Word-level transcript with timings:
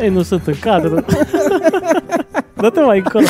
Ei, 0.00 0.08
nu 0.08 0.22
sunt 0.22 0.46
în 0.46 0.54
cadru. 0.60 0.94
Dă-te 2.60 2.80
mai 2.80 2.98
încolo. 2.98 3.24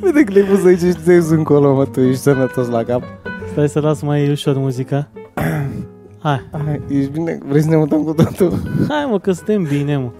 Vede 0.00 0.24
clipul 0.24 0.56
să 0.56 0.68
zici 0.68 0.96
te 1.04 1.14
încolo, 1.14 1.74
mă, 1.74 1.84
tu 1.84 2.00
ești 2.00 2.20
sănătos 2.20 2.68
la 2.68 2.82
cap. 2.82 3.02
Stai 3.50 3.68
să 3.68 3.80
las 3.80 4.02
mai 4.02 4.30
ușor 4.30 4.56
muzica. 4.56 5.08
Hai, 6.22 6.48
Hai, 6.52 6.80
ești 6.88 7.10
bine? 7.10 7.38
Vrei 7.48 7.62
să 7.62 7.68
ne 7.68 7.76
mutăm 7.76 8.02
cu 8.02 8.12
totul? 8.12 8.52
hai 8.88 9.06
mă, 9.10 9.18
că 9.18 9.32
suntem 9.32 9.62
bine, 9.62 9.96
mă. 9.96 10.10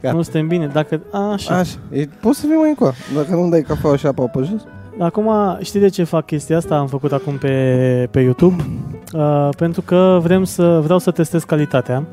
Gata. 0.00 0.14
Nu 0.14 0.22
suntem 0.22 0.46
bine. 0.46 0.66
Dacă, 0.66 1.00
a, 1.10 1.32
așa. 1.32 1.58
Așa. 1.58 1.76
E, 1.90 2.08
poți 2.20 2.40
să 2.40 2.46
fii 2.46 2.56
mai 2.56 2.68
încoa. 2.68 2.92
Dacă 3.14 3.34
nu 3.34 3.48
dai 3.48 3.62
cafea 3.62 3.96
și 3.96 4.06
apă 4.06 4.30
pe 4.32 4.38
jos. 4.38 4.64
Acum, 4.98 5.30
știi 5.62 5.80
de 5.80 5.88
ce 5.88 6.04
fac 6.04 6.26
chestia 6.26 6.56
asta? 6.56 6.76
Am 6.76 6.86
făcut 6.86 7.12
acum 7.12 7.36
pe, 7.36 8.08
pe 8.10 8.20
YouTube. 8.20 8.64
Uh, 9.12 9.48
pentru 9.56 9.82
că 9.82 10.18
vrem 10.22 10.44
să, 10.44 10.80
vreau 10.82 10.98
să 10.98 11.10
testez 11.10 11.44
calitatea. 11.44 12.04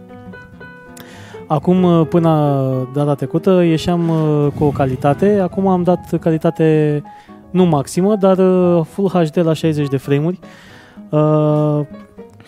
Acum, 1.54 1.84
uh, 1.84 2.08
până 2.08 2.88
data 2.94 3.16
trecută, 3.16 3.62
ieșeam 3.64 4.10
uh, 4.10 4.48
cu 4.58 4.64
o 4.64 4.70
calitate. 4.70 5.40
Acum 5.40 5.68
am 5.68 5.84
dat 5.84 6.20
calitate 6.20 7.02
nu 7.50 7.66
maximă, 7.66 8.16
dar 8.16 8.38
uh, 8.38 8.86
Full 8.86 9.10
HD 9.10 9.38
la 9.38 9.54
60 9.54 9.88
de 9.88 9.98
frame-uri. 9.98 10.40
Uh, 11.10 11.80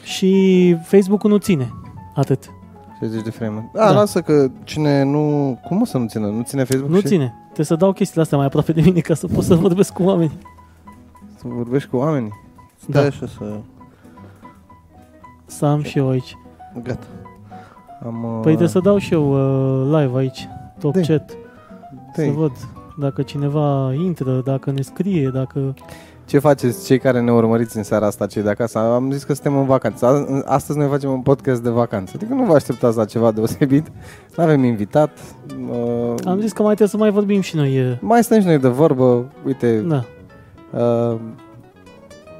și 0.03 0.75
Facebook-ul 0.83 1.29
nu 1.29 1.37
ține 1.37 1.73
atât. 2.15 2.51
60 2.99 3.23
de 3.23 3.29
frame 3.29 3.69
A, 3.73 3.77
Da. 3.77 3.91
lasă 3.91 4.21
că 4.21 4.47
cine 4.63 5.03
nu... 5.03 5.57
Cum 5.67 5.81
o 5.81 5.85
să 5.85 5.97
nu 5.97 6.05
țină? 6.07 6.27
Nu 6.27 6.41
ține 6.41 6.63
Facebook 6.63 6.91
Nu 6.91 6.99
și 6.99 7.05
ține. 7.07 7.33
Trebuie 7.43 7.65
să 7.65 7.75
dau 7.75 7.91
chestiile 7.91 8.21
astea 8.21 8.37
mai 8.37 8.47
aproape 8.47 8.71
de 8.71 8.81
mine 8.81 8.99
ca 8.99 9.13
să 9.13 9.27
pot 9.27 9.43
să 9.43 9.55
vorbesc 9.55 9.93
cu 9.93 10.03
oameni. 10.03 10.37
să 11.35 11.43
vorbești 11.47 11.89
cu 11.89 11.97
oamenii? 11.97 12.31
Da. 12.87 12.99
Stai 12.99 13.07
așa 13.07 13.27
să... 13.37 13.59
Să 15.45 15.65
am 15.65 15.83
și 15.83 15.97
eu 15.97 16.09
aici. 16.09 16.37
Gata. 16.83 17.05
Am, 18.05 18.23
uh, 18.23 18.29
Păi 18.33 18.41
trebuie 18.43 18.67
să 18.67 18.79
dau 18.79 18.97
și 18.97 19.13
eu 19.13 19.31
uh, 19.31 19.99
live 19.99 20.17
aici, 20.17 20.47
top 20.79 20.93
Dă-i. 20.93 21.03
chat, 21.05 21.31
dă-i. 22.15 22.25
să 22.25 22.31
văd 22.31 22.51
dacă 22.97 23.21
cineva 23.21 23.93
intră, 23.93 24.41
dacă 24.45 24.71
ne 24.71 24.81
scrie, 24.81 25.29
dacă... 25.33 25.73
Ce 26.25 26.39
faceți 26.39 26.85
cei 26.85 26.99
care 26.99 27.21
ne 27.21 27.31
urmăriți 27.31 27.77
în 27.77 27.83
seara 27.83 28.05
asta, 28.05 28.25
cei 28.25 28.41
de 28.41 28.49
acasă? 28.49 28.77
Am 28.79 29.11
zis 29.11 29.23
că 29.23 29.33
suntem 29.33 29.57
în 29.57 29.65
vacanță. 29.65 30.05
A- 30.05 30.41
Astăzi 30.53 30.77
noi 30.77 30.87
facem 30.87 31.09
un 31.11 31.21
podcast 31.21 31.63
de 31.63 31.69
vacanță. 31.69 32.11
Adică 32.15 32.33
nu 32.33 32.43
vă 32.43 32.53
așteptați 32.53 32.97
la 32.97 33.05
ceva 33.05 33.31
deosebit. 33.31 33.87
Nu 34.37 34.43
avem 34.43 34.63
invitat. 34.63 35.09
Uh, 35.71 36.13
Am 36.25 36.39
zis 36.39 36.51
că 36.51 36.61
mai 36.61 36.75
trebuie 36.75 36.87
să 36.87 36.97
mai 36.97 37.11
vorbim 37.11 37.41
și 37.41 37.55
noi. 37.55 37.79
uh, 37.79 37.97
Mai 38.01 38.23
stăm 38.23 38.39
și 38.39 38.45
noi 38.45 38.59
de 38.59 38.67
vorbă. 38.67 39.25
Uite, 39.45 39.77
Da. 39.87 40.03
uh, 40.79 41.15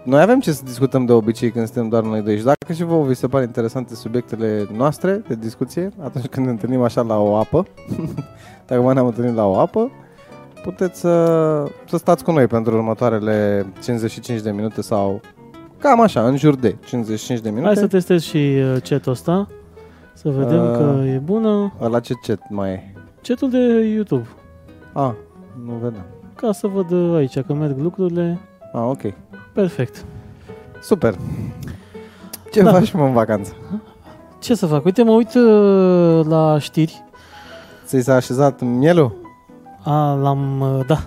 noi 0.06 0.22
avem 0.22 0.40
ce 0.40 0.52
să 0.52 0.62
discutăm 0.66 1.06
de 1.06 1.12
obicei 1.12 1.52
când 1.52 1.66
suntem 1.66 1.90
doar 1.90 2.04
noi 2.04 2.22
doi. 2.22 2.38
Și 2.38 2.44
dacă 2.44 2.74
și 2.74 2.84
vouă 2.84 3.06
vi 3.06 3.14
se 3.14 3.28
pare 3.28 3.44
interesante 3.44 3.96
subiectele 3.96 4.68
noastre 4.78 5.22
de 5.28 5.36
discuție, 5.36 5.90
atunci 6.04 6.26
când 6.26 6.46
ne 6.46 6.52
întâlnim 6.52 6.82
așa 6.82 7.02
la 7.02 7.18
o 7.20 7.36
apă, 7.36 7.66
dacă 8.68 8.82
mai 8.82 8.94
ne-am 8.94 9.06
întâlnit 9.06 9.36
la 9.36 9.46
o 9.46 9.60
apă, 9.60 9.92
puteți 10.64 11.00
să, 11.00 11.64
să 11.90 11.98
stați 11.98 12.24
cu 12.24 12.32
noi 12.32 12.48
pentru 12.48 12.76
următoarele 12.76 13.66
55 13.84 14.42
de 14.42 14.52
minute 14.52 14.82
sau 14.82 15.22
cam 15.78 16.02
așa, 16.02 16.28
în 16.28 16.38
jur 16.38 16.56
de 16.56 16.76
55 16.86 17.40
de 17.40 17.50
minute. 17.50 17.66
Hai 17.68 17.76
să 17.76 17.88
testez 17.88 18.22
și 18.22 18.38
uh, 18.38 18.82
chat-ul 18.90 19.12
ăsta, 19.12 19.48
să 20.14 20.30
vedem 20.30 20.64
Uh. 20.64 20.72
că 20.78 21.04
e 21.06 21.18
bună. 21.18 21.74
La 21.80 22.00
ce 22.00 22.14
chat 22.14 22.40
mai 22.50 22.70
e? 22.72 22.94
Chatul 23.22 23.50
de 23.50 23.88
YouTube, 23.94 24.28
Ah, 24.94 25.12
nu 25.66 25.74
vedem. 25.82 26.06
ca 26.36 26.52
să 26.52 26.68
văd 26.68 26.92
uh, 26.92 27.16
aici 27.16 27.40
că 27.40 27.54
merg 27.54 27.80
lucrurile. 27.80 28.40
Ah, 28.76 28.88
ok. 28.90 29.14
Perfect. 29.54 30.06
Super. 30.82 31.16
Ce 32.52 32.62
Da. 32.62 32.72
faci 32.72 32.92
mă 32.92 33.04
în 33.04 33.14
vacanță? 33.14 33.54
Ce 34.40 34.56
să 34.56 34.66
fac? 34.66 34.86
Uite, 34.86 35.04
mă 35.04 35.12
uit 35.12 35.34
uh, 35.34 36.26
la 36.26 36.60
știri. 36.60 37.04
Ți 37.86 38.00
s-a 38.00 38.14
așezat 38.16 38.62
mielul? 38.62 39.16
A, 39.84 40.14
l-am, 40.14 40.62
uh, 40.62 40.86
da, 40.88 40.98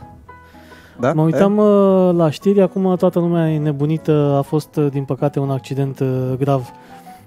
Da? 1.00 1.12
Mă 1.12 1.22
uitam 1.22 1.56
uh, 1.56 2.14
la 2.14 2.30
știri, 2.30 2.60
acum 2.62 2.96
toată 2.96 3.18
lumea 3.18 3.50
e 3.50 3.58
nebunită. 3.58 4.34
A 4.38 4.42
fost, 4.42 4.76
uh, 4.76 4.86
din 4.90 5.04
păcate, 5.04 5.38
un 5.40 5.50
accident 5.50 6.00
uh, 6.00 6.32
grav 6.38 6.70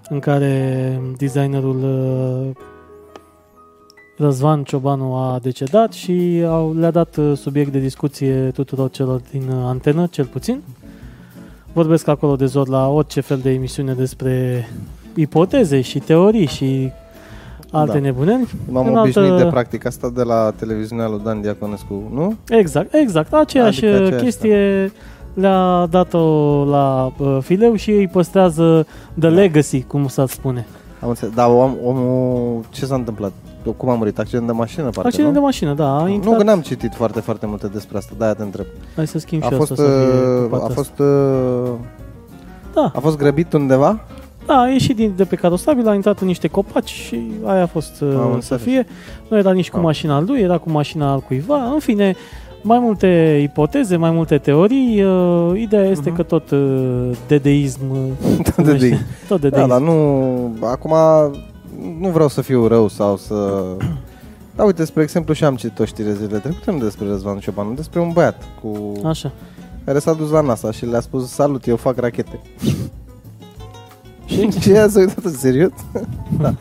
în 0.09 0.19
care 0.19 1.01
designerul 1.17 1.77
uh, 1.83 2.63
Răzvan 4.17 4.63
Ciobanu 4.63 5.13
a 5.15 5.39
decedat 5.41 5.93
și 5.93 6.43
au, 6.47 6.73
le-a 6.79 6.91
dat 6.91 7.15
uh, 7.17 7.37
subiect 7.37 7.71
de 7.71 7.79
discuție 7.79 8.51
tuturor 8.53 8.89
celor 8.89 9.21
din 9.31 9.41
uh, 9.49 9.55
antenă, 9.65 10.07
cel 10.11 10.25
puțin. 10.25 10.61
Vorbesc 11.73 12.07
acolo 12.07 12.35
de 12.35 12.45
zor 12.45 12.67
la 12.67 12.87
orice 12.87 13.21
fel 13.21 13.37
de 13.37 13.49
emisiune 13.51 13.93
despre 13.93 14.67
ipoteze 15.15 15.81
și 15.81 15.99
teorii 15.99 16.45
și 16.45 16.91
alte 17.71 17.93
Da. 17.93 17.99
nebuneli. 17.99 18.47
M-am 18.69 18.87
În 18.87 18.97
obișnuit 18.97 19.31
altă- 19.31 19.43
de 19.43 19.49
practica 19.49 19.89
asta 19.89 20.09
de 20.15 20.23
la 20.23 20.53
televiziunea 20.57 21.07
lui 21.07 21.21
Dan 21.23 21.41
Diaconescu, 21.41 22.09
nu? 22.13 22.35
Exact, 22.49 22.93
exact. 22.93 23.33
Aceeași 23.33 23.85
Adică 23.85 23.91
adică 24.01 24.05
aceeași, 24.15 24.23
chestie 24.23 24.91
le-a 25.33 25.85
dat-o 25.89 26.19
la 26.65 27.11
uh, 27.17 27.37
fileu 27.41 27.75
și 27.75 27.91
îi 27.91 28.07
păstrează 28.07 28.85
the 29.19 29.29
Da. 29.29 29.35
legacy, 29.35 29.81
cum 29.81 30.07
s-ar 30.07 30.27
spune. 30.27 30.65
Am 31.01 31.09
înțeles. 31.09 31.33
Dar 31.33 31.49
om, 31.49 31.75
omul, 31.83 32.61
ce 32.69 32.85
s-a 32.85 32.95
întâmplat? 32.95 33.31
Cum 33.77 33.89
a 33.89 33.93
murit? 33.95 34.19
Accident 34.19 34.45
de 34.45 34.51
mașină, 34.51 34.83
parcă, 34.83 35.01
Accident 35.05 35.27
nu? 35.27 35.33
de 35.33 35.39
mașină, 35.39 35.73
da, 35.73 35.95
a 35.97 36.01
Nu, 36.01 36.07
intrat. 36.09 36.37
că 36.37 36.43
n-am 36.43 36.61
citit 36.61 36.93
foarte, 36.95 37.19
foarte 37.19 37.45
multe 37.45 37.67
despre 37.67 37.97
asta, 37.97 38.13
de-aia 38.17 38.33
te 38.33 38.43
întreb. 38.43 38.65
Hai 38.95 39.07
să 39.07 39.19
schimb 39.19 39.43
A 39.43 39.47
și 39.49 39.53
fost, 39.55 39.71
asta 39.71 39.83
să 39.83 39.89
fie 39.89 40.19
uh, 40.41 40.49
cu 40.49 40.55
a 40.55 40.57
partea 40.57 40.75
fost, 40.75 40.99
uh, 40.99 41.69
Da. 42.73 42.91
a 42.95 42.99
fost 42.99 43.17
grăbit 43.17 43.53
undeva? 43.53 43.99
Da, 44.45 44.59
a 44.61 44.67
ieșit 44.67 44.95
din, 44.95 45.13
de 45.15 45.23
pe 45.23 45.35
carosabil, 45.35 45.87
a 45.87 45.93
intrat 45.93 46.19
în 46.19 46.27
niște 46.27 46.47
copaci 46.47 46.89
și 46.89 47.21
aia 47.45 47.61
a 47.63 47.65
fost 47.67 48.01
uh, 48.01 48.07
Am 48.15 48.27
să 48.29 48.33
înțeles. 48.33 48.61
fie. 48.61 48.85
Nu 49.27 49.37
era 49.37 49.51
nici 49.51 49.69
cu 49.69 49.77
Am. 49.77 49.83
mașina 49.83 50.19
lui, 50.21 50.39
era 50.41 50.57
cu 50.57 50.69
mașina 50.69 51.11
al 51.11 51.19
cuiva. 51.19 51.63
În 51.73 51.79
fine, 51.79 52.15
mai 52.61 52.79
multe 52.79 53.39
ipoteze, 53.43 53.95
mai 53.95 54.11
multe 54.11 54.37
teorii. 54.37 55.03
Uh, 55.03 55.51
ideea 55.55 55.83
este 55.89 56.07
Mhm. 56.09 56.15
că 56.17 56.23
tot 56.23 56.51
uh, 56.51 57.09
dedeism... 57.27 57.79
uh, 57.91 57.97
Tot 58.45 58.55
de 58.55 58.61
numește. 58.63 58.87
de 58.89 58.97
Tot 59.27 59.39
Da, 59.41 59.47
dedeism. 59.49 59.67
dar 59.69 59.79
nu... 59.79 59.93
Acum 60.61 60.93
nu 61.99 62.07
vreau 62.09 62.27
să 62.27 62.41
fiu 62.41 62.67
rău 62.67 62.87
sau 62.87 63.17
să... 63.17 63.61
Da, 64.55 64.63
uite, 64.63 64.85
spre 64.85 65.01
exemplu, 65.01 65.33
și 65.33 65.43
am 65.43 65.55
citit 65.55 65.79
o 65.79 65.85
știre 65.85 66.13
zilele 66.13 66.37
trecute, 66.37 66.71
nu 66.71 66.77
despre 66.77 67.07
Răzvan 67.07 67.37
Ciobanu, 67.39 67.73
despre 67.73 67.99
un 67.99 68.11
băiat 68.13 68.43
cu... 68.61 68.91
Așa. 69.05 69.31
care 69.85 69.99
s-a 69.99 70.13
dus 70.13 70.29
la 70.29 70.41
NASA 70.41 70.71
și 70.71 70.85
le-a 70.85 70.99
spus, 70.99 71.29
salut, 71.31 71.67
eu 71.67 71.75
fac 71.75 71.99
rachete. 71.99 72.39
Și? 74.25 74.49
Și 74.59 74.71
ea 74.71 74.87
s-a 74.87 74.99
uitat 74.99 75.23
în 75.23 75.33
serios? 75.33 75.71
da. 76.41 76.53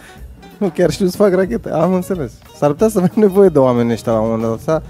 Nu, 0.59 0.69
chiar 0.69 0.91
știu 0.91 1.07
să 1.07 1.17
fac 1.17 1.35
rachete, 1.35 1.71
am 1.71 1.93
înțeles. 1.95 2.33
S-ar 2.57 2.71
putea 2.71 2.89
să 2.89 2.99
avem 2.99 3.13
nevoie 3.27 3.49
de 3.49 3.59
oameni 3.59 3.93
ăștia 3.93 4.13
la 4.13 4.21
un 4.21 4.29
moment 4.31 4.49
dat. 4.49 4.59
Asta, 4.59 4.83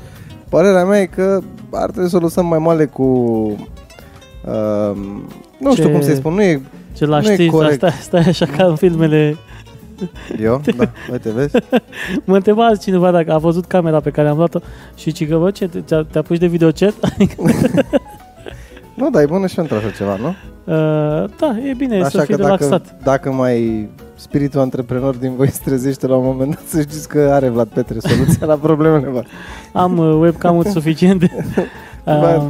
părerea 0.48 0.84
mea 0.84 1.00
e 1.00 1.06
că 1.06 1.41
ar 1.72 1.91
trebui 1.91 2.10
să 2.10 2.16
o 2.16 2.20
lăsăm 2.20 2.47
mai 2.47 2.58
moale 2.58 2.86
cu... 2.86 3.02
Uh, 3.02 4.97
nu 5.58 5.72
știu 5.72 5.84
Ce- 5.84 5.91
cum 5.91 6.00
să-i 6.00 6.14
spun, 6.14 6.34
nu 6.34 6.42
e 6.42 6.60
Ce 6.97 7.06
la 7.06 7.20
Nu 7.20 7.30
e 7.30 7.32
știri, 7.32 7.48
corect. 7.50 7.74
stai, 7.74 7.91
stai 8.02 8.20
așa 8.20 8.47
ca 8.47 8.64
în 8.64 8.76
filmele 8.76 9.36
eu, 10.40 10.60
da, 10.76 10.84
uite, 11.12 11.30
vezi? 11.30 11.56
Mă 12.24 12.34
întreba 12.36 12.74
cineva 12.76 13.10
dacă 13.10 13.32
a 13.32 13.38
văzut 13.38 13.64
camera 13.64 14.00
pe 14.00 14.10
care 14.10 14.28
am 14.28 14.36
luat-o 14.36 14.58
și 14.96 15.12
ci 15.12 15.28
că, 15.28 15.36
bă, 15.38 15.50
ce, 15.50 15.68
te- 15.68 16.02
te 16.10 16.18
apuci 16.18 16.38
de 16.38 16.46
videochat? 16.46 16.94
Nu, 18.94 19.10
dar 19.10 19.22
e 19.22 19.26
bună 19.26 19.46
și 19.46 19.54
pentru 19.54 19.74
așa 19.76 19.90
ceva, 19.90 20.16
nu? 20.16 20.34
Uh, 20.64 20.76
da, 21.38 21.56
e 21.68 21.74
bine 21.76 21.96
Așa 22.00 22.08
să 22.08 22.20
fii 22.20 22.34
că 22.36 22.42
relaxat. 22.42 22.70
dacă, 22.70 22.96
dacă 23.02 23.30
mai 23.32 23.88
spiritul 24.14 24.60
antreprenor 24.60 25.14
din 25.14 25.34
voi 25.36 25.50
se 25.50 25.60
trezește 25.64 26.06
la 26.06 26.16
un 26.16 26.24
moment 26.24 26.50
dat, 26.54 26.62
să 26.74 26.80
știți 26.80 27.08
că 27.08 27.18
are 27.32 27.48
Vlad 27.48 27.68
Petre 27.68 27.98
soluția 27.98 28.46
la 28.46 28.54
problemele 28.54 29.06
voastre. 29.08 29.32
Am 29.72 29.98
uh, 29.98 30.18
webcam-uri 30.20 30.68
suficiente. 30.68 31.46
Ba- 32.04 32.36
Uh, 32.36 32.42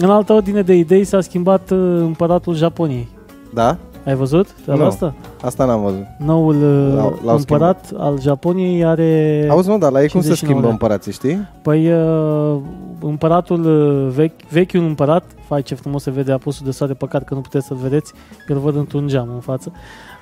în 0.00 0.10
altă 0.10 0.32
ordine 0.32 0.62
de 0.62 0.74
idei 0.74 1.04
s-a 1.04 1.20
schimbat 1.20 1.70
uh, 1.70 1.78
împăratul 1.98 2.54
Japoniei. 2.54 3.08
Da? 3.54 3.76
Ai 4.06 4.14
văzut 4.14 4.52
treaba 4.62 4.80
Nu. 4.82 4.86
asta? 4.88 5.14
Asta 5.42 5.64
n-am 5.64 5.82
văzut. 5.82 6.04
Noul 6.18 6.54
uh, 6.54 6.94
L-au- 6.96 7.18
l-au 7.24 7.36
împărat 7.36 7.90
al 7.96 8.20
Japoniei 8.20 8.84
are... 8.84 9.46
Auzi, 9.50 9.68
mă, 9.68 9.76
dar 9.78 9.90
la 9.92 10.02
ei 10.02 10.08
cum 10.08 10.20
se 10.20 10.26
59 10.26 10.36
schimbă 10.36 10.60
de 10.60 10.64
ani. 10.66 10.72
împărații, 10.72 11.12
știi? 11.12 11.48
Păi 11.62 11.92
uh, 11.92 12.60
împăratul 13.00 13.64
uh, 13.64 14.12
vechi, 14.14 14.46
vechiul 14.50 14.80
împărat, 14.84 15.24
fai 15.46 15.62
ce 15.62 15.74
frumos 15.74 16.02
se 16.02 16.10
vede 16.10 16.32
apusul 16.32 16.64
de 16.66 16.70
soare, 16.72 16.92
păcat 16.92 17.24
că 17.24 17.34
nu 17.34 17.40
puteți 17.40 17.66
să-l 17.66 17.76
vedeți, 17.82 18.12
că 18.46 18.52
îl 18.52 18.58
văd 18.58 18.76
într-un 18.76 19.06
geam 19.06 19.28
în 19.34 19.40
față, 19.40 19.72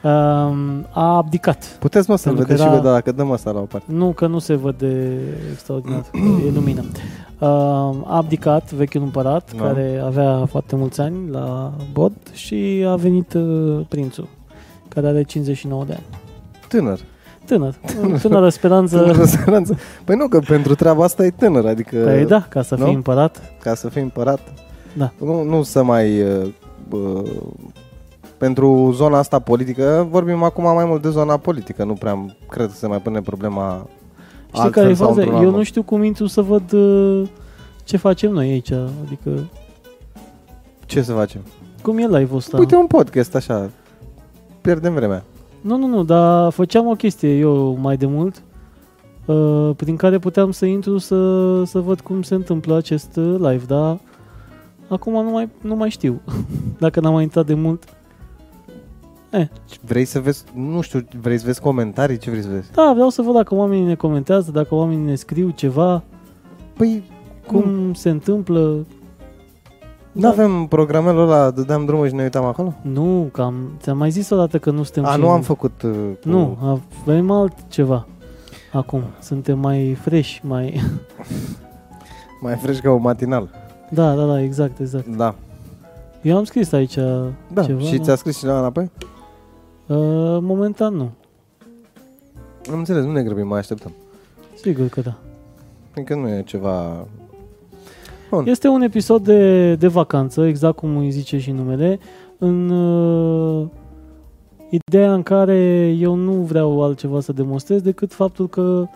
uh, 0.02 0.10
a 0.90 1.16
abdicat. 1.16 1.76
Puteți, 1.80 2.10
mă, 2.10 2.16
să-l 2.16 2.32
Pentru 2.34 2.42
că 2.42 2.52
vedeți 2.52 2.62
și 2.62 2.66
era- 2.74 2.76
voi, 2.80 2.84
dar 2.90 2.94
dacă 3.00 3.12
dăm 3.16 3.30
asta 3.30 3.50
la 3.50 3.58
o 3.60 3.62
parte. 3.64 3.86
Nu, 3.92 4.06
că 4.12 4.26
nu 4.26 4.38
se 4.38 4.54
vede 4.54 5.18
extraordinar, 5.52 6.02
e 6.46 6.50
lumină. 6.54 6.82
Uh, 7.42 7.48
a 7.48 8.16
abdicat 8.16 8.72
vechiul 8.72 9.02
împărat, 9.02 9.52
Da. 9.56 9.64
care 9.64 10.02
avea 10.04 10.46
foarte 10.50 10.76
mulți 10.76 11.00
ani 11.00 11.30
la 11.30 11.72
bod 11.92 12.12
și 12.32 12.84
a 12.88 12.94
venit 12.96 13.32
uh, 13.34 13.80
prințul, 13.88 14.28
care 14.88 15.06
are 15.06 15.22
59 15.22 15.84
de 15.84 15.92
ani. 15.92 16.02
Tânăr. 16.68 16.98
Tânăr, 17.46 17.74
tânără 18.20 18.48
speranță. 18.48 18.98
Tânără 18.98 19.24
speranță. 19.24 19.76
Păi 20.04 20.16
nu, 20.16 20.28
că 20.28 20.38
pentru 20.38 20.74
treaba 20.74 21.04
asta 21.04 21.24
e 21.24 21.30
tânăr, 21.30 21.66
adică 21.66 21.96
Păi 22.04 22.24
da, 22.26 22.46
ca 22.48 22.62
să 22.62 22.74
nu? 22.76 22.84
fii 22.84 22.94
împărat. 22.94 23.52
ca 23.62 23.74
să 23.74 23.88
fii 23.88 24.02
împărat. 24.02 24.40
Da. 24.96 25.12
Nu, 25.18 25.42
nu 25.42 25.62
să 25.62 25.82
mai... 25.82 26.22
uh, 26.22 26.46
uh, 26.90 27.30
pentru 28.38 28.92
zona 28.94 29.18
asta 29.18 29.38
politică, 29.38 30.06
vorbim 30.10 30.42
acum 30.42 30.64
mai 30.64 30.84
mult 30.84 31.02
de 31.02 31.08
zona 31.10 31.36
politică, 31.36 31.84
nu 31.84 31.92
prea 31.92 32.10
am- 32.10 32.36
cred 32.48 32.66
că 32.66 32.72
se 32.74 32.86
mai 32.86 32.98
pune 32.98 33.20
problema 33.20 33.86
Știi 34.52 34.70
care 34.70 34.86
e 34.86 34.88
altfel 34.88 34.94
sau 34.94 35.06
faza? 35.06 35.20
într-un 35.20 35.40
Eu 35.40 35.48
alt 35.48 35.56
nu 35.56 35.62
știu 35.62 35.82
cum 35.82 36.02
intru 36.02 36.26
să 36.26 36.42
văd 36.42 36.72
uh, 36.72 37.28
ce 37.84 37.96
facem 37.96 38.32
noi 38.32 38.50
aici. 38.50 38.70
Adică, 39.04 39.30
mod. 39.30 39.48
Ce 40.86 41.02
să 41.02 41.12
facem? 41.12 41.40
cum 41.82 41.98
e 41.98 42.06
live-ul 42.06 42.36
ăsta? 42.36 42.58
Uite 42.58 42.74
un 42.74 42.86
podcast 42.86 43.34
așa. 43.34 43.70
Pierdem 44.60 44.94
vremea. 44.94 45.24
Nu, 45.60 45.76
nu, 45.76 45.86
nu, 45.86 46.04
dar 46.04 46.50
făceam 46.50 46.86
o 46.86 46.94
chestie 46.94 47.38
eu 47.38 47.78
mai 47.80 47.96
de 47.96 48.06
mult 48.06 48.42
uh, 49.24 49.70
prin 49.76 49.96
care 49.96 50.18
puteam 50.18 50.50
să 50.50 50.64
intru 50.64 50.98
să, 50.98 51.16
să 51.64 51.78
văd 51.78 52.00
cum 52.00 52.22
se 52.22 52.34
întâmplă 52.34 52.76
acest 52.76 53.16
uh, 53.16 53.34
live, 53.38 53.64
dar 53.66 53.98
acum 54.88 55.12
nu 55.12 55.30
mai, 55.30 55.48
nu 55.60 55.76
mai 55.76 55.90
știu. 55.90 56.20
Dacă 56.78 57.00
n-am 57.00 57.12
mai 57.12 57.22
intrat 57.22 57.46
de 57.46 57.54
mult. 57.54 57.84
Vrei 59.80 60.04
să 60.04 60.20
vezi, 60.20 60.44
nu 60.54 60.80
știu, 60.80 61.04
vrei 61.20 61.38
să 61.38 61.46
vezi 61.46 61.60
comentarii? 61.60 62.18
Ce 62.18 62.30
vrei 62.30 62.42
să 62.42 62.48
vezi? 62.48 62.70
Da, 62.72 62.90
vreau 62.94 63.08
să 63.08 63.22
văd 63.22 63.34
dacă 63.34 63.54
oamenii 63.54 63.84
ne 63.84 63.94
comentează, 63.94 64.50
dacă 64.50 64.74
oamenii 64.74 65.04
ne 65.04 65.14
scriu 65.14 65.50
ceva, 65.50 66.02
Păi, 66.76 67.02
cum 67.46 67.92
se 67.94 68.10
întâmplă. 68.10 68.86
nu 70.12 70.28
avem 70.28 70.66
programelul 70.66 71.22
ăla, 71.22 71.50
dădeam 71.50 71.84
drumul 71.84 72.08
și 72.08 72.14
ne 72.14 72.22
uitam 72.22 72.44
acolo? 72.44 72.74
Nu, 72.82 73.28
cam, 73.32 73.54
ți-am 73.80 73.96
mai 73.98 74.10
zis 74.10 74.30
odată 74.30 74.58
că 74.58 74.70
nu 74.70 74.82
suntem 74.82 75.04
A, 75.04 75.12
și- 75.12 75.20
nu 75.20 75.28
am 75.28 75.40
făcut... 75.40 75.82
Uh, 75.82 75.90
cu... 76.22 76.28
Nu, 76.28 76.58
avem 77.04 77.30
altceva. 77.30 78.06
Acum, 78.72 79.02
suntem 79.20 79.58
mai 79.58 79.96
fresh, 80.00 80.38
mai... 80.42 80.80
Mai 82.42 82.54
fresh 82.56 82.80
ca 82.80 82.90
o 82.90 82.96
matinal. 82.96 83.48
Da, 83.90 84.14
da, 84.14 84.24
da, 84.26 84.42
exact, 84.42 84.78
exact. 84.78 85.06
Da. 85.06 85.34
Eu 86.22 86.36
am 86.36 86.44
scris 86.44 86.72
aici 86.72 86.94
Da, 87.52 87.64
ceva. 87.64 87.80
și 87.80 87.96
dar- 87.96 88.04
ți-a 88.04 88.14
scris 88.14 88.38
cineva 88.38 88.58
înapoi? 88.58 88.90
Uh, 89.92 90.38
momentan 90.40 90.94
nu. 90.94 91.10
Am 92.72 92.78
înțeles, 92.78 93.04
nu 93.04 93.12
ne 93.12 93.22
grăbim, 93.22 93.46
mai 93.46 93.58
așteptăm. 93.58 93.92
Sigur 94.54 94.88
că 94.88 95.00
da. 95.00 95.18
Încă 95.94 96.14
nu 96.14 96.28
e 96.28 96.42
ceva... 96.42 97.06
Este 98.44 98.68
un 98.68 98.82
episod 98.82 99.24
de, 99.24 99.74
de 99.74 99.86
vacanță, 99.86 100.46
exact 100.46 100.76
cum 100.76 100.96
îi 100.96 101.10
zice 101.10 101.38
și 101.38 101.50
numele, 101.50 101.98
în 102.38 102.70
uh, 102.70 103.66
ideea 104.70 105.14
în 105.14 105.22
care 105.22 105.88
eu 105.98 106.14
nu 106.14 106.32
vreau 106.32 106.82
altceva 106.82 107.20
să 107.20 107.32
demonstrez 107.32 107.80
decât 107.80 108.12
faptul 108.12 108.48
că 108.48 108.86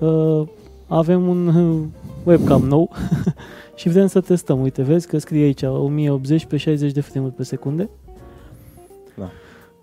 uh, 0.00 0.48
avem 0.86 1.28
un 1.28 1.46
uh, 1.46 1.82
webcam 2.24 2.62
nou 2.62 2.90
și 3.74 3.88
vrem 3.88 4.06
să 4.06 4.20
testăm. 4.20 4.60
Uite, 4.60 4.82
vezi 4.82 5.06
că 5.06 5.18
scrie 5.18 5.44
aici 5.44 5.62
1080 5.62 6.44
pe 6.44 6.56
60 6.56 6.92
de 6.92 7.00
frame 7.00 7.28
pe 7.28 7.42
secunde. 7.42 7.88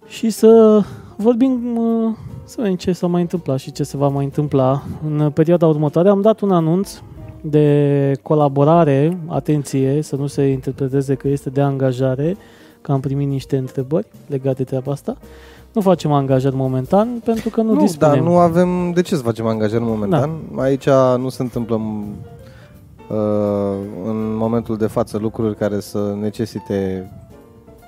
Da. 0.03 0.09
Și 0.09 0.29
să 0.29 0.81
vorbim, 1.17 1.77
uh, 1.77 2.11
să 2.43 2.55
vedem 2.57 2.75
ce 2.75 2.91
s-a 2.91 3.07
mai 3.07 3.21
întâmplat 3.21 3.59
și 3.59 3.71
ce 3.71 3.83
se 3.83 3.97
va 3.97 4.07
mai 4.07 4.23
întâmpla 4.23 4.83
în 5.07 5.31
perioada 5.33 5.67
următoare. 5.67 6.09
Am 6.09 6.21
dat 6.21 6.39
un 6.39 6.51
anunț 6.51 7.01
de 7.41 8.11
colaborare, 8.21 9.17
atenție, 9.27 10.01
să 10.01 10.15
nu 10.15 10.27
se 10.27 10.43
interpreteze 10.43 11.15
că 11.15 11.27
este 11.27 11.49
de 11.49 11.61
angajare, 11.61 12.37
că 12.81 12.91
am 12.91 12.99
primit 12.99 13.27
niște 13.27 13.57
întrebări 13.57 14.07
legate 14.27 14.55
de 14.55 14.63
treaba 14.63 14.91
asta. 14.91 15.17
Nu 15.71 15.81
facem 15.81 16.11
angajări 16.11 16.55
momentan 16.55 17.07
pentru 17.23 17.49
că 17.49 17.61
nu, 17.61 17.73
Nu, 17.73 17.79
dispunem. 17.79 18.13
dar 18.13 18.23
nu 18.23 18.37
avem... 18.37 18.91
De 18.91 19.01
ce 19.01 19.15
să 19.15 19.21
facem 19.21 19.45
angajări 19.45 19.83
momentan? 19.83 20.29
Da. 20.55 20.61
Aici 20.61 20.87
nu 21.17 21.29
se 21.29 21.41
întâmplă 21.41 21.75
uh, 21.75 23.17
în 24.05 24.35
momentul 24.35 24.77
de 24.77 24.87
față 24.87 25.17
lucruri 25.17 25.55
care 25.55 25.79
să 25.79 26.15
necesite 26.19 27.11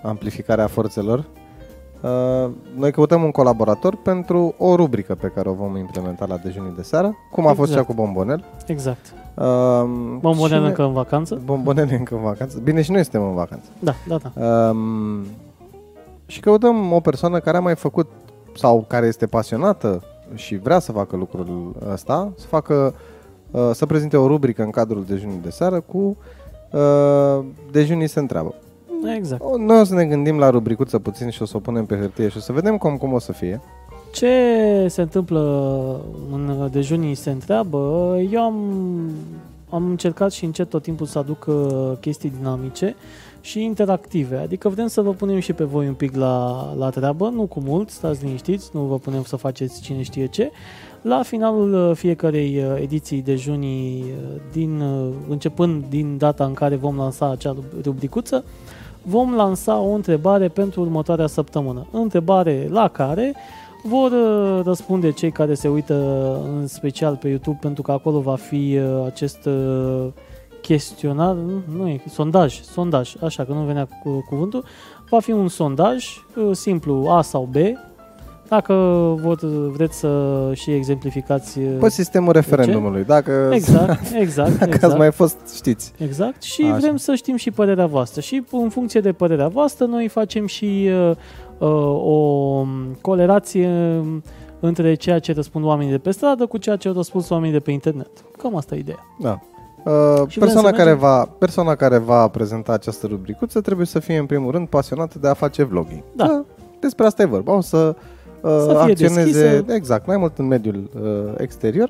amplificarea 0.04 0.68
forțelor. 0.68 1.24
Uh, 2.06 2.52
noi 2.76 2.92
căutăm 2.92 3.24
un 3.24 3.32
colaborator 3.32 3.96
pentru 3.96 4.56
o 4.58 4.76
rubrică 4.76 5.16
pe 5.16 5.28
care 5.36 5.50
o 5.50 5.54
vom 5.54 5.76
implementa 5.78 6.26
la 6.26 6.38
dejunii 6.38 6.74
de 6.76 6.82
seară, 6.82 7.16
cum 7.32 7.48
a 7.48 7.54
fost 7.54 7.70
Exact. 7.72 7.88
cea 7.88 7.94
cu 7.94 8.02
Bombonel. 8.02 8.44
Exact. 8.68 9.14
Uh, 9.34 9.44
Bombonel 10.20 10.56
și 10.58 10.62
ne- 10.62 10.68
încă 10.68 10.84
în 10.84 10.94
vacanță? 10.94 11.42
Bombonel 11.46 11.88
încă 11.98 12.16
în 12.16 12.22
vacanță. 12.22 12.60
Bine, 12.64 12.82
și 12.82 12.92
noi 12.92 13.02
suntem 13.04 13.24
în 13.24 13.34
vacanță. 13.34 13.70
Da, 13.80 13.94
da, 14.08 14.18
da. 14.34 14.70
Um, 14.70 15.26
și 16.26 16.40
căutăm 16.40 16.92
o 16.92 17.00
persoană 17.00 17.40
care 17.40 17.58
a 17.58 17.62
mai 17.62 17.76
făcut 17.76 18.08
sau 18.56 18.86
care 18.88 19.06
este 19.06 19.26
pasionată 19.26 20.04
și 20.34 20.58
vrea 20.58 20.80
să 20.80 20.92
facă 20.92 21.16
lucrul 21.16 21.76
ăsta, 21.92 22.32
să 22.38 22.48
facă 22.48 22.94
uh, 23.52 23.70
să 23.74 23.86
prezinte 23.86 24.18
o 24.18 24.28
rubrică 24.28 24.64
în 24.64 24.70
cadrul 24.70 25.04
dejunii 25.08 25.40
de 25.44 25.50
seară 25.50 25.80
cu 25.80 26.18
uh, 26.72 27.46
dejunii 27.72 28.08
se 28.08 28.20
întreabă. 28.20 28.54
Exact. 29.16 29.42
O- 29.46 29.58
Noi 29.58 29.80
o 29.80 29.84
să 29.84 29.94
ne 29.94 30.06
gândim 30.06 30.38
la 30.38 30.50
rubricuță 30.50 31.00
puțin 31.00 31.30
și 31.30 31.42
o 31.42 31.46
să 31.46 31.58
o 31.58 31.60
punem 31.60 31.86
pe 31.86 31.96
hârtie 31.96 32.28
și 32.30 32.38
o 32.38 32.40
să 32.40 32.52
vedem 32.52 32.78
cum, 32.78 32.98
cum 32.98 33.14
o 33.14 33.20
să 33.20 33.32
fie. 33.32 33.62
Ce 34.14 34.30
se 34.90 35.02
întâmplă 35.02 35.42
în 36.32 36.70
dejunii 36.72 37.16
se 37.16 37.30
întreabă. 37.30 37.78
Eu 38.32 38.42
am, 38.42 38.56
am 39.70 39.90
încercat 39.90 40.32
și 40.32 40.46
încet 40.46 40.70
tot 40.70 40.82
timpul 40.84 41.06
să 41.06 41.20
aduc 41.20 41.46
uh, 41.48 41.92
chestii 42.00 42.34
dinamice 42.38 42.96
și 43.42 43.64
interactive. 43.64 44.38
Adică 44.38 44.70
vrem 44.70 44.88
să 44.88 45.02
vă 45.02 45.12
punem 45.12 45.40
și 45.40 45.54
pe 45.54 45.64
voi 45.64 45.88
un 45.88 45.94
pic 45.94 46.16
la, 46.16 46.74
la 46.78 46.90
treabă, 46.90 47.30
nu 47.30 47.42
cu 47.46 47.60
mult, 47.66 47.90
stați 47.90 48.24
liniștiți, 48.24 48.70
nu 48.74 48.82
vă 48.82 48.98
punem 49.00 49.24
să 49.24 49.36
faceți 49.36 49.82
cine 49.82 50.02
știe 50.02 50.26
ce. 50.28 50.52
La 51.02 51.22
finalul 51.24 51.90
uh, 51.90 51.96
fiecarei 51.96 52.58
uh, 52.58 52.82
ediții 52.82 53.22
dejunii, 53.22 54.02
uh, 54.04 54.42
din, 54.52 54.82
uh, 54.82 55.08
începând 55.30 55.84
din 55.90 56.18
data 56.18 56.46
în 56.46 56.54
care 56.54 56.76
vom 56.76 56.98
lansa 56.98 57.30
acea 57.32 57.56
rubricuță, 57.84 58.44
vom 59.06 59.36
lansa 59.36 59.78
o 59.78 59.94
întrebare 59.94 60.48
pentru 60.48 60.82
următoarea 60.82 61.28
săptămână. 61.28 61.86
Întrebare 61.92 62.68
la 62.72 62.88
care 62.88 63.36
vor 63.84 64.12
uh, 64.12 64.64
răspunde 64.64 65.12
cei 65.12 65.32
care 65.32 65.54
se 65.54 65.68
uită 65.68 65.96
în 66.58 66.68
special 66.68 67.16
pe 67.16 67.28
YouTube 67.28 67.58
pentru 67.62 67.82
că 67.82 67.92
acolo 67.92 68.20
va 68.20 68.36
fi 68.36 68.78
uh, 68.78 69.06
acest 69.06 69.46
uh, 69.46 70.08
chestionar, 70.62 71.36
nu, 71.36 71.62
nu 71.78 71.88
e, 71.88 72.02
sondaj, 72.10 72.62
sondaj, 72.62 73.16
așa 73.24 73.44
că 73.44 73.52
nu 73.54 73.62
venea 73.62 73.88
cu 74.04 74.24
cuvântul, 74.30 74.64
va 75.10 75.20
fi 75.20 75.32
un 75.32 75.48
sondaj 75.48 76.06
uh, 76.36 76.56
simplu 76.56 77.08
A 77.10 77.22
sau 77.22 77.50
B. 77.52 77.56
Dacă 78.50 78.74
vor, 79.22 79.40
vreți 79.72 79.98
să 79.98 80.52
și 80.54 80.72
exemplificați 80.72 81.60
uh, 81.60 81.78
Pe 81.80 81.90
sistemul 81.90 82.32
referendumului. 82.32 83.04
Dacă, 83.04 83.50
Exact, 83.54 84.02
exact, 84.14 84.52
dacă 84.60 84.66
exact. 84.66 84.84
ați 84.84 84.98
mai 84.98 85.12
fost, 85.12 85.38
știți. 85.56 85.94
Exact, 85.98 86.42
și 86.42 86.62
Așa. 86.64 86.78
vrem 86.78 86.96
să 86.98 87.16
știm 87.16 87.36
și 87.36 87.52
părerea 87.52 87.86
voastră. 87.86 88.22
Și 88.22 88.44
în 88.52 88.70
funcție 88.70 89.00
de 89.00 89.12
părerea 89.12 89.48
voastră, 89.48 89.86
noi 89.86 90.08
facem 90.08 90.46
și 90.46 90.90
uh, 91.10 91.12
uh, 91.58 91.70
o 92.04 92.66
corelație 93.02 93.70
între 94.60 94.94
ceea 94.94 95.20
ce 95.20 95.34
răspund 95.34 95.66
oamenii 95.66 95.92
de 95.92 95.98
pe 95.98 96.12
stradă 96.12 96.46
cu 96.46 96.58
ceea 96.58 96.76
ce 96.76 96.88
au 96.88 96.94
răspuns 96.94 97.30
oamenii 97.30 97.54
de 97.54 97.60
pe 97.60 97.72
internet. 97.72 98.12
Cam 98.38 98.56
asta 98.56 98.76
e 98.76 98.80
ideea. 98.80 99.06
Da. 99.20 99.40
Uh, 99.86 99.92
Și 100.28 100.38
vrem 100.38 100.48
persoana, 100.48 100.68
să 100.70 100.76
care 100.76 100.90
mergem? 100.90 100.98
va, 101.08 101.26
persoana 101.40 101.76
care 101.76 101.98
va 101.98 102.28
prezenta 102.28 102.72
această 102.72 103.08
rubricuță 103.08 103.62
trebuie 103.62 103.86
să 103.86 104.00
fie 104.00 104.18
în 104.18 104.26
primul 104.26 104.52
rând 104.52 104.68
pasionată 104.68 105.20
de 105.20 105.28
a 105.28 105.34
face 105.34 105.64
vlogging. 105.64 106.04
Da. 106.16 106.44
despre 106.80 107.06
asta 107.06 107.22
e 107.22 107.26
vorba. 107.26 107.54
O 107.54 107.62
să, 107.62 107.78
uh, 107.78 107.96
Să 108.42 108.80
fie 108.84 108.92
acționeze 108.92 109.24
deschisă. 109.24 109.74
exact, 109.74 110.08
mai 110.08 110.18
mult 110.18 110.38
în 110.38 110.48
mediul 110.48 110.90
uh, 111.02 111.34
exterior 111.38 111.90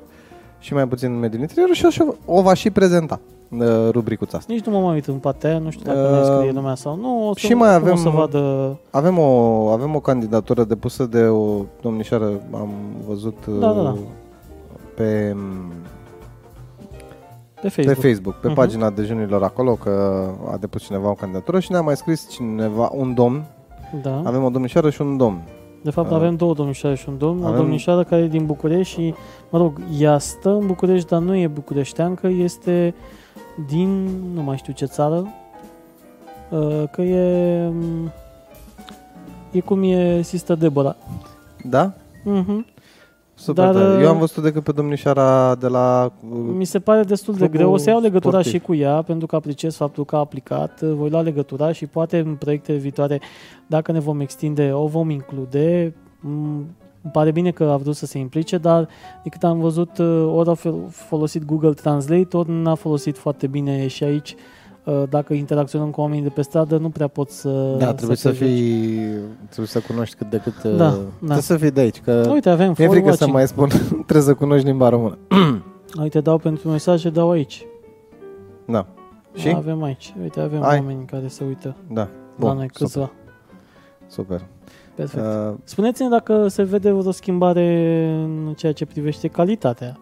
și 0.58 0.74
mai 0.74 0.88
puțin 0.88 1.12
în 1.12 1.18
mediul 1.18 1.40
interior 1.40 1.74
și 1.74 2.02
o, 2.02 2.14
o 2.38 2.42
va 2.42 2.54
și 2.54 2.70
prezenta 2.70 3.20
uh, 3.50 3.66
rubricuța 3.90 4.36
asta. 4.38 4.52
Nici 4.52 4.64
nu 4.64 4.72
m-am 4.72 4.82
mai 4.82 4.94
uitat 4.94 5.14
în 5.14 5.20
partea 5.20 5.50
aia, 5.50 5.58
nu 5.58 5.70
știu 5.70 5.84
dacă 5.92 5.98
Uh, 6.12 6.18
ne 6.18 6.34
scrie 6.34 6.52
lumea 6.52 6.74
sau 6.74 6.96
nu. 6.96 7.28
O 7.28 7.32
să, 7.34 7.38
și 7.46 7.54
mai 7.54 7.74
acum 7.74 7.88
avem- 7.88 7.94
O 7.94 7.96
să 7.96 8.08
vadă... 8.08 8.76
Avem 8.90 9.18
o, 9.18 9.66
avem 9.68 9.94
o 9.94 10.00
candidatură 10.00 10.64
depusă 10.64 11.04
de 11.04 11.22
o 11.22 11.64
domnișoară, 11.80 12.30
am 12.54 12.68
văzut 13.08 13.36
uh, 13.48 13.58
Da, 13.60 13.72
da, 13.72 13.82
da. 13.82 13.94
pe 14.94 15.36
Pe 17.60 17.68
Facebook. 17.68 17.96
pe 17.96 18.08
Facebook, 18.08 18.34
pe 18.34 18.46
Mhm. 18.46 18.56
pagina 18.56 18.90
dejunilor 18.90 19.42
acolo, 19.42 19.72
că 19.74 20.24
a 20.52 20.56
depus 20.60 20.82
cineva 20.82 21.08
o 21.08 21.12
candidatură 21.14 21.60
și 21.60 21.70
ne-a 21.72 21.80
mai 21.80 21.96
scris 21.96 22.28
cineva, 22.30 22.90
un 22.94 23.14
domn. 23.14 23.44
Da. 24.02 24.22
Avem 24.24 24.44
o 24.44 24.48
domnișoară 24.48 24.90
și 24.90 25.00
un 25.00 25.16
domn. 25.16 25.42
De 25.86 25.92
fapt, 25.92 26.10
Uh, 26.10 26.16
avem 26.16 26.36
două 26.36 26.54
domnișoare 26.54 26.96
și 26.96 27.08
un 27.08 27.18
domn. 27.18 27.42
O 27.42 27.46
avem- 27.46 27.56
domnișoară 27.60 28.04
care 28.04 28.22
e 28.22 28.26
din 28.26 28.46
București 28.46 28.94
și, 28.94 29.14
mă 29.50 29.58
rog, 29.58 29.80
ea 29.98 30.18
stă 30.18 30.50
în 30.50 30.66
București, 30.66 31.08
dar 31.08 31.20
nu 31.20 31.34
e 31.36 31.46
bucureșteancă, 31.46 32.26
este 32.26 32.94
din, 33.68 34.08
nu 34.34 34.42
mai 34.42 34.56
știu 34.56 34.72
ce 34.72 34.84
țară, 34.84 35.26
uh, 36.50 36.82
că 36.90 37.02
e, 37.02 37.70
e 39.50 39.60
cum 39.60 39.82
e 39.82 40.22
Sister 40.22 40.56
Deborah. 40.56 40.94
Da? 41.64 41.92
Mhm. 42.24 42.66
Super 43.38 43.64
Dar, 43.64 43.74
tare. 43.74 43.96
uh, 43.96 44.02
Eu 44.02 44.08
am 44.08 44.18
văzut 44.18 44.42
decât 44.42 44.62
pe 44.62 44.72
domnișoara 44.72 45.54
de 45.54 45.66
la... 45.66 46.12
uh, 46.30 46.38
Mi 46.56 46.64
se 46.64 46.78
pare 46.78 47.02
destul 47.02 47.34
de 47.34 47.38
Clubul 47.38 47.56
greu. 47.56 47.72
O 47.72 47.76
să 47.76 47.90
iau 47.90 48.00
legătura 48.00 48.30
sportiv. 48.40 48.52
și 48.60 48.66
cu 48.66 48.74
ea, 48.74 49.02
pentru 49.02 49.26
că 49.26 49.36
apreciez 49.36 49.76
faptul 49.76 50.04
că 50.04 50.16
a 50.16 50.18
aplicat. 50.18 50.80
Voi 50.82 51.10
lua 51.10 51.20
legătura 51.20 51.72
și 51.72 51.86
poate 51.86 52.18
în 52.18 52.34
proiecte 52.34 52.72
viitoare, 52.72 53.20
dacă 53.66 53.92
ne 53.92 54.00
vom 54.00 54.20
extinde, 54.20 54.70
o 54.72 54.86
vom 54.86 55.10
include. 55.10 55.94
Mm, 56.20 56.66
Îmi 57.02 57.12
pare 57.14 57.30
bine 57.30 57.50
că 57.50 57.64
a 57.64 57.76
vrut 57.76 57.96
să 57.96 58.06
se 58.06 58.18
implice, 58.18 58.58
dar 58.58 58.88
de 59.22 59.28
cât 59.28 59.44
am 59.44 59.60
văzut, 59.60 59.98
ori 60.34 60.48
a 60.48 60.54
fel- 60.54 60.84
folosit 60.88 61.44
Google 61.44 61.72
Translate, 61.72 62.36
ori 62.36 62.50
n-a 62.50 62.74
folosit 62.74 63.18
foarte 63.18 63.46
bine 63.46 63.86
și 63.86 64.04
aici 64.04 64.30
uh, 64.30 64.38
dacă 65.08 65.32
interacționăm 65.34 65.90
cu 65.90 66.00
oamenii 66.00 66.22
de 66.22 66.28
pe 66.28 66.42
stradă, 66.42 66.76
nu 66.76 66.88
prea 66.88 67.08
pot 67.08 67.30
să 67.30 67.74
Da, 67.78 67.94
trebuie 67.94 68.16
să, 68.16 68.28
te 68.30 68.34
joci. 68.34 68.46
fii, 68.48 68.98
trebuie 69.44 69.66
să 69.66 69.80
cunoști 69.80 70.16
cât 70.16 70.30
de 70.30 70.36
cât, 70.36 70.54
uh, 70.64 70.76
Da, 70.76 70.88
da. 70.90 70.98
trebuie 71.18 71.40
să 71.40 71.56
fii 71.56 71.70
de 71.70 71.80
aici, 71.80 72.00
că 72.00 72.28
Uite, 72.32 72.48
avem 72.50 72.74
mi-e 72.78 72.88
frică 72.88 73.10
să 73.12 73.24
forwatching. 73.24 73.32
mai 73.32 73.46
spun, 73.46 73.68
trebuie 74.06 74.24
să 74.26 74.34
cunoști 74.34 74.66
limba 74.66 74.88
română. 74.88 75.18
Uite, 76.02 76.20
dau 76.20 76.38
pentru 76.38 76.68
mesaje, 76.68 77.10
dau 77.10 77.30
aici. 77.30 77.66
Da. 78.66 78.86
Și? 79.34 79.48
Avem 79.48 79.82
aici. 79.82 80.14
Uite, 80.22 80.40
avem 80.40 80.62
Ai. 80.62 80.78
oameni 80.78 81.04
care 81.04 81.26
se 81.28 81.44
uită 81.44 81.76
Da. 81.92 82.00
la 82.00 82.08
Bun, 82.38 82.56
noi 82.56 82.68
super, 82.72 82.86
câțiva. 82.86 83.10
super. 84.06 84.46
Perfect. 84.94 85.24
Uh, 85.24 85.54
Spuneți-ne 85.64 86.08
dacă 86.08 86.48
se 86.48 86.62
vede 86.62 86.90
o 86.90 87.10
schimbare 87.10 88.06
în 88.24 88.54
ceea 88.56 88.72
ce 88.72 88.86
privește 88.86 89.28
calitatea. 89.28 90.00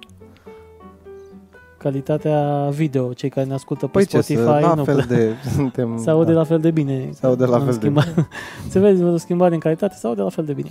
Calitatea 1.85 2.69
video, 2.71 3.13
cei 3.13 3.29
care 3.29 3.47
ne 3.47 3.55
ascultă 3.55 3.87
pe 3.87 3.91
păi 3.93 4.07
ce, 4.07 4.21
Spotify, 4.21 4.43
să, 4.43 4.59
la 4.61 4.75
nu 4.75 4.85
fel 4.85 5.05
prea. 5.05 5.19
de... 5.19 5.33
Suntem, 5.57 5.97
Se 6.05 6.11
aude 6.11 6.33
da. 6.33 6.39
la 6.39 6.45
fel 6.45 6.61
de 6.61 6.71
bine. 6.71 7.09
Se 7.13 7.27
aude 7.27 7.45
la 7.45 7.57
Am 7.57 7.63
fel 7.63 7.73
de 7.73 7.79
schimbat. 7.79 8.15
se 8.71 8.79
vede 8.79 9.05
o 9.05 9.17
schimbare 9.17 9.55
în 9.55 9.61
calitate, 9.61 9.95
se 9.97 10.07
aude 10.07 10.21
la 10.21 10.29
fel 10.29 10.45
de 10.45 10.53
bine. 10.53 10.71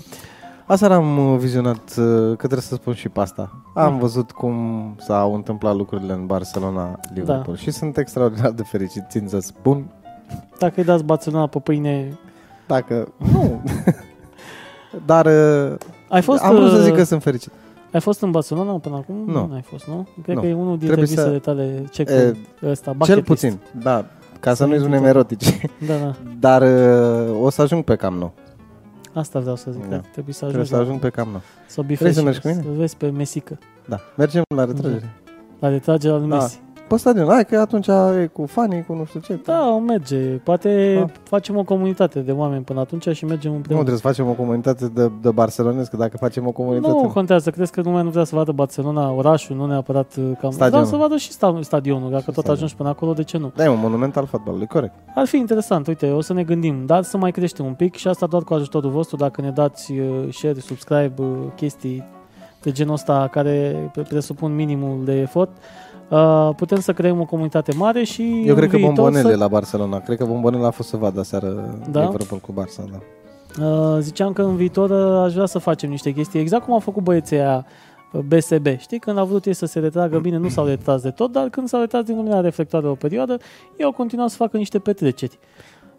Aseară 0.65 0.93
am 0.93 1.17
uh, 1.17 1.39
vizionat, 1.39 1.95
uh, 1.97 2.27
că 2.27 2.35
trebuie 2.35 2.61
să 2.61 2.75
spun 2.75 2.93
și 2.93 3.09
pe 3.09 3.19
asta. 3.19 3.51
Am 3.73 3.97
văzut 3.97 4.31
cum 4.31 4.55
s-au 4.99 5.35
întâmplat 5.35 5.75
lucrurile 5.75 6.13
în 6.13 6.25
Barcelona, 6.25 6.99
Liverpool 7.13 7.57
și 7.57 7.71
sunt 7.71 7.97
extraordinar 7.97 8.51
de 8.51 8.63
fericit, 8.63 9.03
țin 9.09 9.27
să 9.27 9.39
spun. 9.39 9.85
Dacă 10.59 10.73
îi 10.75 10.83
dați 10.83 11.03
Barcelona 11.03 11.47
pe 11.47 11.59
pâine... 11.59 12.19
Dacă... 12.67 13.13
Nu. 13.17 13.61
Dar 15.05 15.25
uh, 15.25 15.77
Ai 16.09 16.21
fost, 16.21 16.43
am 16.43 16.55
vrut 16.55 16.69
să 16.69 16.77
uh, 16.77 16.83
zic 16.83 16.95
că 16.95 17.03
sunt 17.03 17.23
fericit. 17.23 17.51
Ai 17.93 17.99
fost 17.99 18.21
în 18.21 18.31
Barcelona 18.31 18.71
până 18.79 18.95
acum? 18.95 19.15
Nu. 19.25 19.45
Nu 19.47 19.53
ai 19.53 19.61
fost, 19.61 19.85
nu? 19.87 20.07
Cred 20.23 20.35
Nu. 20.35 20.41
că 20.41 20.47
e 20.47 20.53
unul 20.53 20.77
dintre 20.77 20.85
Trebuie 20.87 21.07
să- 21.07 21.13
visele 21.21 21.39
tale. 21.39 21.83
Ce 21.91 22.01
E, 22.01 22.31
cu 22.61 22.65
ăsta, 22.67 22.91
bucket 22.91 23.05
Cel 23.07 23.15
list. 23.15 23.27
puțin, 23.27 23.59
da. 23.83 24.05
Ca 24.39 24.49
să 24.49 24.55
Să 24.55 24.65
nu-i 24.65 24.75
intri 24.75 24.91
spunem 24.97 24.99
tot. 24.99 25.09
erotici. 25.09 25.67
Da, 25.87 25.97
da. 25.97 26.15
Dar 26.39 26.61
uh, 26.61 27.41
o 27.41 27.49
să 27.49 27.61
ajung 27.61 27.83
pe 27.83 27.95
cam 27.95 28.13
nou. 28.13 28.33
Asta 29.13 29.39
vreau 29.39 29.55
să 29.55 29.71
zic. 29.71 29.81
Da. 29.81 29.87
Da. 29.95 30.01
Trebuie 30.11 30.33
să 30.33 30.39
Trebuie 30.45 30.61
ajungi 30.61 30.69
să 30.69 30.75
la- 30.75 30.81
ajung 30.81 30.99
pe 30.99 31.09
cam 31.09 31.27
nou. 31.31 31.41
Să 31.67 31.79
o 31.79 31.83
bifezi 31.83 32.13
să 32.13 32.19
și 32.19 32.25
mergi 32.25 32.39
cu 32.41 32.47
mine? 32.47 32.61
Să 32.61 32.67
vezi 32.77 32.97
pe 32.97 33.09
Mesică. 33.09 33.57
Da. 33.87 33.99
Mergem 34.17 34.43
la 34.55 34.65
retragere. 34.65 35.13
La 35.59 35.67
retragerea 35.69 36.17
lui 36.17 36.29
Da. 36.29 36.35
Messi. 36.35 36.61
Pe 36.93 36.99
stadion. 36.99 37.27
Hai 37.27 37.45
că 37.45 37.57
atunci 37.57 37.87
e 37.87 38.29
cu 38.33 38.45
fanii, 38.45 38.83
cu 38.83 38.93
nu 38.93 39.05
știu 39.05 39.19
ce. 39.19 39.39
Da, 39.45 39.69
o 39.69 39.79
merge. 39.79 40.17
Poate 40.17 40.95
Da. 40.99 41.05
facem 41.23 41.57
o 41.57 41.63
comunitate 41.63 42.19
de 42.19 42.31
oameni 42.31 42.63
până 42.63 42.79
atunci 42.79 43.07
și 43.09 43.25
mergem 43.25 43.49
Nu 43.51 43.55
împreună. 43.57 43.83
trebuie 43.83 44.01
să 44.01 44.07
facem 44.07 44.29
o 44.29 44.33
comunitate 44.33 44.87
de, 44.87 45.11
de 45.21 45.31
barcelonezi, 45.31 45.89
că 45.89 45.97
dacă 45.97 46.17
facem 46.17 46.47
o 46.47 46.51
comunitate... 46.51 46.93
Nu 47.01 47.07
contează, 47.07 47.49
crezi 47.49 47.71
că 47.71 47.81
lumea 47.81 48.01
nu 48.01 48.09
vrea 48.09 48.23
să 48.23 48.35
vadă 48.35 48.51
Barcelona, 48.51 49.11
orașul, 49.11 49.55
nu 49.55 49.65
neapărat 49.65 50.15
uh, 50.17 50.23
cam... 50.39 50.51
Stadionul. 50.51 50.69
Vreau 50.69 50.85
să 50.85 50.95
vadă 50.95 51.17
și 51.17 51.31
sta- 51.31 51.57
stadionul, 51.61 52.09
dacă 52.09 52.23
tot 52.23 52.33
stadionul. 52.33 52.55
ajungi 52.55 52.75
până 52.75 52.89
acolo, 52.89 53.13
de 53.13 53.23
ce 53.23 53.37
nu? 53.37 53.51
Da, 53.55 53.63
e 53.63 53.67
un 53.67 53.79
monument 53.79 54.17
al 54.17 54.25
fotbalului, 54.25 54.67
corect. 54.67 54.93
Ar 55.15 55.25
fi 55.25 55.37
interesant, 55.37 55.87
uite, 55.87 56.09
o 56.11 56.21
să 56.21 56.33
ne 56.33 56.43
gândim, 56.43 56.85
dar 56.85 57.03
să 57.03 57.17
mai 57.17 57.31
creștem 57.31 57.65
un 57.65 57.73
pic 57.73 57.95
și 57.95 58.07
asta 58.07 58.25
doar 58.25 58.43
cu 58.43 58.53
ajutorul 58.53 58.89
vostru, 58.91 59.15
dacă 59.17 59.41
ne 59.41 59.49
dați 59.49 59.91
uh, 59.91 60.33
share, 60.33 60.59
subscribe, 60.59 61.13
uh, 61.17 61.27
chestii 61.55 62.03
de 62.61 62.71
genul 62.71 62.93
ăsta 62.93 63.27
care 63.31 63.89
pre- 63.93 64.01
presupun 64.01 64.55
minimul 64.55 65.01
de 65.05 65.13
efort, 65.13 65.49
uh, 66.13 66.55
putem 66.55 66.79
să 66.79 66.93
creăm 66.93 67.19
o 67.19 67.25
comunitate 67.25 67.73
mare 67.75 68.03
și 68.03 68.21
Eu 68.21 68.53
în 68.53 68.55
cred 68.55 68.69
că 68.69 68.75
viitor 68.75 68.93
bombonele 68.93 69.31
să... 69.31 69.37
la 69.37 69.47
Barcelona. 69.47 69.99
Cred 69.99 70.17
că 70.17 70.25
bombonele 70.25 70.65
a 70.65 70.71
fost 70.71 70.89
să 70.89 70.97
vadă 70.97 71.19
aseară 71.19 71.79
Da? 71.91 72.03
Liverpool 72.03 72.41
cu 72.41 72.51
Barça, 72.51 72.91
da. 72.91 72.97
Uh, 73.59 73.97
ziceam 73.99 74.33
că 74.33 74.41
în 74.41 74.55
viitor 74.55 74.89
uh, 74.89 75.23
aș 75.25 75.33
vrea 75.33 75.45
să 75.45 75.59
facem 75.59 75.89
niște 75.89 76.11
chestii, 76.11 76.39
exact 76.39 76.63
cum 76.63 76.73
au 76.73 76.79
făcut 76.79 77.03
băieții 77.03 77.37
aia 77.37 77.65
uh, 78.11 78.21
BSB. 78.21 78.67
Știi, 78.77 78.99
când 78.99 79.17
au 79.17 79.25
vrut 79.25 79.45
ei 79.45 79.53
să 79.53 79.65
se 79.65 79.79
retragă 79.79 80.19
bine, 80.19 80.37
nu 80.37 80.49
s-au 80.49 80.65
retras 80.65 81.01
de 81.01 81.09
tot, 81.09 81.31
dar 81.31 81.49
când 81.49 81.67
s-au 81.67 81.79
retras 81.79 82.03
din 82.03 82.15
lumina 82.15 82.41
reflectoare 82.41 82.87
o 82.87 82.93
perioadă, 82.93 83.37
ei 83.77 83.85
au 83.85 83.91
continuat 83.91 84.29
să 84.29 84.35
facă 84.35 84.57
niște 84.57 84.79
petreceri. 84.79 85.39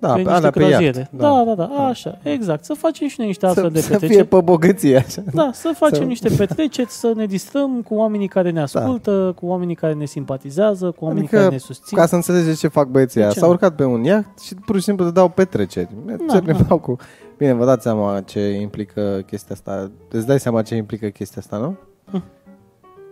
Da, 0.07 0.15
pe 0.15 0.23
pe 0.23 0.29
niște 0.31 0.35
alea 0.37 0.51
pe 0.51 0.59
croaziere. 0.59 0.97
iaht. 0.99 1.11
Da, 1.13 1.43
da, 1.47 1.55
da, 1.55 1.87
așa, 1.87 2.19
exact. 2.23 2.65
Să 2.65 2.75
facem 2.75 3.09
și 3.09 3.15
noi 3.19 3.27
niște 3.27 3.47
astfel 3.47 3.65
Să, 3.65 3.71
de 3.71 3.81
să 3.81 3.89
petreceri. 3.91 4.15
fie 4.15 4.25
pe 4.25 4.41
bogăție, 4.45 4.97
așa. 4.97 5.23
Da, 5.33 5.51
să 5.53 5.73
facem 5.77 5.99
Să- 5.99 6.05
niște 6.05 6.29
petreceri, 6.29 6.91
să 6.91 7.13
ne 7.17 7.27
distrăm 7.27 7.83
cu 7.83 7.95
oamenii 7.95 8.29
care 8.29 8.51
ne 8.51 8.61
ascultă, 8.61 9.33
cu 9.41 9.47
oamenii 9.47 9.75
care 9.75 9.93
ne 9.93 10.05
simpatizează, 10.05 10.91
cu 10.91 11.05
oamenii 11.05 11.23
Adică, 11.23 11.37
care 11.43 11.51
ne 11.51 11.59
susțin. 11.59 11.99
Ca 11.99 12.07
să 12.07 12.15
înțelegeți 12.15 12.59
ce 12.59 12.69
fac 12.69 12.87
băieții 12.89 13.15
De 13.17 13.23
aia. 13.23 13.33
ce 13.33 13.39
S-au 13.39 13.49
nu? 13.49 13.55
urcat 13.55 13.75
pe 13.75 13.85
un 13.85 14.03
iaht 14.05 14.39
și 14.41 14.55
pur 14.55 14.77
și 14.77 14.83
simplu 14.83 15.11
dau 15.11 15.29
petreceri. 15.29 15.89
Se 16.29 16.39
da. 16.39 16.53
plimbau 16.53 16.79
cu... 16.79 16.97
Bine, 17.39 17.53
vă 17.53 17.65
dați 17.65 17.83
seama 17.83 18.21
ce 18.21 18.41
implică 18.51 19.23
chestia 19.27 19.55
asta. 19.55 19.91
Îți 20.11 20.27
dai 20.27 20.41
seama 20.41 20.63
ce 20.63 20.75
implică 20.75 21.07
chestia 21.07 21.41
asta, 21.43 21.57
nu? 21.57 21.77
Hm. 22.11 22.23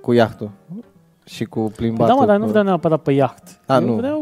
Cu 0.00 0.12
iahtul. 0.12 0.50
Și 1.24 1.44
cu 1.44 1.72
plimbatul. 1.76 2.14
Da, 2.14 2.20
mă, 2.20 2.26
dar 2.26 2.36
nu 2.36 2.44
cu- 2.44 2.48
vreau 2.50 2.64
neapărat 2.64 3.00
pe 3.02 3.12
iaht. 3.12 3.42
A, 3.66 3.74
Eu 3.74 3.86
nu. 3.86 3.92
vreau, 3.94 4.20
uh, 4.20 4.21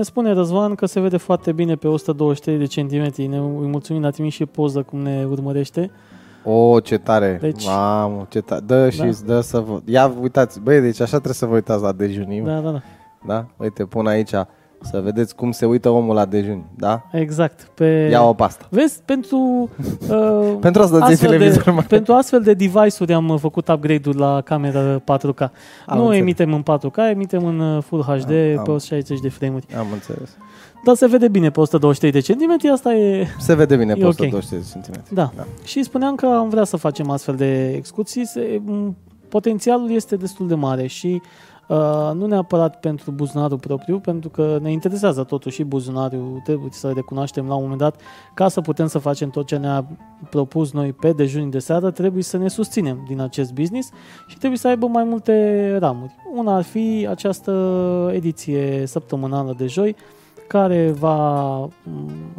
Ne 0.00 0.06
spune 0.06 0.32
Răzvan 0.32 0.74
că 0.74 0.86
se 0.86 1.00
vede 1.00 1.16
foarte 1.16 1.52
bine 1.52 1.74
pe 1.76 1.88
123 1.88 2.58
de 2.58 2.64
centimetri. 2.64 3.26
Ne 3.26 3.36
îi 3.36 3.66
mulțumim, 3.66 4.04
a 4.04 4.10
trimis 4.10 4.32
și 4.34 4.46
poză 4.46 4.82
cum 4.82 4.98
ne 4.98 5.26
urmărește. 5.30 5.90
O, 6.44 6.80
ce 6.80 6.98
tare. 6.98 7.38
Deci- 7.40 7.66
Mamă, 7.66 8.26
ce 8.28 8.40
tare. 8.40 8.60
Dă 8.66 8.90
și 8.90 8.98
Da. 8.98 9.10
dă 9.26 9.40
să 9.40 9.58
vă... 9.58 9.80
Ia, 9.84 10.12
uitați. 10.20 10.60
Băi, 10.60 10.80
deci 10.80 11.00
așa 11.00 11.10
trebuie 11.10 11.34
să 11.34 11.46
vă 11.46 11.54
uitați 11.54 11.82
la 11.82 11.92
dejunim. 11.92 12.44
Da. 12.44 12.52
Da, 12.52 12.60
da, 12.60 12.70
da. 12.70 12.80
da? 13.26 13.46
Uite, 13.56 13.84
pun 13.84 14.06
aici 14.06 14.30
să 14.82 15.00
vedeți 15.00 15.34
cum 15.34 15.50
se 15.50 15.66
uită 15.66 15.88
omul 15.88 16.14
la 16.14 16.24
dejun. 16.24 16.64
Da? 16.76 17.02
Exact. 17.12 17.70
Pe... 17.74 18.08
Ia-o 18.10 18.34
pe 18.34 18.42
asta. 18.42 18.66
Vezi, 18.70 19.00
pentru... 19.04 19.38
Uh, 20.10 20.56
Pentru 20.60 20.82
asta 20.82 20.96
ți 20.96 21.02
astfel 21.02 21.30
televizor 21.30 21.62
de, 21.62 21.70
mai... 21.70 21.84
pentru 21.84 22.12
astfel 22.12 22.40
de 22.40 22.54
device-uri 22.54 23.12
am 23.12 23.28
uh, 23.28 23.38
făcut 23.38 23.68
upgrade-uri 23.68 24.18
la 24.18 24.40
camera 24.40 24.98
4K. 24.98 25.38
Am 25.86 25.98
nu 25.98 26.02
înțeles. 26.02 26.18
emitem 26.20 26.52
în 26.52 26.62
4K, 26.62 27.10
emitem 27.10 27.44
în 27.44 27.58
uh, 27.58 27.82
Full 27.82 28.02
HD 28.02 28.30
Am- 28.56 28.62
pe 28.64 28.70
160 28.70 29.20
de 29.20 29.28
frame-uri. 29.28 29.66
Am 29.78 29.86
înțeles. 29.92 30.36
Dar 30.84 30.94
se 30.94 31.06
vede 31.06 31.28
bine 31.28 31.50
pe 31.50 31.60
123 31.60 32.12
de 32.12 32.20
centimetri, 32.20 32.68
asta 32.68 32.94
e... 32.94 33.26
Se 33.38 33.54
vede 33.54 33.76
bine 33.76 33.92
E 33.96 34.00
pe 34.00 34.04
ok. 34.04 34.08
120 34.08 34.62
cm. 34.72 34.92
Da. 34.92 35.02
Da. 35.08 35.32
da. 35.36 35.46
Și 35.64 35.82
spuneam 35.82 36.14
că 36.14 36.26
am 36.26 36.48
vrea 36.48 36.64
să 36.64 36.76
facem 36.76 37.10
astfel 37.10 37.34
de 37.34 37.72
excursii. 37.76 38.26
Se, 38.26 38.60
m, 38.64 38.96
potențialul 39.28 39.90
este 39.90 40.16
destul 40.16 40.48
de 40.48 40.54
mare 40.54 40.86
și 40.86 41.20
uh, 41.22 41.28
nu 42.14 42.26
neapărat 42.26 42.80
pentru 42.80 43.10
buzunarul 43.10 43.58
propriu, 43.58 43.98
pentru 43.98 44.28
că 44.28 44.58
ne 44.62 44.72
interesează 44.72 45.22
totuși 45.22 45.54
și 45.54 45.64
buzunarul, 45.64 46.40
trebuie 46.44 46.68
să 46.70 46.92
recunoaștem 46.94 47.46
la 47.46 47.54
un 47.54 47.62
moment 47.62 47.80
dat, 47.80 48.00
ca 48.34 48.48
să 48.48 48.60
putem 48.60 48.86
să 48.86 48.98
facem 48.98 49.30
tot 49.30 49.46
ce 49.46 49.56
ne-a 49.56 49.86
propus 50.30 50.72
noi 50.72 50.92
pe 50.92 51.12
dejuni 51.12 51.50
de 51.50 51.58
seară, 51.58 51.90
trebuie 51.90 52.22
să 52.22 52.36
ne 52.36 52.48
susținem 52.48 53.04
din 53.08 53.20
acest 53.20 53.52
business 53.52 53.90
și 54.26 54.38
trebuie 54.38 54.58
să 54.58 54.68
aibă 54.68 54.86
mai 54.86 55.04
multe 55.04 55.76
ramuri. 55.80 56.14
Una 56.36 56.56
ar 56.56 56.62
fi 56.62 57.06
această 57.10 58.10
ediție 58.14 58.86
săptămânală 58.86 59.54
de 59.56 59.66
joi, 59.66 59.96
care 60.46 60.94
va, 60.98 61.58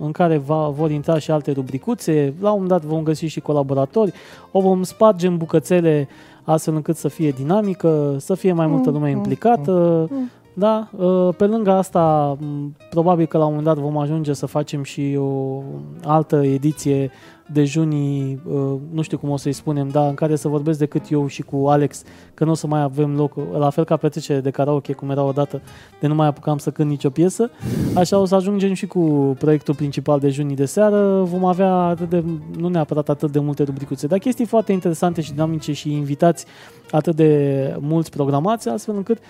în 0.01 0.11
care 0.11 0.37
va, 0.37 0.67
vor 0.67 0.91
intra 0.91 1.19
și 1.19 1.31
alte 1.31 1.51
rubricuțe. 1.51 2.33
La 2.39 2.51
un 2.51 2.61
moment 2.61 2.81
dat 2.81 2.89
vom 2.89 3.03
găsi 3.03 3.25
și 3.25 3.39
colaboratori. 3.39 4.13
O 4.51 4.61
vom 4.61 4.83
sparge 4.83 5.27
în 5.27 5.37
bucățele 5.37 6.07
astfel 6.51 6.75
încât 6.75 6.95
să 6.95 7.07
fie 7.07 7.29
dinamică, 7.29 8.15
să 8.19 8.33
fie 8.33 8.53
mai 8.53 8.67
multă 8.67 8.89
lume 8.89 9.09
implicată. 9.09 10.07
Da, 10.53 10.89
uh, 10.97 11.29
pe 11.37 11.45
lângă 11.45 11.71
asta, 11.71 12.35
m, 12.39 12.75
probabil 12.89 13.25
că 13.25 13.37
la 13.37 13.45
un 13.45 13.49
moment 13.49 13.67
dat 13.67 13.83
vom 13.83 13.97
ajunge 13.97 14.33
să 14.33 14.45
facem 14.45 14.83
și 14.83 15.15
o 15.19 15.61
altă 16.03 16.43
ediție 16.43 17.11
de 17.53 17.63
junii, 17.63 18.41
uh, 18.45 18.79
nu 18.91 19.01
știu 19.01 19.17
cum 19.17 19.29
o 19.29 19.37
să-i 19.37 19.53
spunem, 19.53 19.87
dar 19.87 20.07
în 20.07 20.13
care 20.13 20.35
să 20.35 20.47
vorbesc 20.47 20.79
decât 20.79 21.11
eu 21.11 21.27
și 21.27 21.41
cu 21.41 21.67
Alex, 21.67 22.03
că 22.33 22.43
nu 22.43 22.51
o 22.51 22.53
să 22.53 22.67
mai 22.67 22.81
avem 22.81 23.15
loc, 23.15 23.33
la 23.57 23.69
fel 23.69 23.83
ca 23.83 23.97
petrecere 23.97 24.39
de 24.39 24.49
karaoke, 24.49 24.93
cum 24.93 25.09
era 25.09 25.23
odată, 25.23 25.61
de 25.99 26.07
nu 26.07 26.15
mai 26.15 26.27
apucam 26.27 26.57
să 26.57 26.71
cânt 26.71 26.89
nicio 26.89 27.09
piesă. 27.09 27.49
Așa 27.95 28.17
o 28.17 28.25
să 28.25 28.35
ajungem 28.35 28.73
și 28.73 28.87
cu 28.87 29.35
proiectul 29.39 29.75
principal 29.75 30.19
de 30.19 30.29
junii 30.29 30.55
de 30.55 30.65
seară. 30.65 31.23
Vom 31.23 31.45
avea 31.45 31.73
atât 31.73 32.09
de, 32.09 32.23
nu 32.57 32.67
neapărat 32.67 33.09
atât 33.09 33.31
de 33.31 33.39
multe 33.39 33.63
rubricuțe, 33.63 34.07
dar 34.07 34.19
chestii 34.19 34.45
foarte 34.45 34.71
interesante 34.71 35.21
și 35.21 35.31
dinamice 35.31 35.73
și 35.73 35.91
invitați 35.91 36.45
atât 36.91 37.15
de 37.15 37.75
mulți 37.79 38.09
programați, 38.09 38.69
astfel 38.69 38.95
încât 38.95 39.17
uh, 39.17 39.23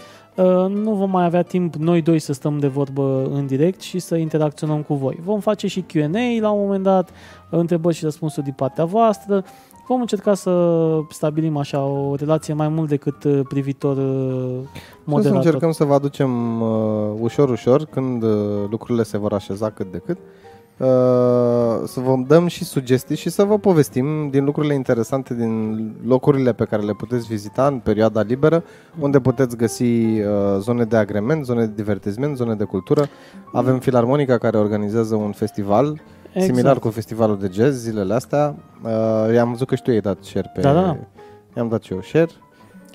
nu 0.67 0.93
vom 0.93 1.09
mai 1.09 1.25
avea 1.25 1.41
timp 1.41 1.75
noi 1.75 2.01
doi 2.01 2.19
să 2.19 2.33
stăm 2.33 2.57
de 2.57 2.67
vorbă 2.67 3.29
în 3.33 3.45
direct 3.45 3.81
și 3.81 3.99
să 3.99 4.15
interacționăm 4.15 4.81
cu 4.81 4.93
voi. 4.93 5.19
Vom 5.23 5.39
face 5.39 5.67
și 5.67 5.85
Q&A 5.93 6.41
la 6.41 6.49
un 6.51 6.61
moment 6.61 6.83
dat, 6.83 7.09
întrebări 7.49 7.95
și 7.95 8.03
răspunsuri 8.03 8.45
din 8.45 8.53
partea 8.55 8.85
voastră. 8.85 9.43
Vom 9.87 9.99
încerca 9.99 10.33
să 10.33 10.77
stabilim 11.09 11.57
așa 11.57 11.83
o 11.85 12.15
relație 12.15 12.53
mai 12.53 12.67
mult 12.67 12.89
decât 12.89 13.23
uh, 13.23 13.39
privitor 13.49 13.97
uh, 13.97 14.03
Și 14.63 14.79
să 14.83 15.01
moderator. 15.05 15.37
încercăm 15.37 15.71
să 15.71 15.83
vă 15.83 15.93
aducem 15.93 16.61
uh, 16.61 16.69
ușor, 17.19 17.49
ușor, 17.49 17.85
când 17.85 18.23
uh, 18.23 18.29
lucrurile 18.69 19.03
se 19.03 19.17
vor 19.17 19.33
așeza 19.33 19.69
cât 19.69 19.91
de 19.91 19.97
cât, 19.97 20.17
uh, 20.17 20.23
să 21.85 21.99
vă 21.99 22.23
dăm 22.27 22.47
și 22.47 22.63
sugestii 22.63 23.15
și 23.15 23.29
să 23.29 23.43
vă 23.43 23.57
povestim 23.57 24.29
din 24.29 24.43
lucrurile 24.43 24.73
interesante, 24.73 25.33
din 25.33 25.95
locurile 26.05 26.53
pe 26.53 26.65
care 26.65 26.81
le 26.81 26.93
puteți 26.93 27.27
vizita 27.27 27.67
în 27.67 27.79
perioada 27.79 28.21
liberă, 28.21 28.63
unde 28.99 29.19
puteți 29.19 29.57
găsi 29.57 29.83
uh, 29.83 30.25
zone 30.59 30.83
de 30.83 30.97
agrement, 30.97 31.45
zone 31.45 31.65
de 31.65 31.71
divertisment, 31.75 32.35
zone 32.35 32.53
de 32.53 32.63
cultură. 32.63 33.07
Avem 33.53 33.79
Filarmonica 33.79 34.37
care 34.37 34.57
organizează 34.57 35.15
un 35.15 35.31
festival 35.31 36.01
Exact. 36.33 36.45
similar 36.45 36.79
cu 36.79 36.89
festivalul 36.89 37.37
de 37.39 37.49
jazz 37.51 37.77
zilele 37.77 38.13
astea. 38.13 38.55
Uh, 38.83 39.33
i-am 39.33 39.49
văzut 39.49 39.67
că 39.67 39.75
și 39.75 39.81
tu 39.81 39.91
i-ai 39.91 39.99
dat 39.99 40.17
share 40.21 40.51
pe... 40.53 40.61
Da, 40.61 40.73
da, 40.73 40.81
da. 40.81 40.97
I-am 41.55 41.67
dat 41.67 41.83
și 41.83 41.93
eu 41.93 42.01
share. 42.01 42.29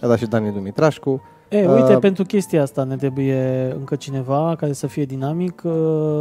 A 0.01 0.07
dat 0.07 0.19
și 0.19 0.27
Dani 0.27 0.53
Dumitrașcu. 0.53 1.23
E, 1.49 1.67
uite, 1.69 1.93
Uh, 1.93 1.99
pentru 2.01 2.25
chestia 2.25 2.63
asta 2.63 2.85
ne 2.85 2.97
trebuie 2.97 3.73
încă 3.79 3.97
cineva 3.97 4.55
care 4.59 4.73
să 4.73 4.87
fie 4.87 5.05
dinamic. 5.05 5.63
uh, 5.65 5.73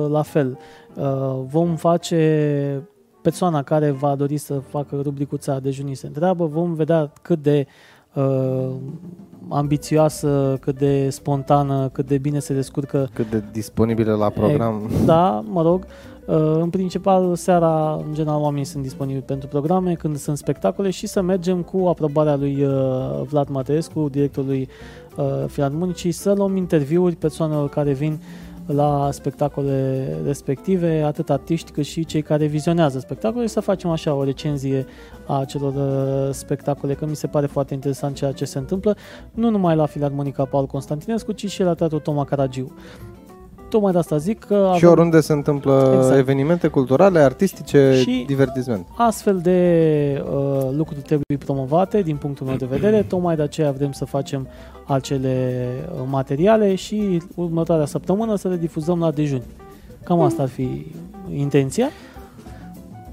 La 0.09 0.21
fel, 0.21 0.57
uh, 0.95 1.39
vom 1.47 1.75
face 1.75 2.89
persoana 3.21 3.63
care 3.63 3.91
va 3.91 4.15
dori 4.15 4.37
să 4.37 4.53
facă 4.53 4.99
rubricuța 5.03 5.59
Dejunii 5.59 5.95
se 5.95 6.07
întreabă, 6.07 6.45
vom 6.45 6.73
vedea 6.73 7.11
cât 7.21 7.41
de 7.41 7.67
uh, 8.13 8.69
ambițioasă, 9.49 10.57
cât 10.61 10.77
de 10.77 11.09
spontană, 11.09 11.89
cât 11.91 12.07
de 12.07 12.17
bine 12.17 12.39
se 12.39 12.53
descurcă 12.53 13.09
Cât 13.13 13.29
de 13.29 13.43
disponibile 13.51 14.11
la 14.11 14.29
program. 14.29 14.89
Da, 15.05 15.43
mă 15.47 15.61
rog. 15.61 15.85
Uh, 16.27 16.57
În 16.61 16.69
principal, 16.69 17.35
seara, 17.35 18.03
în 18.07 18.13
general, 18.13 18.41
oamenii 18.41 18.65
sunt 18.65 18.83
disponibili 18.83 19.23
pentru 19.23 19.47
programe, 19.47 19.93
când 19.93 20.17
sunt 20.17 20.37
spectacole 20.37 20.89
și 20.89 21.07
să 21.07 21.21
mergem 21.21 21.61
cu 21.61 21.85
aprobarea 21.87 22.35
lui 22.35 22.63
uh, 22.63 22.71
Vlad 23.27 23.47
Mateescu, 23.49 24.07
directorului 24.11 24.61
uh, 24.61 25.04
Filarmonicii, 25.47 26.11
să 26.11 26.33
luăm 26.33 26.55
interviuri 26.55 27.15
persoanelor 27.15 27.69
care 27.69 27.93
vin 27.93 28.19
la 28.65 29.09
spectacole 29.11 30.07
respective, 30.25 31.01
atât 31.01 31.29
artiști 31.29 31.71
cât 31.71 31.85
și 31.85 32.05
cei 32.05 32.21
care 32.21 32.45
vizionează 32.45 32.99
spectacole, 32.99 33.47
să 33.47 33.59
facem 33.59 33.89
așa 33.89 34.13
o 34.13 34.23
recenzie 34.23 34.85
a 35.25 35.39
acelor 35.39 35.73
uh, 35.73 36.33
spectacole, 36.33 36.93
că 36.93 37.05
mi 37.05 37.15
se 37.15 37.27
pare 37.27 37.45
foarte 37.45 37.73
interesant 37.73 38.15
ceea 38.15 38.31
ce 38.31 38.45
se 38.45 38.57
întâmplă, 38.57 38.95
nu 39.33 39.49
numai 39.49 39.75
la 39.75 39.85
Filarmonica 39.85 40.45
Paul 40.45 40.65
Constantinescu, 40.65 41.31
ci 41.31 41.49
și 41.49 41.63
la 41.63 41.73
Teatrul 41.73 41.99
Toma 41.99 42.25
Caragiu. 42.25 42.73
Tocmai 43.75 43.93
de 43.93 43.97
asta 43.99 44.17
zic 44.17 44.39
că 44.43 44.71
Și 44.77 44.85
oriunde 44.85 45.19
se 45.19 45.33
întâmplă 45.33 45.93
Exact. 45.97 46.17
evenimente 46.17 46.67
culturale, 46.67 47.19
artistice, 47.19 47.99
Și- 48.01 48.23
divertisment. 48.27 48.85
Astfel 48.97 49.37
de 49.37 50.23
uh, 50.25 50.67
lucruri 50.75 50.99
trebuie 51.01 51.37
promovate 51.45 52.01
din 52.01 52.15
punctul 52.15 52.45
meu 52.45 52.55
de 52.55 52.65
vedere, 52.65 53.01
tocmai 53.09 53.35
de 53.35 53.41
aceea 53.41 53.71
vrem 53.71 53.91
să 53.91 54.05
facem 54.05 54.47
acele 54.85 55.65
uh, 55.93 55.99
materiale 56.09 56.75
și 56.75 57.21
următoarea 57.35 57.85
săptămână 57.85 58.35
să 58.35 58.47
le 58.47 58.57
difuzăm 58.57 58.99
la 58.99 59.11
dejun. 59.11 59.41
Cam 60.03 60.21
asta 60.21 60.41
ar 60.41 60.49
fi 60.49 60.85
intenția. 61.35 61.87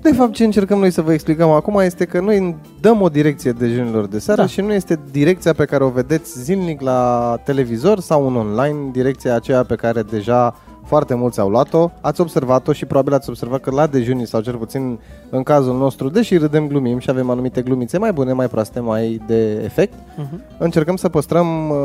De 0.02 0.12
fapt, 0.12 0.32
ce 0.32 0.44
încercăm 0.44 0.78
noi 0.78 0.90
să 0.90 1.02
vă 1.02 1.12
explicăm 1.12 1.50
acum 1.50 1.78
este 1.78 2.04
că 2.04 2.20
noi 2.20 2.56
dăm 2.80 3.00
o 3.00 3.08
direcție 3.08 3.52
dejunilor 3.52 4.06
de 4.06 4.18
seară 4.18 4.40
Da. 4.40 4.46
și 4.46 4.60
nu 4.60 4.72
este 4.72 5.00
direcția 5.10 5.52
pe 5.52 5.64
care 5.64 5.84
o 5.84 5.88
vedeți 5.88 6.42
zilnic 6.42 6.80
la 6.80 7.36
televizor 7.44 8.00
sau 8.00 8.26
în 8.26 8.36
online, 8.36 8.90
direcția 8.92 9.34
aceea 9.34 9.62
pe 9.64 9.74
care 9.74 10.02
deja 10.02 10.54
foarte 10.84 11.14
mulți 11.14 11.40
au 11.40 11.48
luat-o. 11.48 11.90
Ați 12.00 12.20
observat-o 12.20 12.72
și 12.72 12.84
probabil 12.86 13.12
ați 13.14 13.28
observat 13.28 13.60
că 13.60 13.70
la 13.70 13.86
dejunii 13.86 14.26
sau 14.26 14.40
cel 14.40 14.54
puțin 14.56 14.98
în 15.30 15.42
cazul 15.42 15.76
nostru, 15.76 16.08
deși 16.08 16.36
râdem, 16.36 16.66
glumim 16.66 16.98
și 16.98 17.10
avem 17.10 17.30
anumite 17.30 17.62
glumițe 17.62 17.98
mai 17.98 18.12
bune, 18.12 18.32
mai 18.32 18.48
proaste, 18.48 18.80
mai 18.80 19.20
de 19.26 19.60
efect, 19.64 19.92
Uh-huh. 19.94 20.58
încercăm 20.58 20.96
să 20.96 21.08
păstrăm 21.08 21.68
uh, 21.70 21.76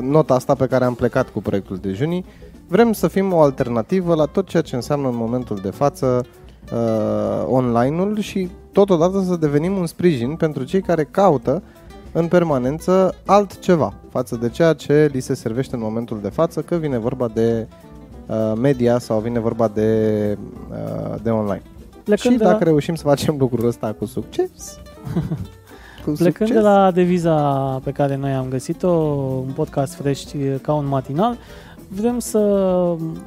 nota 0.00 0.34
asta 0.34 0.54
pe 0.54 0.66
care 0.66 0.84
am 0.84 0.94
plecat 0.94 1.28
cu 1.28 1.42
proiectul 1.42 1.76
dejunii. 1.76 2.24
Vrem 2.68 2.92
să 2.92 3.08
fim 3.08 3.32
o 3.32 3.40
alternativă 3.40 4.14
la 4.14 4.24
tot 4.24 4.48
ceea 4.48 4.62
ce 4.62 4.74
înseamnă 4.74 5.08
în 5.08 5.16
momentul 5.16 5.58
de 5.62 5.70
față 5.70 6.06
uh, 6.06 6.40
online-ul 7.46 8.20
și 8.20 8.48
totodată 8.72 9.24
să 9.28 9.36
devenim 9.36 9.76
un 9.76 9.86
sprijin 9.86 10.36
pentru 10.36 10.64
cei 10.64 10.80
care 10.80 11.04
caută 11.10 11.62
în 12.12 12.26
permanență 12.28 13.14
altceva 13.26 13.94
față 14.10 14.36
de 14.36 14.48
ceea 14.48 14.72
ce 14.72 15.10
li 15.12 15.20
se 15.20 15.34
servește 15.34 15.74
în 15.74 15.80
momentul 15.80 16.18
de 16.22 16.28
față, 16.28 16.60
că 16.60 16.76
vine 16.76 16.98
vorba 16.98 17.28
de 17.28 17.66
uh, 18.26 18.52
media 18.60 18.98
sau 18.98 19.20
vine 19.20 19.38
vorba 19.38 19.68
de, 19.68 20.38
uh, 20.70 21.14
de 21.22 21.30
online. 21.30 21.62
Plecând, 22.04 22.32
și 22.32 22.38
de, 22.38 22.44
dacă 22.44 22.64
la, 22.64 22.70
reușim 22.70 22.94
să 22.94 23.02
facem 23.02 23.36
lucrul 23.38 23.66
ăsta 23.66 23.94
cu 23.98 24.04
succes, 24.04 24.78
cu 26.04 26.10
plecând 26.10 26.18
succes, 26.18 26.50
de 26.50 26.60
la 26.60 26.90
deviza 26.90 27.34
pe 27.84 27.90
care 27.90 28.16
noi 28.16 28.32
am 28.32 28.48
găsit-o, 28.48 28.90
un 29.46 29.52
podcast 29.54 29.94
fresh 29.94 30.34
ca 30.62 30.72
un 30.72 30.86
matinal, 30.86 31.36
vrem 31.96 32.18
să 32.18 32.38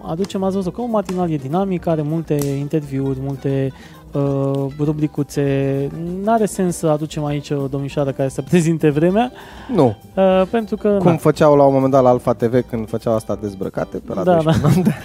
aducem, 0.02 0.44
ați 0.44 0.56
văzut 0.56 0.74
că 0.74 0.82
un 0.82 0.90
matinal 0.90 1.32
e 1.32 1.38
dinamic, 1.38 1.88
are 1.88 2.02
multe 2.02 2.34
interviuri, 2.60 3.20
multe 3.22 3.72
uh, 4.12 4.66
rubricuțe. 4.80 5.90
N-are 6.24 6.46
sens 6.46 6.78
să 6.78 6.88
aducem 6.88 7.26
aici 7.26 7.50
o 7.50 7.68
domnișoară 7.68 8.12
care 8.12 8.30
să 8.30 8.42
prezinte 8.50 8.90
vremea, 8.90 9.32
nu, 9.74 9.96
uh, 10.16 10.48
pentru 10.50 10.76
că... 10.76 10.90
Cum 10.90 11.12
na, 11.12 11.18
făceau 11.18 11.56
la 11.56 11.64
un 11.64 11.74
moment 11.74 11.92
dat 11.92 12.04
la 12.04 12.10
Alfa 12.10 12.34
TV 12.34 12.64
când 12.70 12.88
făceau 12.88 13.16
asta 13.16 13.38
dezbrăcate 13.42 13.98
pe 13.98 14.14
la 14.14 14.24
Da, 14.24 14.42
12 14.42 14.82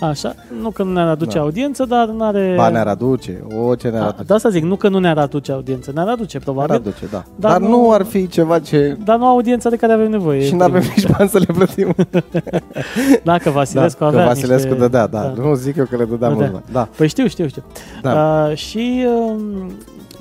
Așa, 0.00 0.34
nu 0.60 0.70
că 0.70 0.82
nu 0.82 0.92
ne-ar 0.92 1.08
aduce 1.08 1.36
Da. 1.36 1.42
audiență, 1.42 1.84
dar 1.84 2.08
n-are... 2.08 2.54
Ba 2.56 2.68
ne-ar 2.68 2.86
aduce, 2.86 3.44
o 3.68 3.74
ce 3.74 3.88
ne-ar 3.88 4.02
Da, 4.02 4.08
aduce. 4.08 4.22
de 4.24 4.34
asta 4.34 4.48
zic, 4.48 4.62
nu 4.62 4.76
că 4.76 4.88
nu 4.88 4.98
ne-ar 4.98 5.18
aduce 5.18 5.52
audiență, 5.52 5.90
ne-ar 5.94 6.08
aduce 6.08 6.38
Ne-ar 6.38 6.44
probabil, 6.54 6.74
aduce, 6.74 7.06
da. 7.10 7.24
Dar 7.36 7.50
Dar, 7.50 7.60
nu- 7.60 7.68
nu 7.68 7.92
ar 7.92 8.02
fi 8.02 8.28
ceva 8.28 8.58
ce... 8.58 8.96
dar 9.04 9.18
nu 9.18 9.26
audiența 9.26 9.70
de 9.70 9.76
care 9.76 9.92
avem 9.92 10.10
nevoie. 10.10 10.42
Și 10.44 10.54
nu 10.54 10.62
avem 10.62 10.82
nici 10.96 11.06
bani 11.10 11.28
să 11.28 11.38
le 11.38 11.44
plătim. 11.44 11.94
Dacă 13.24 13.50
Vasilescu 13.50 13.98
da, 14.00 14.06
avea 14.06 14.20
că 14.22 14.26
Vasilescu 14.26 14.66
niște... 14.68 14.80
dădea, 14.80 15.06
da. 15.06 15.32
Nu 15.36 15.54
zic 15.54 15.76
eu 15.76 15.84
că 15.84 15.96
le 15.96 16.04
dădea 16.04 16.28
Dădea. 16.28 16.48
mult 16.50 16.52
bani. 16.52 16.64
Da, 16.72 16.88
Păi 16.96 17.08
știu, 17.08 17.26
știu, 17.26 17.46
știu. 17.46 17.62
da. 18.02 18.44
Uh, 18.50 18.56
și 18.56 19.04
uh, 19.06 19.66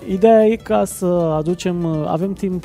ideea 0.09 0.45
e 0.45 0.55
ca 0.55 0.85
să 0.85 1.05
aducem, 1.37 1.83
uh, 1.83 2.05
avem 2.07 2.33
timp 2.33 2.63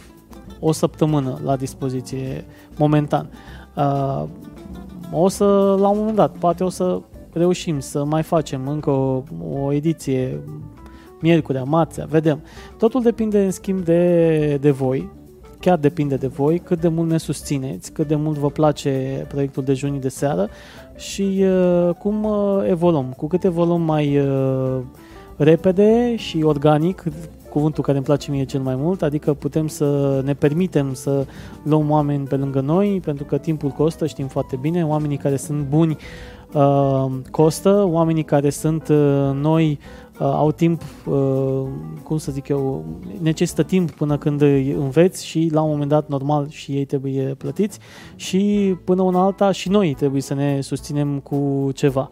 o 0.60 0.72
săptămână 0.72 1.38
la 1.44 1.56
dispoziție 1.56 2.44
momentan. 2.76 3.26
Uh, 3.74 4.22
o 5.12 5.28
să, 5.28 5.44
la 5.78 5.88
un 5.88 5.98
moment 5.98 6.16
dat, 6.16 6.36
poate 6.38 6.64
o 6.64 6.68
să 6.68 7.00
reușim 7.32 7.80
să 7.80 8.04
mai 8.04 8.22
facem 8.22 8.68
încă 8.68 8.90
o, 8.90 9.22
o 9.54 9.72
ediție 9.72 10.40
miercurea, 11.20 11.62
marțea, 11.62 12.04
vedem. 12.04 12.40
Totul 12.78 13.02
depinde 13.02 13.44
în 13.44 13.50
schimb 13.50 13.84
de, 13.84 14.56
de 14.60 14.70
voi, 14.70 15.10
chiar 15.60 15.78
depinde 15.78 16.14
de 16.14 16.26
voi, 16.26 16.58
cât 16.58 16.80
de 16.80 16.88
mult 16.88 17.10
ne 17.10 17.18
susțineți, 17.18 17.92
cât 17.92 18.08
de 18.08 18.14
mult 18.14 18.38
vă 18.38 18.50
place 18.50 19.24
proiectul 19.28 19.64
de 19.64 19.72
junii 19.72 20.00
de 20.00 20.08
seară 20.08 20.48
și 20.96 21.44
uh, 21.44 21.94
cum 21.98 22.24
uh, 22.24 22.62
evoluăm. 22.68 23.14
Cu 23.16 23.26
cât 23.26 23.44
evoluăm 23.44 23.82
mai 23.82 24.18
uh, 24.18 24.80
repede 25.36 26.16
și 26.16 26.42
organic, 26.42 27.04
cuvântul 27.52 27.82
care 27.82 27.96
îmi 27.96 28.06
place 28.06 28.30
mie 28.30 28.44
cel 28.44 28.60
mai 28.60 28.74
mult, 28.76 29.02
adică 29.02 29.34
putem 29.34 29.66
să 29.66 30.20
ne 30.24 30.34
permitem 30.34 30.94
să 30.94 31.26
luăm 31.62 31.90
oameni 31.90 32.26
pe 32.26 32.36
lângă 32.36 32.60
noi, 32.60 33.00
pentru 33.04 33.24
că 33.24 33.38
timpul 33.38 33.70
costă, 33.70 34.06
știm 34.06 34.26
foarte 34.26 34.56
bine, 34.56 34.86
oamenii 34.86 35.16
care 35.16 35.36
sunt 35.36 35.64
buni 35.68 35.96
uh, 36.52 37.06
costă, 37.30 37.86
oamenii 37.88 38.24
care 38.24 38.50
sunt 38.50 38.88
uh, 38.88 39.30
noi 39.34 39.78
uh, 40.20 40.26
au 40.26 40.52
timp, 40.52 40.82
uh, 41.06 41.62
cum 42.02 42.18
să 42.18 42.32
zic 42.32 42.48
eu, 42.48 42.84
necesită 43.20 43.62
timp 43.62 43.90
până 43.90 44.18
când 44.18 44.40
îi 44.40 44.70
înveți 44.70 45.26
și 45.26 45.48
la 45.52 45.62
un 45.62 45.70
moment 45.70 45.88
dat 45.88 46.08
normal 46.08 46.46
și 46.48 46.72
ei 46.72 46.84
trebuie 46.84 47.34
plătiți 47.38 47.78
și 48.16 48.74
până 48.84 49.02
una 49.02 49.24
alta 49.24 49.50
și 49.50 49.68
noi 49.68 49.94
trebuie 49.94 50.22
să 50.22 50.34
ne 50.34 50.60
susținem 50.60 51.18
cu 51.18 51.70
ceva. 51.74 52.10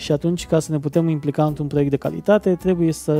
Și 0.00 0.12
atunci, 0.12 0.46
ca 0.46 0.58
să 0.58 0.72
ne 0.72 0.78
putem 0.78 1.08
implica 1.08 1.44
într-un 1.44 1.66
proiect 1.66 1.90
de 1.90 1.96
calitate, 1.96 2.54
trebuie 2.54 2.92
să 2.92 3.12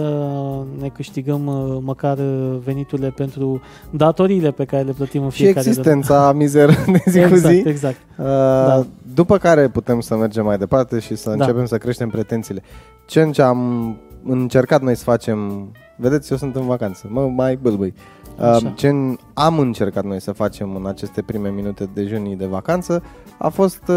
ne 0.80 0.88
câștigăm 0.88 1.46
uh, 1.46 1.78
măcar 1.82 2.18
uh, 2.18 2.56
veniturile 2.64 3.08
pentru 3.10 3.60
datoriile 3.90 4.50
pe 4.50 4.64
care 4.64 4.82
le 4.82 4.92
plătim 4.92 5.22
în 5.22 5.30
Și 5.30 5.42
fiecare 5.42 5.68
existența 5.68 6.32
mizeră 6.42 6.72
de 6.86 7.02
zi 7.06 7.18
Exact, 7.18 7.30
cu 7.42 7.48
zi. 7.48 7.62
exact. 7.66 7.96
Uh, 8.18 8.84
După 9.14 9.36
care 9.38 9.68
putem 9.68 10.00
să 10.00 10.16
mergem 10.16 10.44
mai 10.44 10.58
departe 10.58 10.98
și 10.98 11.16
să 11.16 11.28
Da. 11.28 11.34
începem 11.44 11.66
să 11.66 11.78
creștem 11.78 12.08
pretențiile. 12.08 12.62
Ce 13.06 13.30
ce 13.32 13.42
am 13.42 13.96
încercat 14.24 14.82
noi 14.82 14.94
să 14.94 15.02
facem, 15.04 15.68
vedeți, 15.96 16.32
eu 16.32 16.38
sunt 16.38 16.56
în 16.56 16.66
vacanță, 16.66 17.06
mă 17.10 17.20
mai 17.20 17.56
bâlbâi. 17.62 17.94
Uh, 18.38 18.44
Așa. 18.44 18.72
Ce 18.76 18.90
am 19.34 19.58
încercat 19.58 20.04
noi 20.04 20.20
să 20.20 20.32
facem 20.32 20.74
în 20.74 20.86
aceste 20.86 21.22
prime 21.22 21.48
minute 21.48 21.88
de 21.94 22.04
junii 22.04 22.36
de 22.36 22.46
vacanță 22.46 23.02
a 23.42 23.48
fost 23.48 23.82
uh, 23.88 23.94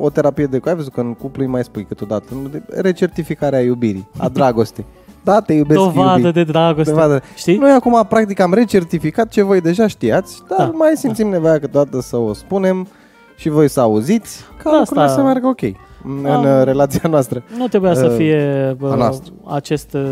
o 0.00 0.10
terapie 0.10 0.46
de... 0.46 0.60
Ai 0.64 0.74
văzut 0.74 0.92
că 0.92 1.00
în 1.00 1.14
cuplu 1.14 1.42
îi 1.42 1.48
mai 1.48 1.64
spui 1.64 1.84
câteodată, 1.84 2.24
de 2.50 2.62
recertificarea 2.68 3.60
iubirii, 3.60 4.08
a 4.18 4.28
dragostei. 4.28 4.84
Da, 5.24 5.40
te 5.40 5.52
iubesc, 5.52 5.80
Dovadă 5.80 6.18
iubi. 6.20 6.32
de 6.32 6.44
dragoste. 6.44 6.90
Dovadă. 6.90 7.22
Știi? 7.36 7.56
Noi 7.56 7.70
acum, 7.70 8.06
practic, 8.08 8.40
am 8.40 8.54
recertificat 8.54 9.28
ce 9.28 9.42
voi 9.42 9.60
deja 9.60 9.86
știați, 9.86 10.42
dar 10.48 10.58
Da. 10.58 10.72
mai 10.74 10.92
simțim 10.96 11.28
nevoia 11.28 11.58
câteodată 11.58 12.00
să 12.00 12.16
o 12.16 12.32
spunem 12.32 12.86
și 13.36 13.48
voi 13.48 13.68
să 13.68 13.80
auziți 13.80 14.44
ca 14.62 14.70
Da, 14.70 14.76
lucrurile 14.78 15.04
asta- 15.04 15.16
să 15.16 15.22
meargă 15.22 15.46
ok 15.46 15.60
în 16.06 16.26
Am- 16.26 16.44
uh, 16.44 16.60
relația 16.64 17.08
noastră. 17.08 17.42
Nu 17.58 17.68
trebuia 17.68 17.94
să 17.94 18.06
Uh, 18.06 18.14
fie 18.16 18.66
a 18.70 18.74
bă, 18.74 18.94
noastră. 18.96 19.32
acest 19.46 19.92
uh, 19.94 20.02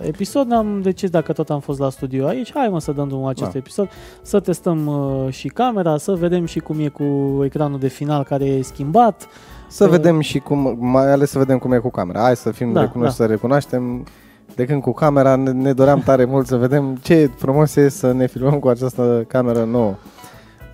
episod. 0.00 0.52
Am 0.52 0.80
decis, 0.82 1.10
dacă 1.10 1.32
tot 1.32 1.50
am 1.50 1.60
fost 1.60 1.78
la 1.78 1.90
studio 1.90 2.26
aici, 2.26 2.50
hai 2.54 2.68
mă 2.70 2.80
să 2.80 2.92
dăm 2.92 3.08
drumul 3.08 3.28
acest 3.28 3.52
Da. 3.52 3.58
episod, 3.58 3.88
să 4.22 4.40
testăm 4.40 4.86
uh, 4.86 5.32
și 5.32 5.48
camera, 5.48 5.96
să 5.96 6.12
vedem 6.12 6.44
și 6.44 6.58
cum 6.58 6.80
e 6.80 6.88
cu 6.88 7.04
ecranul 7.44 7.78
de 7.78 7.88
final 7.88 8.22
care 8.24 8.44
e 8.44 8.62
schimbat. 8.62 9.26
Să 9.68 9.84
Uh, 9.84 9.90
vedem 9.90 10.20
și 10.20 10.38
cum, 10.38 10.76
mai 10.80 11.12
ales 11.12 11.30
să 11.30 11.38
vedem 11.38 11.58
cum 11.58 11.72
e 11.72 11.78
cu 11.78 11.90
camera. 11.90 12.20
Hai 12.20 12.36
să 12.36 12.50
fim 12.50 12.72
Da, 12.72 12.80
recunoși, 12.80 13.16
da. 13.16 13.24
să 13.24 13.30
recunoaștem. 13.30 14.06
De 14.54 14.64
când 14.64 14.82
cu 14.82 14.92
camera 14.92 15.36
ne, 15.36 15.50
ne 15.50 15.72
doream 15.72 16.00
tare 16.00 16.24
mult 16.24 16.46
să 16.46 16.56
vedem 16.56 16.96
ce 17.02 17.30
frumos 17.36 17.76
e 17.76 17.88
să 17.88 18.12
ne 18.12 18.26
filmăm 18.26 18.58
cu 18.58 18.68
această 18.68 19.24
cameră 19.28 19.64
nouă. 19.64 19.94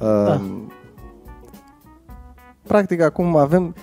Uh, 0.00 0.24
Da. 0.26 0.40
Practic 2.66 3.00
acum 3.02 3.37
avem 3.37 3.74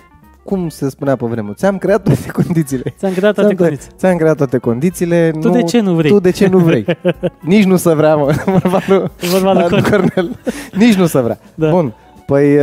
cum 0.44 0.68
se 0.68 0.90
spunea 0.90 1.16
pe 1.16 1.26
vremuri, 1.26 1.56
ți-am 1.56 1.78
creat 1.78 2.02
toate 2.02 2.28
condițiile. 2.42 2.94
Ți-am 2.98 3.12
creat 3.12 3.34
toate 3.34 3.54
Ți-am, 3.54 3.66
condiții. 3.66 3.90
ți-am 3.96 4.16
creat 4.16 4.36
toate 4.36 4.58
condițiile. 4.58 5.30
Tu 5.40 5.48
de 5.48 5.62
ce 5.62 5.80
nu 5.80 5.94
vrei? 5.94 6.10
Tu 6.10 6.18
de 6.20 6.30
ce 6.30 6.46
nu 6.46 6.58
vrei? 6.58 6.86
Nici 7.40 7.64
nu 7.64 7.76
să 7.76 7.94
vrea, 7.94 8.16
mă. 8.16 8.32
Vorba 8.46 8.80
lui, 8.86 9.10
Vorba 9.30 9.52
lui 9.52 9.66
lui 9.68 9.82
Cornel. 9.82 10.08
Cornel. 10.14 10.38
Nici 10.72 10.94
nu 10.94 11.06
să 11.06 11.20
vrea. 11.20 11.38
Da. 11.54 11.70
Bun. 11.70 11.94
Păi 12.26 12.56
uh, 12.56 12.62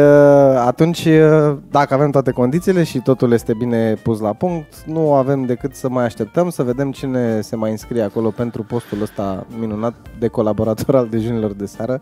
atunci, 0.66 1.06
uh, 1.06 1.58
dacă 1.72 1.94
avem 1.94 2.10
toate 2.10 2.32
condițiile 2.32 2.84
și 2.84 3.00
totul 3.00 3.32
este 3.32 3.54
bine 3.54 3.94
pus 3.94 4.20
la 4.20 4.34
punct, 4.34 4.84
nu 4.86 5.14
avem 5.14 5.46
decât 5.46 5.76
să 5.76 5.90
mai 5.90 6.04
așteptăm 6.04 6.50
să 6.50 6.64
vedem 6.64 6.92
cine 6.92 7.42
se 7.42 7.56
mai 7.56 7.72
înscrie 7.72 8.02
acolo 8.02 8.30
pentru 8.30 8.64
postul 8.64 9.02
ăsta 9.02 9.46
minunat 9.60 9.94
de 10.20 10.28
colaborator 10.28 10.96
al 10.96 11.08
dejunilor 11.10 11.54
de 11.54 11.66
seară. 11.66 12.00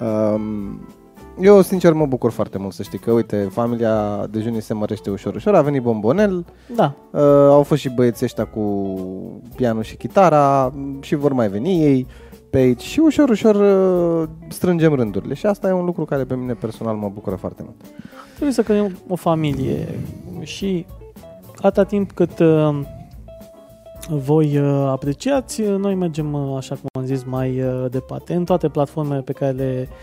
Um, 0.00 0.80
eu, 1.40 1.62
sincer, 1.62 1.92
mă 1.92 2.06
bucur 2.06 2.30
foarte 2.30 2.58
mult 2.58 2.72
să 2.72 2.82
știi 2.82 2.98
că, 2.98 3.12
uite, 3.12 3.48
familia 3.50 4.26
dejunii 4.30 4.60
se 4.60 4.74
mărește 4.74 5.10
ușor, 5.10 5.34
ușor. 5.34 5.54
A 5.54 5.62
venit 5.62 5.82
Bombonel, 5.82 6.44
Da, 6.76 6.94
uh, 7.10 7.20
au 7.48 7.62
fost 7.62 7.80
și 7.80 7.88
băieții 7.88 8.24
ăștia 8.24 8.44
cu 8.44 8.94
pianul 9.56 9.82
și 9.82 9.96
chitara 9.96 10.72
și 11.00 11.14
vor 11.14 11.32
mai 11.32 11.48
veni 11.48 11.82
ei 11.82 12.06
pe 12.50 12.58
aici 12.58 12.80
și 12.80 13.00
ușor, 13.00 13.28
ușor 13.28 13.54
uh, 13.54 14.28
strângem 14.48 14.94
rândurile 14.94 15.34
și 15.34 15.46
asta 15.46 15.68
e 15.68 15.72
un 15.72 15.84
lucru 15.84 16.04
care 16.04 16.24
pe 16.24 16.34
mine 16.34 16.52
personal 16.52 16.94
mă 16.94 17.10
bucură 17.14 17.36
foarte 17.36 17.62
mult. 17.64 17.76
trebuie 18.32 18.52
să 18.52 18.62
creăm 18.62 18.98
o 19.08 19.16
familie 19.16 19.88
și 20.40 20.86
atâta 21.56 21.84
timp 21.84 22.12
cât 22.12 22.38
uh, 22.38 22.80
voi 24.10 24.58
uh, 24.58 24.88
apreciați, 24.88 25.60
uh, 25.60 25.78
noi 25.78 25.94
mergem, 25.94 26.32
uh, 26.32 26.56
așa 26.56 26.74
cum 26.74 27.02
am 27.02 27.06
zis, 27.06 27.24
mai 27.24 27.62
uh, 27.62 27.90
departe. 27.90 28.34
În 28.34 28.44
toate 28.44 28.68
platformele 28.68 29.20
pe 29.20 29.32
care 29.32 29.52
le 29.52 29.88
uh, 29.90 29.96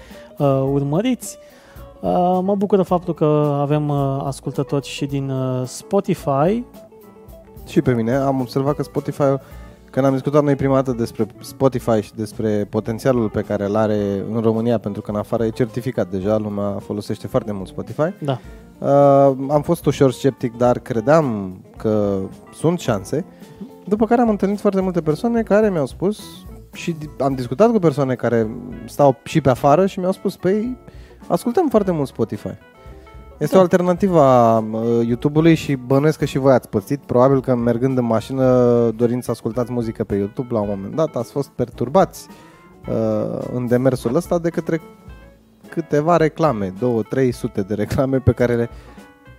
urmăriți, 0.45 1.37
uh, 2.01 2.39
mă 2.41 2.55
bucură 2.57 2.81
faptul 2.81 3.13
că 3.13 3.57
avem 3.61 3.89
uh, 3.89 4.21
ascultători 4.23 4.85
și 4.85 5.05
din 5.05 5.29
uh, 5.29 5.61
Spotify. 5.65 6.63
Și 7.67 7.81
pe 7.81 7.93
mine 7.93 8.15
am 8.15 8.39
observat 8.39 8.75
că 8.75 8.83
Spotify, 8.83 9.33
când 9.91 10.05
am 10.05 10.13
discutat 10.13 10.43
noi 10.43 10.55
prima 10.55 10.75
dată 10.75 10.91
despre 10.91 11.27
Spotify 11.39 12.01
și 12.01 12.13
despre 12.15 12.67
potențialul 12.69 13.29
pe 13.29 13.41
care 13.41 13.65
îl 13.65 13.75
are 13.75 14.23
în 14.31 14.41
România, 14.41 14.77
pentru 14.77 15.01
că 15.01 15.11
în 15.11 15.17
afară 15.17 15.45
e 15.45 15.49
certificat 15.49 16.09
deja, 16.09 16.37
lumea 16.37 16.77
folosește 16.79 17.27
foarte 17.27 17.51
mult 17.51 17.67
Spotify, 17.67 18.13
Da, 18.19 18.39
Uh, 18.79 18.87
am 19.49 19.61
fost 19.63 19.85
ușor 19.85 20.11
sceptic, 20.11 20.57
dar 20.57 20.79
credeam 20.79 21.57
că 21.77 22.17
sunt 22.53 22.79
șanse. 22.79 23.25
După 23.85 24.05
care 24.05 24.21
am 24.21 24.29
întâlnit 24.29 24.59
foarte 24.59 24.81
multe 24.81 25.01
persoane 25.01 25.41
care 25.41 25.69
mi-au 25.69 25.85
spus 25.85 26.19
și 26.73 26.91
di- 26.91 27.09
am 27.23 27.33
discutat 27.33 27.71
cu 27.71 27.79
persoane 27.79 28.15
care 28.15 28.49
stau 28.85 29.15
și 29.23 29.41
pe 29.41 29.49
afară 29.49 29.85
și 29.85 29.99
mi-au 29.99 30.11
spus, 30.11 30.35
păi, 30.37 30.77
ascultăm 31.27 31.67
foarte 31.69 31.91
mult 31.91 32.07
Spotify. 32.07 32.53
Este 33.37 33.53
Da. 33.53 33.59
o 33.59 33.61
alternativă 33.63 34.21
a 34.21 34.57
uh, 34.59 35.07
YouTube-ului 35.07 35.55
și 35.55 35.75
bănuiesc 35.75 36.17
că 36.19 36.25
și 36.25 36.37
voi 36.37 36.53
ați 36.53 36.69
pățit. 36.69 36.99
Probabil 36.99 37.41
că 37.41 37.55
mergând 37.55 37.97
în 37.97 38.05
mașină 38.05 38.45
dorind 38.95 39.23
să 39.23 39.31
ascultați 39.31 39.71
muzică 39.71 40.03
pe 40.03 40.15
YouTube 40.15 40.53
la 40.53 40.59
un 40.59 40.67
moment 40.69 40.95
dat, 40.95 41.15
ați 41.15 41.31
fost 41.31 41.49
perturbați 41.49 42.27
uh, 42.89 43.39
în 43.53 43.67
demersul 43.67 44.15
ăsta 44.15 44.39
de 44.39 44.49
către 44.49 44.81
câteva 45.69 46.17
reclame, 46.17 46.73
două, 46.79 47.01
trei 47.01 47.31
sute 47.31 47.61
de 47.61 47.73
reclame 47.73 48.17
pe 48.19 48.31
care 48.31 48.55
le, 48.55 48.69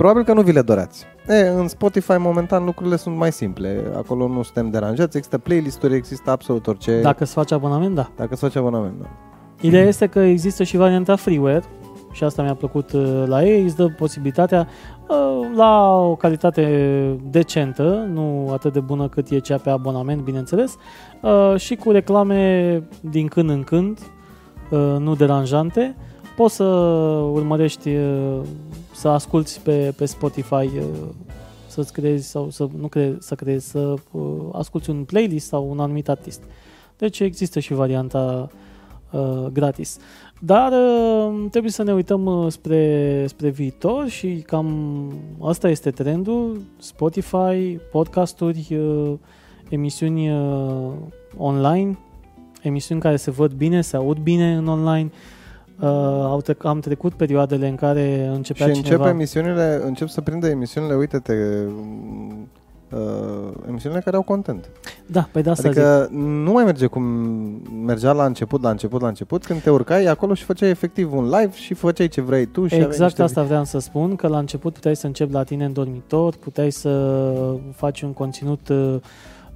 probabil 0.00 0.24
că 0.24 0.32
nu 0.32 0.42
vi 0.42 0.52
le 0.52 0.62
doreați. 0.62 1.06
E, 1.28 1.48
în 1.48 1.68
Spotify 1.68 2.16
momentan 2.18 2.64
lucrurile 2.64 2.96
sunt 2.96 3.16
mai 3.16 3.32
simple, 3.32 3.82
acolo 3.96 4.28
nu 4.28 4.42
suntem 4.42 4.70
deranjați, 4.70 5.16
există 5.16 5.38
playlist-uri, 5.38 5.94
există 5.94 6.30
absolut 6.30 6.66
orice, 6.66 7.00
dacă 7.00 7.22
îți 7.22 7.32
faci 7.32 7.52
abonament, 7.52 7.94
da. 7.94 8.10
dacă 8.16 8.28
îți 8.32 8.40
faci 8.40 8.56
abonament. 8.56 8.94
Da. 9.00 9.06
Ideea 9.60 9.84
este 9.84 10.06
că 10.06 10.18
există 10.18 10.62
și 10.62 10.76
varianta 10.76 11.16
freeware 11.16 11.62
și 12.12 12.24
asta 12.24 12.42
mi-a 12.42 12.54
plăcut 12.54 12.92
uh, 12.92 13.24
la 13.26 13.44
ei, 13.44 13.62
îți 13.62 13.76
dă 13.76 13.88
posibilitatea 13.88 14.68
uh, 15.08 15.48
la 15.56 15.96
o 15.96 16.16
calitate 16.16 16.64
decentă, 17.30 18.08
nu 18.12 18.48
atât 18.52 18.72
de 18.72 18.80
bună 18.80 19.08
cât 19.08 19.30
e 19.30 19.38
cea 19.38 19.56
pe 19.56 19.70
abonament, 19.70 20.20
bineînțeles, 20.20 20.76
uh, 21.20 21.54
și 21.56 21.74
cu 21.74 21.90
reclame 21.90 22.82
din 23.00 23.26
când 23.26 23.50
în 23.50 23.62
când, 23.62 23.98
uh, 24.70 24.96
nu 24.98 25.14
deranjante. 25.14 25.96
Poți 26.36 26.54
să 26.54 26.64
urmărești, 27.32 27.88
uh, 27.88 28.40
să 29.00 29.08
asculti 29.08 29.58
pe, 29.62 29.92
pe 29.96 30.04
Spotify, 30.04 30.54
uh, 30.54 30.84
să-ți 31.66 31.92
creezi 31.92 32.28
sau 32.28 32.50
să 32.50 32.68
nu 32.78 32.88
cre- 32.88 33.16
să 33.18 33.34
creezi, 33.34 33.70
să 33.70 33.94
uh, 34.10 34.22
asculti 34.52 34.90
un 34.90 35.04
playlist 35.04 35.46
sau 35.46 35.70
un 35.70 35.80
anumit 35.80 36.08
artist. 36.08 36.42
Deci 36.96 37.20
există 37.20 37.60
și 37.60 37.72
varianta 37.72 38.50
uh, 39.10 39.46
gratis. 39.52 39.98
Dar 40.40 40.72
uh, 40.72 41.46
trebuie 41.50 41.72
să 41.72 41.82
ne 41.82 41.92
uităm 41.92 42.24
uh, 42.24 42.52
spre, 42.52 43.24
spre 43.28 43.48
viitor 43.48 44.08
și 44.08 44.42
cam 44.46 45.12
asta 45.40 45.68
este 45.68 45.90
trendul. 45.90 46.60
Spotify, 46.78 47.78
podcasturi, 47.90 48.66
uh, 48.70 49.12
emisiuni 49.68 50.30
uh, 50.30 50.92
online, 51.36 51.98
emisiuni 52.62 53.00
care 53.00 53.16
se 53.16 53.30
văd 53.30 53.52
bine, 53.52 53.80
se 53.80 53.96
aud 53.96 54.18
bine 54.18 54.54
în 54.54 54.66
online. 54.66 55.10
Uh, 55.12 55.39
au 56.22 56.42
trec- 56.42 56.62
am 56.62 56.80
trecut 56.80 57.12
perioadele 57.12 57.68
în 57.68 57.74
care 57.74 58.30
începea 58.34 58.66
Și 58.66 58.72
cineva... 58.72 58.94
încep 58.94 59.14
emisiunile, 59.14 59.80
încep 59.84 60.08
să 60.08 60.20
prindă 60.20 60.48
emisiunile, 60.48 60.94
uite-te, 60.94 61.34
uh, 62.90 63.52
emisiunile 63.68 64.00
care 64.00 64.16
au 64.16 64.22
content. 64.22 64.68
Da, 65.06 65.28
pe 65.32 65.40
de 65.40 65.50
asta 65.50 65.68
zic. 65.70 65.78
Adică 65.78 66.08
nu 66.16 66.52
mai 66.52 66.64
merge 66.64 66.86
cum 66.86 67.02
mergea 67.84 68.12
la 68.12 68.24
început, 68.24 68.62
la 68.62 68.70
început, 68.70 69.00
la 69.00 69.08
început, 69.08 69.44
când 69.46 69.60
te 69.60 69.70
urcai 69.70 70.04
acolo 70.04 70.34
și 70.34 70.44
făceai 70.44 70.70
efectiv 70.70 71.12
un 71.14 71.24
live 71.24 71.50
și 71.54 71.74
făceai 71.74 72.08
ce 72.08 72.20
vrei 72.20 72.46
tu 72.46 72.66
și 72.66 72.74
aveai 72.74 72.88
Exact 72.88 73.08
niște... 73.18 73.22
asta 73.22 73.42
vreau 73.42 73.64
să 73.64 73.78
spun, 73.78 74.16
că 74.16 74.26
la 74.26 74.38
început 74.38 74.72
puteai 74.72 74.96
să 74.96 75.06
începi 75.06 75.32
la 75.32 75.42
tine 75.42 75.64
în 75.64 75.72
dormitor, 75.72 76.34
puteai 76.36 76.70
să 76.70 77.22
faci 77.74 78.02
un 78.02 78.12
conținut 78.12 78.72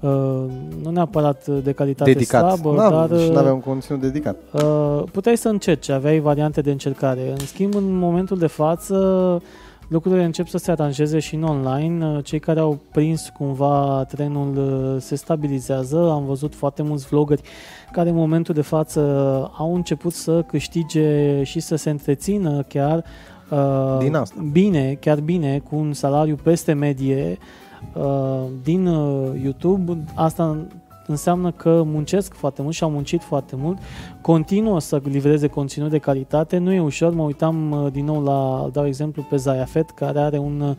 uh, 0.05 0.11
uh, 0.11 0.51
nu 0.83 0.91
neapărat 0.91 1.47
de 1.47 1.73
calitate 1.73 2.13
dedicat. 2.13 2.53
slabă, 2.59 2.77
Na, 2.77 2.91
dar 3.07 3.19
și 3.19 3.25
uh, 3.27 3.33
nu 3.33 3.39
aveam 3.39 3.55
un 3.55 3.61
conținut 3.61 4.01
dedicat. 4.01 4.37
uh, 4.53 5.03
puteai 5.13 5.37
să 5.37 5.49
încerci, 5.49 5.89
aveai 5.89 6.19
variante 6.19 6.61
de 6.61 6.71
încercare. 6.71 7.31
În 7.31 7.47
schimb, 7.47 7.75
în 7.75 7.99
momentul 7.99 8.39
de 8.39 8.47
față, 8.47 9.43
lucrurile 9.89 10.25
încep 10.25 10.47
să 10.49 10.59
se 10.59 10.71
aranjeze 10.71 11.19
și 11.19 11.35
în 11.35 11.43
online. 11.43 12.07
Uh, 12.07 12.25
Cei 12.25 12.39
care 12.39 12.61
au 12.61 12.79
prins 12.93 13.29
cumva 13.39 14.05
trenul 14.09 14.57
uh, 14.57 15.01
se 15.03 15.15
stabilizează. 15.17 16.11
Am 16.11 16.25
văzut 16.25 16.55
foarte 16.55 16.83
mulți 16.83 17.07
vloggeri 17.07 17.43
care 17.93 18.09
în 18.09 18.15
momentul 18.15 18.55
de 18.55 18.61
față 18.61 19.01
au 19.59 19.75
început 19.75 20.13
să 20.13 20.43
câștige 20.43 21.43
și 21.43 21.61
să 21.61 21.77
se 21.77 21.91
întrețină 21.91 22.63
chiar 22.69 23.05
uh, 23.51 23.99
Din 23.99 24.15
asta. 24.15 24.45
bine, 24.53 24.97
chiar 25.01 25.21
bine, 25.21 25.63
cu 25.69 25.77
un 25.77 25.93
salariu 25.93 26.39
peste 26.43 26.73
medie 26.73 27.39
uh, 27.41 27.63
din 28.63 28.87
uh, 28.87 29.41
YouTube. 29.43 30.05
Asta 30.15 30.67
înseamnă 31.07 31.51
că 31.51 31.83
muncesc 31.85 32.35
foarte 32.35 32.63
mult 32.63 32.75
și 32.75 32.83
au 32.83 32.91
muncit 32.91 33.23
foarte 33.23 33.57
mult, 33.57 33.79
continuă 34.21 34.81
să 34.81 35.01
livreze 35.05 35.47
conținut 35.47 35.91
de 35.91 35.99
calitate, 35.99 36.59
nu 36.59 36.73
e 36.73 36.81
ușor, 36.81 37.13
mă 37.13 37.23
uitam 37.23 37.71
uh, 37.71 37.93
din 37.93 38.05
nou 38.05 38.23
la, 38.23 38.69
dau 38.73 38.87
exemplu 38.87 39.27
pe 39.29 39.37
Zayafet, 39.37 39.91
care 39.91 40.19
are 40.19 40.39
un 40.39 40.61
uh, 40.61 40.77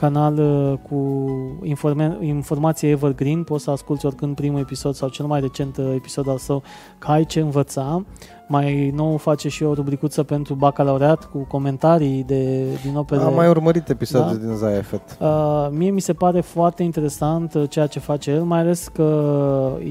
canal 0.00 0.38
uh, 0.38 0.78
cu 0.88 1.26
informe- 1.62 2.18
informație 2.20 2.88
evergreen, 2.88 3.42
poți 3.42 3.64
să 3.64 3.70
asculti 3.70 4.06
oricând 4.06 4.34
primul 4.34 4.58
episod 4.60 4.94
sau 4.94 5.08
cel 5.08 5.26
mai 5.26 5.40
recent 5.40 5.76
uh, 5.76 5.92
episod 5.94 6.28
al 6.28 6.38
său, 6.38 6.62
că 6.98 7.10
ai 7.10 7.24
ce 7.24 7.40
învăța. 7.40 8.04
Mai 8.48 8.92
nou 8.94 9.16
face 9.16 9.48
și 9.48 9.62
o 9.62 9.74
rubricuță 9.74 10.22
pentru 10.22 10.54
bacalaureat 10.54 11.24
cu 11.24 11.38
comentarii 11.38 12.24
de, 12.26 12.64
din 12.82 12.96
opere. 12.96 13.22
Am 13.22 13.34
mai 13.34 13.48
urmărit 13.48 13.88
episoade 13.88 14.36
Da. 14.36 14.44
din 14.46 14.54
Zaya 14.56 14.82
Fet. 14.82 15.16
Uh, 15.20 15.68
mie 15.70 15.90
mi 15.90 16.00
se 16.00 16.12
pare 16.12 16.40
foarte 16.40 16.82
interesant 16.82 17.54
uh, 17.54 17.68
ceea 17.68 17.86
ce 17.86 17.98
face 17.98 18.30
el, 18.30 18.42
mai 18.42 18.58
ales 18.60 18.88
că 18.88 19.32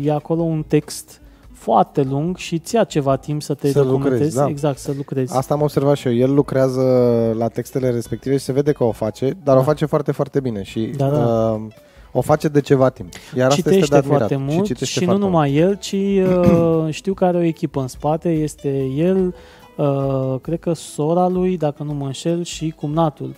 e 0.02 0.12
acolo 0.12 0.42
un 0.42 0.64
text 0.68 1.22
foarte 1.60 2.02
lung 2.04 2.38
și 2.38 2.54
îți 2.54 2.76
ia 2.76 2.84
ceva 2.84 3.16
timp 3.16 3.42
să 3.42 3.54
te 3.54 3.72
Să 3.72 3.80
documentezi. 3.80 4.12
lucrezi, 4.14 4.36
da. 4.36 4.48
Exact, 4.48 4.78
să 4.78 4.94
lucrezi. 4.98 5.38
Asta 5.38 5.54
am 5.54 5.62
observat 5.62 5.96
și 5.96 6.08
eu. 6.08 6.14
El 6.16 6.34
lucrează 6.34 6.82
la 7.38 7.48
textele 7.48 7.90
respective 7.90 8.38
și 8.38 8.44
se 8.44 8.52
vede 8.52 8.72
că 8.72 8.84
o 8.84 8.92
face, 8.92 9.38
dar 9.44 9.56
Da. 9.56 9.62
o 9.62 9.64
face 9.64 9.86
foarte, 9.86 10.12
foarte 10.12 10.40
bine 10.40 10.64
și 10.64 10.80
Da, 10.98 11.10
da. 11.10 11.18
Uh, 11.18 11.62
o 12.12 12.22
face 12.22 12.48
de 12.48 12.62
ceva 12.62 12.90
timp. 12.90 13.14
Iar 13.36 13.48
asta 13.48 13.56
este 13.58 13.70
de 13.70 13.76
citește 13.76 13.96
admirat. 13.96 14.18
foarte 14.18 14.36
mult 14.36 14.66
și, 14.66 14.74
citește 14.74 15.00
și 15.00 15.00
nu 15.00 15.06
foarte 15.06 15.26
numai 15.26 15.56
el, 15.56 15.76
ci 15.76 15.92
uh, 15.94 16.88
știu 16.90 17.14
că 17.14 17.26
are 17.26 17.38
o 17.38 17.42
echipă 17.44 17.82
în 17.82 17.88
spate, 17.88 18.30
este 18.30 18.84
el, 18.84 19.36
uh, 19.78 20.36
cred 20.42 20.60
că 20.60 20.74
sora 20.74 21.28
lui, 21.28 21.58
dacă 21.58 21.84
nu 21.84 21.94
mă 21.94 22.06
înșel, 22.06 22.44
și 22.44 22.74
cumnatul 22.76 23.28
uh, 23.28 23.36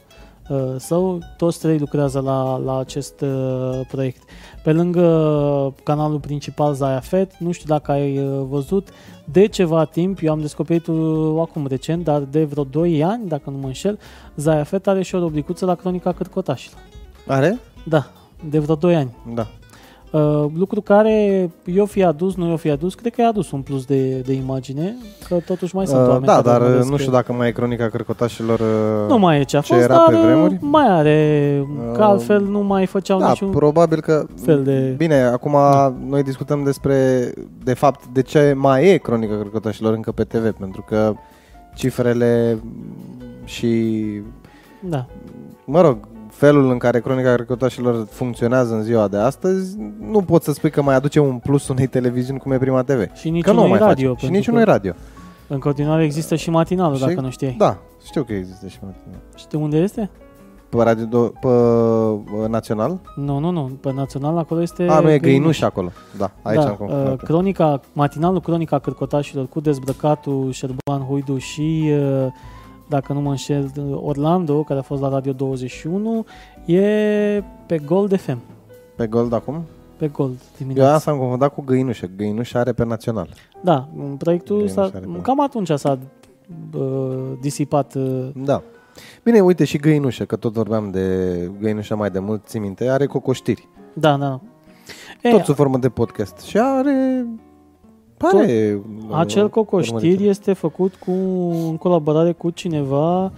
său, 0.77 1.19
toți 1.37 1.59
trei 1.59 1.77
lucrează 1.77 2.19
la, 2.19 2.57
la 2.57 2.79
acest 2.79 3.21
uh, 3.21 3.79
proiect. 3.87 4.21
Pe 4.63 4.71
lângă 4.73 5.73
canalul 5.83 6.19
principal 6.19 6.73
Zayafet, 6.73 7.37
nu 7.37 7.51
știu 7.51 7.67
dacă 7.67 7.91
ai 7.91 8.17
uh, 8.17 8.45
văzut, 8.49 8.89
de 9.25 9.45
ceva 9.45 9.85
timp, 9.85 10.19
eu 10.21 10.31
am 10.31 10.39
descoperit 10.39 10.87
uh, 10.87 11.39
acum 11.39 11.67
recent, 11.67 12.03
dar 12.03 12.19
de 12.21 12.43
vreo 12.43 12.63
2 12.63 13.03
ani, 13.03 13.27
dacă 13.27 13.49
nu 13.49 13.57
mă 13.57 13.67
înșel, 13.67 13.99
Zayafet 14.35 14.87
are 14.87 15.01
și 15.01 15.15
o 15.15 15.19
rubricuță 15.19 15.65
la 15.65 15.75
Cronica 15.75 16.13
Cârcotașilor. 16.13 16.79
Are? 17.27 17.59
Da, 17.83 18.11
de 18.49 18.59
vreo 18.59 18.75
2 18.75 18.95
ani. 18.95 19.15
Da. 19.33 19.47
Uh, 20.12 20.45
lucru 20.56 20.82
care 20.82 21.50
eu 21.65 21.86
fi 21.86 22.04
adus, 22.04 22.36
nu 22.36 22.50
eu 22.50 22.56
fi 22.56 22.69
adus, 22.69 22.93
cred 22.95 23.13
că 23.13 23.21
i-a 23.21 23.28
adus 23.28 23.52
un 23.52 23.62
plus 23.62 23.86
de, 23.86 24.19
de 24.19 24.34
imagine, 24.34 24.95
că 25.28 25.36
totuși 25.45 25.76
mai 25.76 25.88
sunt 25.88 26.00
Uh, 26.02 26.08
oameni 26.08 26.26
da, 26.26 26.32
care 26.34 26.47
dar 26.47 26.62
urmăresc 26.62 26.89
nu 26.89 26.97
știu 26.97 27.10
că- 27.12 27.15
dacă 27.15 27.34
mai 27.34 27.47
e 27.47 27.52
cronica 27.52 27.89
cărcotașilor. 27.89 28.60
uh, 28.60 29.10
Nu 29.10 29.17
mai 29.19 29.39
e 29.39 29.43
ce 29.43 29.58
a 29.58 29.62
ce 29.62 29.74
fost, 29.74 29.84
era 29.86 29.95
dar 29.95 30.06
pe 30.10 30.15
vremuri? 30.15 30.54
uh, 30.54 30.60
mai 30.62 30.86
are, 30.88 31.62
că 31.93 32.00
Uh, 32.02 32.06
altfel 32.06 32.41
nu 32.43 32.60
mai 32.60 32.86
făceau 32.86 33.19
Da, 33.19 33.28
niciun 33.28 33.50
probabil 33.50 34.02
că... 34.02 34.26
fel 34.43 34.63
de... 34.63 34.93
Bine, 34.97 35.21
acum 35.21 35.56
noi 36.08 36.24
discutăm 36.24 36.63
despre, 36.63 37.32
de 37.63 37.74
fapt, 37.74 38.06
de 38.13 38.21
ce 38.21 38.54
mai 38.58 38.86
e 38.88 38.97
cronica 38.97 39.36
cărcotașilor 39.36 39.93
încă 39.93 40.12
pe 40.12 40.24
TV, 40.24 40.52
pentru 40.52 40.86
că 40.88 41.13
cifrele 41.76 42.60
și, 43.43 43.95
Da. 44.80 45.06
mă 45.65 45.82
rog, 45.82 45.97
felul 46.41 46.71
în 46.71 46.77
care 46.77 46.99
cronica 46.99 47.36
cărcotașilor 47.36 48.08
funcționează 48.10 48.73
în 48.73 48.82
ziua 48.84 49.08
de 49.08 49.17
astăzi, 49.17 49.77
nu 49.99 50.21
poți 50.21 50.45
să 50.45 50.51
spui 50.51 50.69
că 50.69 50.82
mai 50.82 50.95
aduce 50.95 51.19
un 51.19 51.38
plus 51.38 51.67
unei 51.67 51.88
televiziuni 51.88 52.39
cum 52.39 52.51
e 52.51 52.58
Prima 52.58 52.82
TV. 52.84 53.13
Și 53.13 53.30
nici 53.30 53.43
Că 53.43 53.51
nu 53.51 53.58
unui 53.58 53.69
mai 53.69 53.80
radio. 53.80 54.08
face. 54.10 54.25
Și 54.25 54.32
pentru 54.32 54.36
nici 54.38 54.45
că 54.45 54.51
unui 54.51 54.63
radio. 54.63 54.93
În 55.47 55.60
continuare 55.60 56.04
există 56.04 56.36
și 56.36 56.49
matinalul, 56.49 56.95
Și- 56.97 57.06
dacă 57.06 57.21
nu 57.21 57.30
știai. 57.30 57.56
Da, 57.58 57.77
știu 58.06 58.23
că 58.23 58.34
există 58.34 58.67
și 58.67 58.77
matinal. 58.82 59.19
Știi 59.36 59.60
unde 59.60 59.77
este? 59.77 60.10
Pe 60.69 60.77
Radio 60.84 61.06
do- 61.06 61.39
pe 61.41 61.47
uh, 61.47 62.47
Național? 62.49 62.99
Nu, 63.15 63.39
nu, 63.39 63.49
nu. 63.49 63.62
Pe 63.82 63.91
național 63.93 64.38
acolo 64.38 64.62
este... 64.62 64.86
A, 64.89 64.99
nu 64.99 65.10
e 65.12 65.19
Găinuș 65.19 65.62
acolo. 65.62 65.91
Da, 66.17 66.32
aici 66.41 66.60
da, 66.60 66.65
am 66.65 66.71
uh, 66.71 66.77
confundat. 66.77 67.23
cronica, 67.23 67.80
matinalul 67.93 68.41
Cronica 68.41 68.80
Cârcotașilor 68.80 69.47
cu 69.47 69.60
dezbrăcatul 69.60 70.51
Șerban 70.51 71.01
Huidu 71.08 71.38
și, 71.38 71.89
uh, 71.91 72.27
dacă 72.91 73.13
nu 73.13 73.21
mă 73.21 73.30
înșel, 73.30 73.71
Orlando, 74.04 74.63
care 74.63 74.80
a 74.80 74.84
fost 74.84 75.01
la 75.01 75.10
Radio 75.10 75.32
21, 75.34 76.25
e 76.65 77.43
pe 77.65 77.77
Gold 77.86 78.19
FM. 78.19 78.38
Pe 78.95 79.08
Gold 79.08 79.34
acum? 79.34 79.63
Pe 79.97 80.08
Gold 80.08 80.32
Eu 80.32 80.38
dimineața. 80.58 80.93
asta 80.93 81.12
am 81.12 81.17
confundat 81.17 81.54
cu 81.54 81.62
Găinușă. 81.62 82.10
Găinuș 82.17 82.54
are 82.54 82.71
pe 82.73 82.86
Național. 82.86 83.30
Da, 83.63 83.88
proiectul 84.17 84.56
Găinuș 84.56 84.73
s-a, 84.73 84.82
are 84.82 84.99
pe- 84.99 85.19
cam 85.21 85.41
atunci 85.41 85.69
s-a 85.71 85.97
uh, 86.77 86.82
disipat. 87.41 87.93
Uh, 87.95 88.27
Da. 88.36 88.62
Bine, 89.23 89.39
uite 89.39 89.63
și 89.63 89.77
Găinușă, 89.77 90.25
că 90.25 90.36
tot 90.36 90.54
vorbeam 90.54 90.91
de 90.91 91.51
Găinușă 91.60 91.95
mai 91.95 92.10
de 92.10 92.19
mult, 92.19 92.41
ții 92.45 92.60
minte, 92.60 92.88
are 92.89 93.06
cocoștiri. 93.06 93.67
da, 93.93 94.17
da. 94.17 94.39
E, 95.21 95.30
Tot 95.32 95.43
sub 95.43 95.56
formă 95.56 95.77
de 95.77 95.89
podcast. 95.89 96.39
Și 96.39 96.58
are... 96.60 97.25
Pare... 98.21 98.81
Acel 99.12 99.49
cocoștiri 99.49 100.27
este 100.27 100.53
făcut 100.53 100.95
cu, 100.95 101.12
în 101.69 101.77
colaborare 101.77 102.31
cu 102.31 102.49
cineva, 102.49 103.31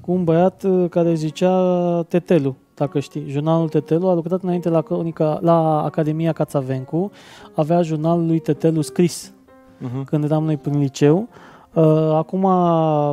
cu 0.00 0.12
un 0.12 0.24
băiat 0.24 0.62
uh, 0.62 0.88
care 0.90 1.14
zicea 1.14 2.02
Tetelu, 2.08 2.54
dacă 2.74 3.00
știi. 3.00 3.24
Jurnalul 3.28 3.68
Tetelu 3.68 4.08
a 4.08 4.14
lucrat 4.14 4.42
înainte 4.42 4.68
la, 4.68 4.80
cronica, 4.80 5.38
la 5.42 5.82
Academia 5.82 6.32
Cațavencu, 6.32 7.10
avea 7.54 7.82
jurnalul 7.82 8.26
lui 8.26 8.38
Tetelu 8.38 8.80
scris 8.80 9.30
Uh-huh. 9.76 10.04
când 10.04 10.24
eram 10.24 10.44
noi 10.44 10.56
prin 10.56 10.78
liceu. 10.78 11.28
Uh, 11.74 12.12
Acum 12.14 12.44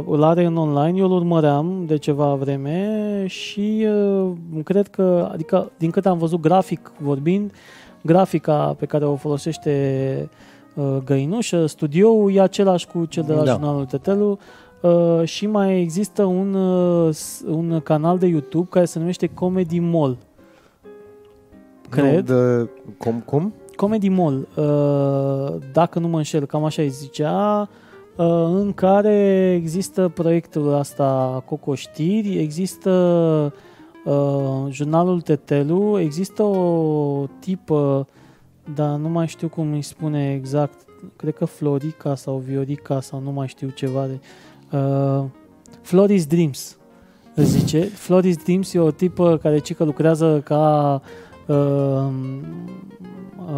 îl 0.08 0.24
are 0.24 0.46
în 0.46 0.58
online, 0.58 0.98
eu 1.00 1.06
îl 1.06 1.12
urmăream 1.12 1.84
de 1.86 1.98
ceva 1.98 2.36
vreme 2.36 3.26
și 3.28 3.88
uh, 3.88 4.32
cred 4.64 4.88
că, 4.88 5.30
adică 5.32 5.72
din 5.78 5.90
câte 5.90 6.08
am 6.08 6.18
văzut 6.18 6.40
grafic 6.40 6.92
vorbind, 7.00 7.52
grafica 8.02 8.76
pe 8.80 8.86
care 8.86 9.06
o 9.06 9.16
folosește 9.16 9.72
uh, 10.22 10.53
Găinușă, 11.06 11.66
studioul 11.66 12.34
e 12.34 12.42
același 12.42 12.88
cu 12.88 13.06
cel 13.06 13.24
de 13.28 13.34
la 13.34 13.44
Da. 13.44 13.52
jurnalul 13.52 13.86
Tetelu 13.86 14.38
uh, 14.82 15.22
și 15.24 15.48
mai 15.48 15.82
există 15.82 16.24
un, 16.24 16.54
uh, 16.54 17.14
s- 17.14 17.44
un 17.48 17.80
canal 17.84 18.18
de 18.18 18.26
YouTube 18.28 18.68
care 18.70 18.86
se 18.86 19.00
numește 19.00 19.28
Comedy 19.28 19.80
Mall. 19.80 20.18
Cred. 21.90 22.30
Nu, 22.30 22.36
de, 22.36 22.70
cum, 22.98 23.22
cum? 23.26 23.54
Comedy 23.76 24.10
Mall, 24.10 24.48
uh, 24.56 25.56
dacă 25.72 26.00
nu 26.00 26.08
mă 26.08 26.18
înșel, 26.18 26.46
cam 26.46 26.64
așa 26.64 26.82
îi 26.82 26.90
zicea, 26.90 27.70
uh, 28.16 28.26
în 28.56 28.72
care 28.76 29.52
există 29.56 30.12
proiectul 30.14 30.74
asta 30.74 31.42
Cocoștiri, 31.46 32.38
există 32.40 32.90
uh, 34.06 34.14
jurnalul 34.70 35.22
Tetelu, 35.22 36.00
există 36.00 36.44
o 36.44 37.26
tipă, 37.40 38.08
dar 38.76 38.98
nu 38.98 39.10
mai 39.10 39.28
știu 39.28 39.48
cum 39.48 39.72
îi 39.72 39.82
spune 39.82 40.34
exact, 40.34 40.80
cred 41.16 41.36
că 41.36 41.46
Florica 41.46 42.16
sau 42.16 42.38
Viorica 42.38 43.02
sau 43.02 43.20
nu 43.20 43.32
mai 43.32 43.48
știu 43.48 43.70
ceva 43.70 44.06
de... 44.06 44.20
Uh, 44.78 45.24
Floris 45.82 46.26
Dreams, 46.26 46.78
îți 47.36 47.50
zice. 47.50 47.80
Floris 47.80 48.38
Dreams 48.38 48.74
e 48.74 48.80
o 48.80 48.92
tipă 48.92 49.38
care 49.38 49.60
cică 49.60 49.84
lucrează 49.84 50.42
ca 50.44 51.02
uh, 51.48 51.56
uh, 51.56 52.12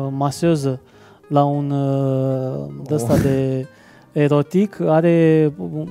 masöză 0.10 0.82
la 1.28 1.44
un 1.44 1.72
uh, 1.72 2.68
ăsta 2.92 3.18
de 3.18 3.68
erotic, 4.12 4.80
are 4.80 5.54
um, 5.58 5.88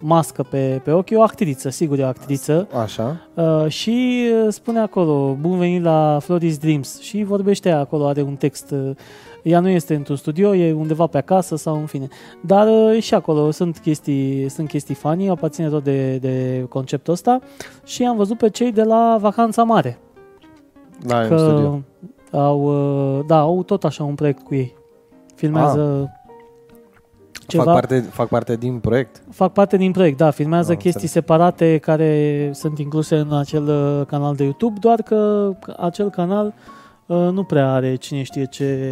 mască 0.00 0.42
pe, 0.42 0.80
pe 0.84 0.90
ochi, 0.90 1.10
e 1.10 1.16
o 1.16 1.22
actriță, 1.22 1.68
sigur 1.68 1.98
e 1.98 2.02
o 2.02 2.06
actriță, 2.06 2.68
Așa. 2.82 3.16
uh, 3.34 3.66
și 3.68 4.26
uh, 4.44 4.52
spune 4.52 4.78
acolo, 4.78 5.36
bun 5.40 5.58
venit 5.58 5.82
la 5.82 6.18
Floris 6.22 6.58
Dreams 6.58 7.00
și 7.00 7.22
vorbește 7.24 7.68
ea 7.68 7.78
acolo, 7.78 8.06
are 8.06 8.22
un 8.22 8.34
text, 8.34 8.70
uh, 8.70 8.90
ea 9.42 9.60
nu 9.60 9.68
este 9.68 9.94
într-un 9.94 10.16
studio, 10.16 10.54
e 10.54 10.72
undeva 10.72 11.06
pe 11.06 11.18
acasă 11.18 11.56
sau 11.56 11.74
în 11.74 11.86
fine, 11.86 12.08
dar 12.40 12.66
uh, 12.66 13.02
și 13.02 13.14
acolo 13.14 13.50
sunt 13.50 13.78
chestii, 13.78 14.48
sunt 14.48 14.68
chestii 14.68 14.94
funny, 14.94 15.28
aparține 15.28 15.68
tot 15.68 15.84
de, 15.84 16.16
de 16.16 16.66
conceptul 16.68 17.12
ăsta 17.12 17.38
și 17.84 18.04
am 18.04 18.16
văzut 18.16 18.38
pe 18.38 18.50
cei 18.50 18.72
de 18.72 18.82
la 18.82 19.16
Vacanța 19.20 19.62
Mare, 19.62 19.98
La 21.08 21.20
în 21.20 21.28
că 21.28 21.36
studio. 21.38 21.80
au, 22.42 22.62
uh, 23.18 23.24
da, 23.26 23.38
au 23.38 23.62
tot 23.62 23.84
așa 23.84 24.04
un 24.04 24.14
proiect 24.14 24.42
cu 24.42 24.54
ei. 24.54 24.76
Filmează 25.34 26.10
ceva, 27.48 27.64
Fac 27.64 27.72
parte, 27.72 28.00
fac 28.00 28.28
parte 28.28 28.56
din 28.56 28.78
proiect. 28.78 29.22
fac 29.30 29.52
parte 29.52 29.76
din 29.76 29.92
proiect, 29.92 30.16
da, 30.16 30.30
filmează 30.30 30.70
Am 30.70 30.76
chestii 30.76 31.02
înțeles. 31.02 31.10
separate 31.26 31.78
care 31.78 32.50
sunt 32.54 32.78
incluse 32.78 33.16
în 33.16 33.32
acel 33.36 33.68
uh, 33.68 34.06
canal 34.06 34.34
de 34.34 34.44
YouTube, 34.44 34.78
doar 34.80 35.02
că 35.02 35.50
acel 35.78 36.10
canal 36.10 36.54
uh, 37.06 37.16
nu 37.32 37.44
prea 37.44 37.72
are 37.72 37.94
cine 37.94 38.22
știe 38.22 38.44
ce 38.44 38.84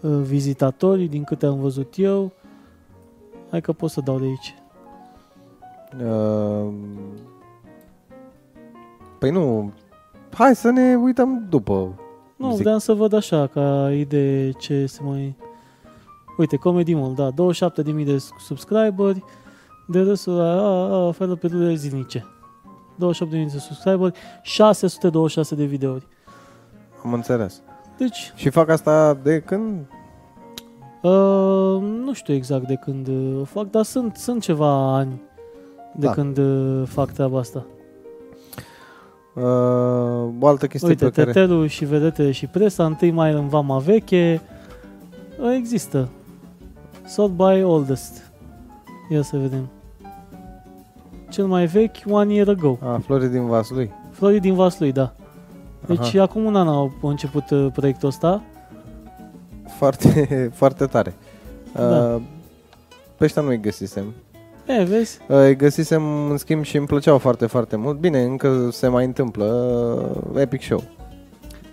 uh, 0.00 0.10
vizitatori, 0.22 1.04
din 1.04 1.24
câte 1.24 1.46
am 1.46 1.60
văzut 1.60 1.94
eu. 1.96 2.32
Hai 3.50 3.60
că 3.60 3.72
pot 3.72 3.90
să 3.90 4.00
dau 4.04 4.18
de 4.18 4.24
aici. 4.24 4.54
Uh, 6.06 6.72
păi 9.18 9.30
nu... 9.30 9.72
Hai 10.34 10.54
să 10.56 10.70
ne 10.70 10.94
uităm 10.94 11.46
după. 11.48 11.94
Nu, 12.36 12.50
Zic. 12.52 12.62
vreau 12.62 12.78
să 12.78 12.92
văd 12.92 13.12
așa, 13.12 13.46
ca 13.46 13.92
idee 13.92 14.50
ce 14.50 14.86
se 14.86 15.00
mai... 15.02 15.36
Uite, 16.42 16.56
Comedy 16.56 16.94
Mall, 16.94 17.14
da, 17.14 17.30
27.000 17.30 18.04
de 18.04 18.18
subscriberi, 18.38 19.24
de 19.88 20.00
râsul 20.00 20.40
a, 20.40 20.44
a, 20.44 21.06
a, 21.06 21.12
felul 21.12 21.36
pe 21.36 21.46
râurile 21.46 21.74
zilnice. 21.74 22.26
27.000 22.94 23.30
de 23.30 23.58
subscriberi, 23.58 24.12
626 24.42 25.54
de 25.54 25.64
videouri. 25.64 26.06
Am 27.04 27.12
înțeles. 27.12 27.62
Deci, 27.98 28.32
Și 28.34 28.48
fac 28.50 28.68
asta 28.68 29.18
de 29.22 29.40
când? 29.40 29.78
uh, 31.02 31.80
nu 31.80 32.12
știu 32.12 32.34
exact 32.34 32.66
de 32.66 32.74
când 32.74 33.08
uh, 33.08 33.40
o 33.40 33.44
fac, 33.44 33.70
dar 33.70 33.82
sunt, 33.82 34.16
sunt 34.16 34.42
ceva 34.42 34.94
ani 34.94 35.22
de 35.96 36.06
Da. 36.06 36.12
când 36.12 36.38
uh, 36.38 36.82
fac 36.86 37.10
treaba 37.10 37.38
asta. 37.38 37.66
Uh, 39.34 39.42
o 40.40 40.46
altă 40.46 40.66
chestie 40.66 40.88
Uite, 40.88 41.04
pe 41.04 41.10
care... 41.10 41.32
Tetelul 41.32 41.66
și 41.66 41.84
vedete 41.84 42.30
și 42.30 42.46
presa, 42.46 42.96
1 43.02 43.12
mai 43.12 43.32
în 43.32 43.48
Vama 43.48 43.78
Veche, 43.78 44.40
uh, 45.40 45.52
există. 45.56 46.08
Sort 47.06 47.32
by 47.32 47.62
Oldest. 47.62 48.30
Ia 49.10 49.22
să 49.22 49.36
vedem. 49.36 49.68
Cel 51.30 51.46
mai 51.46 51.66
vechi, 51.66 51.96
One 52.10 52.32
Year 52.34 52.48
Ago. 52.48 52.78
A, 52.82 53.00
Flori 53.04 53.28
din 53.30 53.46
Vaslui. 53.46 53.90
Florii 54.10 54.40
din 54.40 54.54
Vaslui, 54.54 54.92
da. 54.92 55.12
Deci 55.86 56.14
Aha. 56.14 56.22
acum 56.22 56.44
un 56.44 56.56
an 56.56 56.68
au 56.68 56.92
început 57.02 57.50
uh, 57.50 57.66
proiectul 57.72 58.08
ăsta. 58.08 58.42
Foarte, 59.76 60.26
foarte 60.60 60.86
tare. 60.86 61.14
Uh, 61.74 61.80
Da. 61.80 62.20
Pe 63.16 63.24
ăștia 63.24 63.42
nu-i 63.42 63.60
găsisem. 63.60 64.04
E, 64.66 64.82
vezi? 64.84 65.18
Uh, 65.28 65.36
Îi 65.36 65.56
găsisem, 65.56 66.30
în 66.30 66.36
schimb, 66.36 66.62
și 66.64 66.76
îmi 66.76 66.86
plăceau 66.86 67.18
foarte, 67.18 67.46
foarte 67.46 67.76
mult. 67.76 67.98
Bine, 67.98 68.22
încă 68.22 68.68
se 68.70 68.88
mai 68.88 69.04
întâmplă. 69.04 69.44
Uh, 70.34 70.40
Epic 70.40 70.62
Show. 70.62 70.82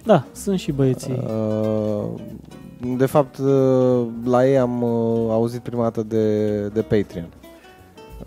Da, 0.03 0.25
sunt 0.31 0.59
și 0.59 0.71
băieții. 0.71 1.23
Uh, 1.23 2.19
De 2.97 3.05
fapt, 3.05 3.37
uh, 3.37 4.07
la 4.23 4.47
ei 4.47 4.57
am 4.57 4.81
uh, 4.81 5.31
auzit 5.31 5.61
prima 5.61 5.83
dată 5.83 6.03
de, 6.03 6.67
de 6.67 6.81
Patreon. 6.81 7.29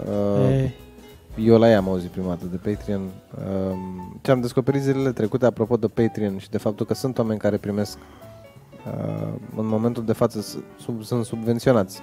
Uh, 0.07 0.51
E, 0.51 0.71
Eu 1.39 1.59
la 1.59 1.69
ei 1.69 1.75
am 1.75 1.89
auzit 1.89 2.11
prima 2.11 2.29
dată 2.29 2.45
de 2.51 2.57
Patreon. 2.71 3.01
Um, 3.01 4.19
Ce 4.23 4.31
am 4.31 4.41
descoperit 4.41 4.83
zilele 4.83 5.13
trecute 5.13 5.47
apropo 5.47 5.77
de 5.77 5.87
Patreon 5.89 6.39
și 6.39 6.51
de 6.51 6.59
faptul 6.59 6.87
că 6.87 6.95
sunt 6.95 7.19
oameni 7.19 7.39
care 7.39 7.57
primesc 7.57 7.99
uh, 8.87 9.29
în 9.57 9.67
momentul 9.67 10.05
de 10.05 10.13
față 10.13 10.41
s- 10.41 10.59
sub, 10.81 11.03
sunt 11.03 11.25
subvenționați 11.25 12.01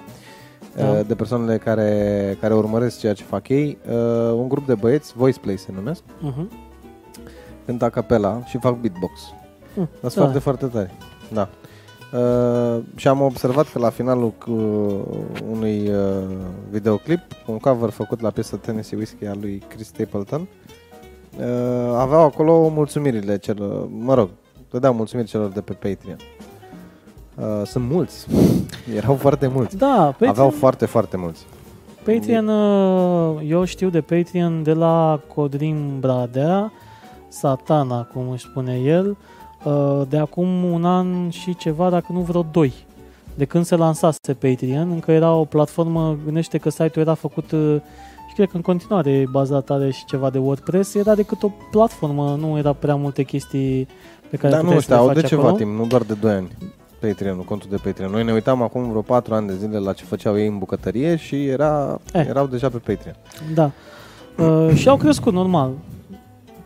Da. 0.76 0.88
uh, 0.90 1.00
de 1.06 1.14
persoanele 1.14 1.58
care, 1.58 2.36
care 2.40 2.54
urmăresc 2.54 2.98
ceea 2.98 3.12
ce 3.12 3.24
fac 3.24 3.48
ei. 3.48 3.78
Uh, 3.90 4.32
un 4.34 4.48
grup 4.48 4.66
de 4.66 4.74
băieți, 4.74 5.12
Voice 5.16 5.40
Play 5.40 5.56
se 5.56 5.72
numesc, 5.74 6.02
uh-huh. 6.02 6.46
cânt 7.66 7.82
a 7.82 7.88
capela 7.90 8.42
și 8.44 8.58
fac 8.58 8.80
beatbox. 8.80 9.12
Mm, 9.74 9.88
Sunt 10.00 10.14
da. 10.14 10.20
foarte, 10.20 10.38
foarte 10.38 10.66
tari. 10.66 10.90
Da. 11.32 11.48
Uh, 12.12 12.82
și 12.96 13.08
am 13.08 13.20
observat 13.20 13.68
că 13.72 13.78
la 13.78 13.90
finalul 13.90 14.30
cu 14.30 14.52
unui 15.50 15.88
uh, 15.88 16.22
videoclip, 16.70 17.20
un 17.46 17.58
cover 17.58 17.90
făcut 17.90 18.20
la 18.20 18.30
piesa 18.30 18.56
Tennessee 18.56 18.98
Whiskey 18.98 19.28
a 19.28 19.34
lui 19.40 19.62
Chris 19.68 19.86
Stapleton, 19.86 20.40
uh, 20.40 21.44
aveau 21.96 22.24
acolo 22.24 22.68
mulțumirile 22.68 23.38
celor, 23.38 23.88
mă 23.88 24.14
rog, 24.14 24.30
dădeau 24.70 24.94
mulțumiri 24.94 25.28
celor 25.28 25.48
de 25.50 25.60
pe 25.60 25.72
Patreon. 25.72 26.16
Uh, 27.36 27.66
sunt 27.66 27.84
mulți. 27.90 28.26
Erau 28.96 29.14
foarte 29.14 29.46
mulți. 29.46 29.76
Da, 29.76 29.96
Patreon, 30.10 30.30
Aveau 30.30 30.50
foarte, 30.50 30.86
foarte 30.86 31.16
mulți. 31.16 31.46
Patreon, 32.04 32.48
uh, 32.48 33.40
eu 33.46 33.64
știu 33.64 33.88
de 33.88 34.00
Patreon 34.00 34.62
de 34.62 34.72
la 34.72 35.20
Codrin 35.34 35.96
Bradea, 36.00 36.72
Satana, 37.28 38.02
cum 38.02 38.30
își 38.30 38.44
spune 38.44 38.80
el, 38.84 39.10
uh, 39.10 39.16
de 40.08 40.18
acum 40.18 40.64
un 40.64 40.84
an 40.84 41.28
și 41.30 41.56
ceva, 41.56 41.90
dacă 41.90 42.06
nu 42.12 42.20
vreo 42.20 42.46
doi. 42.52 42.72
De 43.34 43.44
când 43.44 43.64
se 43.64 43.76
lansase 43.76 44.18
Patreon, 44.38 44.90
încă 44.90 45.12
era 45.12 45.34
o 45.34 45.44
platformă, 45.44 46.16
gândește 46.24 46.58
că 46.58 46.70
site-ul 46.70 47.04
era 47.06 47.14
făcut 47.14 47.50
uh, 47.52 47.76
și 48.28 48.34
cred 48.34 48.48
că 48.48 48.56
în 48.56 48.62
continuare 48.62 49.10
e 49.10 49.24
bazat 49.30 49.70
are 49.70 49.90
și 49.90 50.04
ceva 50.04 50.30
de 50.30 50.38
WordPress, 50.38 50.94
era 50.94 51.14
decât 51.14 51.42
o 51.42 51.50
platformă, 51.70 52.36
nu 52.40 52.58
era 52.58 52.72
prea 52.72 52.94
multe 52.94 53.22
chestii 53.22 53.88
pe 54.30 54.36
care 54.36 54.52
Dar 54.52 54.62
nu 54.62 54.68
puteai 54.70 54.82
să 54.82 54.92
ăștia 54.92 54.94
le 54.94 55.00
au 55.00 55.06
faci 55.06 55.20
de 55.20 55.26
ceva 55.26 55.42
acolo. 55.42 55.56
timp, 55.56 55.78
nu 55.78 55.86
doar 55.86 56.02
de 56.02 56.14
2 56.14 56.32
ani. 56.32 56.48
Patreon, 57.00 57.36
contul 57.38 57.68
de 57.70 57.76
Patreon. 57.84 58.10
Noi 58.10 58.24
ne 58.24 58.32
uitam 58.32 58.62
acum 58.62 58.88
vreo 58.88 59.00
4 59.02 59.34
ani 59.34 59.46
de 59.46 59.54
zile 59.56 59.78
la 59.78 59.92
ce 59.92 60.04
făceau 60.04 60.38
ei 60.38 60.46
în 60.46 60.58
bucătărie 60.58 61.16
și 61.16 61.46
era, 61.46 62.00
Eh. 62.12 62.26
erau 62.28 62.46
deja 62.46 62.68
pe 62.68 62.76
Patreon. 62.78 63.16
Da. 63.54 63.70
Uh, 64.44 64.74
și 64.74 64.88
au 64.88 64.96
crescut 64.96 65.32
normal. 65.32 65.70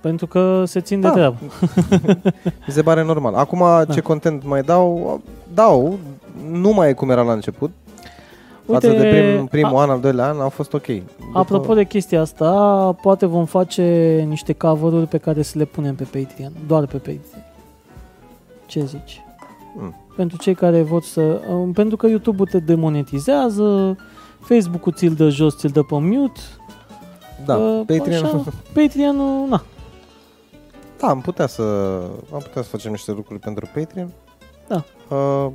Pentru 0.04 0.26
că 0.26 0.62
se 0.66 0.80
țin 0.80 1.00
de 1.00 1.06
Da. 1.06 1.12
treabă. 1.12 1.36
Mi 2.66 2.72
se 2.72 2.82
pare 2.82 3.04
normal. 3.04 3.34
Acum 3.34 3.62
ce 3.92 4.00
content 4.00 4.44
mai 4.46 4.62
dau, 4.62 5.20
dau, 5.54 5.98
nu 6.50 6.72
mai 6.72 6.88
e 6.88 6.92
cum 6.92 7.10
era 7.10 7.22
la 7.22 7.32
început. 7.32 7.70
Față 8.66 8.88
de 8.88 9.08
prim, 9.08 9.46
primul 9.46 9.76
a, 9.76 9.80
an, 9.80 9.90
al 9.90 10.00
doilea 10.00 10.28
an, 10.28 10.40
au 10.40 10.48
fost 10.48 10.72
ok. 10.72 10.86
După, 10.86 11.04
apropo 11.32 11.74
de 11.74 11.84
chestia 11.84 12.20
asta, 12.20 12.50
poate 13.02 13.26
vom 13.26 13.44
face 13.44 13.82
niște 14.28 14.52
cover 14.52 15.06
pe 15.06 15.18
care 15.18 15.42
să 15.42 15.58
le 15.58 15.64
punem 15.64 15.94
pe 15.94 16.04
Patreon. 16.04 16.52
Doar 16.66 16.86
pe 16.86 16.96
Patreon. 16.96 17.44
Ce 18.66 18.84
zici? 18.84 19.22
Mm. 19.76 19.94
Pentru 20.16 20.36
cei 20.36 20.54
care 20.54 20.82
vor 20.82 21.02
să... 21.02 21.40
um, 21.50 21.72
Pentru 21.72 21.96
că 21.96 22.06
YouTube-ul 22.06 22.46
te 22.46 22.58
demonetizează, 22.58 23.96
Facebook-ul 24.40 24.92
ți-l 24.92 25.12
dă 25.14 25.28
jos, 25.28 25.56
ți-l 25.58 25.70
dă 25.70 25.82
pe 25.82 25.98
mute. 25.98 26.40
da, 27.46 27.56
uh, 27.56 27.82
Patreon, 27.86 28.24
așa, 28.24 28.42
Patreon-ul, 28.74 29.48
na. 29.48 29.62
Da, 31.04 31.10
am 31.10 31.20
putea 31.20 31.46
să 31.46 31.62
am 32.32 32.40
putea 32.42 32.62
să 32.62 32.68
facem 32.68 32.90
niște 32.90 33.12
lucruri 33.12 33.40
pentru 33.40 33.68
Patreon. 33.74 34.10
Da. 34.68 34.84
Uh, 35.16 35.50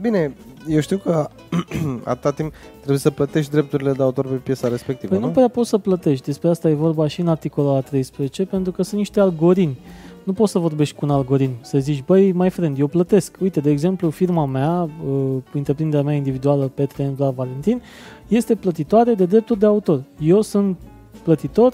bine, 0.00 0.34
eu 0.68 0.80
știu 0.80 0.96
că 0.96 1.28
atâta 2.04 2.30
timp 2.30 2.52
trebuie 2.76 2.98
să 2.98 3.10
plătești 3.10 3.50
drepturile 3.50 3.92
de 3.92 4.02
autor 4.02 4.26
pe 4.26 4.34
piesa 4.34 4.68
respectivă, 4.68 5.12
Păi 5.12 5.20
nu? 5.20 5.26
nu 5.26 5.32
prea 5.32 5.48
poți 5.48 5.68
să 5.68 5.78
plătești. 5.78 6.24
Despre 6.24 6.48
asta 6.48 6.68
e 6.68 6.74
vorba 6.74 7.06
și 7.06 7.20
în 7.20 7.28
articolul 7.28 7.72
la 7.72 7.80
13, 7.80 8.44
pentru 8.44 8.72
că 8.72 8.82
sunt 8.82 8.98
niște 8.98 9.20
algoritmi. 9.20 9.78
Nu 10.24 10.32
poți 10.32 10.52
să 10.52 10.58
vorbești 10.58 10.96
cu 10.96 11.04
un 11.04 11.10
algoritm, 11.10 11.52
să 11.60 11.78
zici, 11.78 12.04
băi, 12.04 12.32
my 12.32 12.50
friend, 12.50 12.78
eu 12.78 12.86
plătesc. 12.86 13.36
Uite, 13.40 13.60
de 13.60 13.70
exemplu, 13.70 14.10
firma 14.10 14.46
mea, 14.46 14.82
uh, 14.82 15.36
întreprinderea 15.52 16.04
mea 16.04 16.14
individuală, 16.14 16.70
Petre 16.74 17.14
la 17.16 17.30
Valentin, 17.30 17.82
este 18.28 18.54
plătitoare 18.54 19.14
de 19.14 19.24
drepturi 19.24 19.58
de 19.58 19.66
autor. 19.66 20.02
Eu 20.20 20.40
sunt 20.40 20.76
plătitor, 21.22 21.72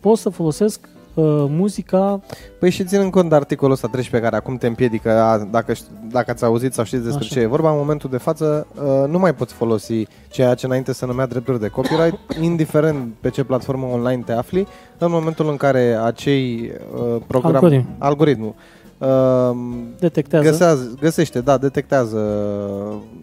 pot 0.00 0.18
să 0.18 0.28
folosesc 0.28 0.88
uh, 1.14 1.24
muzica, 1.48 2.20
Păi 2.58 2.70
și 2.70 2.84
ținând 2.84 3.10
cont 3.10 3.28
de 3.28 3.34
articolul 3.34 3.72
ăsta 3.74 3.88
13 3.88 4.30
care 4.30 4.40
acum 4.42 4.56
te 4.56 4.66
împiedică, 4.66 5.10
a, 5.20 5.38
dacă, 5.50 5.72
ști- 5.72 6.10
dacă 6.10 6.30
ați 6.30 6.44
auzit 6.44 6.72
sau 6.72 6.84
știți 6.84 7.02
despre 7.04 7.24
Așa. 7.24 7.34
ce 7.34 7.40
e 7.40 7.46
vorba, 7.46 7.70
în 7.70 7.76
momentul 7.78 8.10
de 8.10 8.16
față 8.16 8.66
uh, 8.74 9.08
nu 9.08 9.18
mai 9.18 9.34
poți 9.34 9.54
folosi 9.54 10.06
ceea 10.28 10.54
ce 10.54 10.66
înainte 10.66 10.92
se 10.92 11.06
numea 11.06 11.26
drepturi 11.26 11.60
de 11.60 11.68
copyright, 11.68 12.18
indiferent 12.40 13.12
pe 13.20 13.30
ce 13.30 13.44
platformă 13.44 13.86
online 13.86 14.22
te 14.26 14.32
afli, 14.32 14.66
în 14.98 15.10
momentul 15.10 15.48
în 15.48 15.56
care 15.56 15.98
acei 16.04 16.72
uh, 16.94 17.22
program, 17.26 17.54
Algoritm. 17.54 17.86
algoritmul 17.98 18.54
uh, 18.98 19.56
detectează. 19.98 20.48
găsează, 20.50 20.94
găsește, 21.00 21.40
da, 21.40 21.58
detectează 21.58 22.20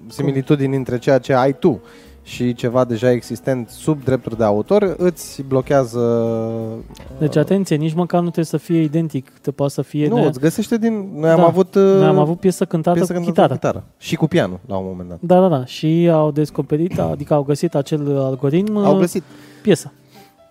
similitudini 0.07 0.75
între 0.75 0.97
ceea 0.97 1.17
ce 1.17 1.33
ai 1.33 1.53
tu 1.59 1.81
și 2.29 2.53
ceva 2.53 2.83
deja 2.85 3.11
existent 3.11 3.69
sub 3.69 4.03
drepturi 4.03 4.37
de 4.37 4.43
autor, 4.43 4.95
îți 4.97 5.41
blochează 5.41 5.99
Deci, 7.19 7.35
atenție, 7.35 7.75
nici 7.75 7.93
măcar 7.93 8.19
nu 8.19 8.25
trebuie 8.25 8.45
să 8.45 8.57
fie 8.57 8.81
identic, 8.81 9.29
te 9.41 9.51
poate 9.51 9.73
să 9.73 9.81
fie... 9.81 10.07
nu, 10.07 10.15
noi, 10.15 10.25
îți 10.27 10.39
găsește 10.39 10.77
din... 10.77 11.09
Noi 11.15 11.29
am 11.29 11.37
Da. 11.37 11.45
avut, 11.45 11.75
uh, 11.75 11.81
noi 11.81 12.05
am 12.05 12.17
avut 12.19 12.39
piesă 12.39 12.65
cântată 12.65 12.97
piesă 12.97 13.13
cu 13.13 13.19
cântată 13.19 13.41
chitară. 13.53 13.53
cu 13.53 13.59
chitară. 13.65 13.83
Și 13.97 14.15
cu 14.15 14.27
pianul, 14.27 14.59
la 14.67 14.77
un 14.77 14.85
moment 14.87 15.09
dat. 15.09 15.17
Da, 15.21 15.39
da, 15.39 15.47
da. 15.57 15.65
Și 15.65 16.09
au 16.13 16.31
descoperit, 16.31 16.99
adică 16.99 17.33
au 17.33 17.43
găsit 17.43 17.75
acel 17.75 18.19
algoritm 18.19 18.77
Au 18.77 18.93
uh, 18.93 18.99
găsit. 18.99 19.23
piesă. 19.61 19.91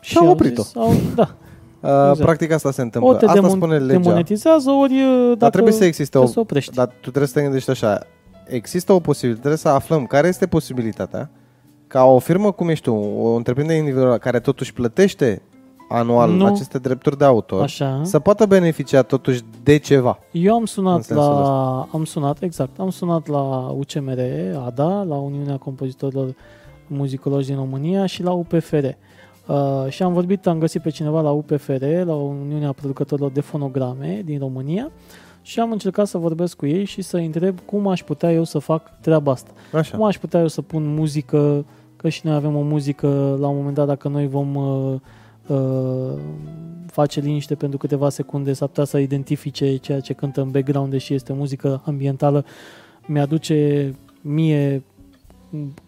Și 0.00 0.16
au 0.18 0.28
oprit-o. 0.28 0.62
zis, 0.62 0.76
Au, 0.76 0.92
da. 1.14 1.34
Uh, 1.80 1.88
exact. 1.90 2.18
Practic 2.20 2.52
asta 2.52 2.70
se 2.70 2.82
întâmplă. 2.82 3.10
Ori 3.10 3.18
te 3.18 3.24
asta 3.26 3.40
demon- 3.40 3.50
spune 3.50 3.78
legea. 3.78 3.98
demonetizează, 4.00 4.70
ori 4.70 4.92
uh, 4.92 5.24
dacă 5.26 5.36
Dar 5.38 5.50
trebuie 5.50 5.72
să 5.72 5.84
existe 5.84 6.18
o... 6.18 6.20
trebuie 6.20 6.32
să 6.32 6.40
oprești. 6.40 6.74
Dar 6.74 6.86
tu 6.86 7.00
trebuie 7.00 7.26
să 7.26 7.34
te 7.34 7.42
gândești 7.42 7.70
așa. 7.70 7.98
Există 8.46 8.92
o 8.92 9.00
posibilitate, 9.00 9.38
trebuie 9.48 9.58
să 9.58 9.68
aflăm 9.68 10.06
care 10.06 10.28
este 10.28 10.46
posibilitatea 10.46 11.30
ca 11.88 12.04
o 12.04 12.18
firmă 12.18 12.52
cum 12.52 12.68
ești 12.68 12.84
tu, 12.84 12.94
o 12.94 13.34
întreprindere 13.34 13.78
individuală 13.78 14.18
care 14.18 14.40
totuși 14.40 14.72
plătește 14.72 15.42
anual 15.88 16.30
Nu. 16.30 16.46
aceste 16.46 16.78
drepturi 16.78 17.18
de 17.18 17.24
autor, 17.24 17.62
Așa. 17.62 18.00
să 18.02 18.18
poată 18.18 18.46
beneficia 18.46 19.02
totuși 19.02 19.40
de 19.62 19.76
ceva. 19.76 20.18
Eu 20.30 20.54
am 20.54 20.60
În 20.60 20.66
sunat 20.66 21.02
sensul 21.02 21.24
la... 21.24 21.88
Am 21.92 22.04
sunat, 22.04 22.42
exact. 22.42 22.78
Am 22.78 22.90
sunat 22.90 23.26
la 23.26 23.74
UCMR, 23.76 24.18
ADA, 24.66 25.02
la 25.08 25.14
Uniunea 25.14 25.56
Compozitorilor 25.56 26.34
Muzicologi 26.86 27.46
din 27.46 27.56
România 27.56 28.06
și 28.06 28.22
la 28.22 28.30
UPFR. 28.32 28.84
Uh, 29.46 29.86
și 29.88 30.02
am 30.02 30.12
vorbit, 30.12 30.46
am 30.46 30.58
găsit 30.58 30.82
pe 30.82 30.90
cineva 30.90 31.20
la 31.20 31.30
UPFR, 31.30 31.84
la 32.04 32.14
Uniunea 32.14 32.72
Producătorilor 32.72 33.30
de 33.30 33.40
Fonograme 33.40 34.22
din 34.24 34.38
România 34.38 34.90
și 35.42 35.60
am 35.60 35.70
încercat 35.72 36.06
să 36.06 36.18
vorbesc 36.18 36.56
cu 36.56 36.66
ei 36.66 36.84
și 36.84 37.02
să 37.02 37.16
întreb 37.16 37.58
cum 37.64 37.86
aș 37.86 38.02
putea 38.02 38.32
eu 38.32 38.44
să 38.44 38.58
fac 38.58 39.00
treaba 39.00 39.32
asta. 39.32 39.50
Așa. 39.72 39.96
Cum 39.96 40.06
aș 40.06 40.18
putea 40.18 40.40
eu 40.40 40.48
să 40.48 40.62
pun 40.62 40.94
muzică, 40.94 41.64
că 41.98 42.08
și 42.08 42.20
noi 42.24 42.34
avem 42.34 42.56
o 42.56 42.60
muzică, 42.60 43.36
la 43.40 43.48
un 43.48 43.56
moment 43.56 43.74
dat, 43.74 43.86
dacă 43.86 44.08
noi 44.08 44.28
vom 44.28 44.54
uh, 44.54 44.94
uh, 45.46 46.18
face 46.86 47.20
liniște 47.20 47.54
pentru 47.54 47.78
câteva 47.78 48.08
secunde, 48.08 48.52
s-ar 48.52 48.68
putea 48.68 48.84
să 48.84 48.98
identifice 48.98 49.76
ceea 49.76 50.00
ce 50.00 50.12
cântă 50.12 50.40
în 50.40 50.50
background, 50.50 50.90
deși 50.90 51.14
este 51.14 51.32
muzică 51.32 51.82
ambientală, 51.84 52.44
mi-aduce 53.06 53.94
mie, 54.20 54.82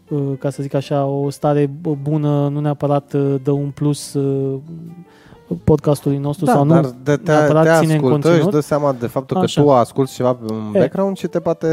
uh, 0.09 0.33
ca 0.39 0.51
să 0.51 0.63
zic 0.63 0.75
așa, 0.75 1.05
o 1.05 1.31
stare 1.31 1.71
bună, 2.03 2.49
nu 2.49 2.61
neapărat 2.61 3.13
uh, 3.13 3.35
dă 3.43 3.51
un 3.51 3.71
plus 3.71 4.15
uh, 4.15 4.59
podcastului 5.65 6.19
nostru 6.19 6.45
Da, 6.45 6.53
sau 6.53 6.67
dar 6.67 6.85
nu 6.85 6.91
de 7.03 7.17
te, 7.17 7.31
neapărat 7.31 7.65
te 7.65 7.81
ține 7.81 7.95
în 7.95 7.99
ascultă, 8.05 8.29
își 8.29 8.37
conținut. 8.37 8.53
dă 8.55 8.61
seama 8.61 8.97
de 9.01 9.07
faptul 9.07 9.37
Așa. 9.37 9.61
că 9.61 9.67
tu 9.67 9.73
asculti 9.73 10.13
ceva 10.13 10.39
în 10.47 10.73
E. 10.75 10.79
background 10.79 11.17
și 11.17 11.27
te 11.27 11.41
poate... 11.41 11.67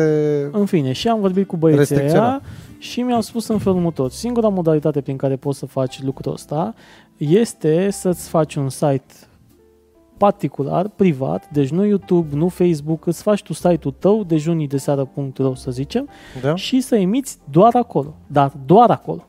În 0.52 0.66
fine, 0.66 0.92
și 0.92 1.08
am 1.08 1.20
vorbit 1.20 1.48
cu 1.48 1.58
băieții 1.58 1.80
Restricționa. 1.96 2.30
aia 2.30 2.42
și 2.78 3.02
mi-au 3.02 3.22
spus 3.22 3.48
în 3.48 3.58
felul 3.58 3.78
următor. 3.78 4.10
Singura 4.12 4.48
modalitate 4.48 5.02
prin 5.02 5.18
care 5.18 5.36
poți 5.36 5.58
să 5.60 5.66
faci 5.66 6.02
lucrul 6.04 6.34
ăsta 6.34 6.74
este 7.18 7.90
să-ți 7.90 8.30
faci 8.30 8.56
un 8.56 8.70
site 8.70 9.14
particular, 10.18 10.88
privat, 10.96 11.50
deci 11.52 11.70
nu 11.70 11.86
YouTube, 11.86 12.36
nu 12.36 12.48
Facebook, 12.48 13.06
îți 13.06 13.22
faci 13.22 13.42
tu 13.44 13.54
site-ul 13.54 13.94
tău, 14.00 14.24
dejunii 14.24 14.68
de 14.68 14.78
seară.ro 14.78 15.54
să 15.56 15.72
zicem, 15.72 16.10
Da? 16.42 16.56
și 16.56 16.82
să 16.82 16.96
emiți 16.96 17.38
doar 17.52 17.76
acolo, 17.76 18.14
dar 18.28 18.52
doar 18.66 18.90
acolo. 18.90 19.28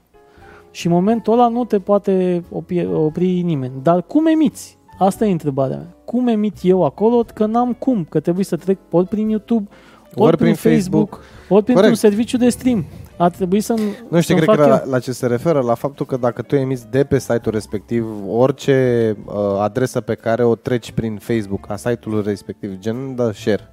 Și 0.71 0.87
în 0.87 0.93
momentul 0.93 1.33
ăla 1.33 1.49
nu 1.49 1.65
te 1.65 1.79
poate 1.79 2.45
opri, 2.51 2.87
opri 2.87 3.41
nimeni. 3.41 3.73
Dar 3.83 4.03
cum 4.03 4.27
emiți? 4.27 4.79
Asta 4.99 5.27
e 5.27 5.31
întrebarea 5.31 5.77
mea. 5.77 5.97
Cum 6.05 6.27
emit 6.29 6.57
eu 6.63 6.85
acolo? 6.85 7.25
Că 7.35 7.47
n-am 7.47 7.73
cum, 7.73 8.07
că 8.09 8.21
trebuie 8.21 8.45
să 8.45 8.57
trec 8.57 8.79
ori 8.91 9.07
prin 9.07 9.29
YouTube, 9.29 9.69
ori, 10.15 10.27
Ori 10.27 10.37
prin 10.37 10.55
Facebook. 10.55 11.11
ori 11.49 11.63
printr-un 11.65 11.75
Corect. 11.75 11.97
serviciu 11.99 12.37
de 12.37 12.49
stream. 12.49 12.85
Ar 13.19 13.31
trebui 13.31 13.61
să 13.61 13.73
Nu 14.09 14.21
știu, 14.21 14.37
să 14.37 14.43
cred 14.43 14.57
că 14.57 14.63
fac 14.63 14.67
la, 14.71 14.81
eu. 14.85 14.91
la 14.91 14.99
ce 14.99 15.13
se 15.13 15.27
referă, 15.27 15.61
la 15.61 15.75
faptul 15.75 16.07
că 16.07 16.17
dacă 16.17 16.43
tu 16.43 16.57
emiți 16.57 16.87
de 16.91 17.05
pe 17.05 17.19
site-ul 17.19 17.51
respectiv 17.55 18.07
orice 18.29 19.17
uh, 19.27 19.35
adresă 19.61 20.01
pe 20.01 20.15
care 20.15 20.45
o 20.45 20.55
treci 20.55 20.93
prin 20.93 21.17
Facebook 21.17 21.71
a 21.71 21.77
site-ului 21.77 22.23
respectiv, 22.23 22.79
gen 22.79 23.15
de 23.15 23.31
share, 23.35 23.71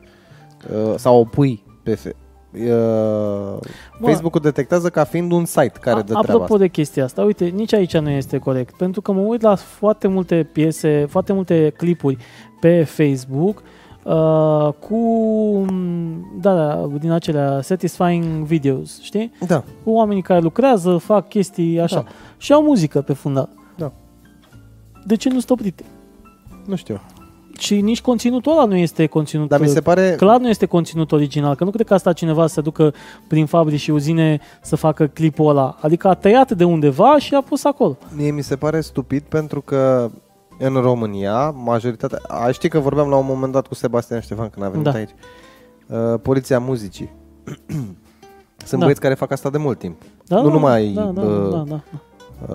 uh, 0.71 0.93
sau 0.97 1.19
o 1.19 1.23
pui 1.23 1.63
pe 1.83 1.95
fe- 1.95 2.15
uh, 2.53 3.57
Facebook-ul 4.01 4.41
detectează 4.41 4.89
ca 4.89 5.03
fiind 5.03 5.31
un 5.31 5.45
site 5.45 5.71
care 5.81 5.95
A- 5.95 6.01
dă 6.01 6.03
treaba 6.03 6.19
Apropo 6.19 6.43
asta. 6.43 6.57
de 6.57 6.67
chestia 6.67 7.03
asta, 7.03 7.21
uite, 7.23 7.45
nici 7.45 7.73
aici 7.73 7.97
nu 7.97 8.09
este 8.09 8.37
corect, 8.37 8.75
pentru 8.77 9.01
că 9.01 9.11
mă 9.11 9.21
uit 9.21 9.41
la 9.41 9.55
foarte 9.55 10.07
multe 10.07 10.49
piese, 10.53 11.05
foarte 11.09 11.33
multe 11.33 11.73
clipuri 11.77 12.17
pe 12.59 12.83
Facebook 12.83 13.57
uh, 13.57 13.63
cu, 14.79 14.95
m, 15.71 16.39
da, 16.41 16.55
da, 16.55 16.87
din 16.99 17.11
acelea 17.11 17.61
satisfying 17.61 18.43
videos, 18.45 19.01
știi? 19.01 19.31
Da, 19.47 19.63
Cu 19.83 19.89
oamenii 19.91 20.21
care 20.21 20.39
lucrează, 20.39 20.97
fac 20.97 21.27
chestii 21.29 21.79
așa 21.79 21.95
Da. 21.95 22.05
și 22.37 22.53
au 22.53 22.61
muzică 22.63 23.01
pe 23.01 23.13
fundal. 23.13 23.49
Da. 23.77 23.91
De 25.05 25.15
ce 25.15 25.29
nu 25.29 25.37
sunt 25.37 25.49
oprite? 25.49 25.83
nu 26.65 26.75
știu. 26.75 27.01
și 27.59 27.81
nici 27.81 28.01
conținutul 28.01 28.51
ăla 28.51 28.65
nu 28.65 28.75
este 28.75 29.05
conținut 29.07 29.49
Dar 29.49 29.59
mi 29.59 29.67
se 29.67 29.81
pare... 29.81 30.13
Clar 30.17 30.39
nu 30.39 30.49
este 30.49 30.65
conținut 30.65 31.11
original, 31.11 31.55
că 31.55 31.63
nu 31.63 31.69
cred 31.69 31.85
că 31.87 31.93
asta 31.93 32.13
cineva 32.13 32.47
să 32.47 32.61
ducă 32.61 32.93
prin 33.27 33.45
fabrici 33.45 33.79
și 33.79 33.91
uzine 33.91 34.39
să 34.61 34.75
facă 34.75 35.07
clipul 35.07 35.49
ăla. 35.49 35.77
Adică 35.81 36.07
a 36.07 36.13
tăiat 36.13 36.51
de 36.51 36.63
undeva 36.63 37.17
și 37.19 37.33
a 37.33 37.41
pus 37.41 37.63
acolo. 37.63 37.97
Mie 38.15 38.31
mi 38.31 38.41
se 38.43 38.55
pare 38.55 38.81
stupid 38.81 39.21
pentru 39.21 39.61
că 39.61 40.09
în 40.59 40.73
România, 40.73 41.49
majoritatea... 41.49 42.19
A, 42.27 42.51
știi 42.51 42.69
că 42.69 42.79
vorbeam 42.79 43.09
la 43.09 43.15
un 43.15 43.25
moment 43.27 43.51
dat 43.51 43.67
cu 43.67 43.73
Sebastian 43.75 44.19
Ștefan 44.19 44.49
când 44.49 44.65
a 44.65 44.69
venit 44.69 44.83
Da. 44.85 44.91
aici. 44.91 45.09
Uh, 45.87 46.19
poliția 46.21 46.59
muzicii. 46.59 47.09
Sunt 48.65 48.79
Da. 48.79 48.85
băieți 48.85 48.99
care 49.01 49.13
fac 49.13 49.31
asta 49.31 49.49
de 49.49 49.57
mult 49.57 49.79
timp. 49.79 50.01
Da, 50.25 50.35
Nu 50.41 50.47
da, 50.47 50.53
numai, 50.53 50.87
da, 50.87 51.01
da, 51.03 51.21
uh, 51.21 51.49
da, 51.51 51.63
da. 51.67 51.81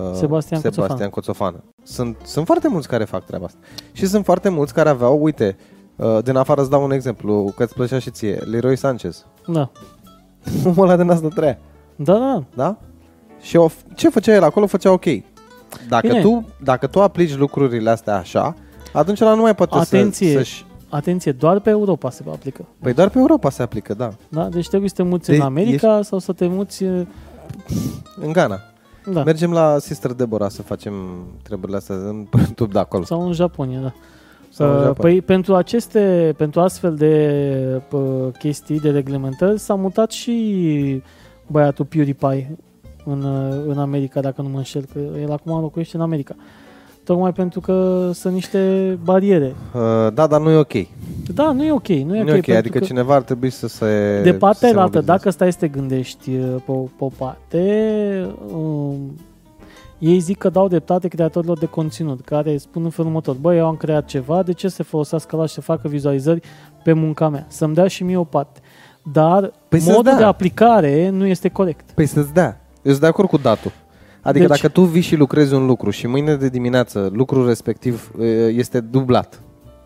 Uh, 0.01 0.11
Sebastian 0.13 0.59
Sebastian 0.61 1.09
Coțofană. 1.09 1.63
Sunt, 1.83 2.17
sunt 2.23 2.45
foarte 2.45 2.67
mulți 2.67 2.87
care 2.87 3.03
fac 3.03 3.25
treaba 3.25 3.45
asta. 3.45 3.59
Și 3.91 4.05
sunt 4.05 4.25
foarte 4.25 4.49
mulți 4.49 4.73
care 4.73 4.89
aveau, 4.89 5.23
uite, 5.23 5.57
uh, 5.95 6.23
din 6.23 6.35
afară 6.35 6.61
îți 6.61 6.69
dau 6.69 6.83
un 6.83 6.91
exemplu, 6.91 7.53
că 7.55 7.63
îți 7.63 7.73
plăcea 7.73 7.99
și 7.99 8.09
ție, 8.11 8.33
Leroy 8.35 8.75
Sanchez. 8.75 9.25
Da, 9.47 9.69
Omul 10.65 10.83
ăla 10.85 10.95
de 10.95 11.03
nas 11.03 11.21
de 11.21 11.27
treia. 11.27 11.57
da, 11.95 12.13
da. 12.13 12.43
Da? 12.55 12.77
Și 13.41 13.57
o, 13.57 13.67
ce 13.95 14.09
făcea 14.09 14.33
el 14.33 14.43
acolo, 14.43 14.65
făcea 14.67 14.91
ok. 14.91 15.05
Dacă 15.89 16.07
Bine. 16.07 16.21
tu, 16.21 16.47
dacă 16.63 16.87
tu 16.87 17.01
aplici 17.01 17.35
lucrurile 17.37 17.89
astea 17.89 18.15
așa, 18.17 18.55
atunci 18.93 19.19
la 19.19 19.33
nu 19.33 19.41
mai 19.41 19.55
poate 19.55 19.77
Atenție. 19.77 20.31
să, 20.31 20.37
să-și... 20.37 20.65
Atenție, 20.89 21.31
doar 21.31 21.59
pe 21.59 21.69
Europa 21.69 22.09
se 22.09 22.23
aplică. 22.31 22.65
Păi 22.79 22.93
doar 22.93 23.09
pe 23.09 23.17
Europa 23.19 23.49
se 23.49 23.61
aplică, 23.61 23.93
da. 23.93 24.09
Da? 24.29 24.49
Deci 24.49 24.67
trebuie 24.67 24.89
să 24.89 24.95
te 24.95 25.03
muți 25.03 25.29
De- 25.29 25.35
în 25.35 25.41
America 25.41 26.01
sau 26.03 26.19
să 26.19 26.33
te 26.33 26.47
muți... 26.47 26.83
uh, 26.83 27.01
În 28.15 28.31
Ghana. 28.31 28.59
Da. 29.11 29.23
Mergem 29.23 29.51
la 29.51 29.77
Sister 29.79 30.11
Deborah 30.13 30.49
să 30.49 30.61
facem 30.61 30.93
treburile 31.43 31.77
astea 31.77 31.95
în 31.95 32.27
pe 32.29 32.37
YouTube 32.37 32.71
de 32.73 32.79
acolo. 32.79 33.03
Sau 33.03 33.25
în 33.25 33.33
Japonia, 33.33 33.79
da. 33.79 33.93
Sau 34.49 34.67
în 34.69 34.75
Uh, 34.77 34.81
Japonia. 34.83 35.01
Păi 35.11 35.21
pentru 35.21 35.55
aceste, 35.55 36.33
pentru 36.37 36.61
astfel 36.61 36.95
de 36.95 37.81
uh, 37.91 38.01
chestii, 38.39 38.79
de 38.79 38.89
reglementări, 38.89 39.59
s-a 39.59 39.75
mutat 39.75 40.11
și 40.11 41.01
băiatul 41.47 41.85
PewDiePie 41.85 42.57
în, 43.05 43.23
uh, 43.23 43.63
în 43.67 43.77
America, 43.79 44.19
dacă 44.21 44.41
nu 44.41 44.49
mă 44.49 44.57
înșel, 44.57 44.85
că 44.93 44.99
el 45.21 45.31
acum 45.31 45.59
locuiește 45.61 45.95
în 45.95 46.01
America. 46.01 46.35
Tocmai 47.03 47.33
pentru 47.33 47.59
că 47.59 48.09
sunt 48.13 48.33
niște 48.33 48.97
bariere. 49.03 49.55
Uh, 49.75 50.13
da, 50.13 50.27
dar 50.27 50.41
nu 50.41 50.49
e 50.49 50.55
ok. 50.55 50.73
Da, 51.33 51.51
nu 51.51 51.63
e 51.63 51.71
ok, 51.71 51.87
nu 51.87 51.95
e 51.95 52.03
Nu 52.03 52.11
ok. 52.11 52.17
e 52.17 52.21
ok, 52.21 52.27
pentru 52.31 52.53
adică 52.57 52.79
că 52.79 52.85
cineva 52.85 53.15
ar 53.15 53.21
trebui 53.21 53.49
să 53.49 53.67
se 53.67 54.21
de 54.23 54.33
partea 54.33 54.67
să 54.67 54.73
se 54.73 54.79
altă, 54.79 54.79
mobilizeze. 54.81 55.05
dacă 55.05 55.29
stai 55.29 55.51
să 55.51 55.57
te 55.57 55.67
gândești 55.67 56.29
uh, 56.29 56.55
pe, 56.65 56.71
pe 56.71 57.03
o 57.03 57.07
parte, 57.17 58.27
um, 58.53 58.95
ei 59.97 60.19
zic 60.19 60.37
că 60.37 60.49
dau 60.49 60.67
dreptate 60.67 61.07
creatorilor 61.07 61.57
de 61.57 61.65
conținut, 61.65 62.21
care 62.21 62.57
spun 62.57 62.83
în 62.83 62.89
felul 62.89 63.09
următor, 63.09 63.35
băi, 63.35 63.57
eu 63.57 63.67
am 63.67 63.75
creat 63.75 64.05
ceva, 64.05 64.43
de 64.43 64.53
ce 64.53 64.67
să 64.67 64.83
folosească 64.83 65.35
la 65.35 65.45
și 65.45 65.53
să 65.53 65.61
facă 65.61 65.87
vizualizări 65.87 66.41
pe 66.83 66.93
munca 66.93 67.29
mea? 67.29 67.45
Să-mi 67.49 67.73
dea 67.73 67.87
și 67.87 68.03
mie 68.03 68.17
o 68.17 68.23
parte. 68.23 68.59
Dar 69.11 69.51
Păi 69.67 69.79
să-ți 69.79 69.89
modul 69.95 70.11
dea. 70.11 70.17
de 70.17 70.23
aplicare 70.23 71.09
nu 71.09 71.25
este 71.25 71.49
corect. 71.49 71.91
Păi 71.91 72.05
să-ți 72.05 72.33
dea. 72.33 72.60
Eu 72.81 72.91
sunt 72.91 72.99
de 72.99 73.07
acord 73.07 73.27
cu 73.29 73.37
datul. 73.37 73.71
Adică 74.21 74.47
Deci- 74.47 74.55
dacă 74.61 74.73
tu 74.73 74.81
vii 74.81 75.01
și 75.01 75.15
lucrezi 75.15 75.53
un 75.53 75.65
lucru 75.65 75.89
și 75.89 76.07
mâine 76.07 76.35
de 76.35 76.49
dimineață 76.49 77.09
lucrul 77.13 77.47
respectiv 77.47 78.11
e, 78.19 78.25
este 78.47 78.79
dublat, 78.79 79.41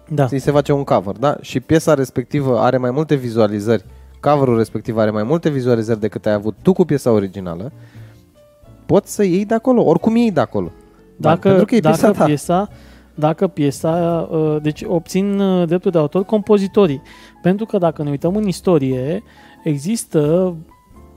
Da. 0.07 0.25
ți 0.27 0.37
se 0.37 0.51
face 0.51 0.71
un 0.71 0.83
cover, 0.83 1.15
da? 1.15 1.37
Și 1.41 1.59
piesa 1.59 1.93
respectivă 1.93 2.59
are 2.59 2.77
mai 2.77 2.91
multe 2.91 3.15
vizualizări, 3.15 3.85
coverul 4.21 4.57
respectiv 4.57 4.97
are 4.97 5.09
mai 5.11 5.23
multe 5.23 5.49
vizualizări 5.49 5.99
decât 5.99 6.25
ai 6.25 6.33
avut 6.33 6.55
tu 6.61 6.73
cu 6.73 6.85
piesa 6.85 7.11
originală, 7.11 7.71
poți 8.85 9.13
să 9.15 9.23
iei 9.23 9.45
de 9.45 9.53
acolo, 9.53 9.83
oricum 9.83 10.15
iei 10.15 10.31
de 10.31 10.39
acolo. 10.39 10.71
Dar 11.17 11.33
Dacă, 11.33 11.47
pentru 11.47 11.65
că 11.65 11.75
e 11.75 11.79
piesa 11.79 12.01
dacă 12.07 12.17
ta. 12.17 12.25
piesa, 12.25 12.69
dacă 13.15 13.47
piesa, 13.47 14.27
uh, 14.31 14.57
deci 14.61 14.83
obțin 14.87 15.39
uh, 15.39 15.67
dreptul 15.67 15.91
de 15.91 15.97
autor 15.97 16.23
compozitorii. 16.23 17.01
Pentru 17.41 17.65
că 17.65 17.77
dacă 17.77 18.03
ne 18.03 18.09
uităm 18.09 18.35
în 18.35 18.47
istorie, 18.47 19.23
există 19.63 20.53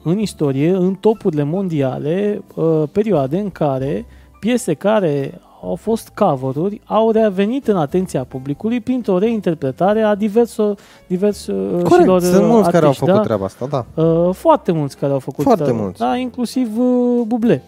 în 0.08 0.18
istorie, 0.18 0.70
în 0.70 0.94
topurile 0.94 1.42
mondiale, 1.42 2.42
uh, 2.54 2.82
perioade 2.92 3.38
în 3.38 3.50
care 3.50 4.06
piese 4.40 4.74
care 4.74 5.40
au 5.62 5.74
fost 5.74 6.08
cover-uri 6.14 6.80
au 6.84 7.10
revenit 7.10 7.68
în 7.68 7.76
atenția 7.76 8.24
publicului 8.24 8.80
printr-o 8.80 9.18
reinterpretare 9.18 10.02
a 10.02 10.14
diverso, 10.14 10.74
diverso 11.06 11.52
Corect, 11.88 12.22
sunt 12.24 12.46
mulți 12.46 12.70
care 12.70 12.86
au 12.86 12.92
făcut 12.92 13.14
da? 13.14 13.20
treaba 13.20 13.44
asta, 13.44 13.66
da. 13.66 14.02
Uh, 14.02 14.34
foarte 14.34 14.72
mulți 14.72 14.96
care 14.96 15.12
au 15.12 15.18
făcut 15.18 15.44
Foarte 15.44 15.62
treaba. 15.62 15.80
mulți. 15.82 15.98
Da, 15.98 16.16
inclusiv 16.16 16.68
uh, 16.78 17.22
Bublé, 17.26 17.62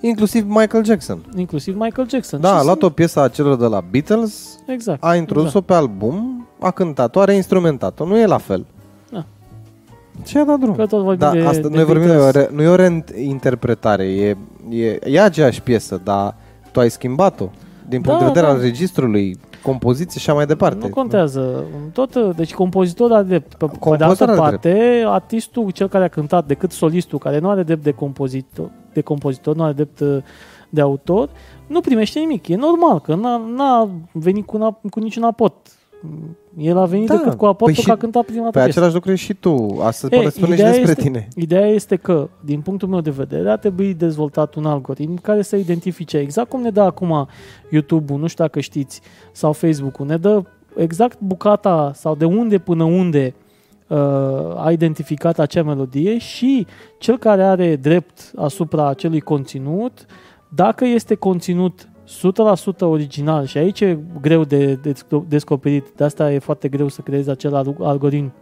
Inclusiv 0.00 0.44
Michael 0.48 0.84
Jackson. 0.84 1.24
inclusiv 1.36 1.76
Michael 1.78 2.08
Jackson. 2.08 2.40
Da, 2.40 2.48
Și 2.48 2.52
a 2.54 2.56
sunt- 2.56 2.66
luat 2.68 2.82
o 2.82 2.90
piesă 2.90 3.20
a 3.20 3.28
celor 3.28 3.56
de 3.56 3.66
la 3.66 3.82
Beatles, 3.90 4.58
Exact. 4.66 5.04
a 5.04 5.14
introdus-o 5.16 5.60
pe 5.60 5.74
album, 5.74 6.46
a 6.60 6.70
cântat-o, 6.70 7.20
a 7.20 7.24
reinstrumentat-o, 7.24 8.04
nu 8.06 8.18
e 8.18 8.26
la 8.26 8.38
fel. 8.38 8.64
Da. 10.16 10.22
Ce 10.24 10.38
a 10.38 10.44
dat 10.44 10.58
drum? 10.58 10.74
Că 10.74 10.86
tot 10.86 11.02
vorbim 11.02 11.26
Da, 11.26 11.30
de, 11.30 11.40
asta, 11.40 11.68
de 11.68 11.76
noi 11.76 11.84
vorbim 11.84 12.06
de 12.06 12.10
o 12.16 12.18
Beatles. 12.18 12.44
re, 12.44 12.50
nu 12.54 12.62
e 12.62 12.66
o 12.68 12.74
reinterpretare, 12.74 14.04
e, 14.04 14.36
e, 14.68 14.98
e 15.04 15.20
aceeași 15.20 15.62
piesă, 15.62 16.00
dar 16.04 16.34
tu 16.72 16.80
ai 16.80 16.90
schimbat-o 16.90 17.50
din 17.88 18.00
punct 18.00 18.18
Da, 18.18 18.24
de 18.24 18.32
vedere 18.32 18.46
da. 18.46 18.52
al 18.52 18.60
registrului, 18.60 19.36
compoziție 19.62 20.20
și 20.20 20.28
așa 20.28 20.36
mai 20.36 20.46
departe. 20.46 20.86
Nu 20.86 20.88
contează. 20.88 21.64
Tot, 21.92 22.36
deci 22.36 22.54
compozitorul 22.54 23.14
are 23.16 23.24
drept. 23.24 23.54
Pe, 23.54 23.66
pe 23.66 23.72
de 23.72 23.78
Compozitorul 23.78 24.10
altă 24.10 24.24
are 24.24 24.50
parte, 24.50 25.02
artistul, 25.06 25.70
cel 25.70 25.88
care 25.88 26.04
a 26.04 26.08
cântat, 26.08 26.46
decât 26.46 26.70
solistul, 26.70 27.18
care 27.18 27.38
nu 27.38 27.48
are 27.48 27.62
drept 27.62 27.82
de 27.82 27.90
compozitor, 27.90 28.70
de 28.92 29.00
compozitor 29.00 29.54
nu 29.56 29.62
are 29.62 29.72
drept 29.72 30.00
uh, 30.00 30.16
de 30.68 30.80
autor, 30.80 31.28
nu 31.66 31.80
primește 31.80 32.18
nimic. 32.18 32.48
E 32.48 32.56
normal, 32.56 33.00
că 33.00 33.14
n-a, 33.14 33.40
n-a 33.56 33.88
venit 34.12 34.46
cu, 34.46 34.56
na, 34.56 34.78
cu 34.90 35.00
niciun 35.00 35.22
aport. 35.22 35.54
El 36.56 36.78
a 36.78 36.84
venit 36.84 37.06
Da, 37.08 37.16
decât 37.16 37.34
cu 37.34 37.44
aportul 37.44 37.74
păi 37.74 37.84
că 37.84 37.90
a 37.90 37.94
și 37.94 38.00
cântat 38.00 38.24
prima 38.24 38.44
Pe 38.44 38.50
dată 38.50 38.58
piesă. 38.64 38.70
același 38.78 38.94
lucru 38.94 39.10
e 39.10 39.14
și 39.14 39.34
tu. 39.34 39.78
Asta 39.82 40.08
se 40.08 40.14
E, 40.14 40.18
poate 40.18 40.30
spune 40.30 40.46
și 40.46 40.52
ideea 40.52 40.68
despre 40.70 40.90
este- 40.90 41.02
tine. 41.02 41.28
Ideea 41.36 41.66
este 41.66 41.96
că, 41.96 42.28
din 42.44 42.60
punctul 42.60 42.88
meu 42.88 43.00
de 43.00 43.10
vedere, 43.10 43.50
ar 43.50 43.58
trebui 43.58 43.94
dezvoltat 43.94 44.54
un 44.54 44.64
algoritm 44.66 45.20
care 45.20 45.42
să 45.42 45.56
identifice 45.56 46.18
exact 46.18 46.48
cum 46.48 46.60
ne 46.62 46.70
dă 46.70 46.80
acum 46.80 47.28
YouTube-ul, 47.70 48.18
nu 48.20 48.26
știu 48.26 48.44
dacă 48.44 48.60
știți, 48.60 49.00
sau 49.32 49.52
Facebook-ul, 49.52 50.06
ne 50.06 50.16
dă 50.16 50.42
exact 50.76 51.18
bucata 51.20 51.92
sau 51.94 52.14
de 52.14 52.24
unde 52.24 52.58
până 52.58 52.84
unde 52.84 53.34
uh, 53.88 53.98
a 54.56 54.70
identificat 54.72 55.38
acea 55.38 55.62
melodie 55.62 56.18
și 56.18 56.66
cel 56.98 57.18
care 57.18 57.42
are 57.44 57.76
drept 57.76 58.32
asupra 58.36 58.88
acelui 58.88 59.20
conținut, 59.20 60.06
dacă 60.54 60.84
este 60.84 61.14
conținut 61.14 61.88
100% 62.06 62.78
original. 62.80 63.44
Și 63.44 63.58
aici 63.58 63.80
e 63.80 63.98
greu 64.20 64.44
de, 64.44 64.74
de 64.74 64.92
descoperit, 65.28 65.86
de 65.96 66.04
asta 66.04 66.32
e 66.32 66.38
foarte 66.38 66.68
greu 66.68 66.88
să 66.88 67.00
creezi 67.00 67.30
acel 67.30 67.54
al- 67.54 67.76
algoritm. 67.80 68.32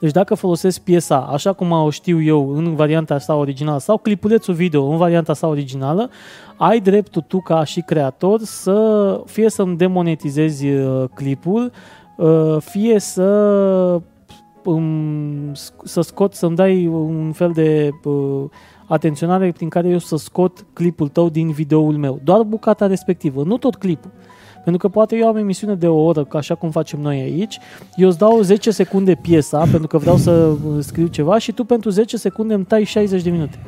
Deci 0.00 0.10
dacă 0.10 0.34
folosesc 0.34 0.80
piesa 0.80 1.28
așa 1.32 1.52
cum 1.52 1.70
o 1.70 1.90
știu 1.90 2.22
eu 2.22 2.56
în 2.56 2.74
varianta 2.74 3.18
sa 3.18 3.34
originală 3.34 3.78
sau 3.78 3.98
clipulețul 3.98 4.54
video 4.54 4.84
în 4.84 4.96
varianta 4.96 5.32
sa 5.32 5.46
originală, 5.46 6.10
ai 6.56 6.80
dreptul 6.80 7.24
tu 7.26 7.40
ca 7.40 7.64
și 7.64 7.80
creator 7.80 8.40
să 8.40 9.20
fie 9.26 9.50
să-mi 9.50 9.76
demonetizezi 9.76 10.68
uh, 10.68 11.04
clipul, 11.14 11.72
uh, 12.16 12.56
fie 12.58 12.98
să 12.98 14.00
um, 14.64 15.52
sc- 15.52 15.84
să 15.84 16.00
scot, 16.00 16.34
să-mi 16.34 16.56
dai 16.56 16.86
un 16.86 17.32
fel 17.32 17.50
de 17.50 17.90
uh, 18.04 18.44
atenționare 18.88 19.52
prin 19.52 19.68
care 19.68 19.88
eu 19.88 19.98
să 19.98 20.16
scot 20.16 20.64
clipul 20.72 21.08
tău 21.08 21.28
din 21.28 21.50
videoul 21.50 21.96
meu. 21.96 22.20
Doar 22.24 22.42
bucata 22.42 22.86
respectivă, 22.86 23.42
nu 23.42 23.56
tot 23.58 23.76
clipul. 23.76 24.10
Pentru 24.64 24.88
că 24.88 24.94
poate 24.94 25.16
eu 25.16 25.28
am 25.28 25.36
emisiune 25.36 25.74
de 25.74 25.86
o 25.86 26.04
oră, 26.04 26.24
ca 26.24 26.38
așa 26.38 26.54
cum 26.54 26.70
facem 26.70 27.00
noi 27.00 27.20
aici, 27.20 27.58
eu 27.96 28.08
îți 28.08 28.18
dau 28.18 28.40
10 28.40 28.70
secunde 28.70 29.14
piesa, 29.14 29.58
pentru 29.70 29.86
că 29.86 29.98
vreau 29.98 30.16
să 30.16 30.30
uh, 30.30 30.56
scriu 30.80 31.06
ceva 31.06 31.38
și 31.38 31.52
tu 31.52 31.64
pentru 31.64 31.90
10 31.90 32.16
secunde 32.16 32.54
îmi 32.54 32.64
tai 32.64 32.84
60 32.84 33.22
de 33.22 33.30
minute. 33.30 33.58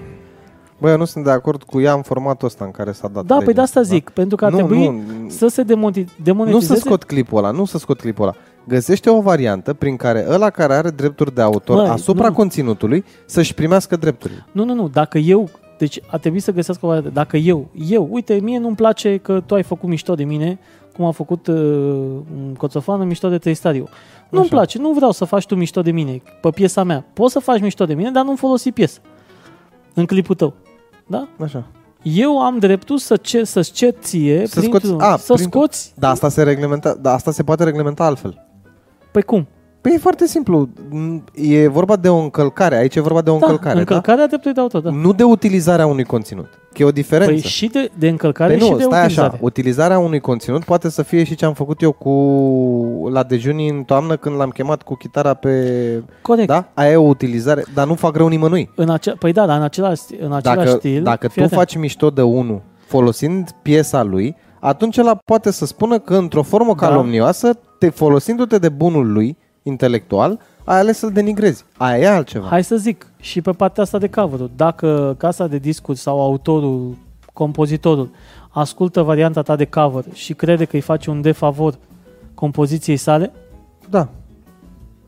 Băi, 0.80 0.90
eu 0.90 0.96
nu 0.96 1.04
sunt 1.04 1.24
de 1.24 1.30
acord 1.30 1.62
cu 1.62 1.80
ea 1.80 1.92
în 1.92 2.02
formatul 2.02 2.46
ăsta 2.46 2.64
în 2.64 2.70
care 2.70 2.92
s-a 2.92 3.08
dat 3.08 3.24
Da, 3.24 3.34
păi 3.34 3.44
legea. 3.44 3.56
de 3.56 3.60
asta 3.60 3.82
zic, 3.82 4.08
pentru 4.10 4.36
că 4.36 4.44
ar 4.44 4.50
nu, 4.50 4.56
trebui 4.56 4.86
nu, 4.88 5.02
să 5.28 5.48
se 5.48 5.62
demonti- 5.62 6.04
nu 6.04 6.24
demonetizeze. 6.24 6.74
să 6.74 6.80
scot 6.80 7.04
clipul 7.04 7.38
ăla, 7.38 7.50
nu 7.50 7.64
să 7.64 7.78
scot 7.78 8.00
clipul 8.00 8.22
ăla. 8.24 8.34
Găsește 8.68 9.11
o 9.11 9.20
variantă 9.20 9.74
prin 9.74 9.96
care 9.96 10.26
ăla 10.28 10.50
care 10.50 10.74
are 10.74 10.90
drepturi 10.90 11.34
de 11.34 11.40
autor 11.40 11.76
Măi, 11.76 11.88
asupra 11.88 12.28
nu. 12.28 12.34
conținutului 12.34 13.04
să-și 13.26 13.54
primească 13.54 13.96
drepturile. 13.96 14.46
Nu, 14.52 14.64
nu, 14.64 14.74
nu, 14.74 14.88
dacă 14.88 15.18
eu, 15.18 15.48
deci 15.78 16.00
a 16.11 16.18
trebuit 16.18 16.42
să 16.42 16.52
găsesc 16.52 16.82
o 16.82 16.86
variantă. 16.86 17.11
Dacă 17.11 17.36
eu, 17.36 17.68
eu, 17.88 18.08
uite, 18.11 18.34
mie 18.42 18.58
nu-mi 18.58 18.76
place 18.76 19.16
că 19.16 19.42
tu 19.46 19.54
ai 19.54 19.62
făcut 19.62 19.88
mișto 19.88 20.14
de 20.14 20.24
mine, 20.24 20.58
cum 20.96 21.04
a 21.04 21.11
făcut 21.11 21.46
uh, 21.46 22.16
Coțofană 22.56 23.04
mișto 23.04 23.28
de 23.28 23.38
Tristariu. 23.38 23.88
Nu-mi 24.30 24.44
Așa. 24.44 24.54
place, 24.54 24.78
nu 24.78 24.92
vreau 24.92 25.11
să 25.11 25.24
faci 25.24 25.46
tu 25.46 25.54
mișto 25.54 25.82
de 25.82 25.90
mine 25.90 26.22
pe 26.40 26.50
piesa 26.50 26.82
mea. 26.82 27.04
Poți 27.12 27.32
să 27.32 27.38
faci 27.38 27.61
mișto 27.61 27.84
de 27.84 27.94
mine, 27.94 28.11
dar 28.11 28.24
nu 28.24 28.36
folosi 28.36 28.72
piesă 28.72 28.98
în 29.94 30.04
clipul 30.06 30.34
tău. 30.34 30.54
Da? 31.06 31.28
Așa. 31.42 31.66
Eu 32.02 32.40
am 32.42 32.58
dreptul 32.58 32.98
să 32.98 33.16
cer, 33.16 33.44
să-ți 33.44 33.72
cer 33.72 33.94
ție, 34.00 34.46
Să 34.46 34.61
printr-un- 34.61 34.90
scoți- 34.90 35.04
a, 35.12 35.16
să 35.16 35.34
printr- 35.34 35.42
scoți, 35.42 35.92
Da, 35.96 36.08
asta 36.11 36.28
se 36.28 36.42
reglementa, 36.42 36.94
da, 37.00 37.12
asta 37.12 37.30
se 37.30 37.42
poate 37.42 37.64
reglementa 37.64 38.04
altfel. 38.04 38.48
Păi 39.11 39.22
cum? 39.22 39.46
Păi 39.80 39.92
e 39.94 39.98
foarte 39.98 40.26
simplu. 40.26 40.68
E 41.34 41.68
vorba 41.68 41.96
de 41.96 42.08
o 42.08 42.16
încălcare. 42.16 42.76
Aici 42.76 42.94
e 42.96 43.00
vorba 43.00 43.20
de 43.22 43.30
o 43.30 43.38
Da, 43.38 43.46
încălcare, 43.46 43.78
încălcarea 43.78 44.26
dreptului 44.26 44.54
de 44.54 44.61
autor, 44.61 44.80
da. 44.80 44.90
da? 44.90 44.96
Nu 44.96 45.12
de 45.12 45.22
utilizarea 45.22 45.86
unui 45.86 46.04
conținut. 46.04 46.46
Că 46.72 46.82
e 46.82 46.84
o 46.84 46.90
diferență. 46.90 47.32
Păi 47.32 47.40
și 47.40 47.66
de, 47.66 47.90
de 47.98 48.08
încălcare 48.08 48.52
Păi 48.56 48.62
și 48.62 48.70
nu, 48.70 48.76
de 48.76 48.82
stai 48.82 48.98
utilizare. 49.00 49.28
așa, 49.28 49.38
utilizarea 49.40 49.98
unui 49.98 50.20
conținut 50.20 50.64
poate 50.64 50.90
să 50.90 51.02
fie 51.02 51.24
și 51.24 51.34
ce 51.34 51.44
am 51.44 51.52
făcut 51.54 51.82
eu 51.82 51.92
cu 51.92 52.12
la 53.12 53.22
dejunii 53.22 53.68
în 53.68 53.82
toamnă 53.82 54.16
când 54.16 54.36
l-am 54.36 54.50
chemat 54.50 54.82
cu 54.82 54.94
chitara 54.94 55.34
pe... 55.34 56.02
Corect. 56.22 56.48
Da? 56.48 56.68
Aia 56.74 56.90
e 56.90 56.96
o 56.96 57.02
utilizare, 57.08 57.64
dar 57.74 57.86
nu 57.86 57.94
fac 57.94 58.16
rău 58.16 58.28
nimănui. 58.28 58.70
În 58.76 58.90
acea, 58.90 59.14
păi 59.18 59.32
da, 59.32 59.46
dar 59.46 59.56
în 59.56 59.62
același, 59.62 60.02
în 60.20 60.32
același 60.32 60.64
Dacă, 60.66 60.78
stil... 60.78 61.02
dacă 61.02 61.26
tu 61.26 61.32
fii 61.32 61.42
atent. 61.42 61.58
faci 61.58 61.76
mișto 61.76 62.11
de 62.11 62.22
unul 62.22 62.62
folosind 62.86 63.50
piesa 63.62 64.02
lui, 64.02 64.36
atunci 64.61 64.96
ăla 64.98 65.14
poate 65.24 65.50
să 65.50 65.66
spună 65.66 65.98
că 65.98 66.16
într-o 66.16 66.42
formă 66.42 66.74
Da. 66.74 66.86
calomnioasă, 66.86 67.58
te, 67.78 67.88
folosindu-te 67.88 68.58
de 68.58 68.68
bunul 68.68 69.12
lui 69.12 69.36
intelectual, 69.62 70.38
ai 70.64 70.78
ales 70.78 70.98
să-l 70.98 71.11
denigrezi. 71.11 71.64
Aia 71.76 71.98
e 71.98 72.08
altceva. 72.08 72.46
Hai 72.46 72.64
să 72.64 72.76
zic, 72.76 73.06
și 73.20 73.40
pe 73.40 73.52
partea 73.52 73.82
asta 73.82 73.98
de 73.98 74.08
cover 74.08 74.40
Dacă 74.56 75.14
casa 75.18 75.46
de 75.46 75.58
discuri 75.58 75.98
sau 75.98 76.20
autorul, 76.20 76.96
compozitorul, 77.32 78.11
ascultă 78.50 79.02
varianta 79.02 79.42
ta 79.42 79.56
de 79.56 79.64
cover 79.64 80.04
și 80.12 80.34
crede 80.34 80.64
că 80.64 80.76
îi 80.76 80.82
face 80.82 81.11
un 81.11 81.20
defavor 81.20 81.74
compoziției 82.34 82.96
sale, 82.96 83.32
Da. 83.88 84.08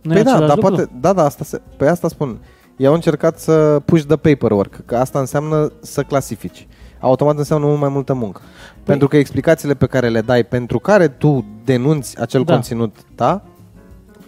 nu 0.02 0.12
păi 0.12 0.20
e 0.20 0.22
da, 0.22 0.30
același 0.30 0.48
dar 0.54 0.56
lucru? 0.56 0.74
poate, 0.74 0.90
da, 1.00 1.12
da, 1.12 1.24
asta 1.24 1.44
se, 1.44 1.60
pe 1.76 1.88
asta 1.88 2.08
spun. 2.08 2.38
Ei 2.76 2.86
au 2.86 2.94
încercat 2.94 3.38
să 3.38 3.82
puși 3.84 4.06
de 4.06 4.16
paperwork, 4.16 4.80
că 4.86 4.96
asta 4.96 5.18
înseamnă 5.18 5.72
să 5.80 6.02
clasifici. 6.02 6.66
Automat 7.02 7.38
înseamnă 7.38 7.66
mult 7.66 7.80
mai 7.80 7.88
multă 7.88 8.14
muncă. 8.14 8.40
Păi- 8.40 8.84
pentru 8.84 9.08
că 9.08 9.16
explicațiile 9.16 9.74
pe 9.74 9.86
care 9.86 10.08
le 10.08 10.20
dai, 10.20 10.44
pentru 10.44 10.78
care 10.78 11.08
tu 11.08 11.44
denunți 11.64 12.20
acel 12.20 12.42
Da. 12.44 12.52
conținut, 12.52 12.94
da? 13.16 13.42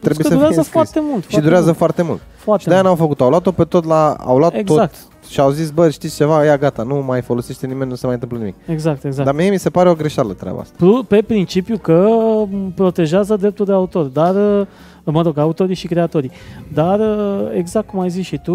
Plus 0.01 0.17
Trebuie 0.17 0.25
că 0.25 0.29
să 0.29 0.35
durează 0.35 0.53
fie 0.55 0.63
scris. 0.63 0.73
foarte 0.73 1.01
mult. 1.03 1.23
Și 1.23 1.29
foarte 1.29 1.47
durează 1.47 1.65
mult, 1.65 1.77
foarte 1.77 2.03
mult. 2.03 2.21
foarte 2.37 2.63
Și 2.63 2.69
de-aia 2.69 2.83
mult. 2.83 2.95
n-au 2.99 3.07
făcut. 3.07 3.21
Au 3.21 3.29
luat-o 3.29 3.51
pe 3.53 3.65
tot 3.65 3.85
la... 3.85 4.17
Au 4.25 4.39
luat 4.39 4.55
Exact. 4.55 4.97
tot 5.21 5.29
și 5.31 5.41
au 5.41 5.51
zis, 5.51 5.71
bă, 5.71 5.91
știți 5.91 6.17
ceva, 6.17 6.45
ia 6.45 6.57
gata, 6.57 6.83
nu 6.83 7.03
mai 7.07 7.23
folosește 7.23 7.67
nimeni, 7.67 7.91
nu 7.91 7.97
se 7.97 8.05
mai 8.07 8.15
întâmplă 8.15 8.39
nimic. 8.39 8.55
Exact, 8.67 9.05
exact. 9.05 9.25
Dar 9.27 9.35
mie 9.35 9.51
mi 9.51 9.59
se 9.59 9.71
pare 9.71 9.89
o 9.91 9.95
greșeală 9.95 10.33
treaba 10.33 10.61
asta. 10.61 10.75
Plu- 10.77 11.03
Pe 11.09 11.23
principiu 11.27 11.79
că 11.79 12.07
m, 12.51 12.73
protejează 12.75 13.37
dreptul 13.37 13.65
de 13.67 13.73
autor, 13.73 14.05
dar, 14.05 14.35
uh, 14.35 14.67
mă 15.11 15.23
rog, 15.23 15.39
autorii 15.39 15.75
și 15.75 15.87
creatorii. 15.87 16.31
Dar, 16.73 16.99
uh, 17.01 17.51
exact 17.55 17.87
cum 17.87 18.01
ai 18.01 18.11
zis 18.11 18.27
și 18.27 18.39
tu, 18.43 18.55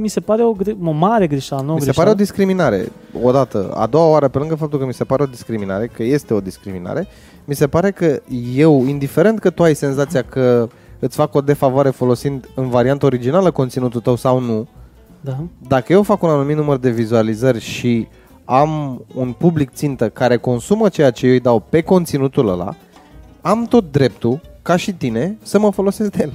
mi 0.00 0.08
se 0.08 0.20
pare 0.20 0.42
o, 0.44 0.52
gre- 0.52 0.76
o 0.84 0.90
mare 0.90 1.26
greșeală, 1.26 1.62
nu 1.62 1.70
o 1.70 1.74
Mi 1.74 1.78
se 1.80 1.84
greșeală. 1.84 2.08
pare 2.08 2.20
o 2.20 2.24
discriminare, 2.24 2.92
odată. 3.22 3.70
A 3.74 3.86
doua 3.86 4.08
oară, 4.10 4.28
pe 4.28 4.38
lângă 4.38 4.54
faptul 4.54 4.78
că 4.78 4.86
mi 4.86 4.94
se 4.94 5.04
pare 5.04 5.22
o 5.22 5.26
discriminare, 5.26 5.86
că 5.86 6.02
este 6.02 6.34
o 6.34 6.40
discriminare, 6.40 7.06
mi 7.44 7.54
se 7.54 7.66
pare 7.66 7.90
că 7.90 8.20
eu, 8.54 8.84
indiferent 8.86 9.38
că 9.38 9.50
tu 9.50 9.62
ai 9.62 9.74
senzația 9.74 10.22
că 10.22 10.68
îți 10.98 11.16
fac 11.16 11.34
o 11.34 11.40
defavoare 11.40 11.90
folosind 11.90 12.48
în 12.54 12.68
varianta 12.68 13.06
originală 13.06 13.50
conținutul 13.50 14.00
tău 14.00 14.16
sau 14.16 14.40
nu, 14.40 14.68
Da. 15.20 15.36
dacă 15.68 15.92
eu 15.92 16.02
fac 16.02 16.22
un 16.22 16.28
anumit 16.28 16.56
număr 16.56 16.76
de 16.76 16.90
vizualizări 16.90 17.60
și 17.60 18.08
am 18.44 19.02
un 19.14 19.32
public 19.32 19.70
țintă 19.72 20.08
care 20.08 20.36
consumă 20.36 20.88
ceea 20.88 21.10
ce 21.10 21.26
eu 21.26 21.32
îi 21.32 21.40
dau 21.40 21.62
pe 21.68 21.80
conținutul 21.80 22.48
ăla, 22.48 22.74
am 23.40 23.64
tot 23.64 23.92
dreptul, 23.92 24.40
ca 24.68 24.76
și 24.76 24.92
tine, 24.92 25.38
să 25.42 25.58
mă 25.58 25.70
folosesc 25.70 26.10
de 26.10 26.22
el. 26.22 26.32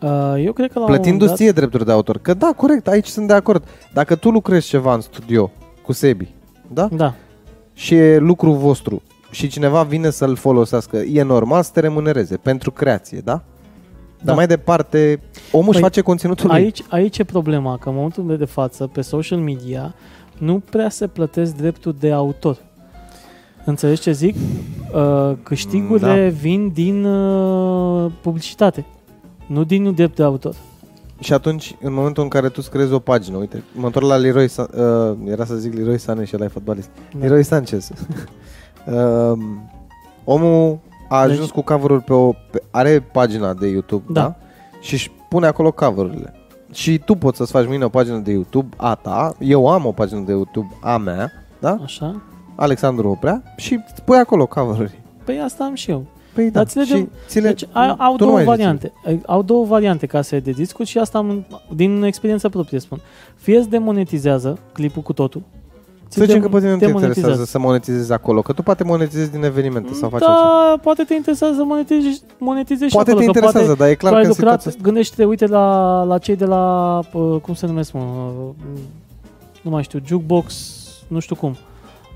Uh, 0.00 0.44
Eu 0.44 0.52
cred 0.52 0.72
că 0.72 0.78
la 0.78 0.84
un 0.84 0.90
Plătindu-ți 0.90 1.20
moment 1.20 1.38
ție 1.38 1.52
drepturi 1.52 1.84
de 1.84 1.92
autor. 1.92 2.18
Că 2.18 2.34
da, 2.34 2.52
corect, 2.56 2.88
aici 2.88 3.06
sunt 3.06 3.26
de 3.26 3.32
acord. 3.32 3.64
Dacă 3.92 4.14
tu 4.14 4.30
lucrezi 4.30 4.68
ceva 4.68 4.94
în 4.94 5.00
studio 5.00 5.50
cu 5.82 5.92
Sebi, 5.92 6.28
da? 6.68 6.82
dat, 6.82 6.90
da. 6.90 7.14
Și 7.72 7.94
e 7.94 8.18
lucru 8.18 8.52
vostru 8.52 9.02
și 9.30 9.48
cineva 9.48 9.82
vine 9.82 10.10
să-l 10.10 10.36
folosească, 10.36 10.96
e 10.96 11.22
normal 11.22 11.62
să 11.62 11.70
te 11.72 11.80
remunereze 11.80 12.36
pentru 12.36 12.70
creație, 12.70 13.20
da? 13.24 13.32
Dar 13.32 13.42
Da. 14.24 14.34
mai 14.34 14.46
departe, 14.46 15.20
omul 15.52 15.68
își 15.68 15.78
Păi, 15.78 15.82
face 15.82 16.00
conținutul 16.00 16.46
lui. 16.46 16.56
Aici, 16.56 16.82
aici 16.88 17.18
e 17.18 17.24
problema, 17.24 17.76
că 17.78 17.88
în 17.88 17.94
momentul 17.94 18.36
de 18.36 18.44
față, 18.44 18.86
pe 18.86 19.00
social 19.00 19.38
media, 19.38 19.94
nu 20.38 20.62
prea 20.70 20.88
se 20.88 21.06
plătesc 21.06 21.56
dreptul 21.56 21.96
de 22.00 22.12
autor. 22.12 22.56
Înțelegi 23.64 24.00
ce 24.00 24.12
zic? 24.12 24.36
Uh, 24.94 25.32
câștigurile 25.42 26.28
Da. 26.30 26.36
vin 26.40 26.68
din 26.72 27.04
uh, 27.04 28.12
publicitate, 28.22 28.84
nu 29.46 29.64
din 29.64 29.92
drept 29.94 30.16
de 30.16 30.22
autor. 30.22 30.54
Și 31.20 31.32
atunci, 31.32 31.76
în 31.80 31.92
momentul 31.92 32.22
în 32.22 32.28
care 32.28 32.46
tu 32.48 32.54
îți 32.58 32.70
creezi 32.70 32.92
o 32.92 32.98
pagină, 32.98 33.36
uite, 33.36 33.62
mă 33.74 33.86
întorc 33.86 34.06
la 34.06 34.16
Leroy, 34.16 34.48
Sa- 34.48 34.68
uh, 34.74 35.16
era 35.26 35.44
să 35.44 35.54
zic 35.54 35.74
Leroy 35.74 35.98
Sané 35.98 36.24
și 36.24 36.32
ăla 36.36 36.44
e 36.44 36.48
fotbalist. 36.48 36.88
Da. 37.12 37.18
Leroy 37.18 37.42
Sanchez. 37.42 37.90
uh, 38.86 39.32
omul 40.24 40.78
a 41.08 41.16
ajuns 41.20 41.38
Deci- 41.38 41.50
cu 41.50 41.60
cover-uri 41.62 42.02
pe 42.02 42.12
o... 42.12 42.32
Pe, 42.50 42.62
are 42.70 43.00
pagina 43.12 43.54
de 43.54 43.66
YouTube, 43.68 44.02
da? 44.12 44.20
Da. 44.20 44.26
da? 44.26 44.36
Și 44.80 44.94
își 44.94 45.10
pune 45.28 45.46
acolo 45.46 45.72
cover-urile. 45.72 46.34
Și 46.72 46.98
tu 46.98 47.14
poți 47.14 47.36
să-ți 47.36 47.50
faci 47.50 47.66
mâine 47.66 47.84
o 47.84 47.88
pagină 47.88 48.16
de 48.18 48.30
YouTube 48.32 48.68
a 48.76 48.94
ta, 48.94 49.34
eu 49.38 49.68
am 49.68 49.86
o 49.86 49.92
pagină 49.92 50.20
de 50.20 50.32
YouTube 50.32 50.76
a 50.80 50.96
mea, 50.96 51.30
da? 51.60 51.78
Așa? 51.82 52.22
Alexandru 52.60 53.08
Oprea, 53.10 53.42
și 53.56 53.80
îți 53.92 54.02
pui 54.02 54.16
acolo 54.16 54.46
cover-uri. 54.46 54.98
Păi 55.24 55.40
asta 55.44 55.64
am 55.64 55.74
și 55.74 55.90
eu. 55.90 56.04
Păi 56.34 56.44
da, 56.44 56.50
Dar 56.50 56.66
ți 56.66 56.76
le 56.76 56.84
și 56.84 56.92
dăm- 56.92 57.08
ți 57.26 57.40
le, 57.40 57.48
Deci 57.48 57.64
au, 57.72 57.94
au 57.98 58.16
tu 58.16 58.24
nu 58.24 58.30
două 58.30 58.32
mai 58.32 58.40
zici. 58.42 58.48
variante. 58.50 58.92
Au 59.26 59.42
două 59.42 59.64
variante 59.64 60.06
casele 60.06 60.40
de 60.40 60.50
discuri 60.50 60.88
și 60.88 60.98
asta 60.98 61.18
am, 61.18 61.46
din 61.74 62.02
experiență 62.02 62.48
proprie 62.48 62.78
spun. 62.78 63.00
Fie 63.36 63.58
îți 63.58 63.68
demonetizează 63.68 64.58
clipul 64.72 65.02
cu 65.02 65.12
totul. 65.12 65.42
ți 66.08 66.18
Să 66.18 66.24
zicem 66.24 66.40
dem- 66.40 66.42
că 66.42 66.48
pe 66.48 66.58
tine 66.58 66.70
nu 66.72 66.78
te 66.78 66.84
demonetizează. 66.86 67.18
interesează 67.28 67.44
să 67.50 67.58
monetizezi 67.58 68.12
acolo, 68.12 68.42
că 68.42 68.52
tu 68.52 68.62
poate 68.62 68.84
monetizezi 68.84 69.30
din 69.30 69.44
evenimente 69.44 69.92
sau 69.92 70.08
faci 70.08 70.22
altceva. 70.22 70.48
Da, 70.70 70.78
poate 70.82 71.02
te 71.02 71.14
interesează 71.14 71.54
să 71.54 71.64
monetizezi, 71.64 72.22
monetizezi 72.38 72.92
Poate 72.94 73.10
și 73.10 73.16
te 73.16 73.22
acolo, 73.22 73.32
că 73.32 73.38
interesează, 73.38 73.66
poate 73.76 73.82
dar 73.82 73.88
e 73.90 73.94
clar 73.94 74.12
tu 74.12 74.18
ai 74.18 74.24
că 74.24 74.28
în 74.30 74.34
lucrat, 74.36 74.60
situația 74.60 74.70
asta... 74.70 74.82
gândește-te, 74.90 75.24
uite 75.24 75.46
la, 75.46 76.02
la 76.02 76.18
cei 76.18 76.36
de 76.36 76.44
la, 76.44 76.98
uh, 77.12 77.40
cum 77.42 77.54
se 77.54 77.66
numesc, 77.66 77.92
mă, 77.92 78.00
uh, 78.00 78.80
nu 79.62 79.70
mai 79.70 79.82
știu, 79.82 80.00
Jukebox, 80.06 80.54
nu 81.08 81.18
știu 81.18 81.34
cum, 81.36 81.50
uh, 81.50 81.56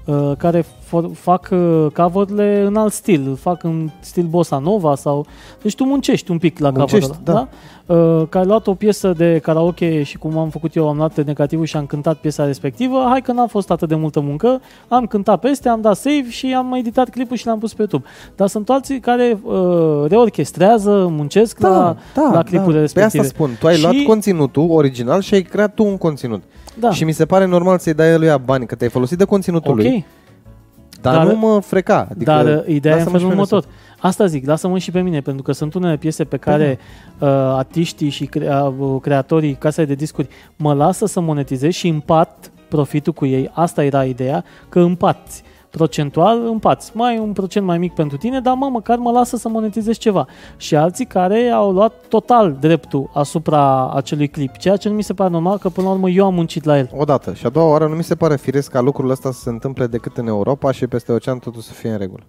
care 0.07 0.63
for, 0.63 0.84
fac 1.13 1.49
uh, 1.53 1.87
cover-urile 1.95 2.63
în 2.67 2.77
alt 2.77 2.93
stil, 2.93 3.37
fac 3.41 3.63
în 3.63 3.91
stil 4.01 4.25
bossa 4.27 4.59
nova 4.59 4.95
sau... 4.95 5.27
Deci 5.63 5.75
tu 5.75 5.85
muncești 5.85 6.31
un 6.31 6.39
pic 6.39 6.59
la 6.59 6.71
Muncești, 6.71 7.09
cover-ul 7.09 7.25
da. 7.25 7.33
ăla, 7.33 7.49
da? 7.87 7.95
Uh, 7.95 8.27
că 8.29 8.39
ai 8.39 8.45
luat 8.45 8.67
o 8.67 8.75
piesă 8.75 9.13
de 9.17 9.39
karaoke 9.43 10.03
și 10.03 10.19
cum 10.19 10.39
am 10.39 10.49
făcut 10.49 10.75
eu, 10.77 10.89
am 10.89 10.97
luat 10.97 11.25
negativul 11.25 11.65
și 11.65 11.77
am 11.77 11.87
cântat 11.87 12.17
piesa 12.17 12.45
respectivă, 12.45 13.07
hai 13.09 13.21
că 13.23 13.33
n-a 13.33 13.47
fost 13.47 13.71
atât 13.71 13.89
de 13.89 13.95
multă 13.95 14.21
muncă, 14.21 14.61
am 14.89 15.07
cântat 15.07 15.41
peste, 15.41 15.69
am 15.69 15.81
dat 15.81 15.97
save 15.97 16.27
și 16.29 16.55
am 16.57 16.73
editat 16.73 17.09
clipul 17.09 17.37
și 17.37 17.47
l-am 17.47 17.59
pus 17.59 17.71
pe 17.75 17.77
YouTube. 17.79 18.05
Dar 18.37 18.49
sunt 18.49 18.71
alții 18.71 19.01
care 19.01 19.39
uh, 19.43 20.05
reorchestrează, 20.09 21.07
muncesc 21.11 21.61
la, 21.61 21.97
la 22.33 22.43
clipurile 22.43 22.75
Pe 22.75 22.81
respective. 22.81 23.19
asta 23.23 23.35
spun, 23.35 23.57
tu 23.61 23.67
ai 23.67 23.75
Și- 23.75 23.83
luat 23.83 23.95
conținutul 24.07 24.67
original 24.71 25.21
și 25.21 25.35
ai 25.35 25.43
creat 25.43 25.75
tu 25.75 25.85
un 25.85 25.97
conținut. 25.97 26.43
Da, 26.79 26.91
Și 26.91 27.05
mi 27.05 27.13
se 27.13 27.27
pare 27.27 27.47
normal 27.47 27.79
să-i 27.79 27.95
dai 27.95 28.19
lui 28.19 28.35
bani, 28.45 28.67
că 28.67 28.75
te-ai 28.75 28.91
folosit 28.91 29.19
de 29.19 29.25
conținutul 29.25 29.71
ok. 29.71 29.77
lui, 29.77 30.05
dar, 31.05 31.17
Dar- 31.17 31.27
nu 31.35 31.39
mă 31.39 31.61
freca. 31.61 32.07
Adică, 32.11 32.31
Dar 32.31 32.45
uh, 32.45 32.63
ideea 32.67 32.95
e 32.95 32.99
în 32.99 33.05
lasă-mă 33.05 33.19
și 33.19 33.25
felul 33.25 33.29
pe 33.29 33.35
mine 33.35 33.35
următor. 33.35 33.65
Asta 33.99 34.27
zic, 34.27 34.47
lasă-mă 34.47 34.79
și 34.79 34.91
pe 34.91 35.01
mine, 35.01 35.21
pentru 35.21 35.43
că 35.43 35.53
sunt 35.53 35.75
unele 35.75 35.97
piese 35.97 36.25
pe 36.25 36.37
care 36.37 36.79
uh, 37.19 37.29
artiștii 37.31 38.09
și 38.09 38.25
crea- 38.27 38.73
uh, 38.79 39.01
creatorii 39.01 39.55
casei 39.55 39.87
de 39.87 39.95
discuri 39.95 40.29
mă 40.57 40.75
lasă 40.75 41.07
să 41.07 41.21
monetizez 41.21 41.73
și 41.73 41.89
împart 41.89 42.51
profitul 42.69 43.13
cu 43.13 43.27
ei. 43.27 43.51
Asta 43.53 43.85
era 43.85 44.05
ideea, 44.05 44.45
că 44.69 44.81
împarți. 44.81 45.43
Procentual 45.77 46.47
împați. 46.47 46.91
Mai 46.95 47.19
un 47.19 47.33
procent 47.33 47.67
mai 47.67 47.79
mic 47.79 47.93
pentru 47.95 48.17
tine, 48.17 48.41
dar 48.41 48.55
mă, 48.55 48.69
măcar 48.73 48.99
mă 48.99 49.11
lasă 49.11 49.37
să 49.37 49.49
monetizez 49.49 49.97
ceva. 49.97 50.27
Și 50.57 50.77
alții 50.77 51.05
care 51.05 51.49
au 51.49 51.73
luat 51.73 51.93
total 52.09 52.57
dreptul 52.61 53.11
asupra 53.13 53.91
acelui 53.95 54.29
clip, 54.29 54.57
ceea 54.57 54.77
ce 54.77 54.89
nu 54.89 54.95
mi 54.95 55.03
se 55.03 55.15
pare 55.15 55.31
normal, 55.31 55.59
că 55.59 55.69
până 55.69 55.87
la 55.87 55.93
urmă 55.93 56.09
eu 56.11 56.25
am 56.27 56.35
muncit 56.35 56.65
la 56.65 56.79
el. 56.79 56.87
să- 56.87 56.95
Odată. 56.99 57.33
Și 57.33 57.47
a 57.47 57.49
doua 57.49 57.69
oară 57.71 57.87
nu 57.87 57.95
mi 57.95 58.03
se 58.05 58.15
pare 58.15 58.37
firesc 58.37 58.71
ca 58.71 58.81
lucrul 58.81 59.11
ăsta 59.11 59.31
să 59.33 59.41
se 59.41 59.49
întâmple 59.49 59.87
decât 59.87 60.17
în 60.17 60.27
Europa 60.27 60.73
și 60.73 60.87
peste 60.87 61.13
ocean 61.13 61.39
totul 61.39 61.61
să 61.61 61.73
fie 61.73 61.91
în 61.91 61.99
regulă. 61.99 62.23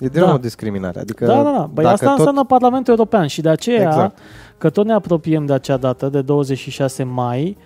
E 0.00 0.06
din 0.08 0.20
Da. 0.20 0.26
nou 0.26 0.34
o 0.34 0.38
discriminare. 0.38 1.00
Adică 1.00 1.26
Da, 1.26 1.42
da, 1.42 1.50
da. 1.50 1.68
Băi, 1.72 1.82
dacă 1.84 1.88
asta 1.88 2.06
tot... 2.08 2.16
înseamnă 2.18 2.44
Parlamentul 2.44 2.92
European 2.92 3.26
și 3.26 3.40
de 3.40 3.48
aceea, 3.48 3.76
Exact. 3.76 3.94
exact. 3.96 4.18
că 4.58 4.70
tot 4.70 4.84
ne 4.86 4.92
apropiem 4.92 5.46
de 5.46 5.52
acea 5.52 5.76
dată, 5.76 6.08
de 6.08 6.22
26 6.22 7.02
mai, 7.04 7.56
uh, 7.58 7.64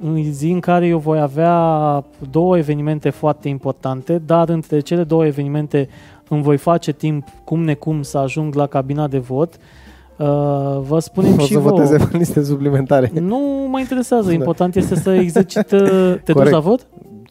în 0.00 0.32
zi 0.32 0.50
în 0.50 0.60
care 0.60 0.86
eu 0.86 0.98
voi 0.98 1.20
avea 1.20 1.54
două 2.30 2.58
evenimente 2.58 3.10
foarte 3.10 3.48
importante, 3.48 4.22
dar 4.26 4.48
între 4.48 4.80
cele 4.80 5.04
două 5.04 5.26
evenimente 5.26 5.88
îmi 6.28 6.42
voi 6.42 6.56
face 6.56 6.92
timp 6.92 7.24
cum 7.44 7.64
necum 7.64 8.02
să 8.02 8.18
ajung 8.18 8.54
la 8.54 8.66
cabina 8.66 9.06
de 9.08 9.18
vot. 9.18 9.54
Uh, 10.16 10.26
vă 10.80 10.98
spunem 10.98 11.34
o 11.38 11.38
și 11.38 11.52
să 11.52 11.58
vouă. 11.58 11.70
voteze 11.70 11.96
pe 12.10 12.16
liste 12.16 12.42
suplimentare. 12.42 13.10
Nu 13.20 13.66
mă 13.70 13.78
interesează, 13.80 14.26
Da. 14.26 14.32
important 14.32 14.76
este 14.76 14.94
să 14.94 15.10
exercit... 15.12 15.70
uh, 15.70 15.80
Te 15.90 16.20
duci 16.24 16.32
Corect. 16.34 16.52
la 16.52 16.60
vot? 16.60 16.86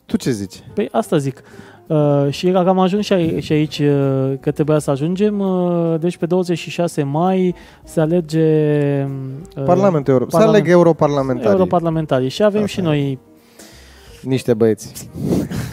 Tu 0.05 0.17
ce 0.17 0.31
zici? 0.31 0.63
Păi 0.73 0.87
asta 0.91 1.17
zic. 1.17 1.41
Uh, 1.87 2.27
și 2.29 2.51
că 2.51 2.57
am 2.57 2.79
ajuns 2.79 3.05
și 3.05 3.13
aici, 3.13 3.43
și 3.43 3.51
aici 3.51 3.79
uh, 3.79 4.33
că 4.39 4.51
trebuia 4.51 4.79
să 4.79 4.91
ajungem. 4.91 5.39
Uh, 5.39 5.95
deci 5.99 6.17
pe 6.17 6.25
26 6.25 7.03
mai 7.03 7.55
se 7.83 7.99
alege 8.01 9.03
uh, 9.57 9.63
Parlamentul 9.65 10.13
European. 10.13 10.41
Să 10.41 10.47
Parlament- 10.47 10.47
aleg 10.63 10.67
europarlamentarii. 10.69 11.51
europarlamentarii 11.51 12.29
și 12.29 12.43
avem 12.43 12.61
Asta 12.63 12.73
și 12.73 12.79
e. 12.79 12.83
noi 12.83 13.19
Niște 14.21 14.53
băieți. 14.53 15.09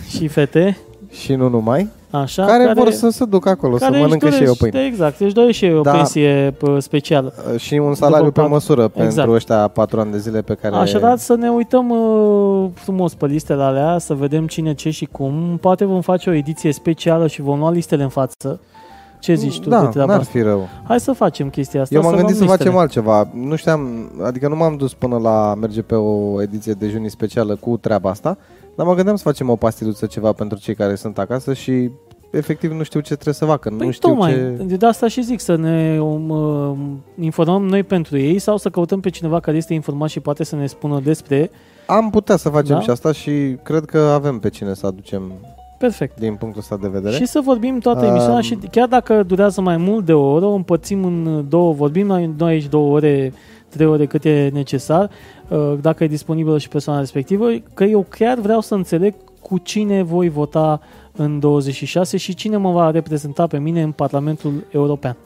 și 0.08 0.28
fete. 0.28 0.78
Și 1.10 1.34
nu 1.34 1.48
numai. 1.48 1.88
Așa, 2.14 2.44
care, 2.44 2.72
vor 2.74 2.90
să 2.90 3.08
se 3.10 3.24
ducă 3.24 3.48
acolo, 3.48 3.78
să 3.78 3.84
care 3.84 3.98
mănâncă 3.98 4.26
își 4.26 4.36
și 4.36 4.42
ei 4.42 4.48
o 4.48 4.52
dorește- 4.52 4.68
pâine. 4.78 4.86
Exact, 4.86 5.20
își 5.20 5.34
dorește 5.34 5.56
și 5.66 5.72
ei 5.72 5.78
o 5.78 5.80
Da. 5.80 5.90
pensie 5.90 6.54
pă, 6.58 6.78
specială. 6.80 7.32
Uh, 7.52 7.58
Și 7.60 7.74
un 7.74 7.94
salariu 7.94 8.24
După 8.26 8.40
pe 8.40 8.46
pat- 8.46 8.50
măsură 8.50 8.82
Exact. 8.94 9.14
pentru 9.14 9.32
ăștia 9.32 9.68
patru 9.68 10.00
ani 10.00 10.10
de 10.12 10.18
zile 10.18 10.42
pe 10.42 10.54
care... 10.54 10.74
Așadar 10.76 11.16
să 11.18 11.34
ne 11.34 11.48
uităm 11.50 11.90
uh, 11.90 12.68
frumos 12.74 13.14
pe 13.14 13.26
listele 13.26 13.62
alea, 13.62 13.98
să 13.98 14.14
vedem 14.14 14.46
cine 14.46 14.74
ce 14.74 14.90
și 14.90 15.04
cum. 15.12 15.58
Poate 15.60 15.84
vom 15.84 16.00
face 16.00 16.30
o 16.30 16.32
ediție 16.32 16.72
specială 16.72 17.26
și 17.26 17.40
vom 17.42 17.58
lua 17.58 17.70
listele 17.70 18.02
în 18.02 18.08
față. 18.08 18.60
Ce 19.20 19.34
zici 19.34 19.60
tu 19.60 19.68
de 19.68 19.74
da, 19.74 19.86
treaba 19.86 20.10
n-ar 20.12 20.20
asta? 20.20 20.30
fi 20.32 20.40
rău. 20.42 20.68
Hai 20.88 21.00
să 21.00 21.12
facem 21.12 21.48
chestia 21.48 21.80
asta. 21.80 21.94
Eu 21.94 22.00
m-am 22.02 22.10
să 22.10 22.16
gândit 22.16 22.36
să 22.36 22.44
luăm 22.44 22.56
facem 22.56 22.72
listele. 22.72 23.08
altceva. 23.12 23.46
Nu 23.48 23.56
știam, 23.56 24.10
adică 24.24 24.48
nu 24.48 24.56
m-am 24.56 24.76
dus 24.76 24.94
până 24.94 25.18
la 25.18 25.50
a 25.50 25.54
merge 25.54 25.82
pe 25.82 25.94
o 25.94 26.42
ediție 26.42 26.72
de 26.72 26.88
junii 26.88 27.10
specială 27.10 27.56
cu 27.60 27.76
treaba 27.80 28.10
asta, 28.10 28.36
dar 28.76 28.86
mă 28.86 28.94
gândeam 28.94 29.16
să 29.16 29.22
facem 29.22 29.48
o 29.50 29.56
pastiluță 29.56 30.06
ceva 30.06 30.32
pentru 30.32 30.58
cei 30.58 30.74
care 30.74 30.94
sunt 30.94 31.18
acasă 31.18 31.52
și 31.52 31.90
efectiv 32.32 32.72
nu 32.72 32.82
știu 32.82 33.00
ce 33.00 33.12
trebuie 33.12 33.34
să 33.34 33.44
facă. 33.44 33.68
Păi 33.68 33.86
nu 33.86 33.92
știu 33.92 34.08
tocmai, 34.08 34.32
ce... 34.32 34.76
de 34.76 34.86
asta 34.86 35.08
și 35.08 35.22
zic, 35.22 35.40
să 35.40 35.56
ne 35.56 35.98
um, 36.00 36.30
uh, 36.30 36.76
informăm 37.20 37.64
noi 37.66 37.82
pentru 37.82 38.18
ei 38.18 38.38
sau 38.38 38.56
să 38.56 38.68
căutăm 38.68 39.00
pe 39.00 39.10
cineva 39.10 39.40
care 39.40 39.56
este 39.56 39.74
informat 39.74 40.08
și 40.08 40.20
poate 40.20 40.44
să 40.44 40.56
ne 40.56 40.66
spună 40.66 41.00
despre. 41.00 41.50
Am 41.86 42.10
putea 42.10 42.36
să 42.36 42.48
facem 42.48 42.74
Da? 42.74 42.80
și 42.80 42.90
asta 42.90 43.12
și 43.12 43.56
cred 43.62 43.84
că 43.84 43.98
avem 43.98 44.38
pe 44.38 44.48
cine 44.48 44.74
să 44.74 44.86
aducem 44.86 45.32
Perfect. 45.78 46.18
din 46.18 46.34
punctul 46.34 46.60
ăsta 46.60 46.76
de 46.82 46.88
vedere. 46.88 47.14
Și 47.14 47.26
să 47.26 47.40
vorbim 47.44 47.78
toată 47.78 48.04
Um, 48.04 48.10
emisiunea 48.10 48.40
și 48.40 48.58
chiar 48.70 48.88
dacă 48.88 49.22
durează 49.22 49.60
mai 49.60 49.76
mult 49.76 50.04
de 50.04 50.12
o 50.12 50.30
oră, 50.30 50.44
o 50.44 50.54
împărțim 50.54 51.04
în 51.04 51.44
două, 51.48 51.72
vorbim 51.72 52.06
noi, 52.06 52.30
noi 52.38 52.52
aici 52.52 52.68
două 52.68 52.94
ore, 52.94 53.32
trei 53.72 53.86
ore 53.86 54.06
cât 54.06 54.24
e 54.24 54.50
necesar, 54.52 55.10
uh, 55.48 55.74
dacă 55.80 56.04
e 56.04 56.06
disponibilă 56.06 56.58
și 56.58 56.68
persoana 56.68 57.00
respectivă, 57.00 57.46
că 57.74 57.84
eu 57.84 58.06
chiar 58.08 58.38
vreau 58.38 58.60
să 58.60 58.74
înțeleg 58.74 59.14
cu 59.40 59.58
cine 59.58 60.02
voi 60.02 60.28
vota 60.28 60.80
în 61.12 61.40
26 61.40 62.16
și 62.16 62.34
cine 62.34 62.56
mă 62.56 62.70
va 62.72 62.90
reprezenta 62.90 63.46
pe 63.46 63.58
mine 63.58 63.82
în 63.82 63.92
Parlamentul 63.92 64.64
European. 64.70 65.16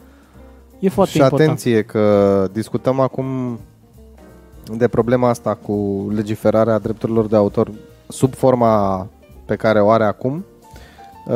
E 0.78 0.88
foarte 0.88 1.12
și 1.12 1.18
important. 1.18 1.48
atenție 1.48 1.82
că 1.82 2.48
discutăm 2.52 3.00
acum 3.00 3.58
de 4.76 4.88
problema 4.88 5.28
asta 5.28 5.54
cu 5.54 6.06
legiferarea 6.14 6.78
drepturilor 6.78 7.26
de 7.26 7.36
autor 7.36 7.70
sub 8.08 8.34
forma 8.34 9.06
pe 9.44 9.56
care 9.56 9.80
o 9.80 9.90
are 9.90 10.04
acum. 10.04 10.44
Uh, 11.26 11.34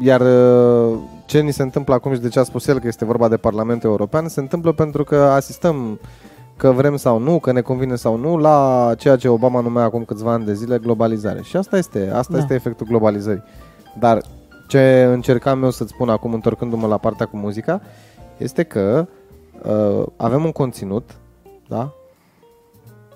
Iar 0.00 0.20
uh, 0.20 0.98
ce 1.26 1.40
ni 1.40 1.52
se 1.52 1.62
întâmplă 1.62 1.94
acum 1.94 2.14
și 2.14 2.20
de 2.20 2.28
ce 2.28 2.38
a 2.38 2.42
spus 2.42 2.66
el 2.66 2.78
că 2.78 2.86
este 2.86 3.04
vorba 3.04 3.28
de 3.28 3.36
Parlamentul 3.36 3.90
European, 3.90 4.28
se 4.28 4.40
întâmplă 4.40 4.72
pentru 4.72 5.04
că 5.04 5.16
asistăm 5.16 6.00
că 6.56 6.70
vrem 6.70 6.96
sau 6.96 7.18
nu, 7.18 7.38
că 7.38 7.52
ne 7.52 7.60
convine 7.60 7.94
sau 7.94 8.16
nu, 8.16 8.36
la 8.36 8.92
ceea 8.98 9.16
ce 9.16 9.28
Obama 9.28 9.60
numea 9.60 9.84
acum 9.84 10.04
câțiva 10.04 10.32
ani 10.32 10.44
de 10.44 10.54
zile 10.54 10.78
globalizare. 10.78 11.42
Și 11.42 11.56
asta 11.56 11.76
este, 11.76 12.10
asta 12.14 12.32
Da. 12.32 12.38
este 12.38 12.54
efectul 12.54 12.86
globalizării. 12.86 13.42
Dar 13.98 14.22
ce 14.68 15.08
încercam 15.12 15.62
eu 15.62 15.70
să-ți 15.70 15.92
spun 15.92 16.08
acum, 16.08 16.32
întorcându-mă 16.32 16.86
la 16.86 16.98
partea 16.98 17.26
cu 17.26 17.36
muzica, 17.36 17.80
este 18.36 18.62
că 18.62 19.06
uh, 19.62 20.06
avem 20.16 20.44
un 20.44 20.52
conținut, 20.52 21.10
da? 21.68 21.92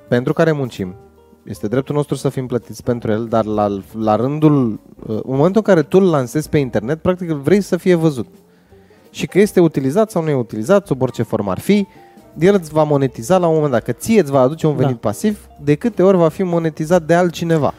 Pentru 0.08 0.32
care 0.32 0.52
muncim. 0.52 0.94
Este 1.50 1.68
dreptul 1.68 1.94
nostru 1.94 2.14
să 2.14 2.28
fim 2.28 2.46
plătiți 2.46 2.82
pentru 2.82 3.10
el, 3.10 3.26
dar 3.26 3.44
la, 3.44 3.78
la 3.98 4.16
rândul, 4.16 4.70
uh, 5.06 5.08
în 5.08 5.36
momentul 5.36 5.62
în 5.66 5.74
care 5.74 5.82
tu 5.82 5.98
îl 5.98 6.10
lansezi 6.10 6.48
pe 6.48 6.58
internet, 6.58 7.02
practic 7.02 7.28
vrei 7.30 7.60
să 7.60 7.76
fie 7.76 7.94
văzut. 7.94 8.26
Și 9.10 9.26
că 9.26 9.38
este 9.38 9.60
utilizat 9.60 10.10
sau 10.10 10.22
nu 10.22 10.28
e 10.28 10.34
utilizat, 10.34 10.86
sub 10.86 11.02
orice 11.02 11.22
formă 11.22 11.50
ar 11.50 11.58
fi, 11.58 11.86
el 12.38 12.54
îți 12.54 12.70
va 12.70 12.82
monetiza 12.82 13.38
la 13.38 13.46
un 13.46 13.54
moment 13.54 13.72
dat, 13.72 13.82
că 13.82 13.92
ție 13.92 14.20
îți 14.20 14.30
va 14.30 14.40
aduce 14.40 14.66
un 14.66 14.76
Da. 14.76 14.82
venit 14.82 15.00
pasiv, 15.00 15.46
de 15.62 15.74
câte 15.74 16.02
ori 16.02 16.16
va 16.16 16.28
fi 16.28 16.42
monetizat 16.42 17.02
de 17.02 17.14
altcineva. 17.14 17.74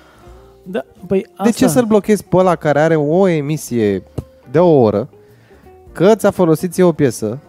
Da, 0.64 0.86
păi 1.08 1.26
asta, 1.30 1.44
De 1.44 1.52
ce 1.52 1.68
să-l 1.68 1.86
blochezi 1.86 2.24
pe 2.24 2.38
ăla 2.38 2.56
care 2.56 2.80
are 2.80 2.96
o 2.96 3.28
emisie 3.28 4.04
de 4.52 4.60
o 4.60 4.80
oră, 4.82 5.10
că 5.92 6.16
ți-a 6.16 6.32
folosit 6.32 6.72
ție 6.72 6.84
o 6.84 6.92
piesă, 6.92 7.40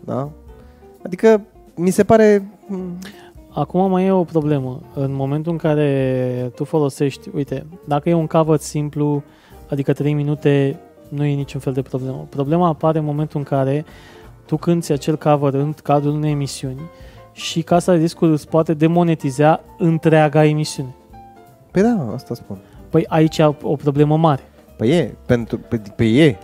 da? 0.00 0.28
Adică 1.02 1.40
mi 1.74 1.90
se 1.90 2.04
pare... 2.04 2.48
mm, 3.56 3.62
Acum 3.62 3.90
mai 3.90 4.04
e 4.04 4.10
o 4.10 4.24
problemă. 4.24 4.80
În 4.94 5.14
momentul 5.14 5.52
în 5.52 5.58
care 5.58 6.52
tu 6.54 6.64
folosești, 6.64 7.28
uite, 7.34 7.66
dacă 7.84 8.08
e 8.08 8.14
un 8.14 8.26
cover 8.26 8.58
simplu, 8.58 9.22
adică 9.70 9.92
3 9.92 10.12
minute, 10.12 10.80
nu 11.08 11.24
e 11.24 11.34
niciun 11.34 11.60
fel 11.60 11.72
de 11.72 11.82
problemă. 11.82 12.26
Problema 12.30 12.68
apare 12.68 12.98
în 12.98 13.04
momentul 13.04 13.38
în 13.38 13.44
care 13.44 13.84
tu 14.46 14.56
cânti 14.56 14.92
acel 14.92 15.16
cover 15.16 15.54
în 15.54 15.74
cadrul 15.82 16.12
unei 16.14 16.30
emisiuni 16.30 16.80
și 17.32 17.62
casa 17.62 17.92
de 17.92 17.98
discuri 17.98 18.30
îți 18.30 18.48
poate 18.48 18.74
demonetiza 18.74 19.60
întreaga 19.78 20.44
emisiune. 20.44 20.94
Păi 21.70 21.82
da, 21.82 22.12
asta 22.14 22.34
spun. 22.34 22.58
Păi 22.90 23.04
aici 23.08 23.38
e 23.38 23.44
o 23.62 23.76
problemă 23.76 24.16
mare. 24.16 24.42
Păi 24.76 24.88
e, 24.88 25.14
pentru, 25.26 25.58
pe, 25.58 25.80
pe 25.96 26.04
e, 26.04 26.38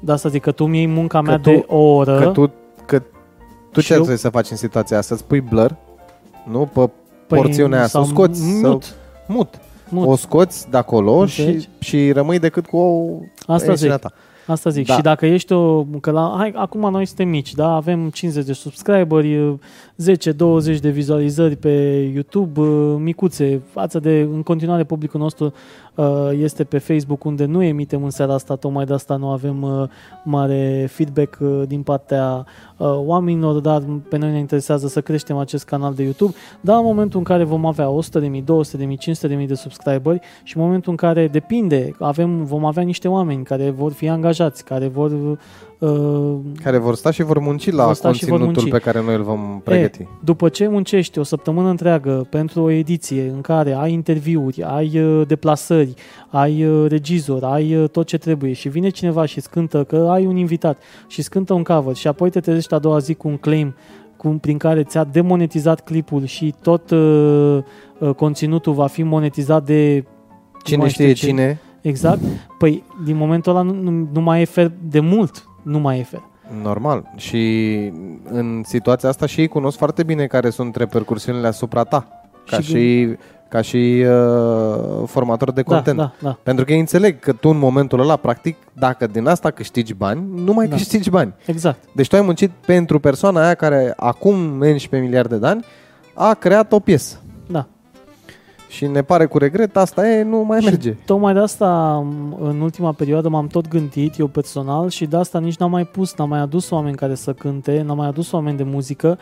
De 0.00 0.12
asta 0.12 0.28
zic 0.28 0.42
că 0.42 0.52
tu 0.52 0.66
mi-ai 0.66 0.86
munca 0.86 1.18
Că 1.18 1.24
mea 1.24 1.36
tu- 1.38 1.50
de 1.50 1.64
o 1.68 1.76
oră. 1.78 2.18
că 2.18 2.26
tu, 2.30 2.52
că 2.86 3.02
tu 3.72 3.80
Și 3.80 3.86
ce 3.86 3.92
eu- 3.92 3.98
trebuie 3.98 4.18
să 4.18 4.28
faci 4.28 4.50
în 4.50 4.56
situația 4.56 4.98
asta? 4.98 5.14
Să-ți 5.14 5.26
pui 5.28 5.40
blur, 5.40 5.76
nu? 6.50 6.70
Pe 6.72 6.90
păi, 7.26 7.38
porțiunea 7.38 7.78
aia, 7.78 7.86
să 7.86 7.98
o 7.98 8.02
sau 8.02 8.10
scoți, 8.12 8.40
să 8.40 8.68
mut, 8.68 8.94
mut. 9.26 9.60
mut. 9.88 10.08
O 10.08 10.16
scoți 10.16 10.70
de 10.70 10.76
acolo 10.76 11.26
și, 11.26 11.40
Înțelegi? 11.40 11.68
și 11.78 12.12
rămâi 12.12 12.38
decât 12.38 12.66
cu 12.66 12.76
o 12.76 13.18
Asta 13.40 13.56
zic. 13.56 13.66
emisiunea 13.66 13.96
ta. 13.96 14.12
Asta 14.46 14.70
zic. 14.70 14.86
Da. 14.86 14.94
Și 14.94 15.00
dacă 15.00 15.26
ești 15.26 15.52
o... 15.52 15.82
Că 15.82 16.10
la, 16.10 16.34
hai, 16.38 16.52
acum 16.56 16.90
noi 16.90 17.06
suntem 17.06 17.28
mici, 17.28 17.54
da? 17.54 17.74
Avem 17.74 18.10
50 18.10 18.44
de 18.44 18.52
subscriberi, 18.52 19.58
10-20 19.92 20.80
de 20.80 20.90
vizualizări 20.90 21.56
pe 21.56 21.70
YouTube, 22.14 22.60
uh, 22.60 22.96
micuțe, 22.98 23.62
față 23.70 23.98
de, 23.98 24.28
în 24.32 24.42
continuare, 24.42 24.84
publicul 24.84 25.20
nostru 25.20 25.52
uh, 25.94 26.30
este 26.32 26.64
pe 26.64 26.78
Facebook, 26.78 27.24
unde 27.24 27.44
nu 27.44 27.62
emitem 27.62 28.04
în 28.04 28.10
seara 28.10 28.34
asta, 28.34 28.56
tocmai 28.56 28.84
de 28.84 28.92
asta 28.92 29.16
nu 29.16 29.30
avem 29.30 29.62
uh, 29.62 29.88
mare 30.24 30.88
feedback 30.90 31.38
uh, 31.40 31.62
din 31.66 31.82
partea 31.82 32.46
uh, 32.76 32.86
oamenilor, 32.86 33.60
dar 33.60 33.82
pe 34.08 34.16
noi 34.16 34.30
ne 34.30 34.38
interesează 34.38 34.86
să 34.86 35.00
creștem 35.00 35.36
acest 35.36 35.64
canal 35.64 35.94
de 35.94 36.02
YouTube, 36.02 36.34
dar 36.60 36.76
în 36.76 36.84
momentul 36.84 37.18
în 37.18 37.24
care 37.24 37.44
vom 37.44 37.66
avea 37.66 37.88
100.000, 38.20 38.42
200.000, 38.42 38.42
500.000 39.40 39.46
de 39.46 39.54
subscriberi 39.54 40.20
și 40.42 40.56
în 40.56 40.62
momentul 40.62 40.90
în 40.90 40.96
care 40.96 41.28
depinde, 41.28 41.94
avem, 41.98 42.44
vom 42.44 42.64
avea 42.64 42.82
niște 42.82 43.08
oameni 43.08 43.44
care 43.44 43.70
vor 43.70 43.92
fi 43.92 44.08
angajați, 44.08 44.64
care 44.64 44.88
vor 44.88 45.10
uh, 45.10 45.38
Care 46.62 46.78
vor 46.78 46.94
sta 46.94 47.10
și 47.10 47.22
vor 47.22 47.38
munci 47.38 47.70
la 47.70 47.84
Vor 47.84 47.94
sta 47.94 48.12
și 48.12 48.24
vor 48.24 48.30
conținutul 48.38 48.62
munci. 48.62 48.74
pe 48.74 48.90
care 48.90 49.04
noi 49.04 49.14
îl 49.14 49.22
vom 49.22 49.60
pregăti. 49.64 50.06
după 50.24 50.48
ce 50.48 50.68
muncești 50.68 51.18
o 51.18 51.22
săptămână 51.22 51.68
întreagă 51.68 52.26
pentru 52.30 52.62
o 52.62 52.70
ediție 52.70 53.30
în 53.34 53.40
care 53.40 53.72
ai 53.72 53.92
interviuri, 53.92 54.62
ai 54.62 54.98
uh, 55.00 55.26
deplasări, 55.26 55.94
ai 56.28 56.64
uh, 56.66 56.88
regizor, 56.90 57.42
ai 57.44 57.76
uh, 57.76 57.88
tot 57.88 58.06
ce 58.06 58.18
trebuie 58.18 58.52
și 58.52 58.68
vine 58.68 58.88
cineva 58.88 59.24
și 59.24 59.40
scântă 59.40 59.84
că 59.84 59.96
ai 60.10 60.26
un 60.26 60.36
invitat 60.36 60.78
și 61.06 61.22
scântă 61.22 61.52
un 61.54 61.62
cover 61.62 61.94
și 61.94 62.06
apoi 62.06 62.30
te 62.30 62.40
trezești 62.40 62.74
a 62.74 62.78
doua 62.78 62.98
zi 62.98 63.14
cu 63.14 63.28
un 63.28 63.36
claim 63.36 63.74
cu, 64.16 64.28
prin 64.28 64.58
care 64.58 64.82
ți-a 64.82 65.04
demonetizat 65.04 65.80
clipul 65.80 66.24
și 66.24 66.54
tot 66.62 66.90
uh, 66.90 67.58
uh, 67.98 68.10
conținutul 68.16 68.72
va 68.72 68.86
fi 68.86 69.02
monetizat 69.02 69.64
de 69.64 70.04
nu 70.52 70.58
Cine 70.64 70.76
mai 70.76 70.88
știe 70.88 71.14
știu 71.14 71.26
ce. 71.26 71.26
cine, 71.32 71.60
Exact. 71.80 72.20
Păi 72.58 72.82
din 73.04 73.16
momentul 73.16 73.52
ăla 73.56 73.62
nu, 73.62 73.72
nu, 73.74 74.08
nu 74.12 74.20
mai 74.20 74.40
e 74.40 74.44
fer 74.44 74.72
de 74.90 75.00
mult. 75.00 75.46
Nu 75.62 75.78
mai 75.78 75.98
e 75.98 76.02
fer. 76.02 76.22
normal. 76.62 77.10
Și 77.16 77.76
în 78.30 78.62
situația 78.64 79.08
asta 79.08 79.26
și 79.26 79.40
ei 79.40 79.48
cunosc 79.48 79.76
foarte 79.78 80.02
bine 80.02 80.26
care 80.26 80.50
sunt 80.50 80.76
repercursiunile 80.76 81.46
asupra 81.46 81.82
ta. 81.84 82.06
Ca 82.46 82.56
Și 82.60 82.62
și, 82.62 83.16
ca 83.48 83.60
și 83.60 84.04
uh, 84.06 85.02
formator 85.06 85.52
de 85.52 85.62
Da, 85.62 85.74
content. 85.74 85.96
da, 85.98 86.12
da. 86.20 86.38
Pentru 86.42 86.64
că 86.64 86.72
ei 86.72 86.78
înțeleg 86.78 87.18
că 87.18 87.32
tu 87.32 87.48
în 87.48 87.58
momentul 87.58 88.00
ăla, 88.00 88.16
practic, 88.16 88.56
dacă 88.72 89.06
din 89.06 89.26
asta 89.26 89.50
câștigi 89.50 89.94
bani, 89.94 90.24
nu 90.34 90.52
mai 90.52 90.66
Da. 90.68 90.76
câștigi 90.76 91.10
bani. 91.10 91.34
Exact. 91.46 91.78
Deci 91.94 92.08
tu 92.08 92.16
ai 92.16 92.22
muncit 92.22 92.50
pentru 92.66 92.98
persoana 92.98 93.44
aia 93.44 93.54
care 93.54 93.92
acum 93.96 94.34
11 94.60 94.96
miliarde 94.96 95.36
de 95.36 95.46
ani 95.46 95.64
a 96.14 96.34
creat 96.34 96.72
o 96.72 96.78
piesă. 96.78 97.20
Da. 98.72 98.78
Și 98.78 98.86
ne 98.86 99.02
pare 99.02 99.26
cu 99.26 99.38
regret, 99.38 99.76
asta 99.76 100.08
e, 100.08 100.22
nu 100.22 100.38
mai 100.38 100.60
merge. 100.64 100.90
Și 100.90 100.96
tocmai 101.04 101.32
de 101.32 101.38
asta 101.38 101.98
m, 102.04 102.36
în 102.40 102.60
ultima 102.60 102.92
perioadă 102.92 103.28
m-am 103.28 103.46
tot 103.46 103.68
gândit 103.68 104.18
eu 104.18 104.26
personal 104.26 104.88
și 104.88 105.06
de 105.06 105.16
asta 105.16 105.38
nici 105.38 105.56
n-am 105.56 105.70
mai 105.70 105.84
pus, 105.84 106.14
n-am 106.16 106.28
mai 106.28 106.40
adus 106.40 106.70
oameni 106.70 106.96
care 106.96 107.14
să 107.14 107.32
cânte, 107.32 107.82
n-am 107.86 107.96
mai 107.96 108.06
adus 108.06 108.32
oameni 108.32 108.56
de 108.56 108.62
muzică, 108.62 109.18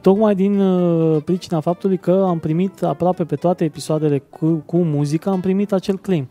tocmai 0.00 0.34
din 0.34 0.60
uh, 0.60 1.22
pricina 1.24 1.60
faptului 1.60 1.96
că 1.96 2.24
am 2.28 2.38
primit 2.38 2.82
aproape 2.82 3.24
pe 3.24 3.36
toate 3.36 3.64
episoadele 3.64 4.18
cu, 4.18 4.62
cu 4.66 4.76
muzică, 4.76 5.30
am 5.30 5.40
primit 5.40 5.72
acel 5.72 5.98
claim. 5.98 6.28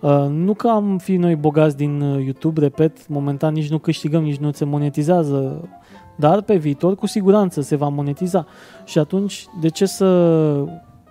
Uh, 0.00 0.26
nu 0.30 0.54
că 0.54 0.68
am 0.68 0.98
fi 0.98 1.16
noi 1.16 1.36
bogați 1.36 1.76
din 1.76 2.00
uh, 2.00 2.24
YouTube, 2.24 2.60
repet, 2.60 3.08
momentan 3.08 3.52
nici 3.52 3.70
nu 3.70 3.78
câștigăm, 3.78 4.22
nici 4.22 4.36
nu 4.36 4.52
se 4.52 4.64
monetizează, 4.64 5.68
dar 6.16 6.42
pe 6.42 6.56
viitor 6.56 6.94
cu 6.94 7.06
siguranță 7.06 7.60
se 7.60 7.76
va 7.76 7.88
monetiza. 7.88 8.46
Și 8.84 8.98
atunci, 8.98 9.46
de 9.60 9.68
ce 9.68 9.86
să 9.86 10.06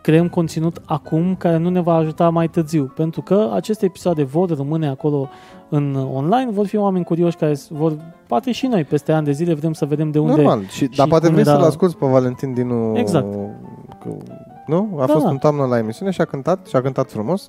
creăm 0.10 0.30
conținut 0.30 0.82
acum 0.86 1.36
care 1.36 1.57
nu 1.57 1.70
ne 1.70 1.82
va 1.82 1.93
ajuta 1.93 2.30
mai 2.30 2.47
târziu? 2.47 2.91
Pentru 2.95 3.22
că 3.22 3.49
aceste 3.53 3.86
episoade 3.86 4.24
vor 4.24 4.49
rămâne 4.57 4.88
acolo 4.88 5.30
în 5.70 5.95
online, 6.14 6.51
vor 6.51 6.66
fi 6.66 6.78
oameni 6.78 7.05
curioși 7.05 7.36
care 7.38 7.55
vor, 7.70 7.93
poate 8.28 8.51
și 8.51 8.68
noi 8.68 8.84
peste 8.84 9.12
ani 9.12 9.26
de 9.26 9.32
zile 9.32 9.53
vrem 9.53 9.74
să 9.74 9.86
vedem 9.86 10.12
de 10.12 10.20
unde... 10.20 10.41
Normal. 10.41 10.66
Și, 10.68 10.86
dar 10.86 11.05
și 11.05 11.10
poate 11.10 11.26
cum 11.26 11.36
vrei 11.36 11.47
era- 11.47 11.57
să-l 11.57 11.68
asculti 11.68 11.95
pe 11.95 12.05
Valentin 12.05 12.53
Dinu... 12.53 12.97
Exact. 12.97 13.32
Că, 14.03 14.10
nu? 14.68 14.89
A 14.95 15.05
Da, 15.05 15.14
fost 15.14 15.24
da. 15.26 15.30
în 15.32 15.38
toamnă 15.38 15.66
la 15.66 15.78
emisiune 15.78 16.12
și 16.12 16.22
a 16.22 16.26
cântat, 16.26 16.68
și 16.68 16.76
a 16.76 16.82
cântat 16.82 17.12
frumos. 17.12 17.47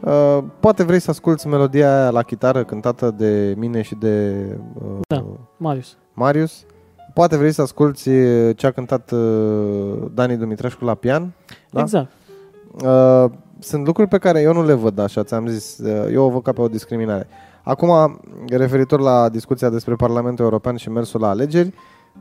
Uh, 0.00 0.38
poate 0.60 0.82
vrei 0.84 1.00
să 1.00 1.10
asculti 1.10 1.48
melodia 1.48 2.00
aia 2.00 2.10
la 2.10 2.22
chitară 2.22 2.64
cântată 2.64 3.10
de 3.10 3.54
mine 3.56 3.82
și 3.82 3.94
de 3.94 4.34
uh, 4.74 4.98
Da. 5.08 5.24
Marius. 5.56 5.96
Marius. 6.12 6.64
Poate 7.16 7.36
vrei 7.36 7.52
să 7.52 7.62
asculti 7.62 8.08
uh, 8.08 8.56
ce 8.56 8.66
a 8.66 8.70
cântat 8.70 9.10
uh, 9.10 10.10
Dani 10.14 10.36
Dumitrescu 10.36 10.84
la 10.84 10.94
pian. 10.94 11.32
Da? 11.46 11.56
Da? 11.70 11.80
Exact. 11.80 12.10
Uh, 12.84 13.30
sunt 13.58 13.86
lucruri 13.86 14.08
pe 14.08 14.18
care 14.18 14.40
eu 14.40 14.52
nu 14.52 14.64
le 14.64 14.72
văd 14.72 14.98
așa, 14.98 15.24
ți-am 15.24 15.46
zis. 15.46 15.78
Uh, 15.78 16.12
eu 16.12 16.24
o 16.24 16.28
văd 16.28 16.42
ca 16.42 16.52
pe 16.52 16.60
o 16.60 16.68
discriminare. 16.68 17.26
Acum, 17.62 18.20
referitor 18.48 19.00
la 19.00 19.28
discuția 19.28 19.68
despre 19.68 19.94
Parlamentul 19.94 20.44
European 20.44 20.76
și 20.76 20.90
mersul 20.90 21.20
la 21.20 21.28
alegeri, 21.28 21.74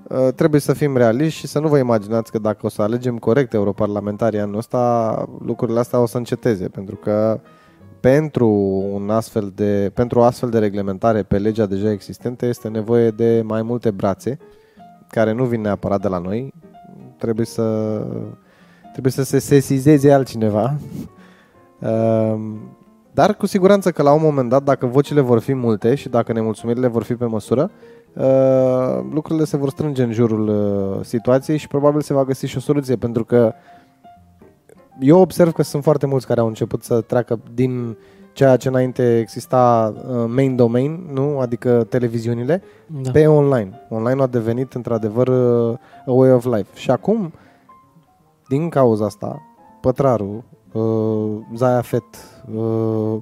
uh, 0.08 0.34
trebuie 0.36 0.62
să 0.62 0.74
fim 0.74 0.98
realiști 0.98 1.40
și 1.40 1.48
să 1.48 1.60
nu 1.60 1.68
vă 1.68 1.78
imaginați 1.78 2.32
că 2.32 2.40
dacă 2.40 2.66
o 2.66 2.70
să 2.70 2.82
alegem 2.82 3.18
corect 3.18 3.54
europarlamentarii 3.54 4.40
anul 4.40 4.58
ăsta, 4.58 5.26
lucrurile 5.46 5.80
astea 5.80 6.00
o 6.00 6.06
să 6.06 6.18
înceteze, 6.18 6.68
pentru 6.68 6.96
că 6.96 7.40
pentru, 8.00 8.48
un 8.94 9.10
astfel 9.10 9.52
de, 9.56 9.92
pentru 9.94 10.20
o 10.20 10.24
astfel 10.24 10.50
de 10.50 10.60
reglementare 10.60 11.24
pe 11.24 11.38
legea 11.38 11.66
deja 11.66 11.92
existentă 11.92 12.46
este 12.46 12.68
nevoie 12.68 13.10
de 13.10 13.42
mai 13.46 13.62
multe 13.62 13.92
brațe 13.92 14.40
care 15.10 15.32
nu 15.32 15.44
vin 15.44 15.62
neapărat 15.62 16.02
de 16.02 16.08
la 16.08 16.18
noi. 16.18 16.54
Trebuie 17.18 17.46
să, 17.46 17.98
trebuie 18.92 19.12
să 19.12 19.24
se 19.24 19.40
sesizeze 19.40 20.12
altcineva. 20.12 20.76
Um, 21.80 22.76
Dar 23.16 23.36
cu 23.36 23.46
siguranță 23.46 23.92
că 23.92 24.02
la 24.02 24.14
un 24.14 24.22
moment 24.22 24.50
dat, 24.50 24.64
dacă 24.64 24.86
vocile 24.86 25.22
vor 25.22 25.40
fi 25.40 25.54
multe 25.54 25.96
și 25.96 26.10
dacă 26.10 26.34
nemulțumirile 26.34 26.88
vor 26.88 27.04
fi 27.04 27.16
pe 27.16 27.26
măsură, 27.26 27.72
uh, 28.14 29.04
lucrurile 29.12 29.46
se 29.46 29.58
vor 29.58 29.70
strânge 29.70 30.04
în 30.04 30.12
jurul 30.12 30.48
uh, 30.48 31.06
situației 31.06 31.58
și 31.58 31.68
probabil 31.68 32.02
se 32.02 32.14
va 32.14 32.24
găsi 32.24 32.46
și 32.46 32.58
o 32.58 32.60
soluție, 32.60 32.96
pentru 32.96 33.24
că 33.24 33.54
eu 35.00 35.20
observ 35.20 35.52
că 35.52 35.64
sunt 35.64 35.84
foarte 35.84 36.06
mulți 36.06 36.28
care 36.28 36.40
au 36.40 36.48
început 36.48 36.84
să 36.84 37.02
treacă 37.02 37.40
din 37.54 37.98
ceea 38.36 38.56
ce 38.58 38.68
înainte 38.68 39.18
exista 39.20 39.94
uh, 39.98 40.26
main 40.28 40.56
domain, 40.56 41.06
nu? 41.14 41.40
adică 41.40 41.84
televiziunile, 41.90 42.62
Da. 43.02 43.12
pe 43.12 43.28
online. 43.28 43.70
Online 43.90 44.22
a 44.22 44.28
devenit 44.28 44.74
într-adevăr 44.74 45.28
uh, 45.28 45.78
a 46.06 46.12
way 46.12 46.32
of 46.32 46.46
life. 46.46 46.68
Și 46.74 46.92
acum, 46.92 47.34
din 48.48 48.70
cauza 48.70 49.06
asta, 49.06 49.42
Pătraru, 49.82 50.44
uh, 50.72 51.38
Zaya 51.56 51.82
Fet, 51.82 52.04
uh, 52.56 53.16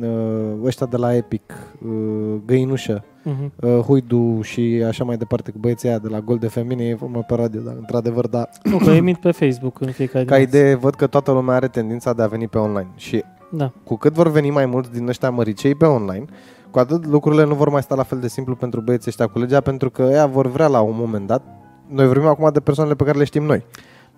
uh, 0.00 0.64
ăștia 0.64 0.86
de 0.86 0.96
la 0.96 1.14
Epic, 1.14 1.52
uh, 1.86 2.34
Găinușă, 2.46 3.04
Mhm. 3.22 3.52
uh, 3.60 3.78
Huidu 3.78 4.40
și 4.42 4.82
așa 4.86 5.04
mai 5.04 5.16
departe 5.16 5.50
cu 5.50 5.58
băieții 5.60 5.88
aia 5.88 5.98
de 5.98 6.08
la 6.08 6.20
Gol 6.20 6.38
de 6.38 6.48
Femine, 6.48 6.84
e 6.84 6.96
mă 7.06 7.22
pe 7.26 7.34
radio, 7.34 7.60
dar 7.60 7.74
într-adevăr, 7.78 8.26
da. 8.26 8.48
Nu, 8.62 8.76
că 8.76 8.90
emit 8.90 9.16
pe 9.16 9.30
Facebook 9.30 9.80
în 9.80 9.90
fiecare 9.90 10.24
Ca 10.24 10.34
dimineață. 10.36 10.56
idee, 10.66 10.74
văd 10.74 10.94
că 10.94 11.06
toată 11.06 11.32
lumea 11.32 11.54
are 11.54 11.68
tendința 11.68 12.12
de 12.12 12.22
a 12.22 12.26
veni 12.26 12.48
pe 12.48 12.58
online 12.58 12.88
și 12.94 13.24
Da. 13.50 13.70
cu 13.84 13.96
cât 13.96 14.12
vor 14.12 14.30
veni 14.30 14.50
mai 14.50 14.66
mulți 14.66 14.92
din 14.92 15.08
ăștia 15.08 15.30
măricei 15.30 15.74
pe 15.74 15.84
online, 15.84 16.24
cu 16.70 16.78
atât 16.78 17.06
lucrurile 17.06 17.44
nu 17.44 17.54
vor 17.54 17.68
mai 17.68 17.82
sta 17.82 17.94
la 17.94 18.02
fel 18.02 18.18
de 18.18 18.28
simplu 18.28 18.54
pentru 18.54 18.80
băieții 18.80 19.08
ăștia 19.10 19.26
cu 19.26 19.38
legea, 19.38 19.60
pentru 19.60 19.90
că 19.90 20.02
ea 20.02 20.26
vor 20.26 20.46
vrea 20.50 20.66
la 20.66 20.80
un 20.80 20.94
moment 20.98 21.26
dat, 21.26 21.42
noi 21.88 22.06
vorbim 22.06 22.26
acum 22.28 22.50
de 22.52 22.60
persoanele 22.60 22.96
pe 22.96 23.04
care 23.04 23.18
le 23.18 23.24
știm 23.24 23.42
noi, 23.44 23.64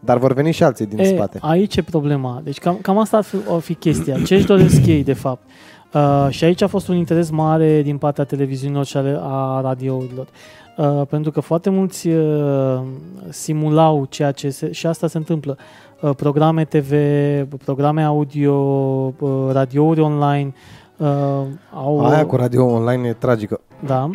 dar 0.00 0.18
vor 0.18 0.32
veni 0.32 0.52
și 0.52 0.62
alții 0.62 0.86
din 0.86 0.98
E, 0.98 1.04
spate. 1.04 1.38
aici 1.42 1.76
e 1.76 1.82
problema. 1.82 2.40
Deci 2.44 2.58
cam, 2.58 2.78
cam 2.82 2.98
asta 2.98 3.16
ar 3.16 3.22
fi, 3.22 3.36
ar 3.48 3.60
fi 3.60 3.74
chestia. 3.74 4.16
Ce 4.22 4.34
își 4.34 4.46
doresc 4.46 4.86
ei, 4.86 5.04
de 5.04 5.12
fapt? 5.12 5.42
Uh, 5.94 6.26
și 6.30 6.44
aici 6.44 6.62
a 6.62 6.66
fost 6.66 6.88
un 6.88 6.96
interes 6.96 7.30
mare 7.30 7.82
din 7.82 7.98
partea 7.98 8.24
televiziunilor 8.24 8.84
și 8.84 8.96
ale- 8.96 9.18
a 9.22 9.60
radiourilor. 9.60 10.26
Uh, 10.76 11.02
pentru 11.08 11.30
că 11.30 11.40
foarte 11.40 11.70
mulți 11.70 12.08
uh, 12.08 12.80
simulau 13.28 14.04
ceea 14.08 14.32
ce 14.32 14.50
se, 14.50 14.72
și 14.72 14.86
asta 14.86 15.06
se 15.06 15.16
întâmplă. 15.16 15.56
Uh, 16.00 16.10
programe 16.16 16.64
TV, 16.64 16.92
programe 17.64 18.02
audio, 18.02 18.52
uh, 19.18 19.30
radiouri 19.52 20.00
online, 20.00 20.52
uh, 20.96 21.06
au, 21.74 22.04
Aia 22.06 22.26
cu 22.26 22.36
radio 22.36 22.64
online 22.64 23.08
e 23.08 23.12
tragică. 23.12 23.60
da. 23.86 24.10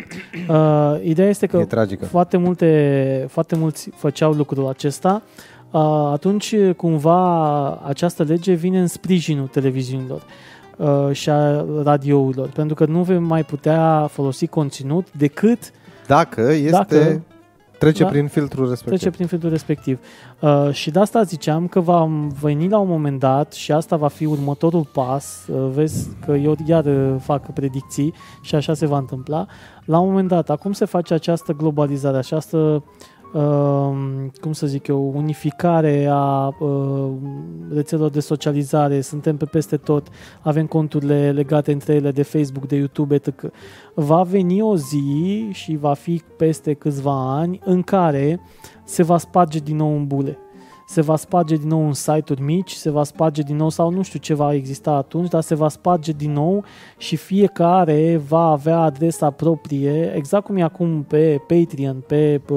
Uh, 0.48 1.00
ideea 1.02 1.28
este 1.28 1.46
că 1.46 1.56
E 1.56 1.64
tragică. 1.64 2.04
foarte, 2.04 2.36
multe, 2.36 3.26
foarte 3.28 3.56
mulți 3.56 3.90
făceau 3.96 4.32
lucrul 4.32 4.68
acesta, 4.68 5.22
uh, 5.70 5.80
atunci 6.12 6.54
cumva 6.76 7.70
această 7.76 8.22
lege 8.22 8.52
vine 8.52 8.80
în 8.80 8.86
sprijinul 8.86 9.46
televiziunilor 9.46 10.22
uh, 10.76 11.08
și 11.12 11.30
a 11.30 11.64
radiourilor, 11.82 12.48
pentru 12.48 12.74
că 12.74 12.84
nu 12.84 13.02
vei 13.02 13.18
mai 13.18 13.42
putea 13.44 14.06
folosi 14.10 14.46
conținut 14.46 15.06
decât 15.16 15.58
Dacă 16.06 16.40
este, 16.52 16.70
Dacă- 16.70 17.22
trece 17.84 18.02
da, 18.02 18.08
prin 18.08 18.26
filtrul 18.26 18.68
respectiv. 18.68 18.98
trece 18.98 19.10
prin 19.10 19.26
filtrul 19.26 19.50
respectiv. 19.50 19.98
Uh, 20.40 20.68
și 20.72 20.90
de 20.90 20.98
asta 20.98 21.22
ziceam 21.22 21.66
că 21.66 21.80
va 21.80 22.08
veni 22.40 22.68
la 22.68 22.78
un 22.78 22.88
moment 22.88 23.18
dat 23.18 23.52
și 23.52 23.72
asta 23.72 23.96
va 23.96 24.08
fi 24.08 24.24
următorul 24.24 24.88
pas. 24.92 25.46
Uh, 25.48 25.70
vezi 25.74 26.08
că 26.24 26.32
eu 26.32 26.56
iar 26.66 26.84
uh, 26.84 27.14
fac 27.20 27.52
predicții 27.52 28.14
și 28.42 28.54
așa 28.54 28.74
se 28.74 28.86
va 28.86 28.98
întâmpla. 28.98 29.46
La 29.84 29.98
un 29.98 30.08
moment 30.08 30.28
dat, 30.28 30.50
acum 30.50 30.72
se 30.72 30.84
face 30.84 31.14
această 31.14 31.52
globalizare, 31.52 32.16
această 32.16 32.56
uh, 32.56 32.82
cum 34.40 34.52
să 34.52 34.66
zic 34.66 34.86
eu, 34.86 35.12
unificare 35.16 36.08
a 36.10 36.46
uh, 36.58 37.10
rețelelor 37.72 38.10
de 38.10 38.20
socializare, 38.20 39.00
suntem 39.00 39.36
pe 39.36 39.44
peste 39.44 39.76
tot, 39.76 40.08
avem 40.42 40.66
conturile 40.66 41.32
legate 41.32 41.72
între 41.72 41.94
ele 41.94 42.10
de 42.10 42.22
Facebook, 42.22 42.66
de 42.66 42.76
YouTube, 42.76 43.14
etc. 43.14 43.42
Va 43.94 44.22
veni 44.22 44.62
o 44.62 44.76
zi 44.76 45.48
și 45.52 45.76
va 45.76 45.94
fi 45.94 46.22
peste 46.36 46.72
câțiva 46.72 47.36
ani 47.38 47.60
în 47.64 47.82
care 47.82 48.40
se 48.84 49.02
va 49.02 49.18
sparge 49.18 49.58
din 49.58 49.76
nou 49.76 49.96
în 49.96 50.06
bule. 50.06 50.38
Se 50.94 51.00
va 51.00 51.16
sparge 51.16 51.56
din 51.56 51.68
nou 51.68 51.86
în 51.86 51.92
site-uri 51.92 52.42
mici, 52.42 52.70
se 52.70 52.90
va 52.90 53.04
sparge 53.04 53.42
din 53.42 53.56
nou 53.56 53.68
sau 53.68 53.90
nu 53.90 54.02
știu 54.02 54.18
ce 54.18 54.34
va 54.34 54.54
exista 54.54 54.90
atunci, 54.90 55.28
dar 55.28 55.42
se 55.42 55.54
va 55.54 55.68
sparge 55.68 56.12
din 56.12 56.32
nou 56.32 56.64
și 56.98 57.16
fiecare 57.16 58.20
va 58.28 58.50
avea 58.50 58.78
adresa 58.78 59.30
proprie, 59.30 60.12
exact 60.16 60.44
cum 60.44 60.56
e 60.56 60.62
acum 60.62 61.02
pe 61.02 61.40
Patreon, 61.46 62.04
pe, 62.06 62.40
pe 62.46 62.54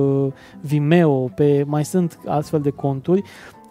Vimeo, 0.62 1.30
pe 1.36 1.64
mai 1.68 1.86
sunt 1.86 2.20
astfel 2.28 2.62
de 2.62 2.70
conturi. 2.70 3.24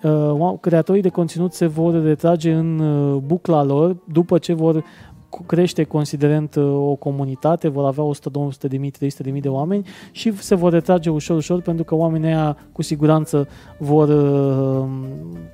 Uh, 0.03 0.53
creatorii 0.61 1.03
de 1.03 1.09
conținut 1.09 1.53
se 1.53 1.67
vor 1.67 2.03
retrage 2.03 2.53
în 2.53 2.79
uh, 2.79 3.21
bucla 3.27 3.63
lor 3.63 3.97
după 4.05 4.39
ce 4.39 4.53
vor 4.53 4.75
cu- 4.75 4.85
crește 5.43 5.85
considerent 5.85 6.55
uh, 6.55 6.65
o 6.65 6.95
comunitate, 6.95 7.69
vor 7.69 7.85
avea 7.85 8.05
100, 8.05 8.29
200 8.29 8.69
de 8.69 8.77
mii, 8.77 8.91
300 8.91 9.23
de 9.23 9.31
mii 9.31 9.41
de 9.41 9.49
oameni 9.49 9.87
și 10.11 10.37
se 10.37 10.55
vor 10.55 10.73
retrage 10.73 11.11
ușor, 11.11 11.37
ușor 11.37 11.61
pentru 11.61 11.85
că 11.85 11.95
oamenii 11.95 12.29
aia 12.29 12.57
cu 12.73 12.83
siguranță 12.83 13.49
vor 13.79 14.09
uh, 14.09 14.89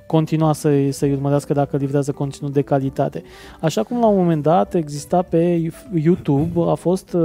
continua 0.07 0.53
să-i, 0.53 0.91
să-i 0.91 1.11
urmărească 1.11 1.53
dacă 1.53 1.77
livrează 1.77 2.11
conținut 2.11 2.53
de 2.53 2.61
calitate. 2.61 3.23
Așa 3.61 3.83
cum 3.83 3.99
la 3.99 4.07
un 4.07 4.17
moment 4.17 4.43
dat 4.43 4.73
exista 4.73 5.21
pe 5.21 5.71
YouTube, 5.93 6.51
a 6.69 6.73
fost 6.73 7.13
uh, 7.13 7.21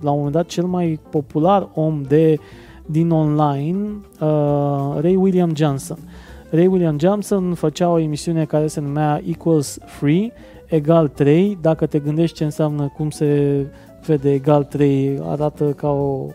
la 0.00 0.10
un 0.10 0.16
moment 0.16 0.32
dat 0.32 0.46
cel 0.46 0.64
mai 0.64 1.00
popular 1.10 1.68
om 1.74 2.02
de 2.02 2.38
din 2.86 3.10
online, 3.10 3.78
uh, 4.20 5.00
Ray 5.00 5.14
William 5.16 5.54
Johnson. 5.54 5.98
Ray 6.50 6.66
William 6.66 6.98
Johnson 6.98 7.54
făcea 7.54 7.88
o 7.88 7.98
emisiune 7.98 8.44
care 8.44 8.66
se 8.66 8.80
numea 8.80 9.20
Equals 9.26 9.78
Free, 9.84 10.32
egal 10.68 11.08
3. 11.08 11.58
Dacă 11.60 11.86
te 11.86 11.98
gândești 11.98 12.36
ce 12.36 12.44
înseamnă 12.44 12.92
cum 12.96 13.10
se 13.10 13.66
vede 14.06 14.32
egal 14.32 14.64
3, 14.64 15.20
arată 15.22 15.64
ca 15.64 15.88
o 15.88 16.26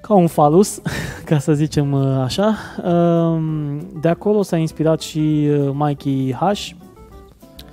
ca 0.00 0.14
un 0.14 0.26
falus, 0.26 0.80
ca 1.24 1.38
să 1.38 1.52
zicem 1.52 1.92
uh, 1.92 2.20
așa. 2.22 2.56
Um, 2.84 3.78
De 4.00 4.08
acolo 4.08 4.42
s-a 4.42 4.56
inspirat 4.56 5.00
și 5.00 5.48
uh, 5.50 5.70
Mikey 5.74 6.36
H 6.40 6.70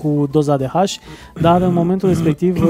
cu 0.01 0.27
doza 0.31 0.57
de 0.57 0.65
H, 0.65 0.81
dar 1.41 1.61
în 1.61 1.73
momentul 1.73 2.09
respectiv 2.09 2.61
uh, 2.63 2.69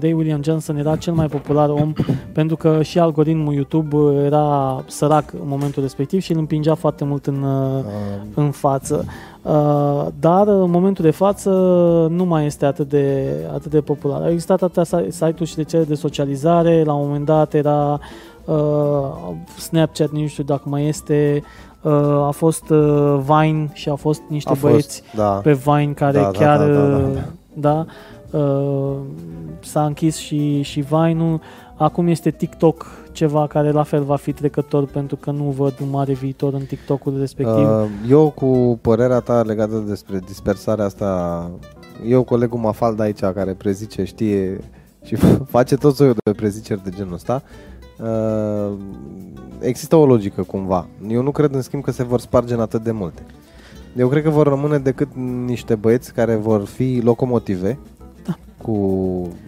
Ray 0.00 0.12
William 0.12 0.42
Johnson 0.42 0.76
era 0.76 0.96
cel 0.96 1.12
mai 1.12 1.26
popular 1.26 1.68
om 1.68 1.92
pentru 2.32 2.56
că 2.56 2.82
și 2.82 2.98
algoritmul 2.98 3.54
YouTube 3.54 3.96
uh, 3.96 4.24
era 4.24 4.84
sărac 4.86 5.32
în 5.32 5.48
momentul 5.48 5.82
respectiv 5.82 6.20
și 6.20 6.32
îl 6.32 6.38
împingea 6.38 6.74
foarte 6.74 7.04
mult 7.04 7.26
în, 7.26 7.42
uh, 7.42 7.82
Uh, 7.86 7.92
în 8.34 8.50
față. 8.50 9.04
Uh, 9.42 10.06
dar 10.20 10.48
în 10.48 10.70
momentul 10.70 11.04
de 11.04 11.10
față 11.10 11.50
nu 12.10 12.24
mai 12.24 12.46
este 12.46 12.64
atât 12.64 12.88
de, 12.88 13.28
atât 13.52 13.70
de 13.70 13.80
popular. 13.80 14.22
Au 14.22 14.30
existat 14.30 14.62
atâtea 14.62 14.84
site- 14.84 15.10
site-uri 15.10 15.50
și 15.50 15.54
rețele 15.56 15.84
de 15.84 15.94
socializare, 15.94 16.84
la 16.84 16.92
un 16.92 17.06
moment 17.06 17.24
dat 17.24 17.54
era 17.54 18.00
uh, 18.44 19.34
Snapchat, 19.58 20.10
nu 20.10 20.26
știu 20.26 20.44
dacă 20.44 20.62
mai 20.64 20.86
este, 20.86 21.42
uh, 21.42 21.71
a 22.26 22.30
fost 22.30 22.70
uh, 22.70 23.20
Vine 23.26 23.70
și 23.72 23.88
au 23.88 23.96
fost 23.96 24.22
niște 24.28 24.50
a 24.50 24.56
băieți 24.60 25.00
fost, 25.00 25.14
da. 25.16 25.30
pe 25.30 25.52
Vine 25.52 25.92
care 25.92 26.18
Da, 26.18 26.20
da, 26.20 26.30
chiar 26.30 26.58
da, 26.58 26.66
da, 26.66 26.88
da, 26.88 26.96
uh, 26.96 27.18
da, 27.54 27.86
uh, 28.38 28.96
s-a 29.60 29.84
închis 29.84 30.16
și, 30.16 30.62
și 30.62 30.80
Vine-ul. 30.80 31.40
Acum 31.76 32.06
este 32.06 32.30
TikTok 32.30 32.86
ceva 33.12 33.46
care 33.46 33.70
la 33.70 33.82
fel 33.82 34.02
va 34.02 34.16
fi 34.16 34.32
trecător 34.32 34.86
pentru 34.86 35.16
că 35.16 35.30
nu 35.30 35.42
văd 35.42 35.74
un 35.82 35.90
mare 35.90 36.12
viitor 36.12 36.54
în 36.54 36.64
TikTok-ul 36.64 37.18
respectiv. 37.18 37.68
Uh, 37.68 37.84
eu 38.08 38.30
cu 38.30 38.78
părerea 38.80 39.20
ta 39.20 39.42
legată 39.42 39.84
despre 39.86 40.20
dispersarea 40.26 40.84
asta, 40.84 41.50
eu 42.06 42.22
colegul 42.22 42.58
Mafal 42.58 42.94
de 42.94 43.02
aici 43.02 43.20
care 43.20 43.52
prezice, 43.52 44.04
știe 44.04 44.60
și 45.04 45.16
face 45.56 45.76
tot 45.76 45.94
soiul 45.94 46.14
de 46.24 46.32
preziceri 46.32 46.82
de 46.84 46.90
genul 46.90 47.12
ăsta, 47.12 47.42
uh, 48.00 48.72
există 49.62 49.96
o 49.96 50.06
logică 50.06 50.42
cumva. 50.42 50.86
Eu 51.08 51.22
nu 51.22 51.30
cred 51.30 51.54
în 51.54 51.62
schimb 51.62 51.82
că 51.82 51.90
se 51.90 52.02
vor 52.04 52.20
sparge 52.20 52.54
în 52.54 52.60
atât 52.60 52.82
de 52.82 52.90
multe. 52.90 53.22
Eu 53.96 54.08
cred 54.08 54.22
că 54.22 54.30
vor 54.30 54.46
rămâne 54.46 54.78
decât 54.78 55.08
niște 55.46 55.74
băieți 55.74 56.12
care 56.12 56.34
vor 56.34 56.64
fi 56.64 57.00
locomotive 57.04 57.78
Da. 58.24 58.38
cu 58.62 58.72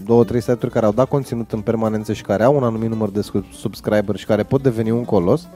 două, 0.07 0.25
trei 0.25 0.41
site-uri 0.41 0.71
care 0.71 0.87
au 0.87 0.93
dat 0.93 1.09
conținut 1.09 1.53
în 1.53 1.61
permanență 1.61 2.13
și 2.13 2.23
care 2.23 2.43
au 2.43 2.57
un 2.57 2.63
anumit 2.63 2.89
număr 2.89 3.11
de 3.11 3.21
sub- 3.21 3.53
subscriber 3.53 4.17
și 4.17 4.27
care 4.27 4.43
pot 4.43 4.63
deveni 4.63 4.91
un 4.91 5.05
colos. 5.05 5.49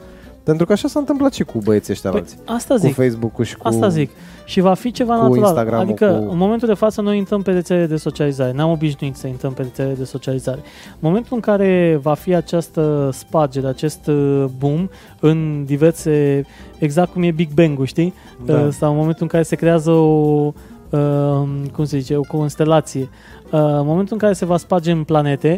Pentru 0.49 0.65
că 0.65 0.71
așa 0.73 0.87
s-a 0.87 0.99
întâmplat 0.99 1.33
și 1.33 1.43
cu 1.43 1.57
băieții 1.63 1.93
ăștia 1.93 2.09
Păi, 2.09 2.19
alții. 2.19 2.37
asta 2.45 2.73
Cu 2.73 2.79
zic. 2.79 2.95
Facebook-ul 2.95 3.43
și 3.45 3.55
cu... 3.57 3.67
Asta 3.67 3.87
zic. 3.87 4.09
Și 4.45 4.59
va 4.59 4.73
fi 4.73 4.91
ceva 4.91 5.13
cu 5.13 5.19
natural. 5.21 5.37
Instagram-ul, 5.43 5.83
adică, 5.85 6.05
cu- 6.25 6.31
în 6.31 6.37
momentul 6.37 6.67
de 6.67 6.73
față, 6.73 7.01
noi 7.01 7.17
intrăm 7.17 7.41
pe 7.41 7.51
rețele 7.51 7.85
de 7.85 7.95
socializare. 7.95 8.51
Ne-am 8.51 8.69
obișnuit 8.71 9.15
să 9.15 9.27
intrăm 9.27 9.53
pe 9.53 9.61
rețele 9.61 9.93
de 9.97 10.03
socializare. 10.03 10.57
În 10.91 10.97
momentul 10.99 11.35
în 11.35 11.39
care 11.41 11.99
va 12.01 12.13
fi 12.13 12.35
această 12.35 13.09
spargere, 13.13 13.67
acest 13.67 14.07
uh, 14.07 14.45
boom 14.57 14.89
în 15.19 15.63
diverse, 15.65 16.45
exact 16.77 17.11
cum 17.13 17.23
e 17.23 17.31
Big 17.31 17.49
Bang-ul, 17.53 17.85
știi? 17.85 18.13
Da. 18.45 18.53
Uh, 18.59 18.67
Sau 18.71 18.91
în 18.91 18.97
momentul 18.97 19.21
în 19.21 19.27
care 19.27 19.43
se 19.43 19.55
creează 19.55 19.91
o, 19.91 20.53
uh, 20.89 21.41
cum 21.73 21.85
se 21.85 21.97
zice, 21.97 22.15
o 22.15 22.21
constelație. 22.21 23.01
Uh, 23.01 23.59
În 23.59 23.85
momentul 23.85 24.13
în 24.13 24.17
care 24.17 24.33
se 24.33 24.45
va 24.45 24.57
sparge 24.57 24.91
în 24.91 25.03
planete, 25.03 25.57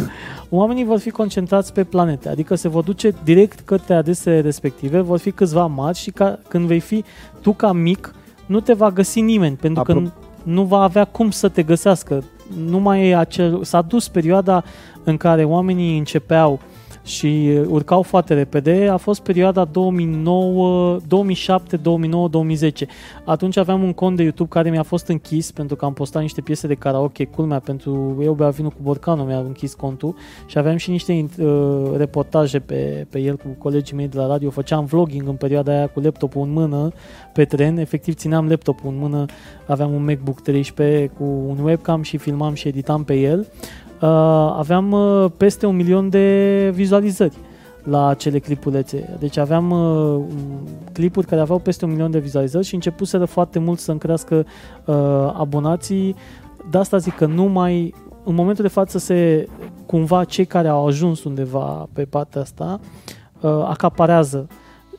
oamenii 0.50 0.84
vor 0.84 0.98
fi 0.98 1.10
concentrați 1.10 1.72
pe 1.72 1.84
planete, 1.84 2.28
adică 2.28 2.54
se 2.54 2.68
vor 2.68 2.82
duce 2.82 3.14
direct 3.24 3.60
către 3.60 3.94
adresele 3.94 4.40
respective, 4.40 5.00
vor 5.00 5.18
fi 5.18 5.30
câțiva 5.30 5.66
mari 5.66 5.98
și 5.98 6.10
ca, 6.10 6.38
când 6.48 6.66
vei 6.66 6.80
fi 6.80 7.04
tu 7.40 7.52
ca 7.52 7.72
mic, 7.72 8.14
nu 8.46 8.60
te 8.60 8.72
va 8.72 8.90
găsi 8.90 9.20
nimeni, 9.20 9.56
pentru 9.56 9.82
că 9.82 9.92
Apro- 9.92 9.96
nu, 10.02 10.10
nu 10.42 10.62
va 10.62 10.82
avea 10.82 11.04
cum 11.04 11.30
să 11.30 11.48
te 11.48 11.62
găsească. 11.62 12.24
Nu 12.66 12.78
mai 12.78 13.08
e 13.08 13.16
acel... 13.16 13.64
S-a 13.64 13.82
dus 13.82 14.08
perioada 14.08 14.64
în 15.04 15.16
care 15.16 15.44
oamenii 15.44 15.98
începeau 15.98 16.60
și 17.08 17.60
urcau 17.66 18.02
foarte 18.02 18.34
repede, 18.34 18.88
a 18.90 18.96
fost 18.96 19.20
perioada 19.20 19.64
2009, 19.64 20.98
2007, 21.06 21.76
2009, 21.76 22.28
2010. 22.28 22.86
Atunci 23.24 23.56
aveam 23.56 23.82
un 23.82 23.92
cont 23.92 24.16
de 24.16 24.22
YouTube 24.22 24.48
care 24.48 24.70
mi-a 24.70 24.82
fost 24.82 25.06
închis 25.06 25.50
pentru 25.50 25.76
că 25.76 25.84
am 25.84 25.92
postat 25.92 26.22
niște 26.22 26.40
piese 26.40 26.66
de 26.66 26.74
karaoke, 26.74 27.24
culmea, 27.24 27.58
pentru 27.58 28.18
eu 28.22 28.32
bea 28.32 28.48
vinul 28.48 28.70
cu 28.70 28.78
borcanul 28.82 29.26
mi-a 29.26 29.38
închis 29.38 29.74
contul. 29.74 30.14
Și 30.46 30.58
aveam 30.58 30.76
și 30.76 30.90
niște 30.90 31.28
uh, 31.38 31.90
reportaje 31.96 32.58
pe, 32.58 33.06
pe 33.10 33.18
el 33.18 33.36
cu 33.36 33.48
colegii 33.58 33.96
mei 33.96 34.08
de 34.08 34.16
la 34.16 34.26
radio, 34.26 34.50
făceam 34.50 34.84
vlogging 34.84 35.28
în 35.28 35.34
perioada 35.34 35.72
aia 35.72 35.86
cu 35.86 36.00
laptopul 36.00 36.42
în 36.42 36.52
mână 36.52 36.92
pe 37.32 37.44
tren, 37.44 37.78
efectiv 37.78 38.14
țineam 38.14 38.48
laptopul 38.48 38.90
în 38.90 38.98
mână, 38.98 39.24
aveam 39.66 39.92
un 39.92 40.04
MacBook 40.04 40.40
13 40.40 41.10
cu 41.18 41.24
un 41.24 41.58
webcam 41.62 42.02
și 42.02 42.16
filmam 42.16 42.54
și 42.54 42.68
editam 42.68 43.04
pe 43.04 43.14
el. 43.14 43.46
Uh, 44.00 44.08
aveam 44.56 44.92
uh, 44.92 45.30
peste 45.36 45.66
un 45.66 45.76
milion 45.76 46.08
de 46.08 46.70
vizualizări 46.74 47.36
la 47.82 48.06
acele 48.06 48.38
clipulețe. 48.38 49.16
Deci 49.18 49.36
aveam 49.36 49.70
uh, 49.70 50.20
clipuri 50.92 51.26
care 51.26 51.40
aveau 51.40 51.58
peste 51.58 51.84
un 51.84 51.90
milion 51.90 52.10
de 52.10 52.18
vizualizări 52.18 52.66
și 52.66 52.74
începuseră 52.74 53.24
foarte 53.24 53.58
mult 53.58 53.78
să-mi 53.78 53.98
crească 53.98 54.46
uh, 54.84 54.94
abonații. 55.34 56.14
De 56.70 56.78
asta 56.78 56.96
zic 56.96 57.14
că 57.14 57.26
nu 57.26 57.44
mai 57.44 57.94
în 58.24 58.34
momentul 58.34 58.64
de 58.64 58.70
față 58.70 58.98
se 58.98 59.48
cumva 59.86 60.24
cei 60.24 60.44
care 60.44 60.68
au 60.68 60.86
ajuns 60.86 61.24
undeva 61.24 61.88
pe 61.92 62.04
partea 62.04 62.40
asta 62.40 62.80
uh, 63.40 63.50
acaparează 63.50 64.46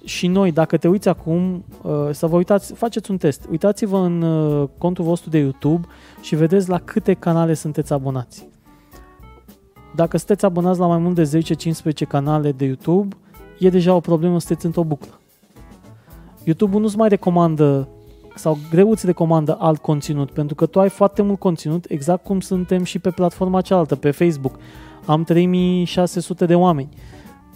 și 0.03 0.27
noi, 0.27 0.51
dacă 0.51 0.77
te 0.77 0.87
uiți 0.87 1.07
acum, 1.07 1.63
uh, 1.81 1.91
să 2.11 2.27
vă 2.27 2.35
uitați, 2.35 2.73
faceți 2.73 3.11
un 3.11 3.17
test. 3.17 3.45
Uitați-vă 3.51 3.97
în 3.97 4.21
uh, 4.21 4.67
contul 4.77 5.03
vostru 5.03 5.29
de 5.29 5.37
YouTube 5.37 5.87
și 6.21 6.35
vedeți 6.35 6.69
la 6.69 6.79
câte 6.79 7.13
canale 7.13 7.53
sunteți 7.53 7.93
abonați. 7.93 8.48
Dacă 9.95 10.17
sunteți 10.17 10.45
abonați 10.45 10.79
la 10.79 10.87
mai 10.87 10.97
mult 10.97 11.15
de 11.15 11.41
10-15 12.03 12.07
canale 12.07 12.51
de 12.51 12.65
YouTube, 12.65 13.15
e 13.59 13.69
deja 13.69 13.93
o 13.93 13.99
problemă, 13.99 14.39
sunteți 14.39 14.65
într-o 14.65 14.83
buclă. 14.83 15.19
YouTube-ul 16.43 16.81
nu-ți 16.81 16.97
mai 16.97 17.09
recomandă 17.09 17.87
sau 18.35 18.57
greu 18.69 18.89
îți 18.89 19.05
recomandă 19.05 19.57
alt 19.59 19.81
conținut, 19.81 20.31
pentru 20.31 20.55
că 20.55 20.65
tu 20.65 20.79
ai 20.79 20.89
foarte 20.89 21.21
mult 21.21 21.39
conținut, 21.39 21.85
exact 21.87 22.23
cum 22.23 22.39
suntem 22.39 22.83
și 22.83 22.99
pe 22.99 23.09
platforma 23.09 23.61
cealaltă, 23.61 23.95
pe 23.95 24.11
Facebook. 24.11 24.55
Am 25.05 25.23
3600 25.23 26.45
de 26.45 26.55
oameni. 26.55 26.89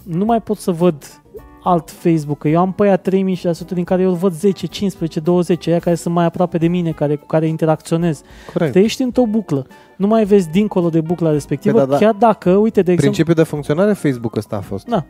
Nu 0.02 0.24
mai 0.24 0.40
pot 0.40 0.58
să 0.58 0.70
văd 0.70 1.23
alt 1.64 1.90
Facebook, 1.90 2.38
că 2.38 2.48
eu 2.48 2.60
am 2.60 2.72
pe 2.72 2.82
aia 2.82 2.96
3600 2.96 3.74
din 3.74 3.84
care 3.84 4.02
eu 4.02 4.12
văd 4.12 4.32
10, 4.32 4.66
15, 4.66 5.20
20, 5.20 5.66
aia 5.66 5.78
care 5.78 5.94
sunt 5.94 6.14
mai 6.14 6.24
aproape 6.24 6.58
de 6.58 6.66
mine, 6.66 6.90
care, 6.90 7.16
cu 7.16 7.26
care 7.26 7.46
interacționez. 7.46 8.22
Corect. 8.52 8.72
Te 8.72 8.80
ești 8.80 9.02
într-o 9.02 9.26
buclă. 9.26 9.66
Nu 9.96 10.06
mai 10.06 10.24
vezi 10.24 10.48
dincolo 10.50 10.88
de 10.88 11.00
bucla 11.00 11.30
respectivă, 11.30 11.78
Păi 11.78 11.86
da, 11.86 11.92
da. 11.92 11.98
chiar 11.98 12.14
dacă, 12.14 12.50
uite, 12.50 12.82
de 12.82 12.92
exemplu... 12.92 13.10
Principiul 13.10 13.34
de 13.34 13.42
funcționare 13.42 13.92
Facebook 13.92 14.36
ăsta 14.36 14.56
a 14.56 14.60
fost. 14.60 14.86
Da. 14.86 15.04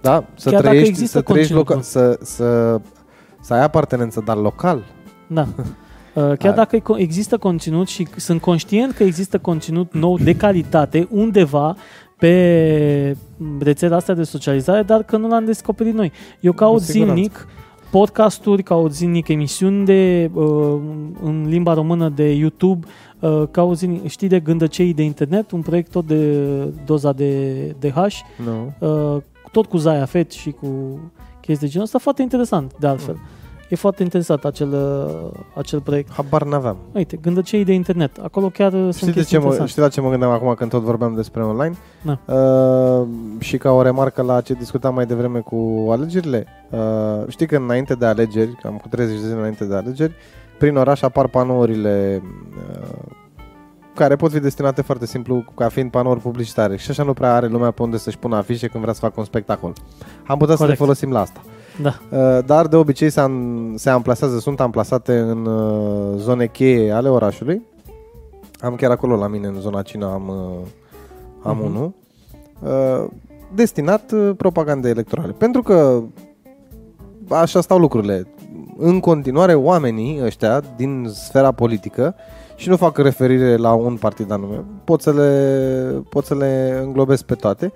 Da, 0.00 0.24
să 0.34 0.50
Chiar 0.50 0.60
dacă 0.60 0.68
trăiești, 0.68 0.90
există 0.90 1.18
să 1.18 1.24
trăiești 1.24 1.52
conținut, 1.52 1.68
local, 1.68 1.82
să, 1.82 2.18
să, 2.22 2.80
să 3.40 3.54
ai 3.54 3.62
apartenență, 3.62 4.22
dar 4.24 4.36
local. 4.36 4.84
Da. 5.26 5.46
Uh, 6.14 6.32
Chiar 6.38 6.52
A- 6.52 6.54
dacă 6.56 6.76
e 6.76 6.80
co- 6.80 6.98
există 6.98 7.38
conținut 7.38 7.88
și 7.88 8.08
sunt 8.16 8.40
conștient 8.40 8.92
că 8.92 9.02
există 9.02 9.38
conținut 9.38 9.94
nou 9.94 10.18
de 10.18 10.36
calitate 10.36 11.06
undeva 11.10 11.76
pe 12.22 13.16
rețela 13.60 13.96
asta 13.96 14.14
de 14.14 14.22
socializare, 14.22 14.82
dar 14.82 15.02
că 15.02 15.16
nu 15.16 15.28
l-am 15.28 15.44
descoperit 15.44 15.94
noi. 15.94 16.12
Eu 16.40 16.52
caut 16.52 16.76
Cu 16.78 16.82
siguranță. 16.84 17.14
zilnic 17.14 17.46
podcasturi, 17.90 18.62
caut 18.62 18.92
zilnic 18.94 19.28
emisiuni 19.28 19.84
de, 19.84 20.30
uh, 20.34 20.80
în 21.22 21.46
limba 21.48 21.74
română 21.74 22.08
de 22.08 22.32
YouTube, 22.32 22.86
uh, 23.20 23.42
caut 23.50 23.76
zilnic, 23.76 24.08
știi 24.08 24.28
de 24.28 24.40
gândăcei 24.40 24.94
de 24.94 25.02
internet, 25.02 25.50
un 25.50 25.60
proiect 25.62 25.90
tot 25.90 26.06
de 26.06 26.36
doza 26.86 27.12
de, 27.12 27.52
de 27.78 27.90
H, 27.90 27.96
Nu. 28.44 28.74
uh, 29.16 29.22
tot 29.52 29.66
cu 29.66 29.76
Zaya 29.76 30.04
Fet 30.04 30.30
și 30.30 30.50
cu 30.50 30.66
chestii 31.40 31.66
de 31.66 31.72
genul 31.72 31.86
ăsta, 31.86 31.98
foarte 31.98 32.22
interesant 32.22 32.72
de 32.80 32.86
altfel. 32.86 33.16
E 33.72 33.76
foarte 33.76 34.02
interesant 34.02 34.44
acel, 34.44 34.72
uh, 34.72 35.40
acel 35.54 35.80
proiect. 35.80 36.12
Habar 36.12 36.42
n-aveam. 36.42 36.76
Uite, 36.94 37.16
gândăcei 37.16 37.64
de 37.64 37.72
internet. 37.72 38.18
Acolo 38.22 38.48
chiar 38.48 38.72
uh, 38.72 38.78
sunt 38.80 38.94
Știi, 38.94 39.06
de 39.06 39.12
chestii 39.12 39.36
ce 39.36 39.36
mă, 39.36 39.42
interesante. 39.42 39.70
știi 39.70 39.82
la 39.82 39.88
ce 39.88 40.00
mă 40.00 40.10
gândeam 40.10 40.30
acum 40.30 40.54
când 40.54 40.70
tot 40.70 40.82
vorbeam 40.82 41.14
despre 41.14 41.42
online? 41.44 41.74
Da. 42.02 42.34
Uh, 42.34 43.06
și 43.38 43.56
ca 43.56 43.70
o 43.70 43.82
remarcă 43.82 44.22
la 44.22 44.40
ce 44.40 44.52
discutam 44.54 44.94
mai 44.94 45.06
devreme 45.06 45.38
cu 45.38 45.88
alegerile, 45.90 46.46
uh, 46.70 46.78
știi 47.28 47.46
că 47.46 47.56
înainte 47.56 47.94
de 47.94 48.06
alegeri, 48.06 48.58
cam 48.62 48.76
cu 48.76 48.88
30 48.88 49.20
de 49.20 49.26
zile 49.26 49.38
înainte 49.38 49.64
de 49.64 49.74
alegeri, 49.74 50.14
prin 50.58 50.76
oraș 50.76 51.02
apar 51.02 51.26
panourile 51.28 52.22
uh, 52.70 52.98
care 53.94 54.16
pot 54.16 54.32
fi 54.32 54.40
destinate 54.40 54.82
foarte 54.82 55.06
simplu 55.06 55.44
ca 55.54 55.68
fiind 55.68 55.90
panouri 55.90 56.20
publicitare 56.20 56.76
și 56.76 56.90
așa 56.90 57.02
nu 57.02 57.12
prea 57.12 57.34
are 57.34 57.46
lumea 57.46 57.70
pe 57.70 57.82
unde 57.82 57.96
să-și 57.96 58.18
pună 58.18 58.36
afișe 58.36 58.66
când 58.66 58.82
vrea 58.82 58.94
să 58.94 59.00
facă 59.00 59.14
un 59.16 59.24
spectacol. 59.24 59.72
Am 60.26 60.38
putea 60.38 60.54
să 60.56 60.66
le 60.66 60.76
Corect. 60.76 60.78
folosim 60.78 61.10
la 61.12 61.20
asta. 61.20 61.40
Da. 61.80 61.94
Uh, 62.10 62.44
dar 62.46 62.66
de 62.66 62.76
obicei 62.76 63.10
se, 63.10 63.20
am, 63.20 63.72
se 63.76 63.90
amplasează, 63.90 64.38
sunt 64.38 64.60
amplasate 64.60 65.18
în 65.18 65.46
uh, 65.46 66.14
zone 66.16 66.46
cheie 66.46 66.92
ale 66.92 67.08
orașului. 67.08 67.62
Am 68.60 68.74
chiar 68.74 68.90
acolo 68.90 69.16
la 69.16 69.26
mine, 69.26 69.46
în 69.46 69.60
zona 69.60 69.82
Cina, 69.82 70.12
am, 70.12 70.28
uh, 70.28 70.66
am 71.42 71.56
Mhm. 71.56 71.66
unul. 71.66 71.92
Uh, 72.62 73.08
destinat 73.54 74.12
uh, 74.12 74.30
propagandei 74.36 74.90
electorale. 74.90 75.32
Pentru 75.32 75.62
că 75.62 76.02
așa 77.28 77.60
stau 77.60 77.78
lucrurile. 77.78 78.26
În 78.78 79.00
continuare, 79.00 79.54
oamenii 79.54 80.20
ăștia 80.24 80.62
din 80.76 81.06
sfera 81.12 81.52
politică 81.52 82.14
și 82.56 82.68
nu 82.68 82.76
fac 82.76 82.98
referire 82.98 83.56
la 83.56 83.72
un 83.72 83.96
partid 83.96 84.30
anume, 84.30 84.64
pot 84.84 85.00
să 85.00 85.12
le, 85.12 86.02
pot 86.08 86.24
să 86.24 86.34
le 86.34 86.80
înglobesc 86.84 87.24
pe 87.24 87.34
toate, 87.34 87.72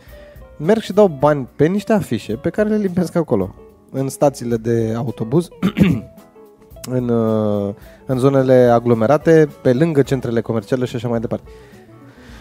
merg 0.59 0.81
și 0.81 0.93
dau 0.93 1.07
bani 1.19 1.49
pe 1.57 1.67
niște 1.67 1.93
afișe 1.93 2.35
pe 2.35 2.51
care 2.51 2.69
le 2.69 2.77
limpesc 2.77 3.17
acolo 3.17 3.55
în 3.99 4.09
stațiile 4.09 4.57
de 4.57 4.95
autobuz, 4.97 5.49
în, 6.97 7.09
uh, 7.09 7.75
în 8.07 8.19
zonele 8.19 8.55
aglomerate, 8.73 9.49
pe 9.63 9.73
lângă 9.73 10.03
centrele 10.03 10.41
comerciale 10.41 10.85
și 10.85 10.97
așa 10.97 11.09
mai 11.09 11.21
departe. 11.21 11.49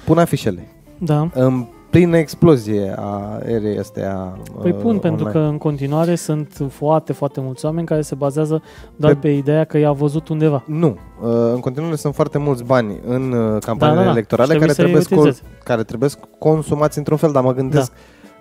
Pun 0.05 0.17
afișele. 0.17 0.67
Da. 0.97 1.29
În 1.33 1.65
plină 1.89 2.17
explozie 2.17 2.93
a 2.97 3.39
erei 3.45 3.77
astea 3.77 4.37
Păi 4.61 4.71
uh, 4.71 4.77
pun, 4.81 4.99
pentru 4.99 5.25
online. 5.25 5.39
că 5.45 5.51
în 5.51 5.57
continuare 5.57 6.15
sunt 6.15 6.57
foarte, 6.69 7.13
foarte 7.13 7.41
mulți 7.41 7.65
oameni 7.65 7.85
care 7.87 8.01
se 8.01 8.15
bazează 8.15 8.61
doar 8.95 9.13
Pe- 9.13 9.19
pe, 9.19 9.29
ideea 9.29 9.63
că 9.63 9.77
i-a 9.77 9.91
văzut 9.91 10.27
undeva. 10.27 10.63
Nu. 10.67 10.97
Uh, 11.21 11.29
În 11.53 11.59
continuare 11.59 11.95
sunt 11.95 12.15
foarte 12.15 12.37
mulți 12.37 12.63
bani 12.63 12.99
în 13.05 13.31
uh, 13.31 13.61
campaniile 13.61 13.77
Da, 13.87 13.95
da, 13.95 14.03
da. 14.03 14.09
electorale 14.11 14.53
Și 14.53 14.59
care 14.59 14.71
trebuie 14.73 15.01
trebuie, 15.01 15.31
să-i 15.31 15.33
scol- 15.33 15.49
care 15.63 15.83
trebuie 15.83 16.09
consumați 16.39 16.97
într-un 16.97 17.17
fel, 17.17 17.31
dar 17.31 17.43
mă 17.43 17.53
gândesc 17.53 17.91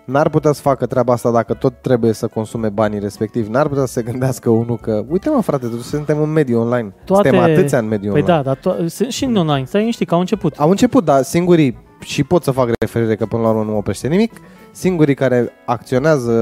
N-ar 0.04 0.28
putea 0.28 0.52
să 0.52 0.60
facă 0.60 0.86
treaba 0.86 1.12
asta 1.12 1.30
dacă 1.30 1.54
tot 1.54 1.72
trebuie 1.80 2.12
să 2.12 2.26
consume 2.26 2.68
banii 2.68 2.98
respectiv. 2.98 3.46
N-ar 3.46 3.68
putea 3.68 3.84
să 3.84 3.92
se 3.92 4.02
gândească 4.02 4.50
unul 4.50 4.76
că, 4.78 5.04
uite 5.08 5.30
mă 5.30 5.40
frate, 5.42 5.66
totuși 5.66 5.88
suntem 5.88 6.22
în 6.22 6.32
mediul 6.32 6.60
online. 6.60 6.94
Toate- 7.04 7.28
Suntem 7.28 7.50
atâția 7.50 7.78
în 7.78 7.88
mediul 7.88 8.12
Păi 8.12 8.20
online. 8.20 8.42
da, 8.42 8.52
dar 8.52 8.56
to- 8.74 8.86
sunt 8.86 9.10
și 9.12 9.24
în 9.24 9.36
online, 9.36 9.64
stai 9.64 9.80
liniștit, 9.80 10.08
că 10.08 10.14
au 10.14 10.20
început. 10.20 10.56
Au 10.58 10.70
început, 10.70 11.04
dar 11.04 11.22
singurii, 11.22 11.78
și 12.00 12.24
pot 12.24 12.42
să 12.42 12.50
fac 12.50 12.68
referire 12.78 13.16
că 13.16 13.26
până 13.26 13.42
la 13.42 13.48
urmă 13.48 13.62
nu 13.62 13.70
mă 13.70 13.76
oprește 13.76 14.08
nimic, 14.08 14.32
singurii 14.72 15.14
care 15.14 15.52
acționează 15.66 16.32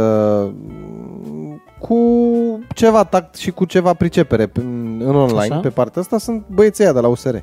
mm, 0.70 1.62
cu 1.78 1.96
ceva 2.74 3.04
tact 3.04 3.34
și 3.34 3.50
cu 3.50 3.64
ceva 3.64 3.94
pricepere 3.94 4.50
în 4.54 4.90
în 5.06 5.14
online 5.16 5.38
Așa. 5.54 5.56
pe 5.60 5.68
partea 5.68 6.02
asta 6.02 6.18
sunt 6.18 6.44
băieții 6.54 6.84
ăia 6.84 6.92
de 6.92 7.00
la 7.00 7.08
USR. 7.08 7.34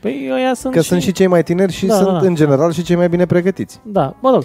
Păi 0.00 0.28
ăia 0.32 0.54
sunt 0.54 0.74
Că 0.74 0.80
sunt 0.80 1.02
și 1.02 1.12
cei 1.12 1.26
mai 1.26 1.42
tineri 1.42 1.72
și 1.72 1.86
Da, 1.86 1.94
sunt 1.94 2.06
da, 2.06 2.12
da. 2.20 2.26
în 2.26 2.34
general 2.34 2.72
și 2.72 2.82
cei 2.82 2.96
mai 2.96 3.08
bine 3.08 3.26
pregătiți. 3.26 3.80
Da, 3.84 4.16
mă 4.20 4.30
rog. 4.30 4.42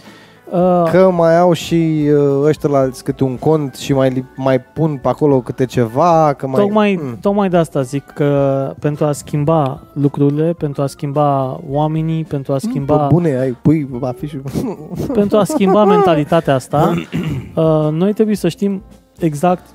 Uh, 0.51 0.83
Că 0.91 1.11
mai 1.11 1.37
au 1.39 1.53
și 1.53 2.03
uh, 2.17 2.43
ăștia 2.45 2.69
la 2.69 2.89
câte 3.03 3.23
un 3.23 3.37
cont 3.37 3.75
și 3.75 3.93
mai, 3.93 4.09
li- 4.09 4.25
mai 4.35 4.61
pun 4.61 4.99
pe 5.01 5.07
acolo 5.07 5.41
câte 5.41 5.65
ceva, 5.65 6.33
că 6.33 6.47
mai... 6.47 6.61
Tocmai, 6.61 6.99
Mm. 7.01 7.17
tocmai 7.21 7.49
de 7.49 7.57
asta 7.57 7.81
zic 7.81 8.05
că 8.05 8.73
pentru 8.79 9.05
a 9.05 9.11
schimba 9.11 9.81
lucrurile, 9.93 10.53
pentru 10.53 10.81
a 10.81 10.87
schimba 10.87 11.59
oamenii, 11.69 12.23
pentru 12.23 12.53
a 12.53 12.57
schimba, 12.57 12.97
Pe 12.97 13.13
bune, 13.13 13.37
ai 13.39 13.51
pui 13.51 13.89
afișul. 14.01 14.41
pentru 15.13 15.37
a 15.37 15.43
schimba 15.43 15.85
mentalitatea 15.85 16.53
asta, 16.55 16.93
uh, 17.55 17.87
noi 17.91 18.13
trebuie 18.13 18.35
să 18.35 18.47
știm 18.47 18.81
exact 19.19 19.65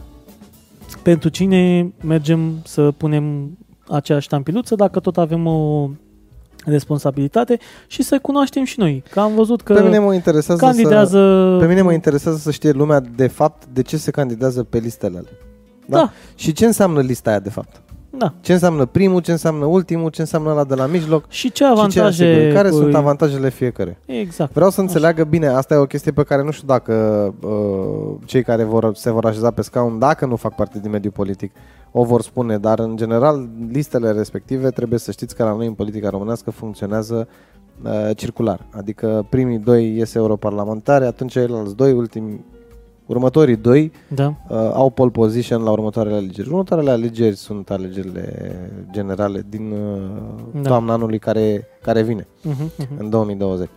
pentru 1.02 1.28
cine 1.28 1.92
mergem 2.04 2.40
să 2.64 2.90
punem 2.96 3.58
aceeași 3.88 4.24
ștampiluță, 4.24 4.74
dacă 4.74 5.00
tot 5.00 5.16
avem 5.18 5.46
o 5.46 5.88
responsabilitate 6.64 7.58
și 7.86 8.02
să 8.02 8.18
cunoaștem 8.18 8.64
și 8.64 8.78
noi. 8.78 9.02
Că 9.10 9.20
am 9.20 9.34
văzut 9.34 9.62
că 9.62 9.74
Pe 9.74 9.82
mine 9.82 9.98
mă 9.98 10.14
interesează 10.14 10.64
candidează... 10.64 11.18
să... 11.18 11.56
Pe 11.60 11.68
mine 11.68 11.82
mă 11.82 11.92
interesează 11.92 12.38
să 12.38 12.50
știe 12.50 12.70
lumea 12.70 13.00
de 13.16 13.26
fapt 13.26 13.62
de 13.72 13.82
ce 13.82 13.96
se 13.96 14.10
candidează 14.10 14.62
pe 14.62 14.78
listele 14.78 15.16
alea. 15.18 15.30
Da? 15.86 15.98
Da. 15.98 16.12
Și 16.34 16.52
ce 16.52 16.66
înseamnă 16.66 17.00
lista 17.00 17.30
aia 17.30 17.38
de 17.38 17.50
fapt? 17.50 17.82
Da. 18.10 18.34
Ce 18.40 18.52
înseamnă 18.52 18.84
primul, 18.86 19.20
ce 19.20 19.30
înseamnă 19.30 19.64
ultimul, 19.64 20.10
ce 20.10 20.20
înseamnă 20.20 20.52
la 20.52 20.64
de 20.64 20.74
la 20.74 20.86
mijloc 20.86 21.24
Și 21.28 21.40
ce 21.40 21.46
și 21.46 21.52
ce 21.52 21.64
avantaje... 21.64 22.24
asigură. 22.24 22.52
Care 22.52 22.70
sunt 22.70 22.86
îi- 22.86 22.94
avantajele 22.94 23.50
fiecare? 23.50 23.98
Exact. 24.06 24.52
Vreau 24.52 24.70
să 24.70 24.80
înțeleagă 24.80 25.24
bine, 25.24 25.46
asta 25.46 25.74
e 25.74 25.76
o 25.76 25.86
chestie 25.86 26.12
pe 26.12 26.22
care 26.22 26.42
nu 26.42 26.50
știu 26.50 26.66
dacă 26.66 26.92
uh, 27.40 28.16
cei 28.24 28.42
care 28.42 28.64
vor, 28.64 28.94
se 28.94 29.10
vor 29.10 29.24
așeza 29.24 29.50
pe 29.50 29.62
scaun, 29.62 29.98
dacă 29.98 30.26
nu 30.26 30.36
fac 30.36 30.54
parte 30.54 30.78
din 30.78 30.90
mediul 30.90 31.12
politic, 31.12 31.52
o 32.00 32.04
vor 32.04 32.22
spune, 32.22 32.58
dar 32.58 32.78
în 32.78 32.96
general 32.96 33.48
listele 33.72 34.10
respective 34.12 34.70
trebuie 34.70 34.98
să 34.98 35.10
știți 35.10 35.34
că 35.36 35.44
la 35.44 35.52
noi 35.54 35.66
în 35.66 35.72
politica 35.72 36.08
românească 36.08 36.50
funcționează 36.50 37.28
uh, 37.84 38.10
circular. 38.16 38.66
Adică 38.70 39.26
primii 39.30 39.58
doi 39.58 39.96
ies 39.96 40.14
europarlamentari, 40.14 41.04
atunci 41.04 41.32
ceilalți 41.32 41.76
doi, 41.76 41.92
ultimi, 41.92 42.44
următorii 43.06 43.56
doi 43.56 43.92
Da. 44.08 44.26
uh, 44.48 44.56
au 44.72 44.90
pole 44.90 45.10
position 45.10 45.62
la 45.62 45.70
următoarele 45.70 46.14
alegeri. 46.16 46.48
Următoarele 46.48 46.90
alegeri 46.90 47.36
sunt 47.36 47.70
alegerile 47.70 48.52
generale 48.90 49.44
din 49.48 49.70
uh, 49.70 50.60
Da. 50.62 50.68
toamna 50.68 50.92
anului 50.92 51.18
care, 51.18 51.66
care 51.82 52.02
vine 52.02 52.26
Uh-huh, 52.26 52.84
uh-huh. 52.84 52.98
în 52.98 53.10
2020. 53.10 53.68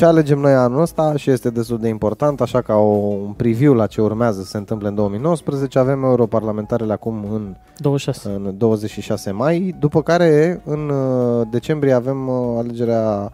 Ce 0.00 0.06
alegem 0.06 0.38
noi 0.38 0.52
anul 0.52 0.80
ăsta 0.80 1.16
și 1.16 1.30
este 1.30 1.50
destul 1.50 1.78
de 1.78 1.88
important, 1.88 2.40
așa 2.40 2.60
ca 2.60 2.74
o, 2.74 2.94
un 3.26 3.32
preview 3.32 3.74
la 3.74 3.86
ce 3.86 4.00
urmează 4.00 4.42
să 4.42 4.46
se 4.46 4.56
întâmple 4.56 4.88
în 4.88 4.94
2019, 4.94 5.78
avem 5.78 6.02
europarlamentarele 6.02 6.92
acum 6.92 7.26
în, 7.32 7.56
26. 7.76 8.28
în 8.28 8.54
26 8.58 9.30
mai, 9.30 9.74
după 9.78 10.02
care 10.02 10.60
în 10.64 10.88
uh, 10.88 11.46
decembrie 11.50 11.92
avem 11.92 12.28
uh, 12.28 12.58
alegerea 12.58 13.32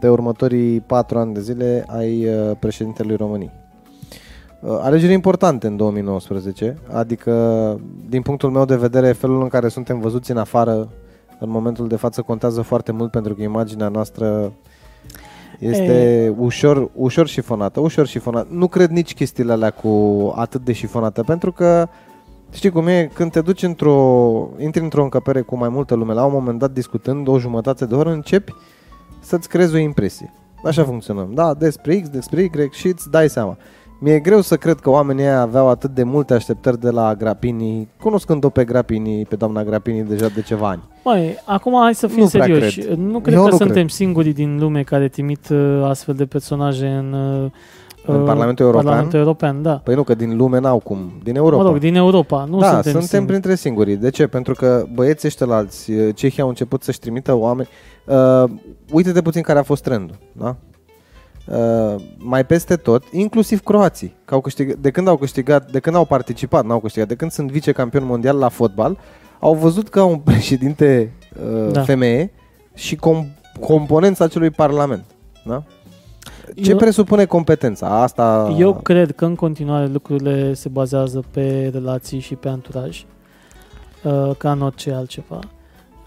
pe 0.00 0.08
următorii 0.08 0.80
patru 0.80 1.18
ani 1.18 1.34
de 1.34 1.40
zile 1.40 1.84
ai 1.88 2.26
uh, 2.26 2.56
președintelui 2.58 3.16
României. 3.16 3.52
Uh, 4.60 4.78
Alegeri 4.80 5.12
importante 5.12 5.66
în 5.66 5.76
2019, 5.76 6.76
adică 6.92 7.32
din 8.08 8.22
punctul 8.22 8.50
meu 8.50 8.64
de 8.64 8.76
vedere 8.76 9.12
felul 9.12 9.42
în 9.42 9.48
care 9.48 9.68
suntem 9.68 10.00
văzuți 10.00 10.30
în 10.30 10.36
afară 10.36 10.88
în 11.38 11.50
momentul 11.50 11.88
de 11.88 11.96
față 11.96 12.22
contează 12.22 12.62
foarte 12.62 12.92
mult 12.92 13.10
pentru 13.10 13.34
că 13.34 13.42
imaginea 13.42 13.88
noastră 13.88 14.52
este 15.58 16.22
e... 16.24 16.34
ușor, 16.38 16.90
ușor 16.94 17.26
șifonată, 17.26 17.80
ușor 17.80 18.06
șifonată. 18.06 18.48
Nu 18.50 18.68
cred 18.68 18.90
nici 18.90 19.14
chestiile 19.14 19.52
alea 19.52 19.70
cu 19.70 20.32
atât 20.36 20.64
de 20.64 20.72
șifonată, 20.72 21.22
pentru 21.22 21.52
că 21.52 21.88
știi 22.52 22.70
cum 22.70 22.86
e, 22.86 23.10
când 23.14 23.30
te 23.30 23.40
duci 23.40 23.62
într-o, 23.62 24.48
intri 24.58 24.82
într-o 24.82 25.02
încăpere 25.02 25.40
cu 25.40 25.56
mai 25.56 25.68
multă 25.68 25.94
lume, 25.94 26.12
la 26.12 26.24
un 26.24 26.32
moment 26.32 26.58
dat 26.58 26.70
discutând 26.70 27.28
o 27.28 27.38
jumătate 27.38 27.84
de 27.86 27.94
oră, 27.94 28.12
începi 28.12 28.52
să-ți 29.20 29.48
creezi 29.48 29.74
o 29.74 29.78
impresie. 29.78 30.32
Așa 30.64 30.84
funcționăm. 30.84 31.30
Da, 31.34 31.54
despre 31.54 32.00
X, 32.00 32.08
despre 32.08 32.42
Y 32.42 32.50
și 32.70 32.86
îți 32.86 33.10
dai 33.10 33.28
seama. 33.28 33.56
Mi-e 33.98 34.18
greu 34.18 34.40
să 34.40 34.56
cred 34.56 34.80
că 34.80 34.90
oamenii 34.90 35.24
aia 35.24 35.40
aveau 35.40 35.68
atât 35.68 35.90
de 35.90 36.02
multe 36.02 36.34
așteptări 36.34 36.80
de 36.80 36.90
la 36.90 37.14
Grapini, 37.14 37.88
cunoscând-o 38.00 38.48
pe 38.48 38.64
Grapini, 38.64 39.24
pe 39.24 39.36
doamna 39.36 39.64
Grapini 39.64 40.02
deja 40.02 40.28
de 40.28 40.42
ceva 40.42 40.68
ani. 40.68 40.82
Mai, 41.04 41.36
acum 41.44 41.80
hai 41.82 41.94
să 41.94 42.06
fim 42.06 42.22
Nu 42.22 42.28
prea 42.28 42.44
serioși. 42.44 42.80
cred. 42.80 42.96
Nu 42.98 43.20
cred 43.20 43.34
Eu 43.34 43.42
că 43.44 43.50
nu 43.50 43.56
suntem 43.56 43.74
cred. 43.76 43.88
singurii 43.88 44.32
din 44.32 44.58
lume 44.58 44.82
care 44.82 45.08
trimit 45.08 45.48
uh, 45.48 45.82
astfel 45.84 46.14
de 46.14 46.26
personaje 46.26 46.86
în, 46.86 47.12
uh, 47.12 47.50
În 48.06 48.20
uh, 48.20 48.24
Parlamentul 48.26 48.64
European? 48.64 48.84
Parlamentul 48.86 49.18
European, 49.18 49.62
da. 49.62 49.80
Păi 49.84 49.94
nu, 49.94 50.02
că 50.02 50.14
din 50.14 50.36
lume 50.36 50.58
n-au 50.58 50.78
cum, 50.78 51.12
din 51.22 51.36
Europa. 51.36 51.62
Mă 51.62 51.68
rog, 51.68 51.78
din 51.78 51.94
Europa. 51.94 52.44
Nu 52.50 52.58
da, 52.58 52.64
suntem, 52.66 52.82
suntem, 52.90 53.08
singuri. 53.08 53.30
printre 53.30 53.54
singurii. 53.54 53.96
De 53.96 54.10
ce? 54.10 54.26
Pentru 54.26 54.54
că 54.54 54.84
băieții 54.94 55.28
ăștia 55.28 55.46
la 55.46 55.56
alți, 55.56 55.90
uh, 55.90 56.14
cehii 56.14 56.42
au 56.42 56.48
început 56.48 56.82
să-și 56.82 56.98
trimită 56.98 57.34
oameni. 57.34 57.68
Uh, 58.04 58.44
uite-te 58.92 59.22
puțin 59.22 59.42
care 59.42 59.58
a 59.58 59.62
fost 59.62 59.82
trendul, 59.82 60.16
da? 60.32 60.56
Uh, 61.50 61.94
mai 62.18 62.46
peste 62.46 62.76
tot, 62.76 63.04
inclusiv 63.12 63.60
croații, 63.62 64.14
că 64.24 64.34
au 64.34 64.40
câștigat, 64.40 64.76
de 64.76 64.90
când 64.90 65.08
au 65.08 65.16
câștigat, 65.16 65.70
de 65.70 65.78
când 65.80 65.96
au 65.96 66.04
participat, 66.04 66.64
n-au 66.64 66.80
câștigat, 66.80 67.08
de 67.08 67.14
când 67.14 67.30
sunt 67.30 67.50
vicecampion 67.50 68.04
mondial 68.04 68.36
la 68.38 68.48
fotbal, 68.48 68.98
au 69.40 69.54
văzut 69.54 69.88
că 69.88 70.00
au 70.00 70.10
un 70.10 70.18
președinte 70.30 71.12
uh, 71.64 71.72
Da. 71.72 71.82
femeie 71.82 72.32
și 72.74 72.96
com- 72.96 73.60
componența 73.60 74.24
acelui 74.24 74.50
parlament. 74.50 75.04
Da? 75.44 75.62
Ce 76.62 76.70
Eu- 76.70 76.76
presupune 76.76 77.24
competența? 77.24 78.02
Asta 78.02 78.54
Eu 78.58 78.74
cred 78.74 79.12
că 79.14 79.24
în 79.24 79.34
continuare 79.34 79.86
lucrurile 79.86 80.54
se 80.54 80.68
bazează 80.68 81.22
pe 81.30 81.70
relații 81.72 82.18
și 82.18 82.34
pe 82.34 82.48
anturaj, 82.48 83.04
uh, 84.02 84.30
ca 84.38 84.50
în 84.52 84.62
orice 84.62 84.92
altceva. 84.92 85.38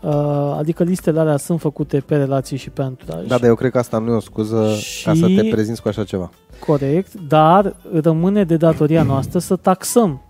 Uh, 0.02 0.56
adică 0.58 0.84
listele 0.84 1.20
alea 1.20 1.38
sunt 1.38 1.60
făcute 1.60 2.00
pe 2.00 2.16
relații 2.18 2.58
și 2.58 2.70
pe 2.70 2.82
anturaj. 2.82 3.26
Da, 3.28 3.38
dar 3.38 3.48
eu 3.50 3.56
cred 3.56 3.72
că 3.72 3.78
asta 3.78 3.98
nu 3.98 4.12
e 4.12 4.16
o 4.16 4.20
scuză 4.20 4.74
Și- 4.74 5.06
ca 5.06 5.14
să 5.14 5.26
te 5.26 5.48
prezinți 5.52 5.82
cu 5.82 5.88
așa 5.88 6.04
ceva. 6.04 6.30
Corect, 6.66 7.14
dar 7.14 7.76
rămâne 8.02 8.44
de 8.44 8.58
datoria 8.58 9.04
noastră 9.04 9.40
să 9.40 9.56
taxăm 9.56 10.22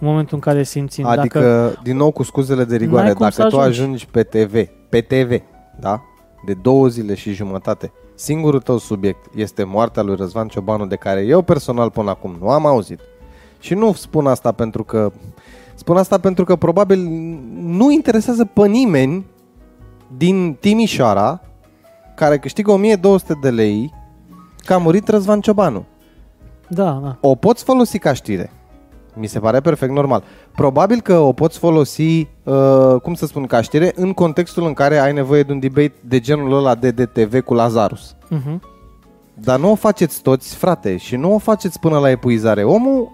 în 0.00 0.06
momentul 0.08 0.34
în 0.34 0.40
care 0.40 0.62
simțim. 0.62 1.04
Adică, 1.06 1.38
Dacă, 1.40 1.80
din 1.82 1.96
nou 1.96 2.10
cu 2.10 2.22
scuzele 2.22 2.64
de 2.64 2.76
rigoare, 2.76 3.04
N-ai 3.04 3.14
cum 3.14 3.22
dacă 3.28 3.42
să 3.42 3.48
tu 3.48 3.58
ajungi. 3.58 3.80
ajungi 3.80 4.06
pe 4.06 4.22
TV, 4.22 4.68
pe 4.88 5.00
TV, 5.00 5.40
da? 5.80 6.00
De 6.46 6.54
două 6.62 6.88
zile 6.88 7.14
și 7.14 7.32
jumătate, 7.32 7.92
singurul 8.14 8.60
tău 8.60 8.78
subiect 8.78 9.24
este 9.34 9.64
moartea 9.64 10.02
lui 10.02 10.16
Răzvan 10.16 10.48
Ciobanu, 10.48 10.86
de 10.86 10.96
care 10.96 11.20
eu 11.20 11.42
personal 11.42 11.90
până 11.90 12.10
acum 12.10 12.36
nu 12.40 12.48
am 12.48 12.66
auzit. 12.66 13.00
Și 13.60 13.74
nu 13.74 13.92
spun 13.92 14.26
asta 14.26 14.52
pentru 14.52 14.84
că 14.84 15.12
spun 15.76 15.96
asta 15.96 16.18
pentru 16.18 16.44
că 16.44 16.56
probabil 16.56 16.98
nu 17.60 17.90
interesează 17.90 18.44
pe 18.44 18.66
nimeni 18.66 19.26
din 20.16 20.56
Timișoara 20.60 21.40
care 22.14 22.38
câștigă 22.38 22.70
1200 22.70 23.38
de 23.42 23.50
lei 23.50 23.92
că 24.64 24.74
a 24.74 24.78
murit 24.78 25.08
Răzvan 25.08 25.40
Ciobanu. 25.40 25.84
da, 26.68 27.00
da. 27.02 27.16
O 27.20 27.34
poți 27.34 27.64
folosi 27.64 27.98
ca 27.98 28.12
știre. 28.12 28.50
Mi 29.14 29.26
se 29.26 29.38
pare 29.38 29.60
perfect 29.60 29.92
normal. 29.92 30.22
Probabil 30.54 31.00
că 31.00 31.18
o 31.18 31.32
poți 31.32 31.58
folosi, 31.58 32.28
uh, 32.42 33.00
cum 33.02 33.14
să 33.14 33.26
spun, 33.26 33.46
ca 33.46 33.60
știre 33.60 33.92
în 33.94 34.12
contextul 34.12 34.66
în 34.66 34.72
care 34.72 34.98
ai 34.98 35.12
nevoie 35.12 35.42
de 35.42 35.52
un 35.52 35.58
debate 35.58 35.94
de 36.00 36.20
genul 36.20 36.52
ăla 36.56 36.74
de 36.74 36.90
DTV 36.90 37.40
cu 37.40 37.54
Lazarus. 37.54 38.14
Uh-huh. 38.14 38.58
Dar 39.34 39.58
nu 39.58 39.70
o 39.70 39.74
faceți 39.74 40.22
toți, 40.22 40.54
frate, 40.54 40.96
și 40.96 41.16
nu 41.16 41.34
o 41.34 41.38
faceți 41.38 41.78
până 41.80 41.98
la 41.98 42.10
epuizare. 42.10 42.64
Omul 42.64 43.10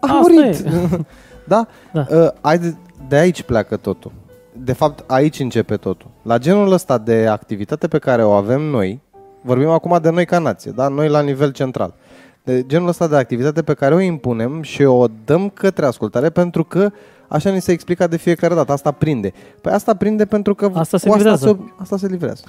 a 0.00 0.06
Asta 0.06 0.18
murit. 0.20 0.64
e. 1.44 1.48
da? 1.48 1.66
Da. 1.92 2.06
Uh, 2.10 2.28
ai 2.40 2.58
de, 2.58 2.74
de 3.08 3.16
aici 3.16 3.42
pleacă 3.42 3.76
totul. 3.76 4.12
De 4.56 4.72
fapt, 4.72 5.10
aici 5.10 5.40
începe 5.40 5.76
totul. 5.76 6.10
La 6.22 6.38
genul 6.38 6.72
ăsta 6.72 6.98
de 6.98 7.26
activitate 7.26 7.88
pe 7.88 7.98
care 7.98 8.24
o 8.24 8.30
avem 8.30 8.60
noi, 8.60 9.00
vorbim 9.42 9.68
acum 9.68 9.98
de 10.02 10.10
noi 10.10 10.24
ca 10.24 10.38
nație, 10.38 10.70
da? 10.70 10.88
noi 10.88 11.08
la 11.08 11.20
nivel 11.20 11.50
central, 11.50 11.94
de 12.44 12.64
genul 12.66 12.88
ăsta 12.88 13.06
de 13.06 13.16
activitate 13.16 13.62
pe 13.62 13.74
care 13.74 13.94
o 13.94 14.00
impunem 14.00 14.62
și 14.62 14.82
o 14.82 15.06
dăm 15.24 15.48
către 15.48 15.86
ascultare 15.86 16.30
pentru 16.30 16.64
că 16.64 16.90
așa 17.28 17.50
ni 17.50 17.60
se 17.60 17.72
explica 17.72 18.06
de 18.06 18.16
fiecare 18.16 18.54
dată, 18.54 18.72
asta 18.72 18.90
prinde. 18.90 19.32
Păi 19.60 19.72
asta 19.72 19.94
prinde 19.94 20.24
pentru 20.24 20.54
că 20.54 20.70
Asta 20.74 20.96
se 20.96 21.08
cu 21.08 21.14
livrează. 21.14 21.48
Asta, 21.48 21.64
se, 21.66 21.82
asta 21.82 21.96
se 21.96 22.06
livrează. 22.06 22.44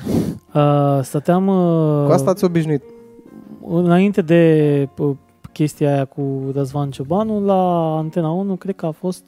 Uh, 0.53 1.03
stăteam 1.03 1.47
uh, 1.47 2.05
Cu 2.05 2.11
asta 2.11 2.29
ați 2.29 2.43
obișnuit. 2.43 2.83
înainte 3.67 4.21
de 4.21 4.89
uh, 4.97 5.15
chestia 5.55 5.93
aia 5.93 6.05
cu 6.05 6.51
Răzvan 6.53 6.91
Ciobanu, 6.91 7.45
la 7.45 7.95
Antena 7.97 8.31
1, 8.31 8.55
cred 8.55 8.75
că 8.75 8.85
a 8.85 8.91
fost, 8.91 9.23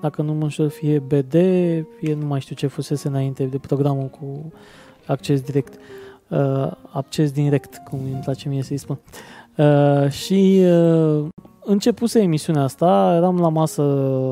dacă 0.00 0.22
nu 0.22 0.32
mă 0.32 0.42
înșel, 0.42 0.68
fie 0.68 0.98
BD, 0.98 1.34
fie 1.98 2.14
nu 2.14 2.26
mai 2.26 2.40
știu 2.40 2.54
ce 2.54 2.66
fusese 2.66 3.08
înainte 3.08 3.44
de 3.44 3.58
programul 3.58 4.06
cu 4.06 4.52
acces 5.06 5.40
direct. 5.40 5.74
Uh, 6.28 6.70
acces 6.92 7.32
direct, 7.32 7.76
cum 7.88 7.98
îmi 7.98 8.20
place 8.22 8.48
mie 8.48 8.62
să-i 8.62 8.76
spun. 8.76 8.98
Uh, 9.56 10.10
și 10.10 10.62
uh, 10.64 11.24
începuse 11.64 12.20
emisiunea 12.20 12.62
asta, 12.62 13.12
eram 13.16 13.40
la 13.40 13.48
masă 13.48 13.82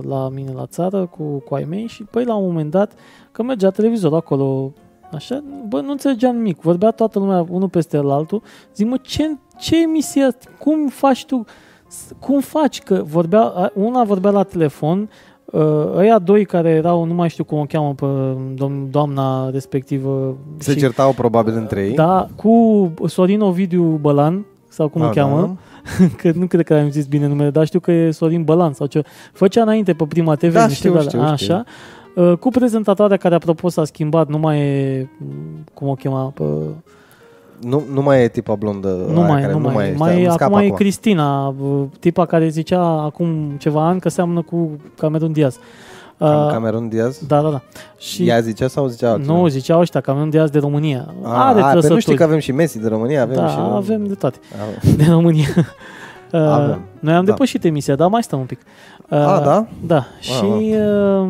la 0.07 0.28
mine 0.28 0.53
la 0.53 0.66
țară 0.66 1.07
cu, 1.07 1.22
cu 1.39 1.55
ai 1.55 1.64
mei 1.64 1.86
și 1.86 2.03
păi 2.03 2.24
la 2.24 2.34
un 2.34 2.47
moment 2.47 2.70
dat, 2.70 2.93
că 3.32 3.43
mergea 3.43 3.70
televizorul 3.70 4.16
acolo, 4.16 4.72
așa, 5.14 5.42
bă, 5.68 5.80
nu 5.80 5.90
înțelegeam 5.90 6.36
nimic. 6.36 6.61
Vorbea 6.61 6.90
toată 6.90 7.18
lumea 7.18 7.46
unul 7.48 7.68
peste 7.68 7.96
altul. 7.96 8.42
Zic, 8.74 8.86
mă, 8.86 8.96
ce, 9.02 9.36
ce 9.59 9.82
emisie 9.82 10.22
asta? 10.22 10.50
Cum 10.59 10.88
faci 10.88 11.24
tu? 11.24 11.44
S- 11.88 12.11
Cum 12.20 12.40
faci? 12.40 12.80
Că 12.82 13.02
vorbea, 13.04 13.42
a- 13.42 13.70
una 13.74 14.04
vorbea 14.04 14.30
la 14.30 14.42
telefon, 14.42 15.11
uh, 15.44 15.62
ăia 15.96 16.18
doi 16.18 16.44
care 16.44 16.68
erau, 16.70 17.04
nu 17.04 17.14
mai 17.14 17.28
știu 17.28 17.44
cum 17.44 17.59
o 17.59 17.64
cheamă 17.64 17.94
pe 17.94 18.06
dom- 18.54 18.90
doamna 18.90 19.50
respectivă. 19.50 20.36
Se 20.59 20.74
certau 20.74 21.12
probabil 21.12 21.56
între 21.56 21.84
ei. 21.86 21.94
Da, 21.94 22.28
cu 22.36 22.92
Sorin 23.06 23.40
Ovidiu 23.40 23.82
Bălan, 23.82 24.44
sau 24.68 24.88
cum 24.88 25.00
Da, 25.00 25.06
îl 25.06 25.12
cheamă, 25.12 25.56
că 26.22 26.30
nu 26.34 26.46
cred 26.46 26.64
că 26.64 26.74
am 26.74 26.90
zis 26.90 27.06
bine 27.06 27.26
numele, 27.26 27.50
dar 27.50 27.66
știu 27.66 27.80
că 27.80 27.90
e 27.92 28.11
Sorin 28.11 28.44
Bălan 28.44 28.72
sau 28.72 28.86
ce. 28.86 29.02
Făcea 29.32 29.62
înainte 29.62 29.92
pe 29.94 30.04
Prima 30.09 30.34
TV. 30.34 30.52
Da, 30.52 30.66
niște 30.66 30.74
știu, 30.74 30.92
de 30.92 30.98
alea. 30.98 31.09
știu, 31.11 31.36
știu. 31.36 31.54
Așa. 31.54 31.64
Uh, 31.66 31.72
Cu 32.41 32.49
prezentatoarea 32.51 33.16
care, 33.16 33.35
apropo, 33.35 33.69
s-a 33.69 33.85
schimbat, 33.85 34.29
nu 34.29 34.39
mai 34.39 34.59
e, 34.61 35.09
m, 35.19 35.25
cum 35.75 35.89
o 35.89 35.95
chema, 35.95 36.33
pe, 36.35 36.43
Nu, 37.61 37.83
nu 37.93 38.03
mai 38.03 38.23
e 38.23 38.29
tipa 38.29 38.55
blondă. 38.55 38.89
nu 39.12 39.21
aia 39.21 39.29
mai, 39.29 39.41
care 39.41 39.53
nu 39.53 39.59
mai, 39.59 39.73
e. 39.73 39.75
mai, 39.75 39.89
Îmi 40.14 40.23
mai 40.25 40.33
scapă 40.33 40.55
acum 40.57 40.66
e 40.66 40.71
Cristina, 40.71 41.47
uh, 41.49 41.83
tipa 42.01 42.27
care 42.27 42.49
zicea 42.49 42.83
acum 43.03 43.51
ceva 43.59 43.87
ani 43.87 44.01
că 44.01 44.09
seamănă 44.09 44.43
cu 44.43 44.71
Cameron 44.97 45.33
Diaz. 45.33 45.57
Cam- 45.57 45.61
Uh, 46.19 46.49
Cameron 46.53 46.89
Diaz? 46.89 47.27
da, 47.27 47.41
da, 47.43 47.51
da. 47.51 47.62
Și 47.99 48.29
Ea 48.29 48.41
zicea 48.41 48.69
sau 48.69 48.87
zicea 48.87 49.11
altcineva? 49.11 49.39
nu, 49.41 49.47
ziceau 49.49 49.81
ăștia, 49.81 50.01
Cameron 50.01 50.31
Diaz 50.31 50.51
de 50.51 50.59
România. 50.59 51.14
A, 51.23 51.47
Are 51.49 51.61
a, 51.61 51.64
pe 51.64 51.71
trăsături. 51.71 51.93
nu 51.95 52.01
știi 52.01 52.14
că 52.16 52.23
avem 52.23 52.39
și 52.39 52.53
Messi 52.53 52.79
de 52.79 52.89
România? 52.89 53.23
Avem 53.23 53.37
da, 53.37 53.49
și... 53.49 53.57
avem 53.61 54.07
de 54.07 54.14
toate. 54.14 54.39
Avem. 54.62 54.97
De 54.97 55.05
România. 55.11 55.47
Uh, 56.33 56.41
Avem. 56.41 56.81
Noi 57.01 57.14
am 57.14 57.25
Da. 57.25 57.31
depășit 57.31 57.64
emisia, 57.64 57.95
dar 57.95 58.09
mai 58.09 58.23
stăm 58.23 58.39
un 58.39 58.45
pic. 58.45 58.61
Uh, 59.11 59.16
A, 59.18 59.40
da? 59.40 59.66
Da. 59.86 60.06
Și 60.20 60.42
uh, 60.44 61.28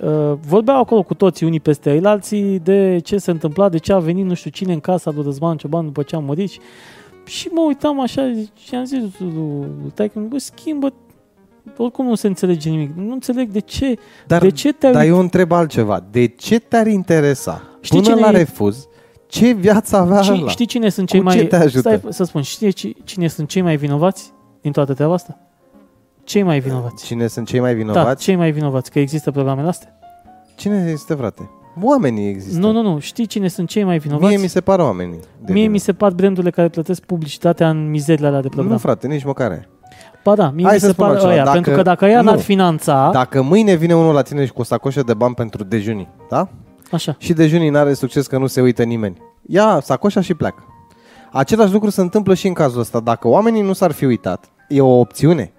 uh, 0.00 0.32
vorbeau 0.48 0.80
acolo 0.80 1.02
cu 1.02 1.14
toții, 1.14 1.46
unii 1.46 1.60
peste 1.60 1.92
ei, 1.92 2.04
alții, 2.04 2.58
de 2.58 2.98
ce 3.04 3.18
se 3.18 3.30
întâmpla, 3.30 3.68
de 3.68 3.78
ce 3.78 3.92
a 3.92 3.98
venit 3.98 4.24
nu 4.24 4.34
știu 4.34 4.50
cine 4.50 4.72
în 4.72 4.80
casa 4.80 5.10
lui 5.14 5.22
Răzvan 5.24 5.56
Cioban 5.56 5.84
după 5.84 6.02
ce 6.02 6.16
a 6.16 6.18
murit. 6.18 6.50
Și, 6.50 6.60
și 7.24 7.48
mă 7.48 7.60
uitam 7.66 8.00
așa 8.00 8.32
și 8.64 8.74
am 8.74 8.84
zis, 8.84 8.98
tai 9.94 10.10
bă, 10.28 10.38
schimbă, 10.38 10.92
oricum 11.76 12.06
nu 12.06 12.14
se 12.14 12.26
înțelege 12.26 12.70
nimic. 12.70 12.90
Nu 12.96 13.12
înțeleg 13.12 13.50
de 13.50 13.60
ce, 13.60 13.94
Dar, 14.26 14.40
de 14.40 14.50
ce 14.50 14.72
te-ai 14.72 14.92
dar 14.92 15.02
uit- 15.02 15.10
eu 15.10 15.18
întreb 15.18 15.52
altceva. 15.52 16.04
De 16.10 16.26
ce 16.26 16.58
te-ar 16.58 16.86
interesa 16.86 17.62
Știi 17.80 18.00
până 18.00 18.14
cine 18.14 18.26
la 18.26 18.32
e- 18.32 18.36
refuz? 18.36 18.86
Ce 19.26 19.52
viață 19.52 19.96
avea 19.96 20.20
Știi, 20.20 20.40
ăla? 20.40 20.48
știi 20.50 20.66
cine 20.66 20.88
sunt 20.88 21.08
cei 21.08 21.18
Cu 21.18 21.24
mai... 21.24 21.36
ce 21.36 21.44
te 21.44 21.56
ajută? 21.56 21.78
Stai 21.78 22.00
să 22.12 22.24
spun, 22.24 22.42
știi 22.42 22.72
ci- 22.72 22.94
cine 23.04 23.28
sunt 23.28 23.48
cei 23.48 23.62
mai 23.62 23.76
vinovați 23.76 24.32
din 24.60 24.72
toată 24.72 24.94
treaba 24.94 25.12
asta? 25.12 25.38
Cei 26.24 26.42
mai 26.42 26.60
vinovați. 26.60 27.04
Cine 27.04 27.26
sunt 27.26 27.46
cei 27.46 27.60
mai 27.60 27.70
Da, 27.72 27.76
vinovați? 27.78 28.22
cei 28.22 28.36
mai 28.36 28.50
vinovați, 28.50 28.90
că 28.90 28.98
există 28.98 29.30
programele 29.30 29.68
astea. 29.68 29.98
Cine 30.56 30.88
este, 30.92 31.14
frate? 31.14 31.50
Oamenii 31.82 32.28
există. 32.28 32.58
Nu, 32.58 32.72
nu, 32.72 32.82
nu, 32.82 32.98
știi 32.98 33.26
cine 33.26 33.48
sunt 33.48 33.68
cei 33.68 33.84
mai 33.84 33.98
vinovați? 33.98 34.28
Mie 34.28 34.42
mi 34.42 34.48
se 34.48 34.60
par 34.60 34.78
oamenii. 34.78 35.18
de 35.44 35.52
Mie 35.52 35.60
vină. 35.62 35.72
mi 35.72 35.78
se 35.78 35.92
par 35.92 36.12
brandurile 36.12 36.50
care 36.50 36.68
plătesc 36.68 37.02
publicitatea 37.02 37.68
în 37.68 37.90
mizerile 37.90 38.26
alea 38.26 38.40
de 38.40 38.48
program. 38.48 38.72
Nu, 38.72 38.78
frate, 38.78 39.06
nici 39.06 39.24
măcar 39.24 39.50
aia. 39.50 39.64
Ba 40.24 40.34
da, 40.34 40.50
mie 40.50 40.64
Hai 40.64 40.74
mi 40.74 40.80
să 40.80 40.86
se 40.86 40.92
spun 40.92 41.04
par 41.04 41.12
altceva, 41.14 41.32
ăia, 41.32 41.44
dacă- 41.44 41.54
pentru 41.54 41.74
că 41.74 41.82
dacă 41.82 42.06
ea 42.06 42.20
nu. 42.20 42.30
n-ar 42.30 42.38
finanța, 42.38 43.10
Dacă 43.12 43.42
mâine 43.42 43.74
vine 43.74 43.94
unul 43.94 44.14
la 44.14 44.22
tine 44.22 44.44
și 44.44 44.52
cu 44.52 44.60
o 44.60 44.64
sacoșă 44.64 45.02
de 45.02 45.14
bani 45.14 45.34
pentru 45.34 45.64
dejunii, 45.64 46.08
da? 46.30 46.48
așa, 46.92 47.14
Și 47.18 47.32
dejunii 47.32 47.68
n-are 47.68 47.94
succes 47.94 48.26
că 48.26 48.38
nu 48.38 48.46
se 48.46 48.60
uită 48.60 48.82
nimeni. 48.82 49.16
Ia 49.46 49.78
sacoșa 49.82 50.20
și 50.20 50.34
pleacă. 50.34 50.62
Același 51.32 51.72
lucru 51.72 51.90
se 51.90 52.00
întâmplă 52.00 52.34
și 52.34 52.46
în 52.46 52.52
cazul 52.52 52.80
ăsta. 52.80 53.00
Dacă 53.00 53.28
oamenii 53.28 53.62
nu 53.62 53.72
s-ar 53.72 53.90
fi 53.92 54.04
uitat, 54.04 54.44
e 54.68 54.80
o 54.80 54.98
opțiune. 54.98 55.52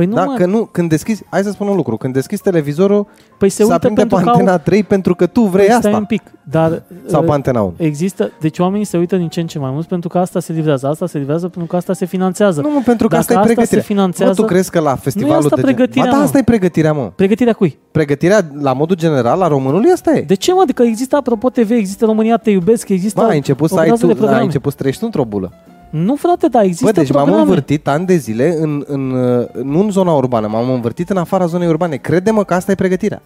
Păi 0.00 0.08
nu 0.08 0.14
da? 0.14 0.24
mă, 0.24 0.34
Că 0.36 0.46
nu, 0.46 0.64
când 0.72 0.88
deschizi, 0.88 1.22
hai 1.30 1.42
să 1.42 1.50
spun 1.50 1.68
un 1.68 1.76
lucru, 1.76 1.96
când 1.96 2.12
deschizi 2.14 2.42
televizorul, 2.42 3.06
păi 3.38 3.48
se 3.48 3.56
se, 3.56 3.62
uită 3.62 3.74
aprinde 3.74 4.00
pe 4.00 4.06
pentru 4.06 4.24
că 4.24 4.30
au... 4.30 4.38
antena 4.38 4.58
3 4.58 4.82
pentru 4.82 5.14
că 5.14 5.26
tu 5.26 5.40
vrei 5.42 5.64
păi 5.66 5.74
asta. 5.74 5.88
stai 5.88 5.98
un 6.00 6.04
pic, 6.04 6.22
dar 6.42 6.82
Sau 7.06 7.20
uh, 7.20 7.26
pe 7.26 7.32
antena 7.32 7.60
1. 7.60 7.72
există, 7.76 8.30
deci 8.40 8.58
oamenii 8.58 8.84
se 8.84 8.96
uită 8.98 9.16
din 9.16 9.28
ce 9.28 9.40
în 9.40 9.46
ce 9.46 9.58
mai 9.58 9.70
mult 9.70 9.86
pentru 9.86 10.08
că 10.08 10.18
asta 10.18 10.40
se 10.40 10.52
livrează, 10.52 10.86
asta 10.86 11.06
se 11.06 11.18
livrează 11.18 11.48
pentru 11.48 11.70
că 11.70 11.76
asta 11.76 11.92
se 11.92 12.04
finanțează. 12.06 12.60
Nu, 12.60 12.70
mă, 12.70 12.80
pentru 12.84 13.08
că 13.08 13.14
Dacă 13.16 13.20
asta 13.20 13.32
e 13.32 13.36
asta 13.36 13.48
se 13.48 13.54
pregătirea. 13.54 13.82
finanțează- 13.84 14.34
Mă, 14.36 14.46
tu 14.46 14.52
crezi 14.52 14.70
că 14.70 14.80
la 14.80 14.94
festivalul 14.96 15.36
asta 15.44 15.56
de 15.56 15.62
gen- 15.62 15.74
pregătirea, 15.74 16.04
Ba, 16.04 16.10
da, 16.10 16.16
mă. 16.16 16.22
asta 16.22 16.38
e 16.38 16.42
pregătirea, 16.42 16.92
mă. 16.92 17.12
Pregătirea 17.16 17.52
cui? 17.52 17.78
Pregătirea, 17.90 18.40
la 18.60 18.72
modul 18.72 18.96
general, 18.96 19.38
la 19.38 19.48
românului, 19.48 19.90
asta 19.90 20.12
e. 20.16 20.20
De 20.22 20.34
ce, 20.34 20.52
mă? 20.52 20.60
Adică 20.62 20.82
există 20.82 21.16
Apropo 21.16 21.48
TV, 21.50 21.70
există 21.70 22.04
România 22.04 22.36
Te 22.36 22.50
Iubesc, 22.50 22.88
există 22.88 23.20
Bă, 23.20 23.26
ai 23.26 23.36
început 23.36 23.68
să 23.68 23.74
o 23.74 23.78
ai 23.78 23.84
groază 23.84 24.02
tu, 24.02 24.08
de 24.08 24.14
programe. 24.14 24.38
ai 24.38 24.44
început 24.44 24.70
să 24.72 24.78
trăiești 24.78 25.04
într-o 25.04 25.24
bulă. 25.24 25.52
Nu, 25.90 26.14
frate, 26.14 26.46
da, 26.48 26.62
există 26.62 26.84
Bă, 26.84 26.90
deci 26.92 27.08
programe. 27.08 27.30
m-am 27.30 27.40
învârtit 27.40 27.88
ani 27.88 28.06
de 28.06 28.16
zile, 28.16 28.56
în, 28.60 28.84
în, 28.86 29.10
uh, 29.10 29.46
nu 29.62 29.80
în 29.80 29.90
zona 29.90 30.12
urbană, 30.12 30.46
m-am 30.46 30.70
învârtit 30.70 31.10
în 31.10 31.16
afara 31.16 31.46
zonei 31.46 31.68
urbane. 31.68 31.96
Crede-mă 31.96 32.44
că 32.44 32.54
asta 32.54 32.72
e 32.72 32.74
pregătirea. 32.74 33.22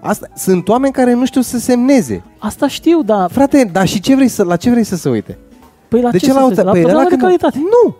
Asta, 0.00 0.26
sunt 0.36 0.68
oameni 0.68 0.92
care 0.92 1.14
nu 1.14 1.24
știu 1.26 1.40
să 1.40 1.58
semneze. 1.58 2.22
Asta 2.38 2.68
știu, 2.68 3.02
dar 3.02 3.30
Frate, 3.30 3.68
dar 3.72 3.86
și 3.86 4.00
ce 4.00 4.14
vrei 4.14 4.28
să, 4.28 4.42
la 4.44 4.56
ce 4.56 4.70
vrei 4.70 4.84
să 4.84 4.96
se 4.96 5.08
uite? 5.08 5.38
păi 5.88 6.00
la 6.00 6.10
de 6.10 6.18
ce, 6.18 6.26
ce 6.26 6.32
să 6.32 6.38
la, 6.38 6.48
se- 6.54 6.62
la 6.62 6.70
păi 6.70 6.80
ăla 6.80 6.88
programe 6.90 7.02
de 7.02 7.08
când- 7.16 7.20
calitate. 7.22 7.58
Nu! 7.58 7.96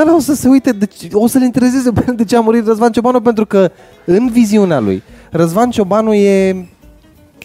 Ăla 0.00 0.14
o 0.14 0.18
să 0.18 0.34
se 0.34 0.48
uite, 0.48 0.72
de, 0.72 0.84
ce- 0.86 1.08
o 1.12 1.26
să-l 1.26 1.42
intereseze 1.42 1.90
pe 1.92 2.12
de 2.12 2.24
ce 2.24 2.36
a 2.36 2.40
murit 2.40 2.66
Răzvan 2.66 2.92
Ciobanu, 2.92 3.20
pentru 3.20 3.46
că 3.46 3.70
în 4.04 4.28
viziunea 4.30 4.78
lui, 4.80 5.02
Răzvan 5.30 5.70
Ciobanu 5.70 6.12
e 6.14 6.52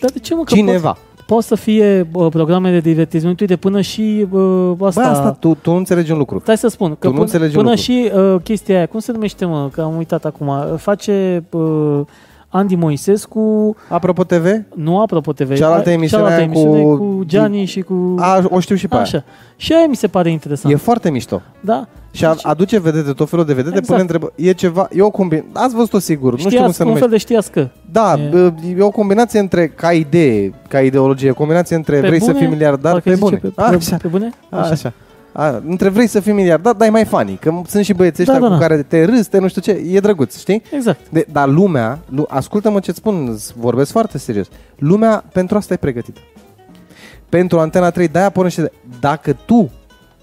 Dar 0.01 0.09
de 0.13 0.19
ce, 0.19 0.35
mă, 0.35 0.43
că 0.43 0.53
cineva. 0.55 0.91
Pot, 0.91 1.12
pot 1.33 1.43
să 1.43 1.55
fie 1.55 2.07
bă, 2.11 2.29
programe 2.29 2.71
de 2.71 2.79
divertisment, 2.79 3.39
uite, 3.39 3.55
până 3.55 3.81
și 3.81 4.25
bă, 4.29 4.75
asta... 4.85 5.01
Bă, 5.01 5.07
asta, 5.07 5.31
tu, 5.39 5.57
tu 5.61 5.71
nu 5.71 5.77
înțelegi 5.77 6.11
un 6.11 6.17
lucru. 6.17 6.39
Stai 6.39 6.57
să 6.57 6.67
spun, 6.67 6.89
că 6.89 6.95
Tu 6.99 7.05
nu 7.07 7.11
până, 7.11 7.23
înțelegi 7.23 7.57
un 7.57 7.63
până 7.63 7.75
lucru. 7.75 7.83
și 7.91 8.11
uh, 8.15 8.41
chestia 8.43 8.75
aia, 8.75 8.85
cum 8.85 8.99
se 8.99 9.11
numește, 9.11 9.45
mă, 9.45 9.69
că 9.71 9.81
am 9.81 9.97
uitat 9.97 10.25
acum, 10.25 10.51
face 10.77 11.43
uh, 11.49 11.99
Andy 12.55 12.75
Moisescu, 12.75 13.75
Apropo 13.89 14.23
TV, 14.23 14.45
nu 14.75 15.01
apropo 15.01 15.33
TV, 15.33 15.55
Cealaltă 15.55 15.89
a- 15.89 15.91
emisiune 15.91 16.23
cealaltă 16.23 16.43
aia 16.43 16.51
cu- 16.51 16.59
emisiune 16.59 16.95
cu 16.97 17.23
Gianni 17.25 17.65
și 17.65 17.81
cu... 17.81 18.15
a, 18.19 18.43
o 18.49 18.59
știu 18.59 18.75
și 18.75 18.87
pe 18.87 18.93
aia. 18.95 19.03
Așa. 19.03 19.23
Și 19.55 19.73
aia 19.73 19.85
mi 19.89 19.95
se 19.95 20.07
pare 20.07 20.31
interesant. 20.31 20.73
E 20.73 20.77
foarte 20.77 21.09
mișto. 21.11 21.41
Da? 21.61 21.87
Și 22.11 22.25
a, 22.25 22.35
aduce 22.41 22.79
vedete, 22.79 23.11
tot 23.11 23.29
felul 23.29 23.45
de 23.45 23.53
vedete, 23.53 23.77
Exact. 23.77 23.87
pune 23.87 24.01
întrebări. 24.01 24.33
E 24.35 24.51
ceva, 24.51 24.87
e 24.91 25.01
o 25.01 25.09
combinație, 25.09 25.49
ați 25.53 25.75
văzut-o 25.75 25.99
sigur, 25.99 26.31
nu 26.31 26.37
știu 26.37 26.49
cum 26.49 26.57
Știați, 26.59 26.75
se 26.75 26.83
un 26.83 26.87
numește. 26.87 27.07
fel 27.09 27.17
de 27.17 27.23
știați 27.23 27.51
că. 27.51 27.67
Da, 27.91 28.15
E- 28.19 28.37
e. 28.69 28.75
e 28.77 28.81
o 28.81 28.89
combinație 28.89 29.39
între, 29.39 29.67
ca 29.67 29.91
idee, 29.91 30.53
ca 30.67 30.81
ideologie, 30.81 31.29
o 31.29 31.33
combinație 31.33 31.75
între 31.75 31.99
Pe 31.99 32.07
vrei 32.07 32.19
să 32.19 32.25
bune? 32.31 32.37
fii 32.39 32.47
miliardar, 32.47 32.91
Parcă 32.91 33.09
pe 33.09 33.15
zice 33.15 33.25
bune. 33.25 33.37
Pe, 33.55 33.61
A, 33.61 33.69
pe, 33.69 33.75
așa, 33.75 33.97
pe 34.01 34.07
bune? 34.07 34.29
a, 34.49 34.57
așa. 34.69 34.93
A, 35.33 35.61
între 35.67 35.89
vrei 35.89 36.07
să 36.07 36.19
fii 36.19 36.33
miliardar, 36.33 36.73
dar 36.73 36.87
e 36.87 36.91
mai 36.91 37.05
funny, 37.05 37.35
că 37.41 37.61
sunt 37.67 37.85
și 37.85 37.93
băieții 37.93 38.23
ăștia 38.23 38.39
Da, 38.39 38.47
da, 38.47 38.53
cu 38.53 38.59
da. 38.59 38.67
care 38.67 38.81
te 38.83 39.03
râzi, 39.05 39.29
te 39.29 39.39
nu 39.39 39.47
știu 39.47 39.61
ce, 39.61 39.71
e 39.71 39.99
drăguț, 39.99 40.39
știi? 40.39 40.61
Exact. 40.71 40.99
De, 41.09 41.25
dar 41.31 41.47
lumea, 41.47 41.99
lu, 42.09 42.25
ascultă-mă 42.29 42.79
ce-ți 42.79 42.97
spun, 42.97 43.27
îți 43.31 43.53
vorbesc 43.57 43.91
foarte 43.91 44.17
serios. 44.17 44.47
Lumea 44.75 45.23
pentru 45.33 45.57
asta 45.57 45.73
e 45.73 45.77
pregătită. 45.77 46.19
Pentru 47.29 47.59
Antena 47.59 47.89
3, 47.89 48.07
de-aia 48.07 48.29
pornește. 48.29 48.61
de- 48.61 48.71
Dacă 48.99 49.37
tu 49.45 49.69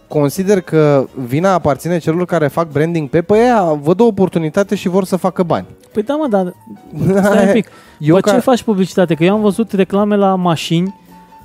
consider 0.09 0.61
că 0.61 1.07
vina 1.27 1.53
aparține 1.53 1.99
celor 1.99 2.25
care 2.25 2.47
fac 2.49 2.71
branding 2.71 3.09
pe 3.09 3.23
pe 3.23 3.37
ea, 3.39 3.63
văd 3.63 4.01
o 4.01 4.05
oportunitate 4.07 4.75
și 4.75 4.89
vor 4.89 5.05
să 5.05 5.17
facă 5.17 5.43
bani. 5.43 5.67
Păi 5.93 6.03
da, 6.03 6.15
mă, 6.15 6.27
dar 6.29 6.55
stai 7.25 7.47
un 7.47 7.53
pic. 7.53 7.69
Eu 7.99 8.15
Bă, 8.15 8.21
ca... 8.21 8.31
ce 8.33 8.39
faci 8.39 8.63
publicitate? 8.63 9.15
Că 9.15 9.25
eu 9.25 9.35
am 9.35 9.41
văzut 9.41 9.73
reclame 9.73 10.17
la 10.17 10.35
mașini. 10.35 10.95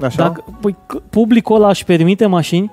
Așa? 0.01 0.18
Dacă, 0.24 0.43
păi, 0.61 0.76
c- 0.76 1.01
publicul 1.09 1.55
ăla 1.55 1.70
își 1.70 1.86
permite 1.86 2.26
mașini? 2.26 2.72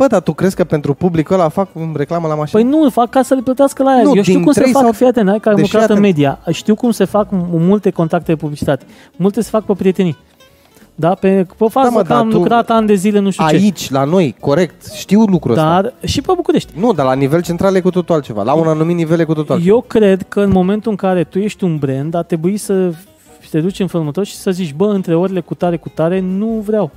Bă, 0.00 0.06
dar 0.06 0.20
tu 0.20 0.32
crezi 0.32 0.56
că 0.56 0.64
pentru 0.64 0.94
publicul 0.94 1.34
ăla 1.34 1.48
fac 1.48 1.68
reclamă 1.94 2.28
la 2.28 2.34
mașină? 2.34 2.60
Păi 2.60 2.70
nu, 2.70 2.82
îl 2.82 2.90
fac 2.90 3.10
ca 3.10 3.22
să 3.22 3.34
le 3.34 3.40
plătească 3.40 3.82
la 3.82 3.96
ea. 3.96 4.02
Nu, 4.02 4.14
eu 4.16 4.22
știu 4.22 4.34
din 4.34 4.42
cum 4.42 4.52
se 4.52 4.60
trei 4.60 4.72
fac, 4.72 4.82
sau- 4.82 4.92
fii 4.92 5.06
atent, 5.06 5.28
hai, 5.28 5.40
că 5.40 5.48
am 5.48 5.54
Deci, 5.54 5.64
lucrat 5.72 5.88
în 5.88 5.94
fii 5.94 6.04
media. 6.04 6.38
Știu 6.50 6.74
cum 6.74 6.90
se 6.90 7.04
fac 7.04 7.26
m- 7.26 7.46
multe 7.50 7.90
contacte 7.90 8.32
de 8.32 8.38
publicitate. 8.38 8.84
Multe 9.16 9.40
se 9.42 9.48
fac 9.50 9.64
pe 9.64 9.72
prietenii. 9.72 10.16
Da, 10.94 11.14
pe, 11.14 11.46
pe 11.56 11.64
fază 11.68 11.90
mă, 11.92 11.96
că 12.02 12.08
dar 12.08 12.18
am 12.18 12.30
tu- 12.30 12.36
lucrat 12.36 12.70
ani 12.70 12.86
de 12.86 12.94
zile, 12.94 13.18
nu 13.18 13.30
știu 13.30 13.48
ce. 13.48 13.54
Aici, 13.54 13.90
la 13.90 14.04
noi, 14.04 14.36
corect, 14.40 14.92
știu 14.92 15.20
lucrul 15.24 15.54
ăsta. 15.54 15.64
Dar 15.80 15.92
și 16.04 16.20
pe 16.20 16.32
București. 16.36 16.72
Nu, 16.78 16.92
dar 16.92 17.06
la 17.06 17.12
nivel 17.14 17.42
central 17.42 17.74
e 17.74 17.80
cu 17.80 17.90
totul 17.90 18.14
altceva. 18.14 18.42
La 18.42 18.52
un 18.54 18.66
anumit 18.66 18.96
nivel 18.96 19.20
e 19.20 19.24
cu 19.24 19.34
totul 19.34 19.54
altceva. 19.54 19.74
Eu 19.74 19.80
cred 19.86 20.22
că 20.28 20.40
în 20.40 20.50
momentul 20.50 20.90
în 20.90 20.96
care 20.96 21.24
tu 21.24 21.38
ești 21.38 21.64
un 21.64 21.76
brand, 21.76 22.14
ar 22.14 22.24
trebui 22.24 22.56
să 22.56 22.92
te 23.50 23.60
duci 23.60 23.80
în 23.80 23.86
felul 23.86 24.00
următor 24.00 24.24
și 24.24 24.34
să 24.36 24.50
zici, 24.50 24.74
bă, 24.74 24.86
între 24.86 25.14
orele 25.14 25.40
cu 25.40 25.54
tare, 25.54 25.76
cu 25.76 25.88
tare, 25.88 26.20
nu 26.20 26.46
vreau. 26.66 26.90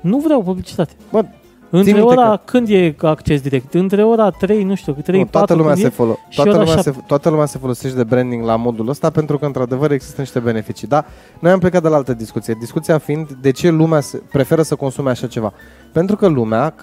Nu 0.00 0.18
vreau 0.18 0.42
publicitate. 0.42 0.92
Bă, 1.10 1.24
Între 1.70 1.92
minte 1.92 2.06
ora, 2.08 2.28
că- 2.30 2.40
când 2.44 2.68
e 2.68 2.94
acces 3.02 3.40
direct? 3.40 3.74
Între 3.74 4.04
ora 4.04 4.30
3, 4.30 4.62
nu 4.64 4.74
știu, 4.74 4.92
3, 4.92 5.18
Nu, 5.18 5.24
4, 5.26 5.38
toată, 5.38 5.54
lumea 5.54 5.72
când 5.74 5.84
se 5.94 6.02
e? 6.02 6.04
folo- 6.04 6.18
și 6.28 6.34
toată, 6.36 6.50
ora 6.50 6.58
lumea 6.58 6.76
se, 6.76 6.82
șapte. 6.90 7.04
toată 7.06 7.28
lumea 7.30 7.46
se 7.46 7.58
folosește 7.58 7.96
de 7.96 8.04
branding 8.04 8.44
la 8.44 8.56
modul 8.56 8.88
ăsta 8.88 9.10
pentru 9.10 9.38
că 9.38 9.46
într-adevăr 9.46 9.90
există 9.90 10.20
niște 10.20 10.38
beneficii. 10.38 10.88
Da, 10.88 11.04
noi 11.38 11.52
am 11.52 11.58
plecat 11.58 11.82
de 11.82 11.88
la 11.88 11.96
altă 11.96 12.14
discuție. 12.14 12.56
Discuția 12.60 12.98
fiind 12.98 13.32
de 13.40 13.50
ce 13.50 13.70
lumea 13.70 14.00
se, 14.00 14.22
preferă 14.32 14.62
să 14.62 14.74
consume 14.74 15.10
așa 15.10 15.26
ceva. 15.26 15.52
Pentru 15.92 16.16
că 16.16 16.26
lumea 16.28 16.74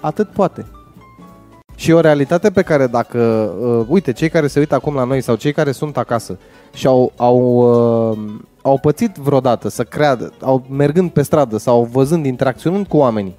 atât 0.00 0.28
poate. 0.28 0.66
Și 1.76 1.90
e 1.90 1.94
o 1.94 2.00
realitate 2.00 2.50
pe 2.50 2.62
care 2.62 2.86
dacă, 2.86 3.18
uh, 3.60 3.86
uite, 3.88 4.12
cei 4.12 4.28
care 4.28 4.46
se 4.46 4.58
uită 4.58 4.74
acum 4.74 4.94
la 4.94 5.04
noi 5.04 5.20
sau 5.20 5.34
cei 5.34 5.52
care 5.52 5.72
sunt 5.72 5.96
acasă 5.96 6.38
și 6.74 6.86
au, 6.86 7.12
au, 7.16 7.38
uh, 8.10 8.18
au 8.62 8.78
pățit 8.78 9.14
vreodată 9.16 9.68
să 9.68 9.82
creadă, 9.82 10.32
au 10.40 10.62
mergând 10.70 11.10
pe 11.10 11.22
stradă 11.22 11.56
sau 11.58 11.88
văzând, 11.92 12.26
interacționând 12.26 12.86
cu 12.86 12.96
oamenii, 12.96 13.34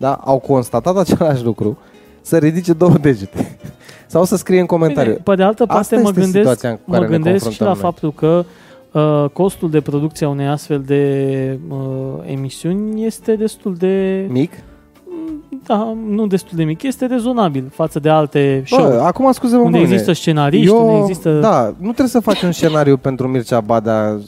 da, 0.00 0.12
au 0.24 0.38
constatat 0.38 0.96
același 0.96 1.44
lucru, 1.44 1.78
să 2.20 2.36
ridice 2.36 2.72
două 2.72 2.94
degete 3.00 3.56
sau 4.06 4.24
să 4.24 4.36
scrie 4.36 4.60
în 4.60 4.66
comentariu. 4.66 5.10
Bine, 5.10 5.22
pe 5.24 5.34
de 5.34 5.42
altă 5.42 5.62
Asta 5.62 5.74
parte 5.74 5.94
mă 5.96 6.08
este 6.08 6.20
gândesc, 6.20 6.38
situația 6.38 6.68
în 6.68 6.78
mă 6.84 6.94
care 6.94 7.06
ne 7.06 7.12
gândesc 7.12 7.50
și 7.50 7.60
la 7.60 7.66
confruntăm 7.66 7.66
noi. 7.66 7.90
faptul 7.90 8.12
că 8.12 8.44
uh, 8.98 9.30
costul 9.30 9.70
de 9.70 9.80
producție 9.80 10.26
a 10.26 10.28
unei 10.28 10.46
astfel 10.46 10.82
de 10.86 11.58
uh, 11.68 11.78
emisiuni 12.24 13.04
este 13.04 13.34
destul 13.34 13.74
de... 13.74 14.26
Mic? 14.28 14.52
Da, 15.66 15.96
nu 16.08 16.26
destul 16.26 16.56
de 16.56 16.64
mic, 16.64 16.82
este 16.82 17.06
rezonabil 17.06 17.68
față 17.72 17.98
de 17.98 18.08
alte 18.08 18.62
show 18.66 18.88
Bă, 18.88 19.00
acum 19.00 19.32
scuze-mă, 19.32 19.62
unde 19.62 19.78
bune. 19.78 19.90
există 19.90 20.12
scenariști, 20.12 20.70
unde 20.70 20.98
există... 20.98 21.38
Da, 21.40 21.64
nu 21.66 21.92
trebuie 21.92 22.08
să 22.08 22.20
faci 22.20 22.42
un 22.42 22.52
scenariu 22.52 22.96
pentru 22.96 23.28
Mircea 23.28 23.60
Badea 23.60 24.18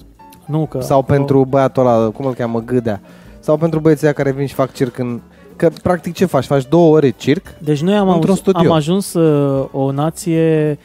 Nu, 0.47 0.67
că 0.67 0.81
sau 0.81 1.03
pentru 1.03 1.45
băiatul 1.45 1.87
ăla, 1.87 2.11
cum 2.11 2.27
îl 2.27 2.35
cheamă, 2.35 2.61
Gâdea, 2.61 3.01
sau 3.41 3.57
pentru 3.57 3.81
băieții 3.81 4.07
ăia 4.07 4.15
care 4.15 4.33
vin 4.33 4.47
și 4.47 4.55
fac 4.55 4.73
circ 4.73 4.99
în... 4.99 5.21
Că 5.63 5.71
practic 5.83 6.15
ce 6.15 6.25
faci? 6.25 6.45
Faci 6.45 6.69
două 6.69 6.95
ore 6.97 7.11
circ? 7.11 7.43
Deci 7.59 7.83
noi 7.83 7.95
am, 7.95 8.09
Într-un 8.09 8.29
auz, 8.31 8.39
studio. 8.39 8.71
am 8.71 8.77
ajuns 8.77 9.13
uh, 9.15 9.69
o 9.73 9.93
nație 9.93 10.79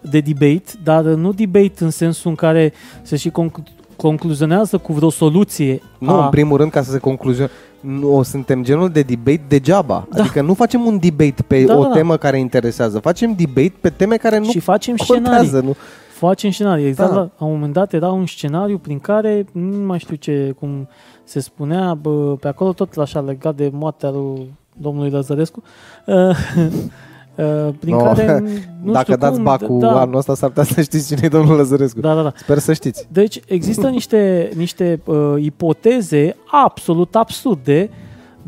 de 0.00 0.20
debate, 0.20 0.72
dar 0.82 1.02
nu 1.02 1.32
debate 1.32 1.74
în 1.84 1.90
sensul 1.90 2.30
în 2.30 2.36
care 2.36 2.72
se 3.02 3.16
și 3.16 3.30
conclu- 3.30 3.62
concluzionează 3.96 4.78
cu 4.78 4.92
vreo 4.92 5.10
soluție. 5.10 5.82
Nu, 5.98 6.10
a, 6.10 6.24
în 6.24 6.30
primul 6.30 6.56
rând, 6.56 6.70
ca 6.70 6.82
să 6.82 6.90
se 6.90 6.98
concluzioneze. 6.98 7.52
Nu, 7.80 8.16
o 8.16 8.22
suntem 8.22 8.64
genul 8.64 8.88
de 8.88 9.00
debate 9.02 9.40
degeaba. 9.48 10.06
Da. 10.12 10.22
Adică 10.22 10.42
nu 10.42 10.54
facem 10.54 10.86
un 10.86 10.98
debate 10.98 11.42
pe 11.46 11.62
Da, 11.64 11.76
o 11.78 11.82
da, 11.82 11.88
da. 11.88 11.94
temă 11.94 12.16
care 12.16 12.38
interesează. 12.38 12.98
Facem 12.98 13.34
debate 13.36 13.72
pe 13.80 13.90
teme 13.90 14.16
care 14.16 14.38
nu 14.38 14.44
și 14.50 14.58
facem 14.60 14.96
scenarii. 14.96 15.28
contează. 15.30 15.60
Nu? 15.60 15.76
Facem 16.12 16.50
scenarii. 16.50 16.86
Exact, 16.86 17.10
Da. 17.10 17.16
la, 17.16 17.30
la 17.38 17.46
un 17.46 17.52
moment 17.52 17.72
dat 17.72 17.92
era 17.92 18.08
un 18.10 18.26
scenariu 18.26 18.78
prin 18.78 18.98
care, 18.98 19.46
nu 19.52 19.86
mai 19.86 19.98
știu 19.98 20.16
ce, 20.16 20.54
cum 20.58 20.88
se 21.24 21.40
spunea, 21.40 21.94
bă, 21.94 22.36
pe 22.40 22.48
acolo 22.48 22.72
tot 22.72 22.96
așa 22.96 23.20
legat 23.20 23.54
de 23.54 23.70
moartea 23.72 24.10
lui 24.10 24.52
domnului 24.76 25.10
Lăzărescu, 25.10 25.62
uh, 26.06 26.14
uh, 27.34 27.74
prin 27.80 27.94
No, 27.94 28.02
care, 28.02 28.42
nu 28.84 28.92
Dacă 28.92 29.04
știu 29.04 29.16
dați 29.16 29.34
cum, 29.34 29.42
bacul 29.44 29.78
da, 29.78 30.00
anul 30.00 30.16
ăsta, 30.16 30.34
s-ar 30.34 30.48
putea 30.48 30.64
să 30.64 30.82
știți 30.82 31.06
cine 31.14 31.20
e 31.24 31.28
domnul 31.28 31.56
Lăzărescu. 31.56 32.00
da, 32.00 32.14
da, 32.14 32.22
da. 32.22 32.32
Sper 32.36 32.58
să 32.58 32.72
știți. 32.72 33.06
Deci 33.12 33.40
există 33.46 33.88
niște, 33.98 34.50
niște 34.56 35.00
uh, 35.04 35.34
ipoteze 35.38 36.36
absolut 36.50 37.14
absurde, 37.16 37.90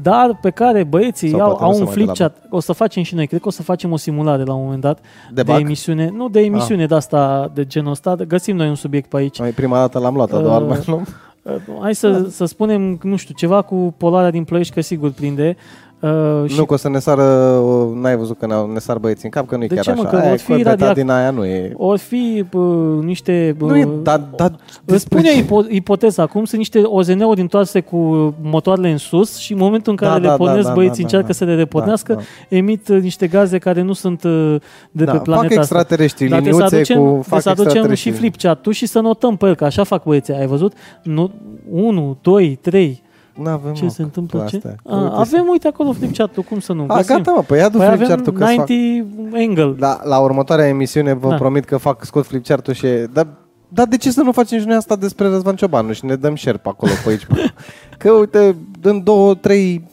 dar 0.03 0.39
pe 0.43 0.51
care 0.51 0.85
băieții 0.85 1.29
Sau 1.29 1.41
au, 1.41 1.47
poate 1.47 1.63
nu 1.63 1.69
au 1.69 1.73
se 1.75 1.79
un 1.81 1.85
mai 1.85 1.95
flip 1.95 2.07
dă 2.07 2.13
la 2.19 2.29
chat. 2.29 2.47
O 2.51 2.61
să 2.61 2.73
facem 2.73 3.03
și 3.03 3.15
noi, 3.15 3.27
cred 3.27 3.41
că 3.41 3.49
o 3.49 3.51
să 3.51 3.63
facem 3.63 3.93
o 3.93 3.97
simulare 3.97 4.43
la 4.43 4.55
un 4.55 4.63
moment 4.65 4.81
dat 4.81 4.99
De, 5.01 5.43
de 5.43 5.43
bac? 5.43 5.61
emisiune, 5.61 6.11
nu 6.17 6.29
de 6.29 6.41
emisiune 6.41 6.83
Ah. 6.83 6.89
de 6.89 6.95
asta, 6.95 7.51
de 7.55 7.65
genul 7.67 7.91
ăsta, 7.91 8.15
găsim 8.15 8.57
noi 8.57 8.69
un 8.69 8.75
subiect 8.75 9.09
pe 9.09 9.17
aici. 9.17 9.39
Mai 9.39 9.51
prima 9.51 9.77
dată 9.79 9.99
l-am 9.99 10.15
luat, 10.15 10.33
a 10.33 10.41
doua 10.41 10.57
Uh, 10.57 10.63
uh, 10.63 10.69
mai 10.69 10.83
luăm. 10.87 11.07
Uh, 11.47 11.79
Hai 11.81 11.95
să, 11.95 12.27
să 12.31 12.45
spunem, 12.45 12.99
nu 13.03 13.17
știu, 13.17 13.35
ceva 13.35 13.63
cu 13.63 13.95
polarea 13.97 14.31
din 14.31 14.45
Ploiești, 14.45 14.75
că 14.75 14.81
sigur 14.81 15.11
prinde. 15.11 15.57
Uh, 16.01 16.45
și 16.47 16.59
Nu 16.59 16.65
că 16.65 16.75
o 16.75 16.77
să 16.77 16.89
ne 16.89 16.99
sară, 16.99 17.23
o- 17.59 17.95
n-ai 17.95 18.17
văzut 18.17 18.39
că 18.39 18.47
ne, 18.47 18.55
ne 18.73 18.79
sar 18.79 18.99
băieții 18.99 19.25
în 19.25 19.31
cap, 19.31 19.47
că 19.47 19.57
nu-i 19.57 19.67
De 19.69 19.75
chiar 19.75 19.85
ce, 19.85 19.93
mă, 19.93 20.01
așa. 20.01 20.09
că 20.11 20.17
Aia 20.17 20.25
vor 20.25 20.35
e 20.35 20.37
fi 20.37 20.51
cu 20.53 20.57
beta 20.57 20.75
radiac- 20.93 20.95
din 20.95 21.11
aia 21.11 21.31
nu 21.31 21.45
e... 21.45 21.73
or 21.77 21.99
fi 21.99 22.45
uh, 22.53 23.03
niște... 23.05 23.57
Uh, 23.61 23.69
Nu 23.71 23.77
e, 23.77 23.89
dar... 24.03 24.21
dar 24.37 24.53
Îți 24.85 25.03
spune 25.03 25.31
ipo- 25.43 25.69
ipoteza 25.71 26.23
acum, 26.23 26.45
sunt 26.45 26.59
niște 26.59 26.83
OZN-uri 26.85 27.41
întoarse 27.41 27.81
cu 27.81 27.97
motoarele 28.43 28.91
în 28.91 28.97
sus 28.97 29.37
și 29.37 29.53
în 29.53 29.59
momentul 29.59 29.91
în 29.91 29.97
care 29.97 30.11
Da, 30.13 30.19
le 30.19 30.27
da, 30.27 30.37
pornesc 30.37 30.63
da, 30.63 30.69
da, 30.69 30.75
băieții 30.75 30.97
da, 31.03 31.03
încearcă 31.05 31.27
da. 31.27 31.33
să 31.33 31.45
le 31.45 31.55
repornească, 31.55 32.13
Da, 32.15 32.21
emit 32.57 32.89
uh, 32.89 33.01
niște 33.01 33.27
gaze 33.27 33.59
care 33.59 33.83
nu 33.83 33.93
sunt 33.93 34.23
uh, 34.25 34.57
de 34.91 35.05
da. 35.05 35.11
pe 35.11 35.17
fac 35.17 35.23
planeta 35.25 35.47
asta. 35.47 35.61
extraterestri, 35.61 36.29
Dar 36.29 36.41
trebuie 36.41 36.69
să 36.69 36.75
liniuțe 36.77 36.93
aducem, 36.93 36.97
cu... 36.97 37.03
trebuie 37.03 37.23
Fac 37.29 37.41
să 37.41 37.49
aducem 37.49 37.67
extraterestri. 37.71 38.11
și 38.11 38.17
flip 38.19 38.37
chat-ul 38.37 38.73
și 38.73 38.87
să 38.87 39.01
notăm 39.01 39.37
pe 39.37 39.47
el, 39.47 39.55
că 39.55 39.65
așa 39.65 39.85
fac 39.85 40.05
băieții. 40.05 40.35
Ai 40.35 40.47
văzut? 40.47 40.73
Nu, 41.03 41.31
1, 41.71 42.17
2, 42.23 42.59
3. 42.63 43.03
N-avem, 43.43 43.73
Ce 43.75 43.85
mă, 43.85 43.91
se 43.91 44.03
întâmplă? 44.03 44.41
cu 44.43 44.49
Ce? 44.49 44.57
astea. 44.57 44.75
A, 44.87 44.97
Uite, 44.97 45.15
avem, 45.17 45.47
uite 45.51 45.69
acolo 45.69 45.93
flip 45.93 46.17
chat-ul, 46.17 46.43
cum 46.43 46.59
să 46.61 46.73
nu? 46.73 46.85
A, 46.89 46.97
Găsim. 46.97 47.17
gata, 47.17 47.31
mă, 47.33 47.43
păi 47.43 47.61
adu 47.63 47.79
Păi 47.79 47.87
flip 47.87 48.01
avem 48.03 48.09
chart-ul 48.09 48.33
că 48.33 48.45
fac... 48.45 48.57
90 48.57 49.05
angle. 49.49 49.75
La, 49.79 50.01
la 50.05 50.19
următoarea 50.19 50.67
emisiune 50.69 51.13
vă 51.13 51.29
Da. 51.29 51.35
promit 51.37 51.65
că 51.65 51.77
fac 51.77 52.05
scot 52.05 52.27
flip 52.27 52.45
chart-ul 52.47 52.75
și... 52.75 52.87
Dar, 53.13 53.27
dar 53.69 53.87
de 53.87 53.97
ce 53.97 54.11
să 54.11 54.23
nu 54.23 54.33
facem 54.33 54.59
și 54.59 54.67
noi 54.67 54.77
asta 54.77 54.97
despre 54.97 55.29
Răzvan 55.29 55.57
Ciobanu 55.57 55.93
și 55.93 56.05
ne 56.05 56.17
dăm 56.17 56.37
share 56.37 56.57
pe 56.57 56.69
acolo, 56.69 56.93
pe 57.05 57.11
aici? 57.11 57.25
pe- 57.27 57.53
că 57.99 58.11
uite, 58.11 58.57
în 58.83 59.03
două, 59.03 59.35
trei, 59.35 59.89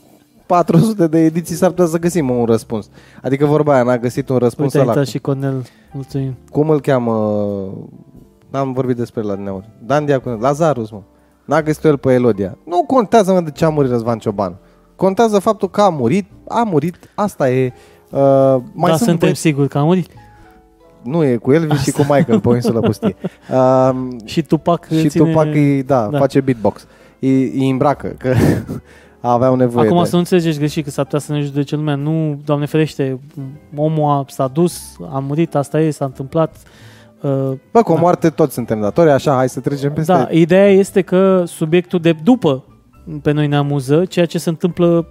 400 0.45 1.07
de 1.07 1.19
ediții 1.19 1.55
s-ar 1.55 1.69
putea 1.69 1.85
să 1.85 1.97
găsim 1.99 2.29
un 2.29 2.45
răspuns. 2.45 2.89
Adică 3.21 3.45
vorba 3.45 3.73
aia, 3.73 3.83
n-a 3.83 3.97
găsit 3.97 4.29
un 4.29 4.37
răspuns 4.37 4.65
Uite, 4.73 4.77
a 4.77 4.81
ăla. 4.81 4.89
intrat 4.91 5.07
și 5.07 5.19
Cornel. 5.19 5.63
Mulțumim. 5.93 6.35
Cum 6.51 6.69
îl 6.69 6.81
cheamă? 6.81 7.13
N-am 8.49 8.73
vorbit 8.73 8.95
despre 8.95 9.21
el 9.21 9.27
la 9.27 9.35
dineauri. 9.35 9.69
Dan 9.85 10.05
Diaconu, 10.05 10.39
Lazarus, 10.39 10.89
mă. 10.91 11.01
N-a 11.45 11.61
găsit 11.61 11.83
el 11.83 11.97
pe 11.97 12.13
Elodia. 12.13 12.57
Nu 12.65 12.83
contează, 12.87 13.31
mă, 13.33 13.41
de 13.41 13.51
ce 13.51 13.65
a 13.65 13.69
murit 13.69 13.91
Răzvan 13.91 14.17
Ciobanu. 14.17 14.55
Contează 14.95 15.39
faptul 15.39 15.69
că 15.69 15.81
a 15.81 15.89
murit, 15.89 16.29
a 16.47 16.63
murit, 16.63 16.95
asta 17.15 17.49
e. 17.49 17.73
Uh, 18.09 18.19
mai 18.73 18.91
da, 18.91 18.95
sunt 18.97 19.09
suntem 19.09 19.29
băi- 19.29 19.35
siguri 19.35 19.67
că 19.67 19.77
a 19.77 19.83
murit. 19.83 20.09
Nu, 21.03 21.23
e 21.23 21.35
cu 21.35 21.51
Elvis 21.51 21.81
și 21.81 21.91
cu 21.91 22.01
Michael 22.01 22.39
pe 22.39 22.47
o 22.47 22.55
insulă 22.55 22.79
pustie. 22.79 23.15
Uh, 23.51 23.89
Și 24.25 24.41
Tupac 24.41 24.87
și 24.87 25.09
ține... 25.09 25.25
Tupac 25.25 25.45
îi, 25.45 25.83
da, 25.83 26.07
da. 26.07 26.17
face 26.17 26.41
beatbox. 26.41 26.87
Îi, 27.19 27.49
îi 27.49 27.69
îmbracă, 27.69 28.07
că 28.07 28.33
aveau 29.21 29.55
nevoie 29.55 29.87
Acum 29.87 29.99
de... 29.99 30.05
să 30.05 30.13
nu 30.13 30.19
înțelegeți 30.19 30.57
greșit 30.57 30.83
că 30.83 30.89
s-ar 30.89 31.03
putea 31.03 31.19
să 31.19 31.31
ne 31.31 31.41
judece 31.41 31.75
lumea. 31.75 31.95
Nu, 31.95 32.41
Doamne 32.45 32.65
ferește, 32.65 33.19
omul 33.75 34.09
a, 34.09 34.25
s-a 34.27 34.47
dus, 34.47 34.95
a 35.13 35.19
murit, 35.19 35.55
asta 35.55 35.81
e, 35.81 35.91
s-a 35.91 36.05
întâmplat. 36.05 36.55
Uh, 37.23 37.51
Bă, 37.71 37.81
cu 37.83 37.91
o 37.91 37.97
moarte 37.99 38.29
toți 38.29 38.53
suntem 38.53 38.79
datori, 38.81 39.09
așa, 39.11 39.33
hai 39.33 39.49
să 39.49 39.59
trecem 39.59 39.93
peste... 39.93 40.11
da, 40.13 40.27
ideea 40.31 40.67
este 40.69 41.01
că 41.01 41.43
subiectul 41.45 41.99
de 41.99 42.15
după 42.23 42.63
pe 43.21 43.31
noi 43.31 43.47
ne 43.47 43.55
amuză, 43.55 44.05
ceea 44.05 44.25
ce 44.25 44.37
se 44.37 44.49
întâmplă 44.49 45.07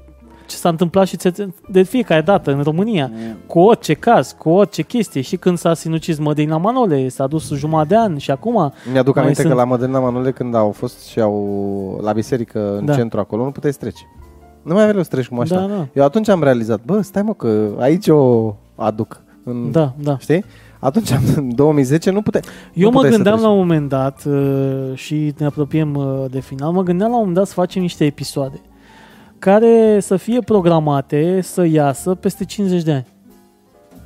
ce 0.46 0.56
s-a 0.56 0.68
întâmplat 0.68 1.06
și 1.06 1.16
ți- 1.16 1.46
de 1.68 1.82
fiecare 1.82 2.20
dată 2.20 2.52
în 2.52 2.62
România, 2.62 3.10
cu 3.46 3.58
orice 3.60 3.94
caz, 3.94 4.34
cu 4.38 4.48
orice 4.50 4.82
chestie, 4.82 5.20
și 5.20 5.36
când 5.36 5.58
s-a 5.58 5.74
sinucis 5.74 6.18
Mădălina 6.18 6.56
Manole, 6.56 7.08
s-a 7.08 7.26
dus 7.26 7.52
jumătate 7.54 7.88
de 7.88 7.96
an 7.96 8.16
și 8.18 8.30
acum 8.30 8.72
Mi-aduc 8.92 9.14
Mai 9.14 9.24
aminte 9.24 9.40
sunt- 9.42 9.52
că 9.54 9.58
la 9.60 9.66
Mădălina 9.66 9.98
Manole 10.00 10.30
când 10.30 10.54
au 10.54 10.70
fost 10.70 11.06
și 11.06 11.20
au 11.20 11.98
la 12.02 12.12
biserică 12.12 12.76
în 12.78 12.84
Da. 12.84 12.94
centru 12.94 13.20
acolo, 13.20 13.44
nu 13.44 13.50
puteai 13.50 13.72
să 13.72 13.78
treci. 13.78 14.06
Nu 14.62 14.74
mai 14.74 14.88
aveai 14.88 15.04
să 15.04 15.10
treci 15.10 15.28
cu 15.28 15.34
mașina. 15.34 15.60
Da, 15.60 15.66
da. 15.66 15.86
Eu 15.92 16.04
atunci 16.04 16.28
am 16.28 16.42
realizat, 16.42 16.80
bă, 16.84 17.00
stai 17.00 17.22
mă 17.22 17.32
că 17.34 17.68
aici 17.78 18.08
o 18.08 18.54
aduc. 18.74 19.20
În, 19.44 19.70
Da, 19.70 19.92
da. 19.98 20.18
Știi? 20.18 20.44
Atunci, 20.82 21.10
în 21.36 21.54
2010, 21.54 22.10
nu 22.10 22.22
puteai. 22.22 22.42
Eu 22.74 22.84
nu 22.84 22.90
mă 22.90 22.92
puteai 22.92 23.10
să 23.10 23.16
gândeam 23.16 23.36
treci. 23.36 23.46
la 23.46 23.52
un 23.52 23.58
moment 23.58 23.88
dat 23.88 24.24
uh, 24.24 24.94
și 24.94 25.34
ne 25.38 25.46
apropiem 25.46 25.94
uh, 25.94 26.24
de 26.30 26.40
final, 26.40 26.72
mă 26.72 26.82
gândeam 26.82 27.10
la 27.10 27.16
un 27.16 27.20
moment 27.20 27.38
dat 27.38 27.46
să 27.46 27.52
facem 27.52 27.82
niște 27.82 28.04
episoade 28.04 28.60
care 29.38 29.98
să 30.00 30.16
fie 30.16 30.40
programate 30.40 31.40
să 31.40 31.64
iasă 31.64 32.14
peste 32.14 32.44
50 32.44 32.82
de 32.82 32.92
ani. 32.92 33.06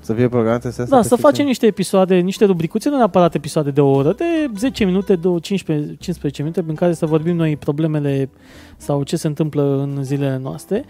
Să 0.00 0.12
fie 0.12 0.28
programate 0.28 0.70
să 0.70 0.86
Da, 0.88 1.02
să 1.02 1.16
facem 1.16 1.46
niște 1.46 1.66
episoade, 1.66 2.14
niște 2.14 2.44
rubricuțe, 2.44 2.88
nu 2.88 2.96
neapărat 2.96 3.34
episoade 3.34 3.70
de 3.70 3.80
o 3.80 3.90
oră, 3.90 4.12
de 4.12 4.24
10 4.56 4.84
minute, 4.84 5.16
de 5.16 5.28
15, 5.40 5.96
15 5.98 6.42
minute, 6.42 6.64
în 6.68 6.74
care 6.74 6.92
să 6.92 7.06
vorbim 7.06 7.36
noi 7.36 7.56
problemele 7.56 8.30
sau 8.76 9.02
ce 9.02 9.16
se 9.16 9.26
întâmplă 9.26 9.80
în 9.82 10.04
zilele 10.04 10.38
noastre 10.42 10.84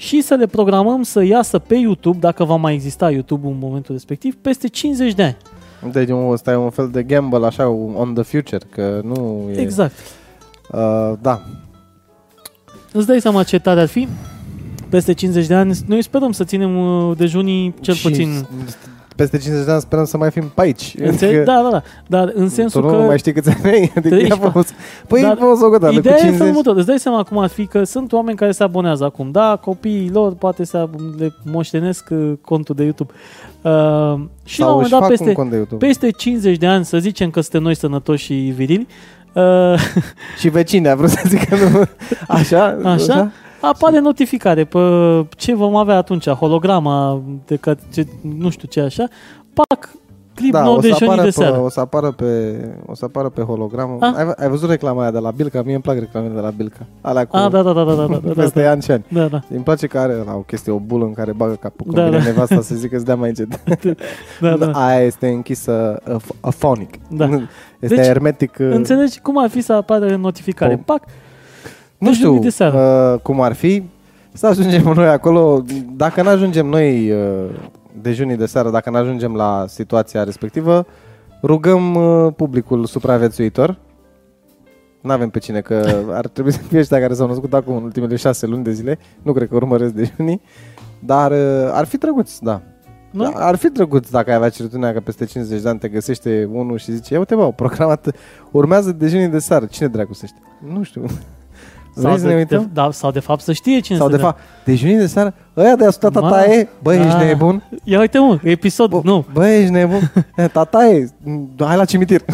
și 0.00 0.20
să 0.20 0.34
le 0.34 0.46
programăm 0.46 1.02
să 1.02 1.22
iasă 1.24 1.58
pe 1.58 1.74
YouTube, 1.74 2.18
dacă 2.18 2.44
va 2.44 2.56
mai 2.56 2.74
exista 2.74 3.10
YouTube 3.10 3.46
în 3.46 3.56
momentul 3.60 3.94
respectiv, 3.94 4.34
peste 4.34 4.68
50 4.68 5.14
de 5.14 5.22
ani. 5.22 5.36
Deci 5.92 6.08
un- 6.08 6.30
ăsta 6.32 6.50
e 6.50 6.56
un 6.56 6.70
fel 6.70 6.88
de 6.92 7.02
gamble, 7.02 7.46
așa, 7.46 7.68
on 7.68 8.14
the 8.14 8.22
future, 8.22 8.64
că 8.70 9.00
nu 9.04 9.48
e... 9.54 9.60
Exact. 9.60 9.94
Uh, 10.72 11.12
da. 11.20 11.42
Îți 12.92 13.06
dai 13.06 13.20
seama 13.20 13.42
ce 13.42 13.58
tare 13.58 13.80
ar 13.80 13.86
fi? 13.86 14.08
Peste 14.88 15.12
50 15.12 15.46
de 15.46 15.54
ani, 15.54 15.78
noi 15.86 16.02
sperăm 16.02 16.32
să 16.32 16.44
ținem 16.44 16.78
uh, 17.08 17.16
dejunii 17.16 17.74
cel 17.80 17.94
Și 17.94 18.02
puțin... 18.08 18.46
Peste 19.18 19.38
50 19.38 19.64
de 19.64 19.70
ani 19.72 19.80
sperăm 19.80 20.04
să 20.04 20.16
mai 20.16 20.30
fim 20.30 20.52
pe 20.54 20.60
aici. 20.60 20.94
Înțeleg? 20.98 21.44
Da, 21.44 21.62
da, 21.62 21.68
da. 21.70 21.82
Dar 22.06 22.32
în 22.34 22.48
sensul 22.48 22.80
tu 22.80 22.88
că... 22.88 22.96
nu 22.96 23.02
mai 23.02 23.18
știi 23.18 23.32
câți 23.32 23.48
ani 23.48 23.72
ai? 23.72 23.92
Adică 23.96 24.14
Treci, 24.14 24.28
ia 24.28 24.34
mă. 24.34 24.50
fă 24.50 24.64
Păi 25.06 25.20
Dar 25.22 25.36
fă 25.38 25.44
o 25.44 25.56
socoteală 25.56 25.92
cu 25.94 25.98
Ideea 25.98 26.16
e 26.16 26.20
50. 26.20 26.48
următor. 26.48 26.76
Îți 26.76 26.86
dai 26.86 26.98
seama 26.98 27.22
cum 27.22 27.38
ar 27.38 27.48
fi 27.48 27.66
că 27.66 27.84
sunt 27.84 28.12
oameni 28.12 28.36
care 28.36 28.52
se 28.52 28.62
abonează 28.62 29.04
acum. 29.04 29.30
Da, 29.30 29.58
copiii 29.60 30.10
lor 30.12 30.34
poate 30.34 30.64
să 30.64 30.88
le 31.18 31.34
moștenesc 31.44 32.06
uh, 32.10 32.32
contul 32.40 32.74
de 32.74 32.82
YouTube. 32.82 33.12
Uh, 33.62 33.70
și 34.44 34.60
la 34.60 34.66
un 34.66 34.68
Sau 34.68 34.68
moment 34.68 34.82
își 34.82 34.90
dat, 34.90 35.00
fac 35.00 35.08
peste, 35.08 35.28
un 35.28 35.32
cont 35.32 35.50
de 35.50 35.56
YouTube. 35.56 35.86
peste 35.86 36.10
50 36.10 36.56
de 36.56 36.66
ani, 36.66 36.84
să 36.84 36.98
zicem 36.98 37.30
că 37.30 37.40
suntem 37.40 37.62
noi 37.62 37.76
sănătoși 37.76 38.24
și 38.24 38.34
virili, 38.34 38.86
uh, 39.32 39.74
Și 40.38 40.48
vecine, 40.48 40.88
a 40.88 40.94
vrut 40.94 41.10
să 41.10 41.22
zic 41.26 41.48
că 41.48 41.54
nu... 41.54 41.82
Așa? 42.38 42.78
Așa? 42.84 43.32
Apare 43.60 43.98
notificare 44.00 44.64
pe 44.64 44.78
ce 45.36 45.54
vom 45.54 45.76
avea 45.76 45.96
atunci, 45.96 46.28
holograma, 46.28 47.22
de 47.46 47.56
că, 47.56 47.74
ce, 47.92 48.06
nu 48.38 48.50
știu 48.50 48.68
ce 48.68 48.80
așa, 48.80 49.04
pac, 49.52 49.90
clip 50.34 50.52
Da, 50.52 50.62
nou 50.62 50.76
o 50.76 50.80
de 50.80 50.88
să, 50.90 50.96
joni 50.98 51.10
apară 51.10 51.20
de 51.22 51.34
pe, 51.36 51.42
seară. 51.42 51.58
o 51.60 51.68
să 51.68 51.80
apară 51.80 52.10
pe 52.10 52.54
o 52.86 52.94
să 52.94 53.04
apară 53.04 53.28
pe 53.28 53.42
hologramă. 53.42 53.96
Ah. 54.00 54.12
Ai, 54.16 54.32
ai 54.36 54.48
văzut 54.48 54.70
reclama 54.70 55.00
aia 55.02 55.10
de 55.10 55.18
la 55.18 55.30
Bilca? 55.30 55.62
Mie 55.62 55.72
îmi 55.74 55.82
plac 55.82 55.98
reclamele 55.98 56.34
de 56.34 56.40
la 56.40 56.50
Bilca. 56.50 56.86
Alea 57.00 57.24
cu 57.24 57.36
Ah, 57.36 57.50
da, 57.50 57.62
da, 57.62 57.72
da, 57.72 57.84
da, 57.84 57.94
da, 57.94 58.06
da, 58.06 58.16
da, 58.24 58.32
peste 58.32 58.62
da, 58.62 58.70
ani 58.70 58.82
și 58.82 58.90
ani. 58.90 59.04
da, 59.08 59.26
da, 59.26 59.40
Îmi 59.50 59.62
place 59.62 59.86
că 59.86 59.98
are 59.98 60.12
la 60.26 60.34
o 60.34 60.38
chestie, 60.40 60.72
o 60.72 60.78
bulă 60.78 61.04
în 61.04 61.12
care 61.12 61.32
bagă 61.32 61.54
capul. 61.54 61.84
Când 61.86 61.96
Da, 61.96 62.04
vine 62.04 62.18
da. 62.18 62.24
nevasta 62.24 62.60
să 62.60 62.74
zică 62.74 62.98
să 62.98 63.04
dea 63.04 63.16
mai 63.16 63.28
încet. 63.28 63.48
da, 64.40 64.56
da. 64.56 64.70
Aia 64.86 65.00
este 65.04 65.28
închisă 65.28 66.02
uh, 66.14 66.16
afonic. 66.40 66.94
Da. 67.10 67.28
Este 67.80 67.94
Deci, 67.96 68.04
hermetic. 68.04 68.56
uh, 68.60 68.68
Înțelegi 68.72 69.20
cum 69.20 69.38
ar 69.42 69.48
fi 69.48 69.60
să 69.60 69.72
apară 69.72 70.16
notificare? 70.16 70.76
Po- 70.76 70.84
Pac, 70.84 71.02
Nu 71.98 72.12
știu 72.12 72.24
dejunii 72.26 72.42
de 72.42 72.50
seară. 72.50 73.12
uh, 73.14 73.20
cum 73.20 73.40
ar 73.40 73.52
fi 73.52 73.82
să 74.32 74.46
ajungem 74.46 74.82
noi 74.94 75.08
acolo. 75.08 75.62
Dacă 75.96 76.22
nu 76.22 76.28
ajungem 76.28 76.66
noi 76.66 77.10
uh, 77.10 77.50
dejunii 78.00 78.36
de 78.36 78.46
seară, 78.46 78.70
dacă 78.70 78.90
nu 78.90 78.96
ajungem 78.96 79.34
la 79.34 79.64
situația 79.68 80.24
respectivă, 80.24 80.86
rugăm 81.42 81.94
uh, 81.94 82.32
publicul 82.36 82.84
supraviețuitor. 82.84 83.78
Nu 85.00 85.12
avem 85.12 85.28
pe 85.30 85.38
cine, 85.38 85.60
că 85.60 85.88
ar 86.20 86.26
trebui 86.26 86.52
să 86.52 86.58
fie 86.58 86.78
ăștia 86.78 87.00
care 87.00 87.14
s-au 87.14 87.26
născut 87.26 87.54
acum 87.54 87.76
în 87.76 87.82
ultimele 87.82 88.16
șase 88.16 88.46
luni 88.46 88.64
de 88.64 88.72
zile. 88.72 88.98
Nu 89.22 89.32
cred 89.32 89.48
că 89.48 89.54
urmăresc 89.54 89.92
dejunii. 89.92 90.40
Dar 90.98 91.30
uh, 91.30 91.70
ar 91.72 91.86
fi 91.86 91.96
drăguț, 91.96 92.38
da. 92.38 92.62
Nu? 93.10 93.22
Da, 93.22 93.30
ar 93.34 93.56
fi 93.56 93.68
drăguț 93.68 94.10
dacă 94.10 94.30
ai 94.30 94.36
avea 94.36 94.48
certitudinea 94.48 94.92
că 94.92 95.00
peste 95.00 95.24
50 95.24 95.62
de 95.62 95.68
ani 95.68 95.78
te 95.78 95.88
găsește 95.88 96.48
unul 96.52 96.78
și 96.78 96.92
zice 96.92 97.12
Ia 97.12 97.18
uite 97.18 97.34
bă, 97.34 97.42
au 97.42 97.52
programat, 97.52 98.10
urmează 98.50 98.92
dejunii 98.92 99.28
de 99.28 99.38
seară. 99.38 99.66
Cine 99.66 99.88
dracu 99.88 100.14
să 100.14 100.26
știe? 100.26 100.42
Nu 100.72 100.82
știu. 100.82 101.04
Vrei 102.02 102.18
să 102.18 102.26
ne 102.26 102.32
de, 102.32 102.36
uităm? 102.38 102.60
De, 102.60 102.68
da, 102.72 102.90
sau 102.90 103.10
de 103.10 103.20
fapt 103.20 103.40
să 103.40 103.52
știe 103.52 103.80
cine 103.80 103.98
Sau 103.98 104.08
se 104.10 104.16
de 104.16 104.22
fapt, 104.22 104.38
dejunii 104.64 104.96
de 104.96 105.06
seară, 105.06 105.34
ăia 105.56 105.76
de 105.76 105.86
asutat 105.86 106.12
Ma, 106.14 106.20
tata 106.20 106.46
e, 106.46 106.68
bă, 106.82 106.94
ești 106.94 107.08
da. 107.08 107.22
nebun? 107.24 107.62
Ia 107.84 107.98
uite 107.98 108.18
mă, 108.18 108.38
episod, 108.42 108.90
Bă, 108.90 109.00
nu. 109.04 109.24
bă, 109.32 109.46
ești 109.48 109.70
nebun? 109.72 110.12
E, 110.36 110.46
tata 110.46 110.86
e, 110.86 111.08
hai 111.58 111.76
la 111.76 111.84
cimitir. 111.84 112.20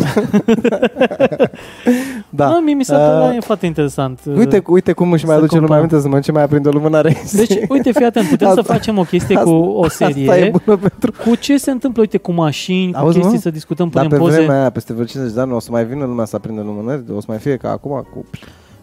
Da. 2.30 2.44
da. 2.44 2.48
Nu, 2.48 2.60
mie 2.60 2.74
mi 2.74 2.84
s-a 2.84 2.96
Uh, 2.96 3.20
părut 3.20 3.36
uh, 3.36 3.42
foarte 3.44 3.66
interesant. 3.66 4.20
Uite, 4.36 4.62
uite 4.66 4.92
cum 4.92 5.12
își 5.12 5.24
mai 5.26 5.34
să 5.34 5.40
aduce 5.40 5.54
lumea 5.58 5.68
comparăm. 5.68 5.78
aminte 5.84 6.00
să 6.00 6.08
mănânce 6.08 6.32
mai 6.32 6.42
aprinde 6.42 6.68
o 6.68 6.72
lumânare. 6.72 7.16
Deci, 7.32 7.52
uite, 7.68 7.92
fii 7.92 8.04
atent, 8.04 8.28
putem 8.28 8.52
să 8.52 8.58
Asta- 8.60 8.72
facem 8.72 8.98
o 8.98 9.02
chestie 9.02 9.36
cu 9.36 9.50
o 9.50 9.84
Asta 9.84 10.04
e 10.04 10.12
serie 10.12 10.50
bună 10.64 10.76
pentru... 10.78 11.12
cu 11.24 11.34
ce 11.34 11.56
se 11.56 11.70
întâmplă, 11.70 12.00
uite, 12.00 12.18
cu 12.18 12.32
mașini, 12.32 12.92
cu 12.92 12.98
Auzi, 12.98 13.14
chestii 13.16 13.34
mă? 13.34 13.40
să 13.40 13.50
discutăm, 13.50 13.88
Dar 13.92 14.02
punem 14.04 14.18
pe 14.18 14.24
poze. 14.24 14.36
vremea 14.36 14.60
aia, 14.60 14.70
peste 14.70 14.92
vreo 14.92 15.04
50 15.04 15.34
de 15.34 15.40
ani, 15.40 15.52
o 15.52 15.58
să 15.60 15.68
mai 15.70 15.84
vină 15.84 16.04
lumea 16.04 16.24
să 16.24 16.36
aprindă 16.36 16.62
lumânări? 16.62 17.02
O 17.16 17.20
să 17.20 17.26
mai 17.28 17.38
fie 17.38 17.56
ca 17.56 17.70
acum? 17.70 17.90
Cu... 18.14 18.24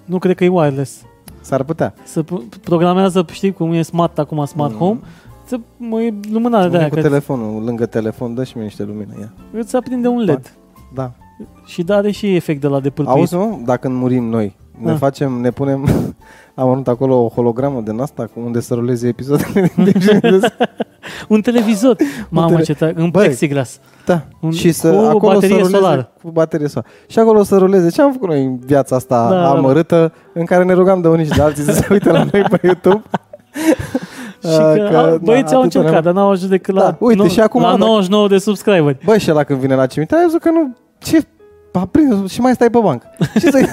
Nu 0.05 0.17
cred 0.19 0.35
că 0.35 0.43
e 0.43 0.47
wireless. 0.47 1.01
S-ar 1.41 1.63
putea. 1.63 1.93
Să 2.03 2.23
p- 2.23 2.59
programează, 2.63 3.25
știi 3.31 3.51
cum 3.51 3.71
e 3.73 3.81
smart 3.81 4.19
acum, 4.19 4.45
smart 4.45 4.71
Mm. 4.71 4.77
home, 4.77 4.99
să 5.45 5.59
mă, 5.77 6.01
e 6.01 6.13
lumânare 6.31 6.63
de 6.63 6.67
Vine 6.69 6.79
aia, 6.79 6.89
cu 6.89 6.95
că 6.95 7.01
telefonul, 7.01 7.63
lângă 7.63 7.85
telefon, 7.85 8.33
dă 8.33 8.43
și 8.43 8.53
mie 8.55 8.65
niște 8.65 8.83
lumină. 8.83 9.13
Ia. 9.19 9.33
îți 9.53 9.75
aprinde 9.75 10.07
un 10.07 10.19
LED. 10.23 10.55
Da. 10.93 11.11
Și 11.65 11.83
da, 11.83 11.95
are 11.95 12.11
și 12.11 12.35
efect 12.35 12.61
de 12.61 12.67
la 12.67 12.79
depâlpit. 12.79 13.13
Auzi, 13.15 13.35
mă, 13.35 13.57
dacă 13.65 13.89
murim 13.89 14.23
noi, 14.23 14.55
ne 14.83 14.91
Ah. 14.91 14.97
facem, 14.97 15.31
ne 15.31 15.51
punem, 15.51 15.81
am 16.55 16.69
aruncat 16.69 16.93
acolo 16.93 17.23
o 17.23 17.27
hologramă 17.27 17.81
din 17.81 17.99
asta 17.99 18.23
cu 18.33 18.39
unde 18.45 18.59
să 18.59 18.73
ruleze 18.73 19.07
episoadele 19.07 19.71
din 19.75 19.83
Dejunii 19.93 20.19
de 20.21 20.29
seară. 20.39 20.69
Un 21.27 21.41
televizor. 21.41 21.95
Mamă, 22.29 22.49
tele- 22.51 22.63
ce 22.63 22.73
tare. 22.73 22.93
În 22.95 23.09
Băi, 23.09 23.23
plexiglas. 23.23 23.79
Da. 24.05 24.21
Un- 24.39 24.51
și 24.51 24.71
să, 24.71 24.89
cu 24.91 24.95
acolo 24.97 25.33
baterie 25.33 25.47
să 25.49 25.61
ruleze, 25.61 25.75
solară. 25.77 26.11
Cu 26.23 26.29
baterie 26.31 26.67
solară. 26.67 26.91
Și 27.07 27.19
acolo 27.19 27.43
să 27.43 27.57
ruleze. 27.57 27.89
Ce 27.89 28.01
am 28.01 28.11
făcut 28.11 28.27
noi 28.27 28.43
în 28.43 28.57
viața 28.57 28.95
asta 28.95 29.29
Da, 29.29 29.35
da, 29.35 29.41
da. 29.41 29.49
amărâtă, 29.49 30.13
în 30.33 30.45
care 30.45 30.63
ne 30.63 30.73
rugam 30.73 31.01
de 31.01 31.07
unii 31.07 31.25
și 31.25 31.31
de 31.31 31.41
alții 31.41 31.63
să 31.63 31.71
se 31.71 31.87
uite 31.93 32.11
la 32.11 32.23
noi 32.31 32.41
pe 32.49 32.59
YouTube? 32.63 33.01
Și 34.43 34.47
Uh, 34.47 34.57
că, 34.57 34.87
că, 34.91 34.97
a, 34.97 35.01
na, 35.09 35.17
băieții 35.17 35.55
au 35.55 35.61
atâta 35.61 35.79
încercat, 35.79 35.91
ne-am- 35.91 36.03
dar 36.03 36.13
n-au 36.13 36.29
ajuns 36.31 36.49
decât 36.49 36.73
la, 36.75 36.81
Da, 36.81 36.95
uite, 36.99 37.21
nu- 37.21 37.27
și 37.27 37.39
acum, 37.39 37.61
la 37.61 37.67
dacă- 37.71 37.83
99 37.83 38.27
de 38.27 38.37
subscriberi. 38.37 38.97
Băi, 39.05 39.19
și 39.19 39.31
ăla 39.31 39.43
când 39.43 39.59
vine 39.59 39.75
la 39.75 39.85
cimitir, 39.85 40.17
ai 40.17 40.23
văzut 40.23 40.41
că 40.41 40.49
nu... 40.49 40.75
Ce? 40.97 41.21
A 41.73 41.87
prins 41.91 42.31
și 42.31 42.41
mai 42.41 42.53
stai 42.53 42.69
pe 42.69 42.79
bancă. 42.83 43.05
Ce 43.39 43.51
să 43.51 43.65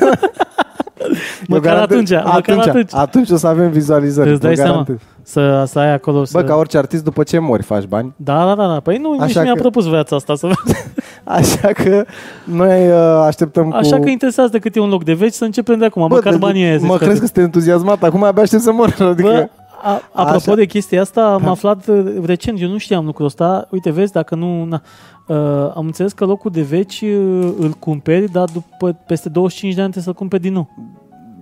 Măcar 1.46 1.76
Eu 1.76 1.82
atunci, 1.82 2.10
măcar 2.10 2.36
atunci, 2.36 2.66
atunci. 2.66 2.94
atunci 2.94 3.30
o 3.30 3.36
să 3.36 3.46
avem 3.46 3.70
vizualizări. 3.70 4.30
Îți 4.30 4.40
dai 4.40 4.50
vă 4.50 4.56
seama? 4.56 4.70
garantez. 4.70 4.96
Să, 5.22 5.64
să 5.66 5.78
ai 5.78 5.92
acolo 5.92 6.24
să... 6.24 6.38
Bă, 6.40 6.44
ca 6.44 6.54
orice 6.54 6.78
artist, 6.78 7.04
după 7.04 7.22
ce 7.22 7.38
mori, 7.38 7.62
faci 7.62 7.84
bani. 7.84 8.14
Da, 8.16 8.44
da, 8.44 8.54
da, 8.54 8.66
da. 8.66 8.80
Păi 8.80 8.96
nu, 8.96 9.12
nici 9.12 9.20
Așa 9.20 9.42
mi-a 9.42 9.52
că- 9.52 9.60
propus 9.60 9.86
viața 9.88 10.16
asta 10.16 10.34
să 10.34 10.48
Așa 11.24 11.68
că 11.68 12.04
noi 12.44 12.88
uh, 12.88 12.94
așteptăm 13.26 13.72
Așa 13.72 13.96
cu... 13.96 14.02
că 14.02 14.08
interesează 14.08 14.50
de 14.50 14.58
cât 14.58 14.76
e 14.76 14.80
un 14.80 14.88
loc 14.88 15.04
de 15.04 15.12
veci 15.12 15.32
să 15.32 15.44
începem 15.44 15.78
de 15.78 15.84
acum, 15.84 16.06
Bă, 16.08 16.14
măcar 16.14 16.32
de- 16.32 16.38
banii 16.38 16.64
aia. 16.64 16.78
Mă 16.80 16.96
crezi 16.96 17.20
că 17.20 17.24
sunt 17.26 17.36
entuziasmat, 17.36 18.02
acum 18.02 18.24
abia 18.24 18.42
aștept 18.42 18.62
să 18.62 18.72
mor. 18.72 18.94
Adică... 19.00 19.28
Bă, 19.28 19.48
a, 19.82 20.02
apropo 20.12 20.50
Așa. 20.50 20.55
de 20.55 20.64
chestia 20.64 21.00
asta, 21.00 21.32
am 21.32 21.48
aflat 21.48 21.86
uh, 21.86 22.24
recent, 22.24 22.60
eu 22.60 22.68
nu 22.68 22.78
știam 22.78 23.05
lucrul 23.05 23.26
ăsta. 23.26 23.68
Uite, 23.70 23.90
vezi, 23.90 24.12
dacă 24.12 24.34
nu... 24.34 24.64
Na, 24.64 24.82
uh, 25.26 25.72
am 25.74 25.86
înțeles 25.86 26.12
că 26.12 26.24
locul 26.24 26.50
de 26.50 26.62
veci 26.62 27.00
uh, 27.00 27.52
îl 27.59 27.72
cumperi, 27.78 28.30
dar 28.30 28.48
după 28.52 28.92
peste 29.06 29.28
25 29.28 29.74
de 29.74 29.80
ani 29.80 29.90
trebuie 29.90 30.14
să-l 30.14 30.20
cumperi 30.20 30.42
din 30.42 30.52
nou. 30.52 30.68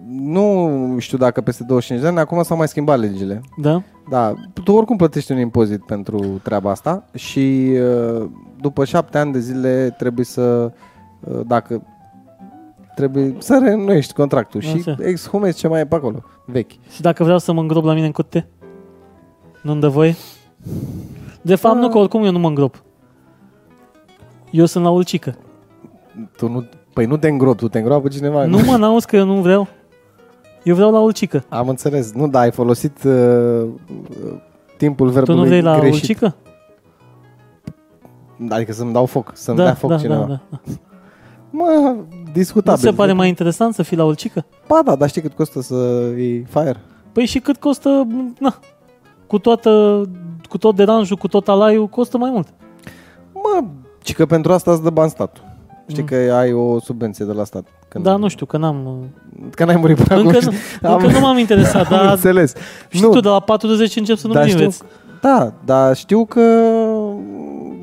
Nu 0.08 0.96
știu 0.98 1.18
dacă 1.18 1.40
peste 1.40 1.64
25 1.64 2.02
de 2.04 2.08
ani, 2.10 2.18
acum 2.18 2.42
s-au 2.42 2.56
mai 2.56 2.68
schimbat 2.68 2.98
legile. 2.98 3.40
Da? 3.56 3.82
Da, 4.10 4.34
tu 4.64 4.72
oricum 4.72 4.96
plătești 4.96 5.32
un 5.32 5.38
impozit 5.38 5.84
pentru 5.84 6.40
treaba 6.42 6.70
asta 6.70 7.04
și 7.14 7.72
uh, 7.72 8.28
după 8.60 8.84
șapte 8.84 9.18
ani 9.18 9.32
de 9.32 9.38
zile 9.38 9.94
trebuie 9.98 10.24
să, 10.24 10.72
uh, 11.20 11.40
dacă 11.46 11.82
trebuie 12.97 13.35
să 13.39 13.59
reînnoiești 13.62 14.12
contractul 14.12 14.60
și 14.60 14.74
Așa. 14.77 14.94
exhumezi 14.98 15.59
ce 15.59 15.68
mai 15.68 15.81
e 15.81 15.86
pe 15.86 15.94
acolo, 15.94 16.23
vechi. 16.44 16.70
Și 16.90 17.01
dacă 17.01 17.23
vreau 17.24 17.39
să 17.39 17.52
mă 17.52 17.60
îngrop 17.60 17.85
la 17.85 17.93
mine 17.94 18.06
în 18.06 18.12
curte? 18.12 18.48
Nu-mi 19.62 19.81
dă 19.81 19.89
voie? 19.89 20.14
De 21.43 21.55
fapt, 21.55 21.74
Da. 21.74 21.81
nu, 21.81 21.89
că 21.89 21.98
oricum 21.98 22.24
eu 22.24 22.31
nu 22.32 22.39
mă 22.39 22.48
îngrop. 22.48 22.82
Eu 24.51 24.64
sunt 24.64 24.85
la 24.85 24.90
ulcică. 24.90 25.35
Tu 26.36 26.48
nu, 26.48 26.64
păi 26.93 27.06
nu 27.06 27.16
te 27.16 27.28
îngropi, 27.28 27.59
tu 27.59 27.68
te 27.68 27.78
îngroapă 27.78 28.09
cineva. 28.09 28.44
Nu 28.44 28.59
mă 28.59 28.77
n-auzi 28.77 29.06
că 29.06 29.16
eu 29.16 29.24
nu 29.24 29.40
vreau. 29.40 29.68
Eu 30.62 30.74
vreau 30.74 30.90
la 30.93 31.01
ulcică. 31.01 31.44
Am 31.48 31.68
înțeles. 31.68 32.12
Nu, 32.12 32.28
da, 32.28 32.39
ai 32.39 32.51
folosit 32.51 33.02
uh, 33.05 33.12
uh, 33.12 33.68
timpul 34.77 35.06
Tu 35.06 35.12
verbului 35.12 35.40
nu 35.40 35.47
vrei 35.47 35.60
la 35.62 35.78
greșit. 35.78 35.94
ulcică? 35.94 36.35
Adică 38.48 38.73
să-mi 38.73 38.93
dau 38.93 39.06
foc, 39.06 39.31
să-mi 39.35 39.56
Da, 39.56 39.62
dea 39.64 39.74
foc 39.74 39.90
da, 39.90 39.97
cineva. 39.98 40.20
da, 40.24 40.27
da, 40.27 40.40
da. 40.51 40.73
Mă, 41.51 41.64
Nu 41.94 42.06
discutabil. 42.32 42.81
se 42.81 42.93
pare 42.93 43.12
mai 43.12 43.28
interesant 43.28 43.74
să 43.74 43.82
fii 43.82 43.97
la 43.97 44.05
ulcică? 44.05 44.44
Ba 44.68 44.81
da, 44.85 44.94
dar 44.97 45.09
știi 45.09 45.23
cât 45.23 45.32
costă 45.32 45.60
să 45.60 45.74
iei 46.16 46.47
fire? 46.48 46.77
Păi 47.12 47.27
și 47.27 47.39
cât 47.39 47.56
costă, 47.56 48.06
na, 48.39 48.59
cu 49.27 49.39
toată, 49.39 50.02
cu 50.48 50.59
tot 50.59 50.77
deranjul, 50.77 51.16
cu 51.16 51.28
tot 51.28 51.48
alaiul, 51.48 51.86
costă 51.86 52.18
mai 52.18 52.31
mult. 52.31 52.48
Mă, 53.32 53.64
și 54.05 54.14
că 54.14 54.27
pentru 54.27 54.52
asta 54.52 54.70
îți 54.70 54.82
dă 54.82 54.90
bani 54.90 55.10
statul. 55.10 55.44
Știi 55.89 56.02
Mm. 56.02 56.09
că 56.09 56.14
ai 56.35 56.52
o 56.52 56.81
subvenție 56.81 57.24
de 57.24 57.32
la 57.32 57.44
stat. 57.44 57.66
Când, 57.89 58.05
Da, 58.05 58.16
nu 58.16 58.28
știu, 58.28 58.47
că 58.47 58.56
n-am... 58.56 58.98
Că 59.51 59.64
n-ai 59.64 59.77
murit 59.77 60.01
până 60.02 60.20
Încă, 60.20 60.36
acum. 60.36 60.52
nu, 60.82 60.93
încă 60.93 61.06
nu 61.10 61.20
m-am 61.20 61.39
interesat, 61.44 61.93
Am 61.93 61.97
dar 61.98 62.10
înțeles. 62.12 62.52
și 62.89 63.02
nu, 63.02 63.09
tu 63.10 63.20
de 63.20 63.28
la 63.28 63.40
40 63.40 63.97
încep 63.97 64.16
să 64.16 64.27
nu 64.27 64.32
dar 64.32 64.43
mai 64.43 64.51
știu, 64.51 64.62
înveți. 64.64 64.82
da, 65.20 65.52
dar 65.64 65.97
știu 65.97 66.24
că 66.24 66.40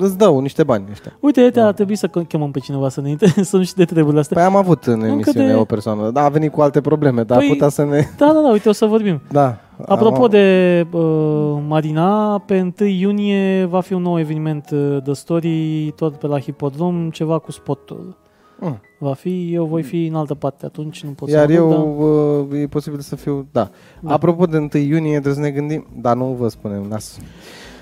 îți 0.04 0.18
dau 0.18 0.38
niște 0.40 0.62
bani 0.62 0.84
ăștia. 0.90 1.16
Uite, 1.20 1.42
uite, 1.42 1.60
Da. 1.60 1.66
ar 1.66 1.72
trebui 1.72 1.96
să 1.96 2.08
chemăm 2.08 2.50
pe 2.50 2.58
cineva 2.58 2.88
să 2.88 3.00
ne 3.00 3.10
interesăm 3.10 3.62
și 3.68 3.74
de 3.74 3.84
treburile 3.84 4.20
astea. 4.20 4.36
Păi 4.36 4.46
am 4.46 4.56
avut 4.56 4.84
în 4.84 4.92
Încă 4.92 5.06
emisiune 5.06 5.46
de- 5.46 5.54
o 5.54 5.64
persoană, 5.64 6.10
da, 6.10 6.24
a 6.24 6.28
venit 6.28 6.52
cu 6.52 6.60
alte 6.60 6.80
probleme, 6.80 7.22
dar 7.22 7.38
Păi- 7.42 7.48
putea 7.48 7.68
să 7.68 7.84
ne... 7.84 8.06
Da, 8.18 8.26
da, 8.26 8.40
da, 8.40 8.50
uite, 8.50 8.68
o 8.68 8.72
să 8.72 8.86
vorbim. 8.86 9.20
Da. 9.30 9.58
Apropo 9.86 10.22
am- 10.22 10.30
de 10.30 10.86
uh, 10.90 11.58
Marina, 11.68 12.38
pe 12.38 12.72
1 12.80 12.88
iunie 12.88 13.64
va 13.64 13.80
fi 13.80 13.92
un 13.92 14.02
nou 14.02 14.18
eveniment 14.18 14.70
uh, 14.72 14.96
de 15.04 15.12
story, 15.12 15.92
tot 15.96 16.14
pe 16.14 16.26
la 16.26 16.38
Hipodrom, 16.40 17.10
ceva 17.10 17.38
cu 17.38 17.50
spotul. 17.52 18.16
Mm. 18.60 18.80
Va 18.98 19.12
fi, 19.12 19.50
eu 19.54 19.64
voi 19.64 19.82
fi 19.82 20.06
în 20.06 20.14
altă 20.14 20.34
parte 20.34 20.66
atunci, 20.66 21.04
nu 21.04 21.10
pot 21.10 21.28
Iar 21.28 21.46
să 21.46 21.52
eu, 21.52 21.70
aduc, 21.72 22.50
uh, 22.52 22.60
e 22.60 22.66
posibil 22.66 23.00
să 23.00 23.16
fiu, 23.16 23.46
da. 23.52 23.70
Da. 24.00 24.12
Apropo 24.14 24.44
de 24.46 24.56
1 24.56 24.68
iunie, 24.72 25.10
trebuie 25.12 25.34
să 25.34 25.40
ne 25.40 25.50
gândim, 25.50 25.86
dar 26.00 26.16
nu 26.16 26.36
vă 26.38 26.48
spunem, 26.48 26.86
las. 26.90 27.18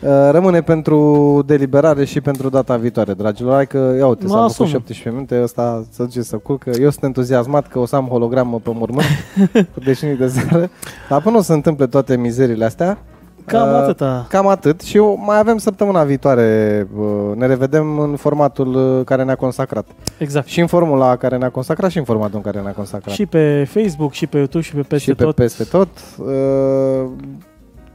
Uh, 0.02 0.28
Rămâne 0.30 0.60
pentru 0.62 1.42
deliberare 1.46 2.04
și 2.04 2.20
pentru 2.20 2.48
data 2.48 2.76
viitoare, 2.76 3.12
dragilor. 3.12 3.54
Hai 3.54 3.66
că, 3.66 3.94
ia 3.98 4.06
uite, 4.06 4.22
Mă 4.26 4.28
s-a 4.28 4.36
făcut 4.36 4.50
asum. 4.50 4.66
17 4.66 5.10
minute, 5.10 5.42
ăsta 5.42 5.84
să 5.90 6.02
duce 6.02 6.22
să 6.22 6.36
culcă. 6.36 6.70
Eu 6.70 6.90
sunt 6.90 7.02
entuziasmat 7.04 7.66
că 7.68 7.78
o 7.78 7.86
să 7.86 7.96
am 7.96 8.06
hologramă 8.06 8.60
pe 8.62 8.70
mormânt 8.74 9.06
cu 9.74 9.80
deșinii 9.84 10.16
de 10.16 10.26
seară. 10.28 10.70
Dar 11.08 11.20
până 11.22 11.36
o 11.36 11.40
să 11.40 11.52
întâmple 11.52 11.86
toate 11.86 12.16
mizerile 12.16 12.64
astea, 12.64 12.98
Cam 13.46 13.68
uh, 13.68 13.74
atâta. 13.74 14.26
Cam 14.28 14.46
atât 14.46 14.80
și 14.80 14.96
eu, 14.96 15.22
mai 15.26 15.38
avem 15.38 15.58
săptămâna 15.58 16.04
viitoare. 16.04 16.86
uh, 16.98 17.36
Ne 17.36 17.46
revedem 17.46 17.98
în 17.98 18.16
formatul 18.16 18.74
uh, 18.98 19.04
care 19.04 19.24
ne-a 19.24 19.34
consacrat. 19.34 19.86
Exact. 20.18 20.46
Și 20.46 20.60
în 20.60 20.66
formula 20.66 21.16
care 21.16 21.36
ne-a 21.36 21.50
consacrat 21.50 21.90
și 21.90 21.98
în 21.98 22.04
formatul 22.04 22.36
în 22.36 22.40
care 22.42 22.60
ne-a 22.60 22.72
consacrat. 22.72 23.14
Și 23.14 23.26
pe 23.26 23.64
Facebook, 23.70 24.12
și 24.12 24.26
pe 24.26 24.36
YouTube, 24.36 24.64
și 24.64 24.74
pe 24.74 24.80
peste 24.80 25.10
și 25.10 25.16
pe 25.16 25.24
tot. 25.24 25.34
peste 25.34 25.64
tot. 25.64 25.88
Uh, 26.18 27.10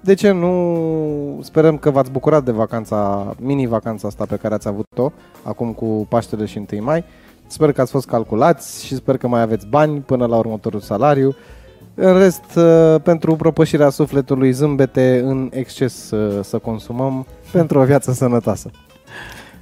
De 0.08 0.14
ce 0.14 0.32
nu 0.32 1.40
sperăm 1.44 1.78
că 1.78 1.90
v-ați 1.90 2.12
bucurat 2.12 2.44
de 2.44 2.52
vacanța, 2.52 3.34
mini-vacanța 3.40 4.08
asta 4.08 4.26
pe 4.26 4.36
care 4.36 4.54
ați 4.54 4.68
avut-o 4.68 5.12
acum 5.44 5.74
cu 5.74 6.06
Paștele 6.10 6.46
și 6.46 6.66
1 6.72 6.84
mai. 6.84 7.04
Sper 7.48 7.72
că 7.72 7.82
ați 7.82 7.92
fost 7.92 8.08
calculați 8.08 8.86
și 8.86 8.96
sper 8.96 9.18
că 9.18 9.28
mai 9.28 9.42
aveți 9.42 9.68
bani 9.68 10.00
până 10.00 10.26
la 10.26 10.38
următorul 10.38 10.80
salariu. 10.80 11.36
În 11.96 12.18
rest, 12.18 12.56
uh, 12.56 12.96
pentru 13.04 13.36
propășirea 13.36 13.90
sufletului, 13.90 14.52
zâmbete 14.52 15.22
în 15.26 15.50
exces 15.54 16.12
uh, 16.12 16.44
să 16.44 16.58
consumăm 16.58 17.26
pentru 17.52 17.80
o 17.80 17.84
viață 17.84 18.12
sănătoasă. 18.12 18.70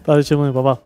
La 0.04 0.22
ce 0.22 0.36
mâine, 0.36 0.52
pa, 0.52 0.62
pa. 0.62 0.82